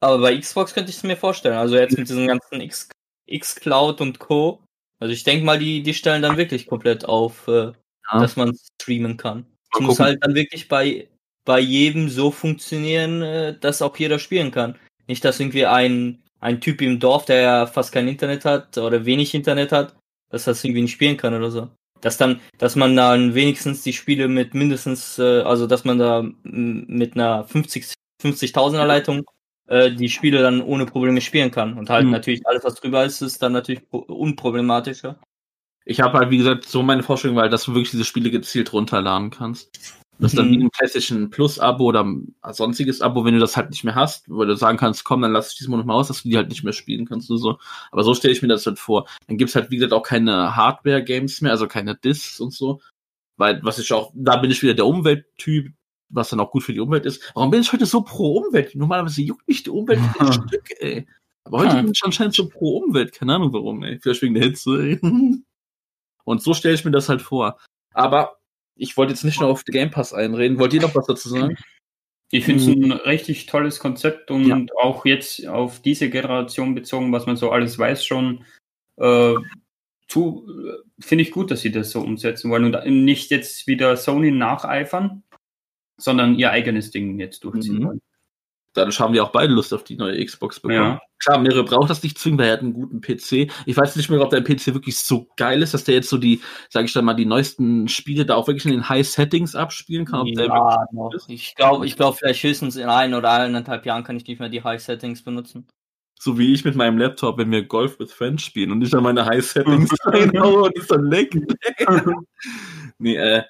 Aber 0.00 0.18
bei 0.18 0.36
Xbox 0.38 0.74
könnte 0.74 0.90
ich 0.90 0.96
es 0.98 1.02
mir 1.04 1.16
vorstellen. 1.16 1.56
Also 1.56 1.76
jetzt 1.76 1.96
mit 1.96 2.08
diesen 2.08 2.26
ganzen 2.26 2.60
X 2.60 2.90
Xcloud 3.30 4.02
und 4.02 4.18
Co. 4.18 4.62
Also 5.00 5.12
ich 5.12 5.24
denke 5.24 5.44
mal, 5.46 5.58
die, 5.58 5.82
die 5.82 5.94
stellen 5.94 6.20
dann 6.22 6.36
wirklich 6.36 6.66
komplett 6.66 7.06
auf, 7.06 7.48
äh, 7.48 7.72
Ja. 8.12 8.20
dass 8.20 8.36
man 8.36 8.54
streamen 8.80 9.16
kann. 9.16 9.46
Mal 9.80 9.86
muss 9.86 9.96
gucken. 9.98 10.04
halt 10.06 10.24
dann 10.24 10.34
wirklich 10.34 10.68
bei, 10.68 11.08
bei 11.44 11.60
jedem 11.60 12.08
so 12.08 12.30
funktionieren, 12.30 13.22
äh, 13.22 13.58
dass 13.58 13.82
auch 13.82 13.96
jeder 13.96 14.18
spielen 14.18 14.50
kann. 14.50 14.76
Nicht, 15.06 15.24
dass 15.24 15.38
irgendwie 15.40 15.66
ein, 15.66 16.22
ein 16.40 16.60
Typ 16.60 16.82
im 16.82 16.98
Dorf, 16.98 17.24
der 17.24 17.40
ja 17.40 17.66
fast 17.66 17.92
kein 17.92 18.08
Internet 18.08 18.44
hat 18.44 18.76
oder 18.78 19.04
wenig 19.04 19.34
Internet 19.34 19.72
hat, 19.72 19.96
dass 20.30 20.44
das 20.44 20.64
irgendwie 20.64 20.82
nicht 20.82 20.92
spielen 20.92 21.16
kann 21.16 21.34
oder 21.34 21.50
so. 21.50 21.68
Dass 22.00 22.16
dann, 22.18 22.40
dass 22.58 22.76
man 22.76 22.94
dann 22.96 23.34
wenigstens 23.34 23.82
die 23.82 23.92
Spiele 23.92 24.28
mit 24.28 24.52
mindestens, 24.54 25.18
äh, 25.18 25.40
also 25.42 25.66
dass 25.66 25.84
man 25.84 25.98
da 25.98 26.24
mit 26.42 27.14
einer 27.14 27.44
50 27.44 27.94
50.000er 28.22 28.86
Leitung 28.86 29.24
äh, 29.68 29.90
die 29.90 30.08
Spiele 30.08 30.40
dann 30.40 30.62
ohne 30.62 30.86
Probleme 30.86 31.20
spielen 31.20 31.50
kann. 31.50 31.76
Und 31.78 31.90
halt 31.90 32.06
Mhm. 32.06 32.12
natürlich 32.12 32.46
alles, 32.46 32.64
was 32.64 32.74
drüber 32.74 33.04
ist, 33.04 33.20
ist 33.20 33.42
dann 33.42 33.52
natürlich 33.52 33.88
pro- 33.88 33.98
unproblematischer. 33.98 35.18
Ich 35.86 36.00
habe 36.00 36.18
halt, 36.18 36.30
wie 36.30 36.38
gesagt, 36.38 36.64
so 36.66 36.82
meine 36.82 37.02
Vorstellung, 37.04 37.36
weil 37.36 37.48
dass 37.48 37.64
du 37.64 37.72
wirklich 37.72 37.92
diese 37.92 38.04
Spiele 38.04 38.30
gezielt 38.30 38.72
runterladen 38.72 39.30
kannst. 39.30 39.70
Das 40.18 40.32
ist 40.32 40.38
dann 40.38 40.48
Mhm. 40.48 40.50
wie 40.52 40.64
ein 40.64 40.70
PlayStation 40.70 41.30
Plus 41.30 41.58
Abo 41.60 41.84
oder 41.84 42.02
ein 42.02 42.34
sonstiges 42.52 43.02
Abo, 43.02 43.24
wenn 43.24 43.34
du 43.34 43.40
das 43.40 43.56
halt 43.56 43.70
nicht 43.70 43.84
mehr 43.84 43.94
hast, 43.94 44.24
weil 44.28 44.46
du 44.46 44.56
sagen 44.56 44.78
kannst, 44.78 45.04
komm, 45.04 45.20
dann 45.22 45.32
lass 45.32 45.52
ich 45.52 45.58
diesen 45.58 45.70
Monat 45.70 45.86
mal 45.86 45.94
aus, 45.94 46.08
dass 46.08 46.22
du 46.22 46.30
die 46.30 46.36
halt 46.36 46.48
nicht 46.48 46.64
mehr 46.64 46.72
spielen 46.72 47.06
kannst 47.06 47.30
oder 47.30 47.38
so. 47.38 47.58
Aber 47.92 48.02
so 48.02 48.14
stelle 48.14 48.32
ich 48.32 48.42
mir 48.42 48.48
das 48.48 48.66
halt 48.66 48.78
vor. 48.78 49.06
Dann 49.28 49.36
gibt's 49.36 49.54
halt, 49.54 49.70
wie 49.70 49.76
gesagt, 49.76 49.92
auch 49.92 50.02
keine 50.02 50.56
Hardware-Games 50.56 51.42
mehr, 51.42 51.52
also 51.52 51.68
keine 51.68 51.94
Discs 51.94 52.40
und 52.40 52.52
so. 52.52 52.80
Weil, 53.36 53.60
was 53.62 53.78
ich 53.78 53.92
auch, 53.92 54.10
da 54.14 54.36
bin 54.36 54.50
ich 54.50 54.62
wieder 54.62 54.74
der 54.74 54.86
Umwelttyp, 54.86 55.72
was 56.08 56.30
dann 56.30 56.40
auch 56.40 56.50
gut 56.50 56.62
für 56.64 56.72
die 56.72 56.80
Umwelt 56.80 57.04
ist. 57.04 57.30
Warum 57.34 57.50
bin 57.50 57.60
ich 57.60 57.70
heute 57.72 57.84
so 57.86 58.00
pro 58.00 58.38
Umwelt? 58.38 58.74
Normalerweise 58.74 59.20
juckt 59.22 59.46
mich 59.46 59.62
die 59.62 59.70
Umwelt 59.70 60.00
ein 60.18 60.32
Stück, 60.32 60.64
ey. 60.80 61.06
Aber 61.44 61.58
heute 61.58 61.76
Hm. 61.76 61.82
bin 61.84 61.92
ich 61.92 62.02
anscheinend 62.02 62.34
so 62.34 62.48
pro 62.48 62.78
Umwelt, 62.78 63.12
keine 63.12 63.34
Ahnung 63.34 63.52
warum, 63.52 63.82
ey. 63.84 64.00
Vielleicht 64.00 64.22
wegen 64.22 64.34
der 64.34 64.44
Hitze, 64.44 64.70
ey. 64.82 65.00
Und 66.26 66.42
so 66.42 66.52
stelle 66.54 66.74
ich 66.74 66.84
mir 66.84 66.90
das 66.90 67.08
halt 67.08 67.22
vor. 67.22 67.58
Aber 67.94 68.36
ich 68.74 68.96
wollte 68.96 69.12
jetzt 69.14 69.24
nicht 69.24 69.40
nur 69.40 69.48
auf 69.48 69.64
den 69.64 69.72
Game 69.72 69.90
Pass 69.90 70.12
einreden. 70.12 70.58
Wollt 70.58 70.74
ihr 70.74 70.82
noch 70.82 70.94
was 70.94 71.06
dazu 71.06 71.28
sagen? 71.30 71.56
Ich 72.32 72.44
finde 72.44 72.60
es 72.62 72.68
ein 72.68 72.92
richtig 72.92 73.46
tolles 73.46 73.78
Konzept 73.78 74.30
und 74.30 74.46
Ja. 74.46 74.60
auch 74.82 75.06
jetzt 75.06 75.46
auf 75.46 75.80
diese 75.80 76.10
Generation 76.10 76.74
bezogen, 76.74 77.12
was 77.12 77.24
man 77.26 77.36
so 77.36 77.50
alles 77.52 77.78
weiß 77.78 78.04
schon, 78.04 78.44
äh, 78.96 79.34
zu, 80.08 80.46
äh, 80.48 81.02
finde 81.02 81.22
ich 81.22 81.30
gut, 81.30 81.50
dass 81.50 81.60
sie 81.62 81.70
das 81.70 81.90
so 81.92 82.00
umsetzen 82.00 82.50
wollen 82.50 82.74
und 82.74 83.04
nicht 83.04 83.30
jetzt 83.30 83.66
wieder 83.68 83.96
Sony 83.96 84.30
nacheifern, 84.32 85.22
sondern 85.96 86.34
ihr 86.38 86.50
eigenes 86.50 86.90
Ding 86.90 87.18
jetzt 87.20 87.44
durchziehen 87.44 87.78
Mhm. 87.78 87.84
wollen. 87.86 88.00
Dadurch 88.76 89.00
haben 89.00 89.14
wir 89.14 89.24
auch 89.24 89.32
beide 89.32 89.52
Lust 89.52 89.72
auf 89.72 89.84
die 89.84 89.96
neue 89.96 90.22
Xbox 90.22 90.60
bekommen. 90.60 90.78
Ja. 90.78 91.00
Klar, 91.18 91.38
Mehrere 91.38 91.64
braucht 91.64 91.88
das 91.88 92.02
nicht 92.02 92.18
zwingend, 92.18 92.40
weil 92.40 92.48
er 92.48 92.52
hat 92.52 92.60
einen 92.60 92.74
guten 92.74 93.00
PC. 93.00 93.50
Ich 93.64 93.76
weiß 93.76 93.96
nicht 93.96 94.10
mehr, 94.10 94.20
ob 94.20 94.28
der 94.28 94.42
PC 94.42 94.74
wirklich 94.74 94.98
so 94.98 95.28
geil 95.36 95.62
ist, 95.62 95.72
dass 95.72 95.84
der 95.84 95.94
jetzt 95.94 96.10
so 96.10 96.18
die, 96.18 96.42
sage 96.68 96.84
ich 96.84 96.92
dann 96.92 97.06
mal, 97.06 97.14
die 97.14 97.24
neuesten 97.24 97.88
Spiele 97.88 98.26
da 98.26 98.34
auch 98.34 98.48
wirklich 98.48 98.66
in 98.66 98.72
den 98.72 98.88
High 98.88 99.08
Settings 99.08 99.54
abspielen 99.54 100.04
kann. 100.04 100.26
Ja. 100.26 100.84
Ich 101.28 101.54
glaube, 101.54 101.86
ich 101.86 101.96
glaube, 101.96 102.18
vielleicht 102.18 102.42
höchstens 102.42 102.76
in 102.76 102.90
ein 102.90 103.14
oder 103.14 103.32
eineinhalb 103.32 103.86
Jahren 103.86 104.04
kann 104.04 104.16
ich 104.16 104.26
nicht 104.26 104.40
mehr 104.40 104.50
die 104.50 104.62
High 104.62 104.82
Settings 104.82 105.22
benutzen. 105.22 105.66
so 106.18 106.38
wie 106.38 106.52
ich 106.52 106.64
mit 106.64 106.76
meinem 106.76 106.98
Laptop, 106.98 107.38
wenn 107.38 107.50
wir 107.50 107.64
Golf 107.64 107.98
with 107.98 108.12
Friends 108.12 108.42
spielen 108.42 108.72
und 108.72 108.82
ich 108.82 108.90
dann 108.90 109.02
meine 109.02 109.24
High 109.24 109.44
Settings 109.44 109.90
reinhaue 110.04 110.64
und 110.64 110.76
ist 110.76 110.90
dann 110.90 111.06
leck. 111.06 111.34
nee, 112.98 113.16
äh, 113.16 113.42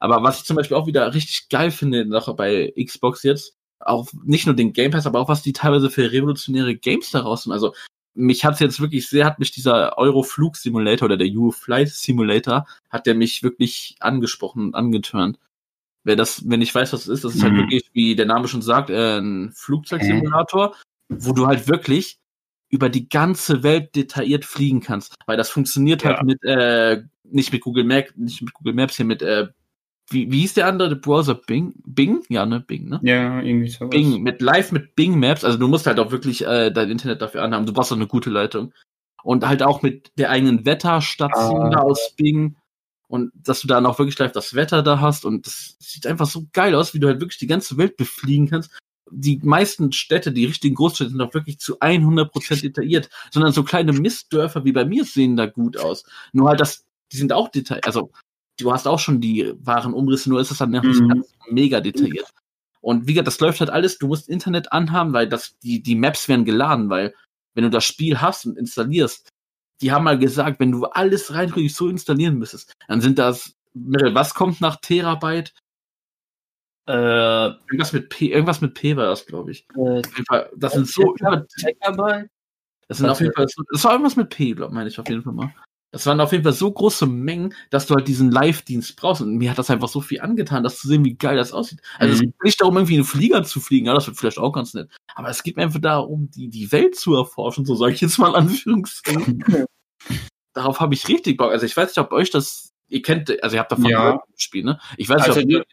aber 0.00 0.22
was 0.22 0.38
ich 0.38 0.44
zum 0.44 0.56
Beispiel 0.56 0.76
auch 0.78 0.86
wieder 0.86 1.12
richtig 1.12 1.50
geil 1.50 1.70
finde, 1.70 2.06
noch 2.06 2.34
bei 2.34 2.72
Xbox 2.82 3.22
jetzt, 3.22 3.59
auch 3.80 4.08
nicht 4.24 4.46
nur 4.46 4.54
den 4.54 4.72
Game 4.72 4.90
Pass, 4.90 5.06
aber 5.06 5.20
auch 5.20 5.28
was 5.28 5.42
die 5.42 5.52
teilweise 5.52 5.90
für 5.90 6.12
revolutionäre 6.12 6.74
Games 6.76 7.10
daraus 7.10 7.44
sind. 7.44 7.52
Also 7.52 7.74
mich 8.14 8.44
hat's 8.44 8.60
jetzt 8.60 8.80
wirklich 8.80 9.08
sehr, 9.08 9.24
hat 9.24 9.38
mich 9.38 9.52
dieser 9.52 9.96
Euro-Flug 9.98 10.56
Simulator 10.56 11.06
oder 11.06 11.16
der 11.16 11.28
EU-Flight 11.28 11.88
Simulator, 11.88 12.66
hat 12.90 13.06
der 13.06 13.14
mich 13.14 13.42
wirklich 13.42 13.96
angesprochen 14.00 14.66
und 14.66 14.74
angeturnt. 14.74 15.38
Wer 16.04 16.16
das, 16.16 16.48
wenn 16.48 16.62
ich 16.62 16.74
weiß, 16.74 16.92
was 16.92 17.02
es 17.02 17.08
ist, 17.08 17.24
das 17.24 17.34
ist 17.36 17.42
halt 17.42 17.52
Mhm. 17.52 17.58
wirklich, 17.58 17.90
wie 17.92 18.16
der 18.16 18.26
Name 18.26 18.48
schon 18.48 18.62
sagt, 18.62 18.90
äh, 18.90 19.18
ein 19.18 19.52
Flugzeugsimulator, 19.54 20.74
wo 21.08 21.32
du 21.32 21.46
halt 21.46 21.68
wirklich 21.68 22.16
über 22.70 22.88
die 22.88 23.08
ganze 23.08 23.62
Welt 23.62 23.94
detailliert 23.96 24.44
fliegen 24.44 24.80
kannst. 24.80 25.14
Weil 25.26 25.36
das 25.36 25.50
funktioniert 25.50 26.02
Ja. 26.02 26.10
halt 26.16 26.22
mit, 26.24 26.42
äh, 26.44 27.02
nicht 27.24 27.52
mit 27.52 27.62
Google 27.62 27.84
Maps, 27.84 28.12
nicht 28.16 28.42
mit 28.42 28.54
Google 28.54 28.74
Maps 28.74 28.96
hier, 28.96 29.06
mit, 29.06 29.22
äh, 29.22 29.48
wie, 30.10 30.30
wie 30.30 30.40
hieß 30.40 30.54
der 30.54 30.66
andere 30.66 30.96
Browser? 30.96 31.34
Bing? 31.34 31.72
Bing? 31.86 32.22
Ja, 32.28 32.44
ne, 32.44 32.60
Bing, 32.60 32.88
ne? 32.88 33.00
Ja, 33.02 33.40
irgendwie 33.40 33.68
so. 33.70 33.86
Bing, 33.88 34.22
mit 34.22 34.42
live 34.42 34.72
mit 34.72 34.96
Bing 34.96 35.18
Maps, 35.18 35.44
also 35.44 35.56
du 35.56 35.68
musst 35.68 35.86
halt 35.86 35.98
auch 36.00 36.10
wirklich 36.10 36.44
äh, 36.44 36.70
dein 36.70 36.90
Internet 36.90 37.22
dafür 37.22 37.42
anhaben, 37.42 37.66
du 37.66 37.72
brauchst 37.72 37.92
auch 37.92 37.96
eine 37.96 38.06
gute 38.06 38.30
Leitung. 38.30 38.72
Und 39.22 39.46
halt 39.46 39.62
auch 39.62 39.82
mit 39.82 40.12
der 40.18 40.30
eigenen 40.30 40.64
Wetterstation 40.64 41.62
Ah. 41.62 41.70
da 41.70 41.78
aus 41.80 42.14
Bing 42.16 42.56
und 43.06 43.32
dass 43.34 43.60
du 43.60 43.68
dann 43.68 43.84
auch 43.86 43.98
wirklich 43.98 44.18
live 44.18 44.32
das 44.32 44.54
Wetter 44.54 44.82
da 44.82 45.00
hast 45.00 45.24
und 45.24 45.46
das 45.46 45.76
sieht 45.78 46.06
einfach 46.06 46.26
so 46.26 46.46
geil 46.52 46.74
aus, 46.74 46.94
wie 46.94 47.00
du 47.00 47.06
halt 47.08 47.20
wirklich 47.20 47.38
die 47.38 47.46
ganze 47.46 47.76
Welt 47.76 47.96
befliegen 47.96 48.48
kannst. 48.48 48.70
Die 49.10 49.40
meisten 49.42 49.92
Städte, 49.92 50.32
die 50.32 50.46
richtigen 50.46 50.76
Großstädte 50.76 51.10
sind 51.10 51.20
auch 51.20 51.34
wirklich 51.34 51.58
zu 51.58 51.80
100% 51.80 52.62
detailliert, 52.62 53.10
sondern 53.32 53.52
so 53.52 53.64
kleine 53.64 53.92
Mistdörfer 53.92 54.64
wie 54.64 54.72
bei 54.72 54.84
mir 54.84 55.04
sehen 55.04 55.36
da 55.36 55.46
gut 55.46 55.76
aus. 55.76 56.04
Nur 56.32 56.48
halt 56.48 56.60
das, 56.60 56.84
die 57.12 57.16
sind 57.16 57.32
auch 57.32 57.48
detailliert, 57.48 57.86
also 57.86 58.12
du 58.60 58.72
hast 58.72 58.86
auch 58.86 58.98
schon 58.98 59.20
die 59.20 59.52
wahren 59.60 59.94
Umrisse, 59.94 60.28
nur 60.30 60.40
ist 60.40 60.50
es 60.50 60.58
dann 60.58 60.70
Mhm. 60.70 61.08
ganz 61.08 61.32
mega 61.50 61.80
detailliert. 61.80 62.30
Und 62.80 63.06
wie 63.06 63.12
gesagt, 63.14 63.26
das 63.26 63.40
läuft 63.40 63.60
halt 63.60 63.70
alles, 63.70 63.98
du 63.98 64.06
musst 64.06 64.28
Internet 64.28 64.72
anhaben, 64.72 65.12
weil 65.12 65.28
das, 65.28 65.58
die, 65.58 65.82
die 65.82 65.96
Maps 65.96 66.28
werden 66.28 66.44
geladen, 66.44 66.88
weil 66.88 67.14
wenn 67.54 67.64
du 67.64 67.70
das 67.70 67.84
Spiel 67.84 68.20
hast 68.20 68.46
und 68.46 68.56
installierst, 68.56 69.28
die 69.80 69.92
haben 69.92 70.04
mal 70.04 70.18
gesagt, 70.18 70.60
wenn 70.60 70.72
du 70.72 70.84
alles 70.84 71.34
rein 71.34 71.52
so 71.68 71.88
installieren 71.88 72.38
müsstest, 72.38 72.72
dann 72.88 73.00
sind 73.00 73.18
das, 73.18 73.54
was 73.74 74.34
kommt 74.34 74.60
nach 74.60 74.76
Terabyte? 74.76 75.52
Äh, 76.86 77.46
Irgendwas 77.48 77.92
mit 77.92 78.08
P, 78.08 78.32
irgendwas 78.32 78.60
mit 78.60 78.74
P 78.74 78.96
war 78.96 79.06
das, 79.06 79.26
glaube 79.26 79.52
ich. 79.52 79.66
äh, 79.76 80.02
Fall, 80.26 80.50
das 80.56 80.72
sind 80.72 80.88
so 80.88 81.14
Terabyte? 81.14 82.28
das 82.88 82.98
sind 82.98 83.08
auf 83.08 83.20
jeden 83.20 83.32
Fall, 83.32 83.46
so, 83.48 83.62
das 83.70 83.84
war 83.84 83.92
irgendwas 83.92 84.16
mit 84.16 84.30
P, 84.30 84.52
glaube 84.52 84.74
meine 84.74 84.88
ich 84.88 84.98
auf 84.98 85.08
jeden 85.08 85.22
Fall 85.22 85.32
mal. 85.32 85.54
Das 85.92 86.06
waren 86.06 86.20
auf 86.20 86.30
jeden 86.30 86.44
Fall 86.44 86.52
so 86.52 86.70
große 86.70 87.06
Mengen, 87.06 87.52
dass 87.70 87.86
du 87.86 87.94
halt 87.96 88.06
diesen 88.06 88.30
Live-Dienst 88.30 88.94
brauchst. 88.96 89.22
Und 89.22 89.36
mir 89.36 89.50
hat 89.50 89.58
das 89.58 89.70
einfach 89.70 89.88
so 89.88 90.00
viel 90.00 90.20
angetan, 90.20 90.62
das 90.62 90.78
zu 90.78 90.86
sehen, 90.86 91.04
wie 91.04 91.14
geil 91.14 91.36
das 91.36 91.52
aussieht. 91.52 91.80
Also 91.98 92.14
es 92.14 92.20
Mhm. 92.20 92.26
geht 92.26 92.42
nicht 92.44 92.60
darum, 92.60 92.76
irgendwie 92.76 92.94
einen 92.94 93.04
Flieger 93.04 93.42
zu 93.42 93.58
fliegen, 93.60 93.86
ja, 93.86 93.94
das 93.94 94.06
wird 94.06 94.16
vielleicht 94.16 94.38
auch 94.38 94.52
ganz 94.52 94.72
nett. 94.74 94.88
Aber 95.16 95.28
es 95.28 95.42
geht 95.42 95.56
mir 95.56 95.64
einfach 95.64 95.80
darum, 95.80 96.30
die, 96.30 96.48
die 96.48 96.70
Welt 96.70 96.94
zu 96.94 97.16
erforschen, 97.16 97.64
so 97.64 97.74
sage 97.74 97.92
ich 97.94 98.00
jetzt 98.00 98.18
mal 98.18 98.36
Anführungszeichen. 98.36 99.44
Darauf 100.52 100.80
habe 100.80 100.94
ich 100.94 101.06
richtig 101.08 101.36
Bock. 101.36 101.50
Also 101.52 101.66
ich 101.66 101.76
weiß 101.76 101.88
nicht, 101.88 101.98
ob 101.98 102.12
euch 102.12 102.30
das, 102.30 102.72
ihr 102.88 103.02
kennt, 103.02 103.42
also 103.42 103.56
ihr 103.56 103.60
habt 103.60 103.72
davon 103.72 103.86
Ja. 103.86 104.20
Spiel, 104.36 104.64
ne? 104.64 104.78
Ich 104.96 105.08
weiß 105.08 105.22
Also, 105.22 105.40
nicht, 105.40 105.56
ob, 105.58 105.64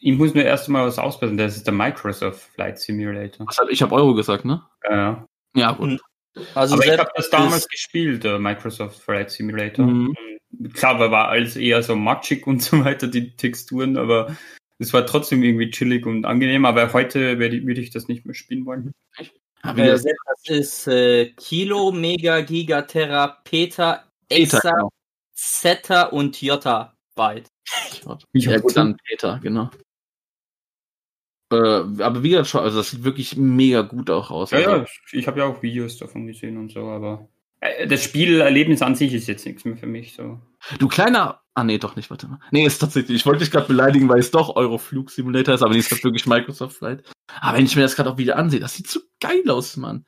ich 0.00 0.16
muss 0.18 0.34
mir 0.34 0.42
erst 0.44 0.68
mal 0.68 0.86
was 0.86 0.98
ausbessern. 0.98 1.36
Das 1.36 1.56
ist 1.56 1.66
der 1.66 1.74
Microsoft 1.74 2.40
Flight 2.54 2.78
Simulator. 2.78 3.46
was 3.46 3.58
hab, 3.58 3.68
ich 3.70 3.82
habe 3.82 3.94
Euro 3.94 4.14
gesagt, 4.14 4.44
ne? 4.44 4.62
Ja. 4.88 5.26
Ja, 5.54 5.72
gut. 5.72 6.00
Also 6.54 6.74
Aber 6.74 6.86
ich 6.86 6.98
habe 6.98 7.10
das 7.14 7.28
damals 7.30 7.68
gespielt, 7.68 8.24
der 8.24 8.38
Microsoft 8.38 9.00
Flight 9.02 9.30
Simulator. 9.30 9.86
Mhm. 9.86 10.14
Klar, 10.74 10.98
war- 10.98 11.10
war 11.10 11.28
alles 11.28 11.56
eher 11.56 11.82
so 11.82 11.96
matschig 11.96 12.46
und 12.46 12.62
so 12.62 12.84
weiter, 12.84 13.06
die 13.08 13.36
Texturen, 13.36 13.96
aber 13.96 14.36
es 14.78 14.92
war 14.92 15.06
trotzdem 15.06 15.42
irgendwie 15.42 15.70
chillig 15.70 16.06
und 16.06 16.24
angenehm. 16.24 16.64
Aber 16.64 16.92
heute 16.92 17.38
würde 17.38 17.80
ich 17.80 17.90
das 17.90 18.08
nicht 18.08 18.24
mehr 18.24 18.34
spielen 18.34 18.66
wollen. 18.66 18.92
Äh, 19.18 19.74
das 19.74 20.04
ist 20.48 20.88
äh, 20.88 21.30
Kilo, 21.36 21.92
Mega, 21.92 22.40
Giga, 22.40 22.82
Terra, 22.82 23.38
Peter, 23.44 24.04
Exa, 24.28 24.60
genau. 24.60 24.90
Zeta 25.34 26.04
und 26.04 26.40
Jota 26.40 26.96
Byte. 27.14 27.48
Ja, 28.32 28.58
gut, 28.58 28.76
dann 28.76 28.96
Peter, 29.06 29.38
genau. 29.42 29.70
Äh, 31.52 32.02
aber 32.02 32.22
wie 32.22 32.30
gesagt, 32.30 32.48
schon, 32.48 32.62
also 32.62 32.78
das 32.78 32.90
sieht 32.90 33.04
wirklich 33.04 33.36
mega 33.36 33.82
gut 33.82 34.10
auch 34.10 34.30
aus. 34.30 34.50
Ja, 34.50 34.58
also, 34.58 34.70
ja, 34.70 34.86
ich 35.12 35.26
habe 35.26 35.40
ja 35.40 35.46
auch 35.46 35.62
Videos 35.62 35.98
davon 35.98 36.26
gesehen 36.26 36.56
und 36.56 36.72
so, 36.72 36.88
aber 36.88 37.28
äh, 37.60 37.86
das 37.86 38.02
Spielerlebnis 38.02 38.82
an 38.82 38.94
sich 38.94 39.14
ist 39.14 39.28
jetzt 39.28 39.46
nichts 39.46 39.64
mehr 39.64 39.76
für 39.76 39.86
mich. 39.86 40.14
So. 40.14 40.40
Du 40.78 40.88
kleiner. 40.88 41.40
Ah, 41.54 41.64
nee, 41.64 41.76
doch 41.76 41.96
nicht, 41.96 42.08
warte 42.08 42.28
mal. 42.28 42.40
Nee, 42.50 42.64
ist 42.64 42.78
tatsächlich. 42.78 43.16
Ich 43.16 43.26
wollte 43.26 43.40
dich 43.40 43.50
gerade 43.50 43.66
beleidigen, 43.66 44.08
weil 44.08 44.20
es 44.20 44.30
doch 44.30 44.56
Euroflug 44.56 45.10
Simulator 45.10 45.54
ist, 45.54 45.62
aber 45.62 45.74
nee, 45.74 45.80
ist 45.80 45.90
halt 45.90 46.02
wirklich 46.02 46.26
Microsoft 46.26 46.78
Flight. 46.78 47.04
Aber 47.40 47.58
wenn 47.58 47.66
ich 47.66 47.76
mir 47.76 47.82
das 47.82 47.94
gerade 47.94 48.10
auch 48.10 48.16
wieder 48.16 48.36
ansehe, 48.36 48.58
das 48.58 48.74
sieht 48.74 48.88
so 48.88 49.00
geil 49.20 49.42
aus, 49.50 49.76
Mann. 49.76 50.06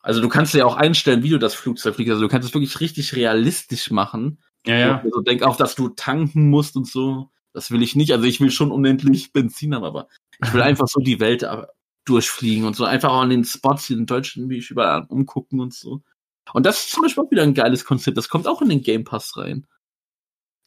Also 0.00 0.20
du 0.20 0.28
kannst 0.28 0.54
ja 0.54 0.66
auch 0.66 0.76
einstellen, 0.76 1.22
wie 1.22 1.30
du 1.30 1.38
das 1.38 1.54
Flugzeug 1.54 1.94
fliegst. 1.94 2.10
Also 2.10 2.22
du 2.22 2.28
kannst 2.28 2.46
es 2.46 2.54
wirklich 2.54 2.78
richtig 2.80 3.16
realistisch 3.16 3.90
machen. 3.90 4.38
Ja, 4.66 4.78
ja. 4.78 5.00
Also 5.02 5.22
denk 5.22 5.42
auch, 5.42 5.56
dass 5.56 5.74
du 5.74 5.88
tanken 5.88 6.50
musst 6.50 6.76
und 6.76 6.86
so. 6.86 7.30
Das 7.52 7.70
will 7.70 7.82
ich 7.82 7.96
nicht. 7.96 8.12
Also 8.12 8.24
ich 8.24 8.40
will 8.40 8.50
schon 8.50 8.70
unendlich 8.70 9.32
Benzin 9.32 9.74
haben, 9.74 9.84
aber 9.84 10.08
ich 10.42 10.52
will 10.52 10.62
einfach 10.62 10.86
so 10.88 11.00
die 11.00 11.20
Welt 11.20 11.42
äh, 11.42 11.66
durchfliegen 12.04 12.64
und 12.64 12.76
so. 12.76 12.84
Einfach 12.84 13.10
auch 13.10 13.20
an 13.22 13.30
den 13.30 13.44
Spots 13.44 13.86
hier 13.86 13.96
in 13.96 14.06
Deutschland, 14.06 14.48
wie 14.50 14.58
ich 14.58 14.70
überall 14.70 15.06
umgucken 15.08 15.60
und 15.60 15.74
so. 15.74 16.02
Und 16.54 16.64
das 16.64 16.80
ist 16.84 16.90
zum 16.92 17.02
Beispiel 17.02 17.24
auch 17.24 17.30
wieder 17.30 17.42
ein 17.42 17.54
geiles 17.54 17.84
Konzept. 17.84 18.16
Das 18.16 18.28
kommt 18.28 18.46
auch 18.46 18.62
in 18.62 18.68
den 18.70 18.82
Game 18.82 19.04
Pass 19.04 19.36
rein. 19.36 19.66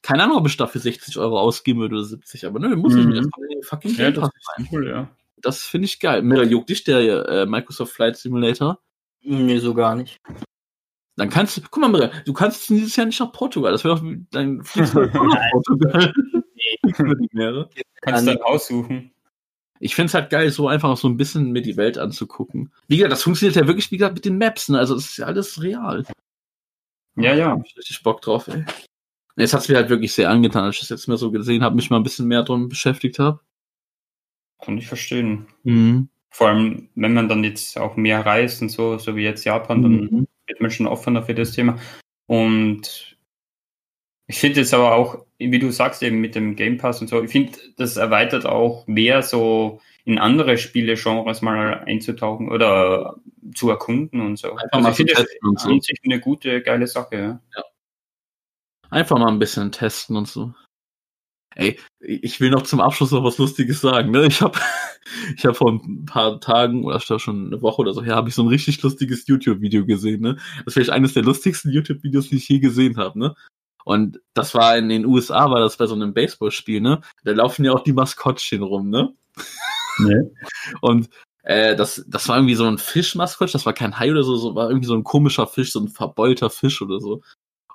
Keine 0.04 0.24
Ahnung, 0.24 0.38
ob 0.38 0.48
ich 0.48 0.58
dafür 0.58 0.82
60 0.82 1.18
Euro 1.18 1.40
ausgeben 1.40 1.80
würde 1.80 1.96
oder 1.96 2.04
70, 2.06 2.46
aber 2.46 2.60
ne, 2.60 2.76
muss 2.76 2.96
ich 2.96 3.04
Mhm. 3.06 3.10
nicht. 3.12 3.24
Das 3.24 3.32
kommt 3.32 3.46
in 3.46 3.58
den 3.58 3.64
fucking 3.64 3.92
ja 3.92 3.98
Game 4.12 4.14
das 4.16 4.22
Pass 4.24 4.32
ist 4.36 4.50
rein. 4.58 4.68
cool, 4.72 4.88
ja. 4.88 5.10
Das 5.38 5.64
finde 5.64 5.86
ich 5.86 6.00
geil. 6.00 6.22
Mira, 6.24 6.44
juckt 6.44 6.70
dich 6.70 6.84
der 6.84 7.28
äh, 7.28 7.46
Microsoft 7.48 7.94
Flight 7.94 8.16
Simulator? 8.18 8.80
Nee, 9.22 9.58
so 9.60 9.74
gar 9.74 9.96
nicht. 9.96 10.20
Dann 11.18 11.30
kannst 11.30 11.58
du, 11.58 11.62
guck 11.62 11.82
mal, 11.82 11.88
Mirre, 11.90 12.12
du 12.26 12.34
kannst 12.34 12.70
dieses 12.70 12.96
Jahr 12.96 13.06
nicht 13.06 13.20
nach 13.20 13.32
Portugal. 13.32 13.72
Das 13.72 13.84
wäre 13.84 13.96
doch 13.96 14.04
dein 14.32 14.64
fliegst 14.64 14.94
du 14.96 15.02
nach 15.02 15.52
Portugal. 15.52 16.14
Meere. 17.32 17.70
Kannst 18.02 18.28
du 18.28 18.34
dann 18.34 18.42
aussuchen. 18.44 19.12
Ich 19.80 19.96
find's 19.96 20.14
halt 20.14 20.30
geil, 20.30 20.52
so 20.52 20.68
einfach 20.68 20.96
so 20.96 21.08
ein 21.08 21.18
bisschen 21.18 21.52
mir 21.52 21.62
die 21.64 21.78
Welt 21.78 21.98
anzugucken. 21.98 22.72
Wie 22.88 22.98
gesagt, 22.98 23.14
das 23.14 23.24
funktioniert 23.24 23.56
ja 23.56 23.68
wirklich, 23.68 23.90
wie 23.92 23.98
gesagt, 23.98 24.14
mit 24.16 24.26
den 24.26 24.38
Maps, 24.38 24.70
ne? 24.70 24.78
Also, 24.78 24.94
das 24.96 25.06
ist 25.06 25.18
ja 25.18 25.26
alles 25.26 25.62
real. 25.62 26.06
Ja, 27.16 27.34
ja. 27.34 27.50
Hab 27.52 27.66
ich 27.66 27.76
richtig 27.76 28.04
Bock 28.04 28.22
drauf, 28.22 28.48
ey. 28.48 28.64
Jetzt 29.38 29.54
hat's 29.54 29.70
mir 29.70 29.78
halt 29.78 29.90
wirklich 29.90 30.14
sehr 30.14 30.30
angetan, 30.30 30.66
als 30.66 30.76
ich 30.76 30.82
das 30.82 30.90
jetzt 30.90 31.08
mal 31.08 31.18
so 31.18 31.32
gesehen 31.32 31.64
habe, 31.64 31.76
mich 31.76 31.90
mal 31.90 31.98
ein 31.98 32.04
bisschen 32.04 32.28
mehr 32.28 32.44
drum 32.44 32.70
beschäftigt 32.70 33.18
habe. 33.18 33.40
Kann 34.64 34.78
ich 34.78 34.88
verstehen. 34.88 35.48
Mhm. 35.64 36.10
Vor 36.30 36.50
allem, 36.50 36.90
wenn 36.96 37.14
man 37.14 37.28
dann 37.28 37.44
jetzt 37.44 37.78
auch 37.78 37.96
mehr 37.96 38.26
reist 38.26 38.62
und 38.62 38.70
so, 38.70 38.98
so 39.00 39.16
wie 39.16 39.24
jetzt 39.24 39.44
Japan, 39.46 39.82
dann 39.82 39.92
Mhm. 40.02 40.28
wird 40.48 40.62
man 40.62 40.70
schon 40.72 40.88
offener 40.88 41.24
für 41.24 41.34
das 41.34 41.52
Thema. 41.54 41.80
Und 42.28 43.18
ich 44.28 44.38
finde 44.38 44.60
jetzt 44.62 44.74
aber 44.74 44.94
auch, 44.94 45.26
wie 45.50 45.60
du 45.60 45.72
sagst, 45.72 46.04
eben 46.04 46.22
mit 46.22 46.36
dem 46.36 46.56
Game 46.56 46.78
Pass 46.78 47.02
und 47.02 47.08
so, 47.08 47.24
ich 47.24 47.32
finde, 47.32 47.58
das 47.78 47.98
erweitert 47.98 48.46
auch 48.46 48.86
mehr 48.88 49.24
so 49.24 49.82
in 50.06 50.20
andere 50.20 50.58
Spielegenres 50.58 51.42
mal 51.42 51.84
einzutauchen 51.86 52.50
oder 52.50 53.16
zu 53.56 53.70
erkunden 53.70 54.22
und 54.22 54.38
so. 54.38 54.56
Einfach 54.56 54.82
mal 54.82 54.92
ich 54.92 54.98
finde 54.98 55.14
das 55.14 55.24
testen 55.24 55.50
und 55.50 55.60
so. 55.60 55.70
an 55.70 55.82
sich 55.82 56.00
eine 56.04 56.20
gute, 56.20 56.62
geile 56.62 56.88
Sache. 56.88 57.40
Ja. 57.56 57.64
Einfach 58.90 59.18
mal 59.18 59.30
ein 59.30 59.40
bisschen 59.40 59.72
testen 59.72 60.16
und 60.16 60.28
so. 60.28 60.54
Ey, 61.56 61.78
ich 62.00 62.40
will 62.40 62.50
noch 62.50 62.64
zum 62.64 62.80
Abschluss 62.80 63.12
noch 63.12 63.24
was 63.24 63.38
Lustiges 63.38 63.82
sagen. 63.82 64.12
Ne? 64.12 64.26
Ich 64.26 64.42
habe 64.42 64.58
ich 65.38 65.46
hab 65.46 65.58
vor 65.58 65.72
ein 65.72 66.06
paar 66.06 66.40
Tagen 66.40 66.86
oder 66.86 67.00
schon 67.00 67.48
eine 67.48 67.62
Woche 67.62 67.82
oder 67.82 67.94
so 67.94 68.04
her, 68.04 68.16
habe 68.16 68.30
ich 68.30 68.36
so 68.36 68.44
ein 68.44 68.48
richtig 68.48 68.82
lustiges 68.82 69.28
YouTube-Video 69.28 69.86
gesehen. 69.86 70.22
Ne? 70.22 70.36
Das 70.36 70.68
ist 70.68 70.74
vielleicht 70.74 70.90
eines 70.92 71.14
der 71.14 71.24
lustigsten 71.24 71.72
YouTube-Videos, 71.72 72.30
die 72.30 72.38
ich 72.38 72.48
je 72.48 72.60
gesehen 72.60 72.98
habe. 72.98 73.20
Ne? 73.20 73.36
Und 73.86 74.20
das 74.34 74.54
war 74.54 74.78
in 74.78 74.90
den 74.90 75.06
USA, 75.06 75.50
war 75.50 75.60
das 75.60 75.78
bei 75.78 75.86
so 75.86 75.96
einem 75.96 76.14
Baseballspiel. 76.14 76.82
Ne? 76.82 77.02
Da 77.24 77.32
laufen 77.32 77.66
ja 77.66 77.74
auch 77.74 77.84
die 77.84 77.94
Maskottchen 77.94 78.64
rum. 78.64 78.90
Ne? 78.90 79.14
Und 80.82 81.10
äh, 81.44 81.76
das, 81.76 82.04
das 82.08 82.28
war 82.28 82.38
irgendwie 82.38 82.56
so 82.56 82.66
ein 82.66 82.78
Fischmaskott, 82.78 83.54
das 83.54 83.66
war 83.66 83.74
kein 83.74 83.98
Hai 83.98 84.12
oder 84.12 84.24
so, 84.24 84.36
so 84.36 84.56
war 84.56 84.70
irgendwie 84.70 84.88
so 84.88 84.96
ein 84.96 85.04
komischer 85.04 85.48
Fisch, 85.48 85.72
so 85.72 85.80
ein 85.80 85.88
verbeulter 85.88 86.50
Fisch 86.50 86.82
oder 86.82 87.00
so. 87.00 87.22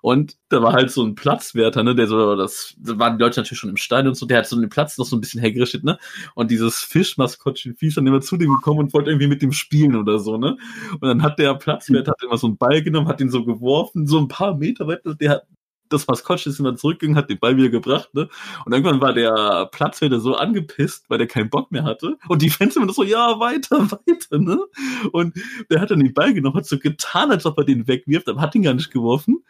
Und 0.02 0.36
da 0.50 0.62
war 0.62 0.72
halt 0.72 0.92
so 0.92 1.02
ein 1.02 1.16
Platzwärter, 1.16 1.82
ne, 1.82 1.94
der 1.96 2.06
so, 2.06 2.36
das, 2.36 2.76
da 2.78 2.96
waren 2.96 3.18
die 3.18 3.24
Leute 3.24 3.40
natürlich 3.40 3.58
schon 3.58 3.70
im 3.70 3.76
Stein 3.76 4.06
und 4.06 4.14
so, 4.14 4.24
der 4.24 4.38
hat 4.38 4.46
so 4.46 4.60
den 4.60 4.68
Platz 4.68 4.96
noch 4.98 5.04
so 5.06 5.16
ein 5.16 5.20
bisschen 5.20 5.40
hergerichtet, 5.40 5.82
ne? 5.82 5.98
Und 6.36 6.52
dieses 6.52 6.78
Fischmaskottchen 6.78 7.74
fies 7.74 7.96
dann 7.96 8.06
immer 8.06 8.20
zu 8.20 8.36
dem 8.36 8.50
gekommen 8.50 8.78
und 8.78 8.94
wollte 8.94 9.10
irgendwie 9.10 9.26
mit 9.26 9.42
dem 9.42 9.50
spielen 9.50 9.96
oder 9.96 10.20
so, 10.20 10.36
ne? 10.36 10.58
Und 10.92 11.02
dann 11.02 11.22
hat 11.22 11.40
der 11.40 11.54
Platzwärter 11.54 12.12
hat 12.12 12.22
immer 12.22 12.36
so 12.36 12.46
einen 12.46 12.56
Ball 12.56 12.82
genommen, 12.82 13.08
hat 13.08 13.20
ihn 13.20 13.30
so 13.30 13.44
geworfen, 13.44 14.06
so 14.06 14.18
ein 14.18 14.28
paar 14.28 14.56
Meter 14.56 14.86
weit, 14.86 15.00
der 15.04 15.30
hat 15.30 15.46
das 15.88 16.06
Maskottchen 16.06 16.52
ist 16.52 16.58
immer 16.58 16.76
zurückgegangen, 16.76 17.16
hat 17.16 17.30
den 17.30 17.38
Ball 17.38 17.56
wieder 17.56 17.68
gebracht, 17.68 18.12
ne? 18.14 18.28
Und 18.64 18.72
irgendwann 18.72 19.00
war 19.00 19.12
der 19.12 19.68
Platzwärter 19.72 20.20
so 20.20 20.34
angepisst, 20.34 21.04
weil 21.08 21.18
der 21.18 21.26
keinen 21.26 21.50
Bock 21.50 21.72
mehr 21.72 21.84
hatte. 21.84 22.18
Und 22.28 22.42
die 22.42 22.50
Fans 22.50 22.76
immer 22.76 22.92
so, 22.92 23.02
ja, 23.02 23.38
weiter, 23.38 23.90
weiter, 23.90 24.38
ne? 24.38 24.58
Und 25.12 25.34
der 25.70 25.80
hat 25.80 25.90
dann 25.90 26.00
den 26.00 26.14
Ball 26.14 26.34
genommen, 26.34 26.56
hat 26.56 26.66
so 26.66 26.78
getan, 26.78 27.30
als 27.30 27.46
ob 27.46 27.58
er 27.58 27.64
den 27.64 27.86
wegwirft, 27.88 28.28
aber 28.28 28.40
hat 28.40 28.54
ihn 28.54 28.62
gar 28.62 28.74
nicht 28.74 28.90
geworfen. 28.90 29.44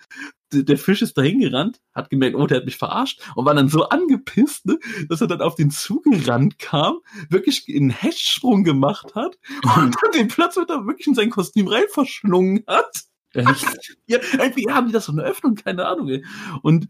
Der 0.53 0.79
Fisch 0.79 1.03
ist 1.03 1.19
dahin 1.19 1.41
gerannt, 1.41 1.81
hat 1.93 2.09
gemerkt, 2.09 2.37
oh, 2.37 2.47
der 2.47 2.59
hat 2.59 2.67
mich 2.67 2.77
verarscht 2.77 3.21
und 3.35 3.45
war 3.45 3.55
dann 3.55 3.69
so 3.69 3.89
angepisst, 3.89 4.65
ne, 4.65 4.79
dass 5.09 5.21
er 5.21 5.27
dann 5.27 5.41
auf 5.41 5.57
den 5.57 5.73
zugerannt 5.73 6.61
kam, 6.61 7.01
wirklich 7.29 7.65
einen 7.69 7.91
Hechtsprung 7.91 8.63
gemacht 8.63 9.17
hat 9.17 9.39
und 9.77 9.97
dann 10.01 10.13
den 10.15 10.29
Platzwärter 10.29 10.87
wirklich 10.87 11.09
in 11.09 11.15
sein 11.15 11.31
Kostüm 11.31 11.67
rein 11.67 11.85
verschlungen 11.91 12.63
hat. 12.69 13.05
Echt? 13.37 13.67
Ja, 14.09 14.19
irgendwie 14.33 14.71
haben 14.71 14.87
die 14.87 14.93
das 14.93 15.07
so 15.07 15.13
eine 15.13 15.23
Öffnung, 15.23 15.57
keine 15.57 15.87
Ahnung, 15.87 16.09
ey. 16.09 16.25
Und 16.63 16.89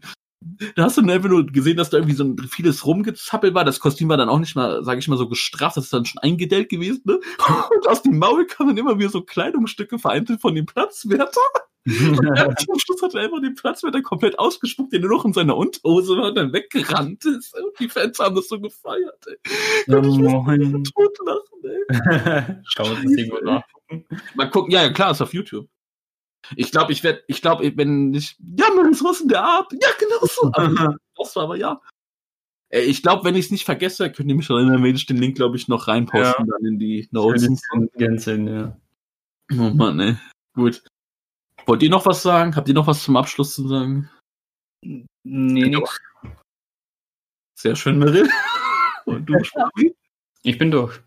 da 0.75 0.83
hast 0.83 0.97
du 0.97 1.01
dann 1.01 1.09
einfach 1.09 1.29
nur 1.29 1.45
gesehen, 1.47 1.77
dass 1.77 1.89
da 1.89 1.97
irgendwie 1.97 2.15
so 2.15 2.23
ein 2.23 2.37
vieles 2.37 2.85
rumgezappelt 2.85 3.53
war. 3.55 3.65
Das 3.65 3.79
Kostüm 3.79 4.09
war 4.09 4.17
dann 4.17 4.29
auch 4.29 4.39
nicht 4.39 4.55
mal, 4.55 4.83
sage 4.83 4.99
ich 4.99 5.07
mal, 5.07 5.17
so 5.17 5.27
gestrafft, 5.27 5.77
das 5.77 5.85
ist 5.85 5.93
dann 5.93 6.05
schon 6.05 6.21
eingedellt 6.21 6.69
gewesen, 6.69 7.01
ne? 7.05 7.19
Und 7.75 7.87
aus 7.87 8.03
dem 8.03 8.19
Maul 8.19 8.45
kamen 8.45 8.69
dann 8.69 8.77
immer 8.77 8.99
wieder 8.99 9.09
so 9.09 9.23
Kleidungsstücke 9.23 9.97
vereinzelt 9.97 10.41
von 10.41 10.53
dem 10.53 10.65
Platzwärter. 10.65 11.41
Und 11.85 11.85
ja, 12.37 12.53
zum 12.55 12.77
Schluss 12.79 13.01
hat 13.01 13.15
er 13.15 13.21
einfach 13.21 13.41
den 13.41 13.55
Platzwärter 13.55 14.01
komplett 14.01 14.37
ausgespuckt, 14.37 14.91
der 14.91 14.99
nur 14.99 15.11
noch 15.11 15.25
in 15.25 15.33
seiner 15.33 15.55
Unterhose 15.55 16.17
war 16.17 16.29
und 16.29 16.35
dann 16.35 16.53
weggerannt 16.53 17.25
ist. 17.25 17.55
Und 17.55 17.79
die 17.79 17.87
Fans 17.87 18.19
haben 18.19 18.35
das 18.35 18.49
so 18.49 18.59
gefeiert, 18.59 19.25
ey. 19.25 19.37
Ja, 19.87 19.95
Gott, 19.95 20.05
ich 20.05 20.17
muss 20.19 20.31
moin. 20.45 20.83
totlachen, 20.83 21.63
ey. 21.63 22.55
Schauen 22.65 22.85
wir 22.87 22.91
uns 22.91 23.03
das 23.03 23.11
irgendwo 23.11 23.37
nach. 23.43 23.63
Mal 24.35 24.49
gucken, 24.49 24.71
ja, 24.71 24.83
ja, 24.83 24.89
klar, 24.91 25.11
ist 25.11 25.21
auf 25.21 25.33
YouTube. 25.33 25.67
Ich 26.55 26.71
glaube, 26.71 26.93
ich 26.93 27.03
werde, 27.03 27.23
ich 27.27 27.41
glaube, 27.41 27.71
wenn 27.75 28.13
ich, 28.13 28.37
ja, 28.39 28.69
Maurice 28.73 29.03
Russen, 29.03 29.27
der 29.27 29.43
Art, 29.43 29.71
ja, 29.73 29.89
genau 29.99 30.25
so. 30.25 30.51
Aber, 30.53 30.95
das 31.17 31.35
war 31.35 31.43
aber 31.43 31.57
ja. 31.57 31.81
Äh, 32.69 32.81
Ich 32.81 33.01
glaube, 33.01 33.23
wenn 33.25 33.35
ich 33.35 33.45
es 33.45 33.51
nicht 33.51 33.65
vergesse, 33.65 34.11
könnt 34.11 34.29
ihr 34.29 34.35
mich 34.35 34.49
erinnern, 34.49 34.83
wenn 34.83 34.95
ich 34.95 35.05
den 35.05 35.17
Link, 35.17 35.35
glaube 35.35 35.57
ich, 35.57 35.67
noch 35.67 35.87
reinposten, 35.87 36.47
dann 36.47 36.65
in 36.65 36.79
die 36.79 37.07
Notes. 37.11 37.61
Gern 37.95 38.17
sehen, 38.17 38.47
ja. 38.47 38.77
Oh 39.51 39.69
Mann, 39.69 39.99
ey. 39.99 40.17
Gut. 40.53 40.83
Wollt 41.65 41.83
ihr 41.83 41.89
noch 41.89 42.05
was 42.05 42.21
sagen? 42.21 42.55
Habt 42.55 42.67
ihr 42.67 42.73
noch 42.73 42.87
was 42.87 43.03
zum 43.03 43.17
Abschluss 43.17 43.55
zu 43.55 43.67
sagen? 43.67 44.09
Nee, 44.83 45.03
nix. 45.23 45.97
Sehr 47.59 47.75
schön, 47.75 47.97
Meryl. 47.99 48.29
Und 49.05 49.25
du? 49.25 49.35
Ich 50.43 50.57
bin 50.57 50.71
durch. 50.71 51.01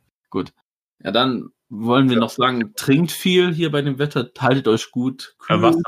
Ja, 1.03 1.13
dann 1.13 1.51
wollen 1.71 2.11
wir 2.11 2.19
noch 2.19 2.31
sagen, 2.31 2.75
trinkt 2.75 3.13
viel 3.13 3.55
hier 3.55 3.71
bei 3.71 3.81
dem 3.81 3.99
Wetter, 3.99 4.31
haltet 4.39 4.69
euch 4.69 4.91
gut, 4.91 5.37
Ja, 5.49 5.57
kühl, 5.57 5.63
Wasser. 5.63 5.83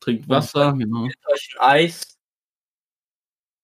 trinkt 0.00 0.28
Wasser, 0.28 0.72
genau. 0.72 1.04
Euch 1.04 1.56
ein 1.58 1.60
Eis. 1.60 2.16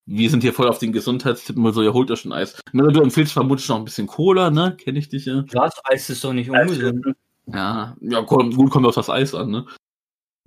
Wir 0.05 0.29
sind 0.29 0.43
hier 0.43 0.53
voll 0.53 0.69
auf 0.69 0.79
den 0.79 0.93
Gesundheitstipp, 0.93 1.57
mal 1.57 1.73
so, 1.73 1.81
ihr 1.83 1.93
holt 1.93 2.11
euch 2.11 2.25
ein 2.25 2.33
Eis. 2.33 2.61
Du 2.73 3.01
empfiehlst 3.01 3.33
vermutlich 3.33 3.69
noch 3.69 3.77
ein 3.77 3.85
bisschen 3.85 4.09
Cola, 4.09 4.51
ne? 4.51 4.77
Kenn 4.77 4.97
ich 4.97 5.09
dich 5.09 5.27
ja. 5.27 5.45
Was? 5.53 5.81
Eis 5.85 6.11
ist 6.11 6.25
doch 6.25 6.33
nicht 6.33 6.51
ungesund. 6.51 7.15
Ja, 7.47 7.97
ja, 8.01 8.23
komm, 8.23 8.55
gut 8.55 8.71
kommt 8.71 8.87
auf 8.87 8.97
das 8.97 9.09
Eis 9.09 9.35
an, 9.35 9.51
ne? 9.51 9.67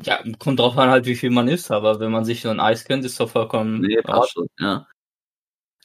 Ja, 0.03 0.20
kommt 0.39 0.59
drauf 0.59 0.78
an 0.78 0.89
halt, 0.89 1.05
wie 1.05 1.16
viel 1.16 1.30
man 1.30 1.47
isst, 1.47 1.72
aber 1.72 2.01
wenn 2.01 2.11
man 2.11 2.26
sich 2.26 2.41
so 2.41 2.49
ein 2.49 2.59
Eis 2.59 2.84
kennt, 2.84 3.05
ist 3.05 3.18
doch 3.20 3.30
vollkommen. 3.30 3.80
Nee, 3.80 4.01
passt 4.01 4.34
schon, 4.34 4.47
ja. 4.59 4.86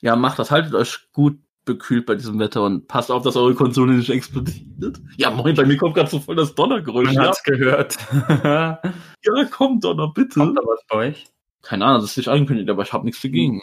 Ja, 0.00 0.16
macht 0.16 0.40
das, 0.40 0.50
haltet 0.50 0.74
euch 0.74 1.08
gut 1.12 1.38
bekühlt 1.64 2.06
bei 2.06 2.14
diesem 2.14 2.38
Wetter 2.38 2.64
und 2.64 2.88
passt 2.88 3.10
auf, 3.10 3.22
dass 3.22 3.36
eure 3.36 3.54
Konsole 3.54 3.94
nicht 3.94 4.10
explodiert. 4.10 5.00
Ja, 5.16 5.30
moin, 5.30 5.54
bei 5.54 5.64
mir 5.64 5.76
kommt 5.76 5.94
gerade 5.94 6.10
so 6.10 6.18
voll 6.18 6.36
das 6.36 6.54
Donnergeräusch. 6.54 7.06
Man 7.06 7.14
Ja, 7.14 7.28
hat's 7.28 7.42
gehört. 7.42 7.96
ja, 8.44 9.44
komm, 9.50 9.80
Donner, 9.80 10.12
bitte. 10.12 10.40
Kommt 10.40 10.58
da 10.58 10.62
was 10.62 10.80
bei 10.88 10.96
euch? 10.96 11.26
Keine 11.62 11.84
Ahnung, 11.84 12.00
das 12.00 12.12
ist 12.12 12.16
nicht 12.16 12.28
angekündigt, 12.28 12.70
aber 12.70 12.82
ich 12.82 12.92
habe 12.92 13.04
nichts 13.04 13.20
dagegen. 13.20 13.60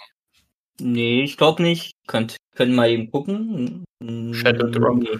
Nee, 0.79 1.23
ich 1.23 1.37
glaube 1.37 1.63
nicht. 1.63 1.93
Könnt, 2.05 2.37
können 2.55 2.75
mal 2.75 2.89
eben 2.89 3.09
gucken. 3.09 3.83
Mm, 3.99 4.33
Shadow 4.33 4.69
Drop. 4.69 4.97
Nee. 4.97 5.17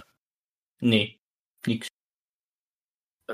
Nee, 0.80 1.18
nix. 1.66 1.88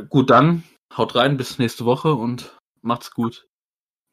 Gut, 0.09 0.31
dann 0.31 0.65
haut 0.97 1.15
rein, 1.15 1.37
bis 1.37 1.59
nächste 1.59 1.85
Woche 1.85 2.15
und 2.15 2.57
macht's 2.81 3.11
gut. 3.11 3.47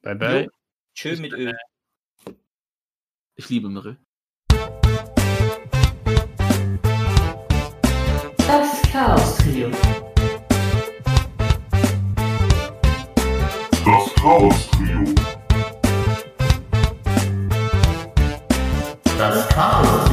Bye, 0.02 0.16
bye. 0.16 0.50
Tschö 0.94 1.16
mit 1.18 1.34
Öl. 1.34 1.58
Ich 3.36 3.50
liebe 3.50 3.70
Mirre. 3.70 3.98
Chaos 8.92 9.38
Trio. 9.38 9.70
Das 13.86 14.14
Chaos 14.22 14.70
Trio. 14.72 15.16
Das 19.18 19.48
Chaos 19.48 20.06
Trio. 20.06 20.11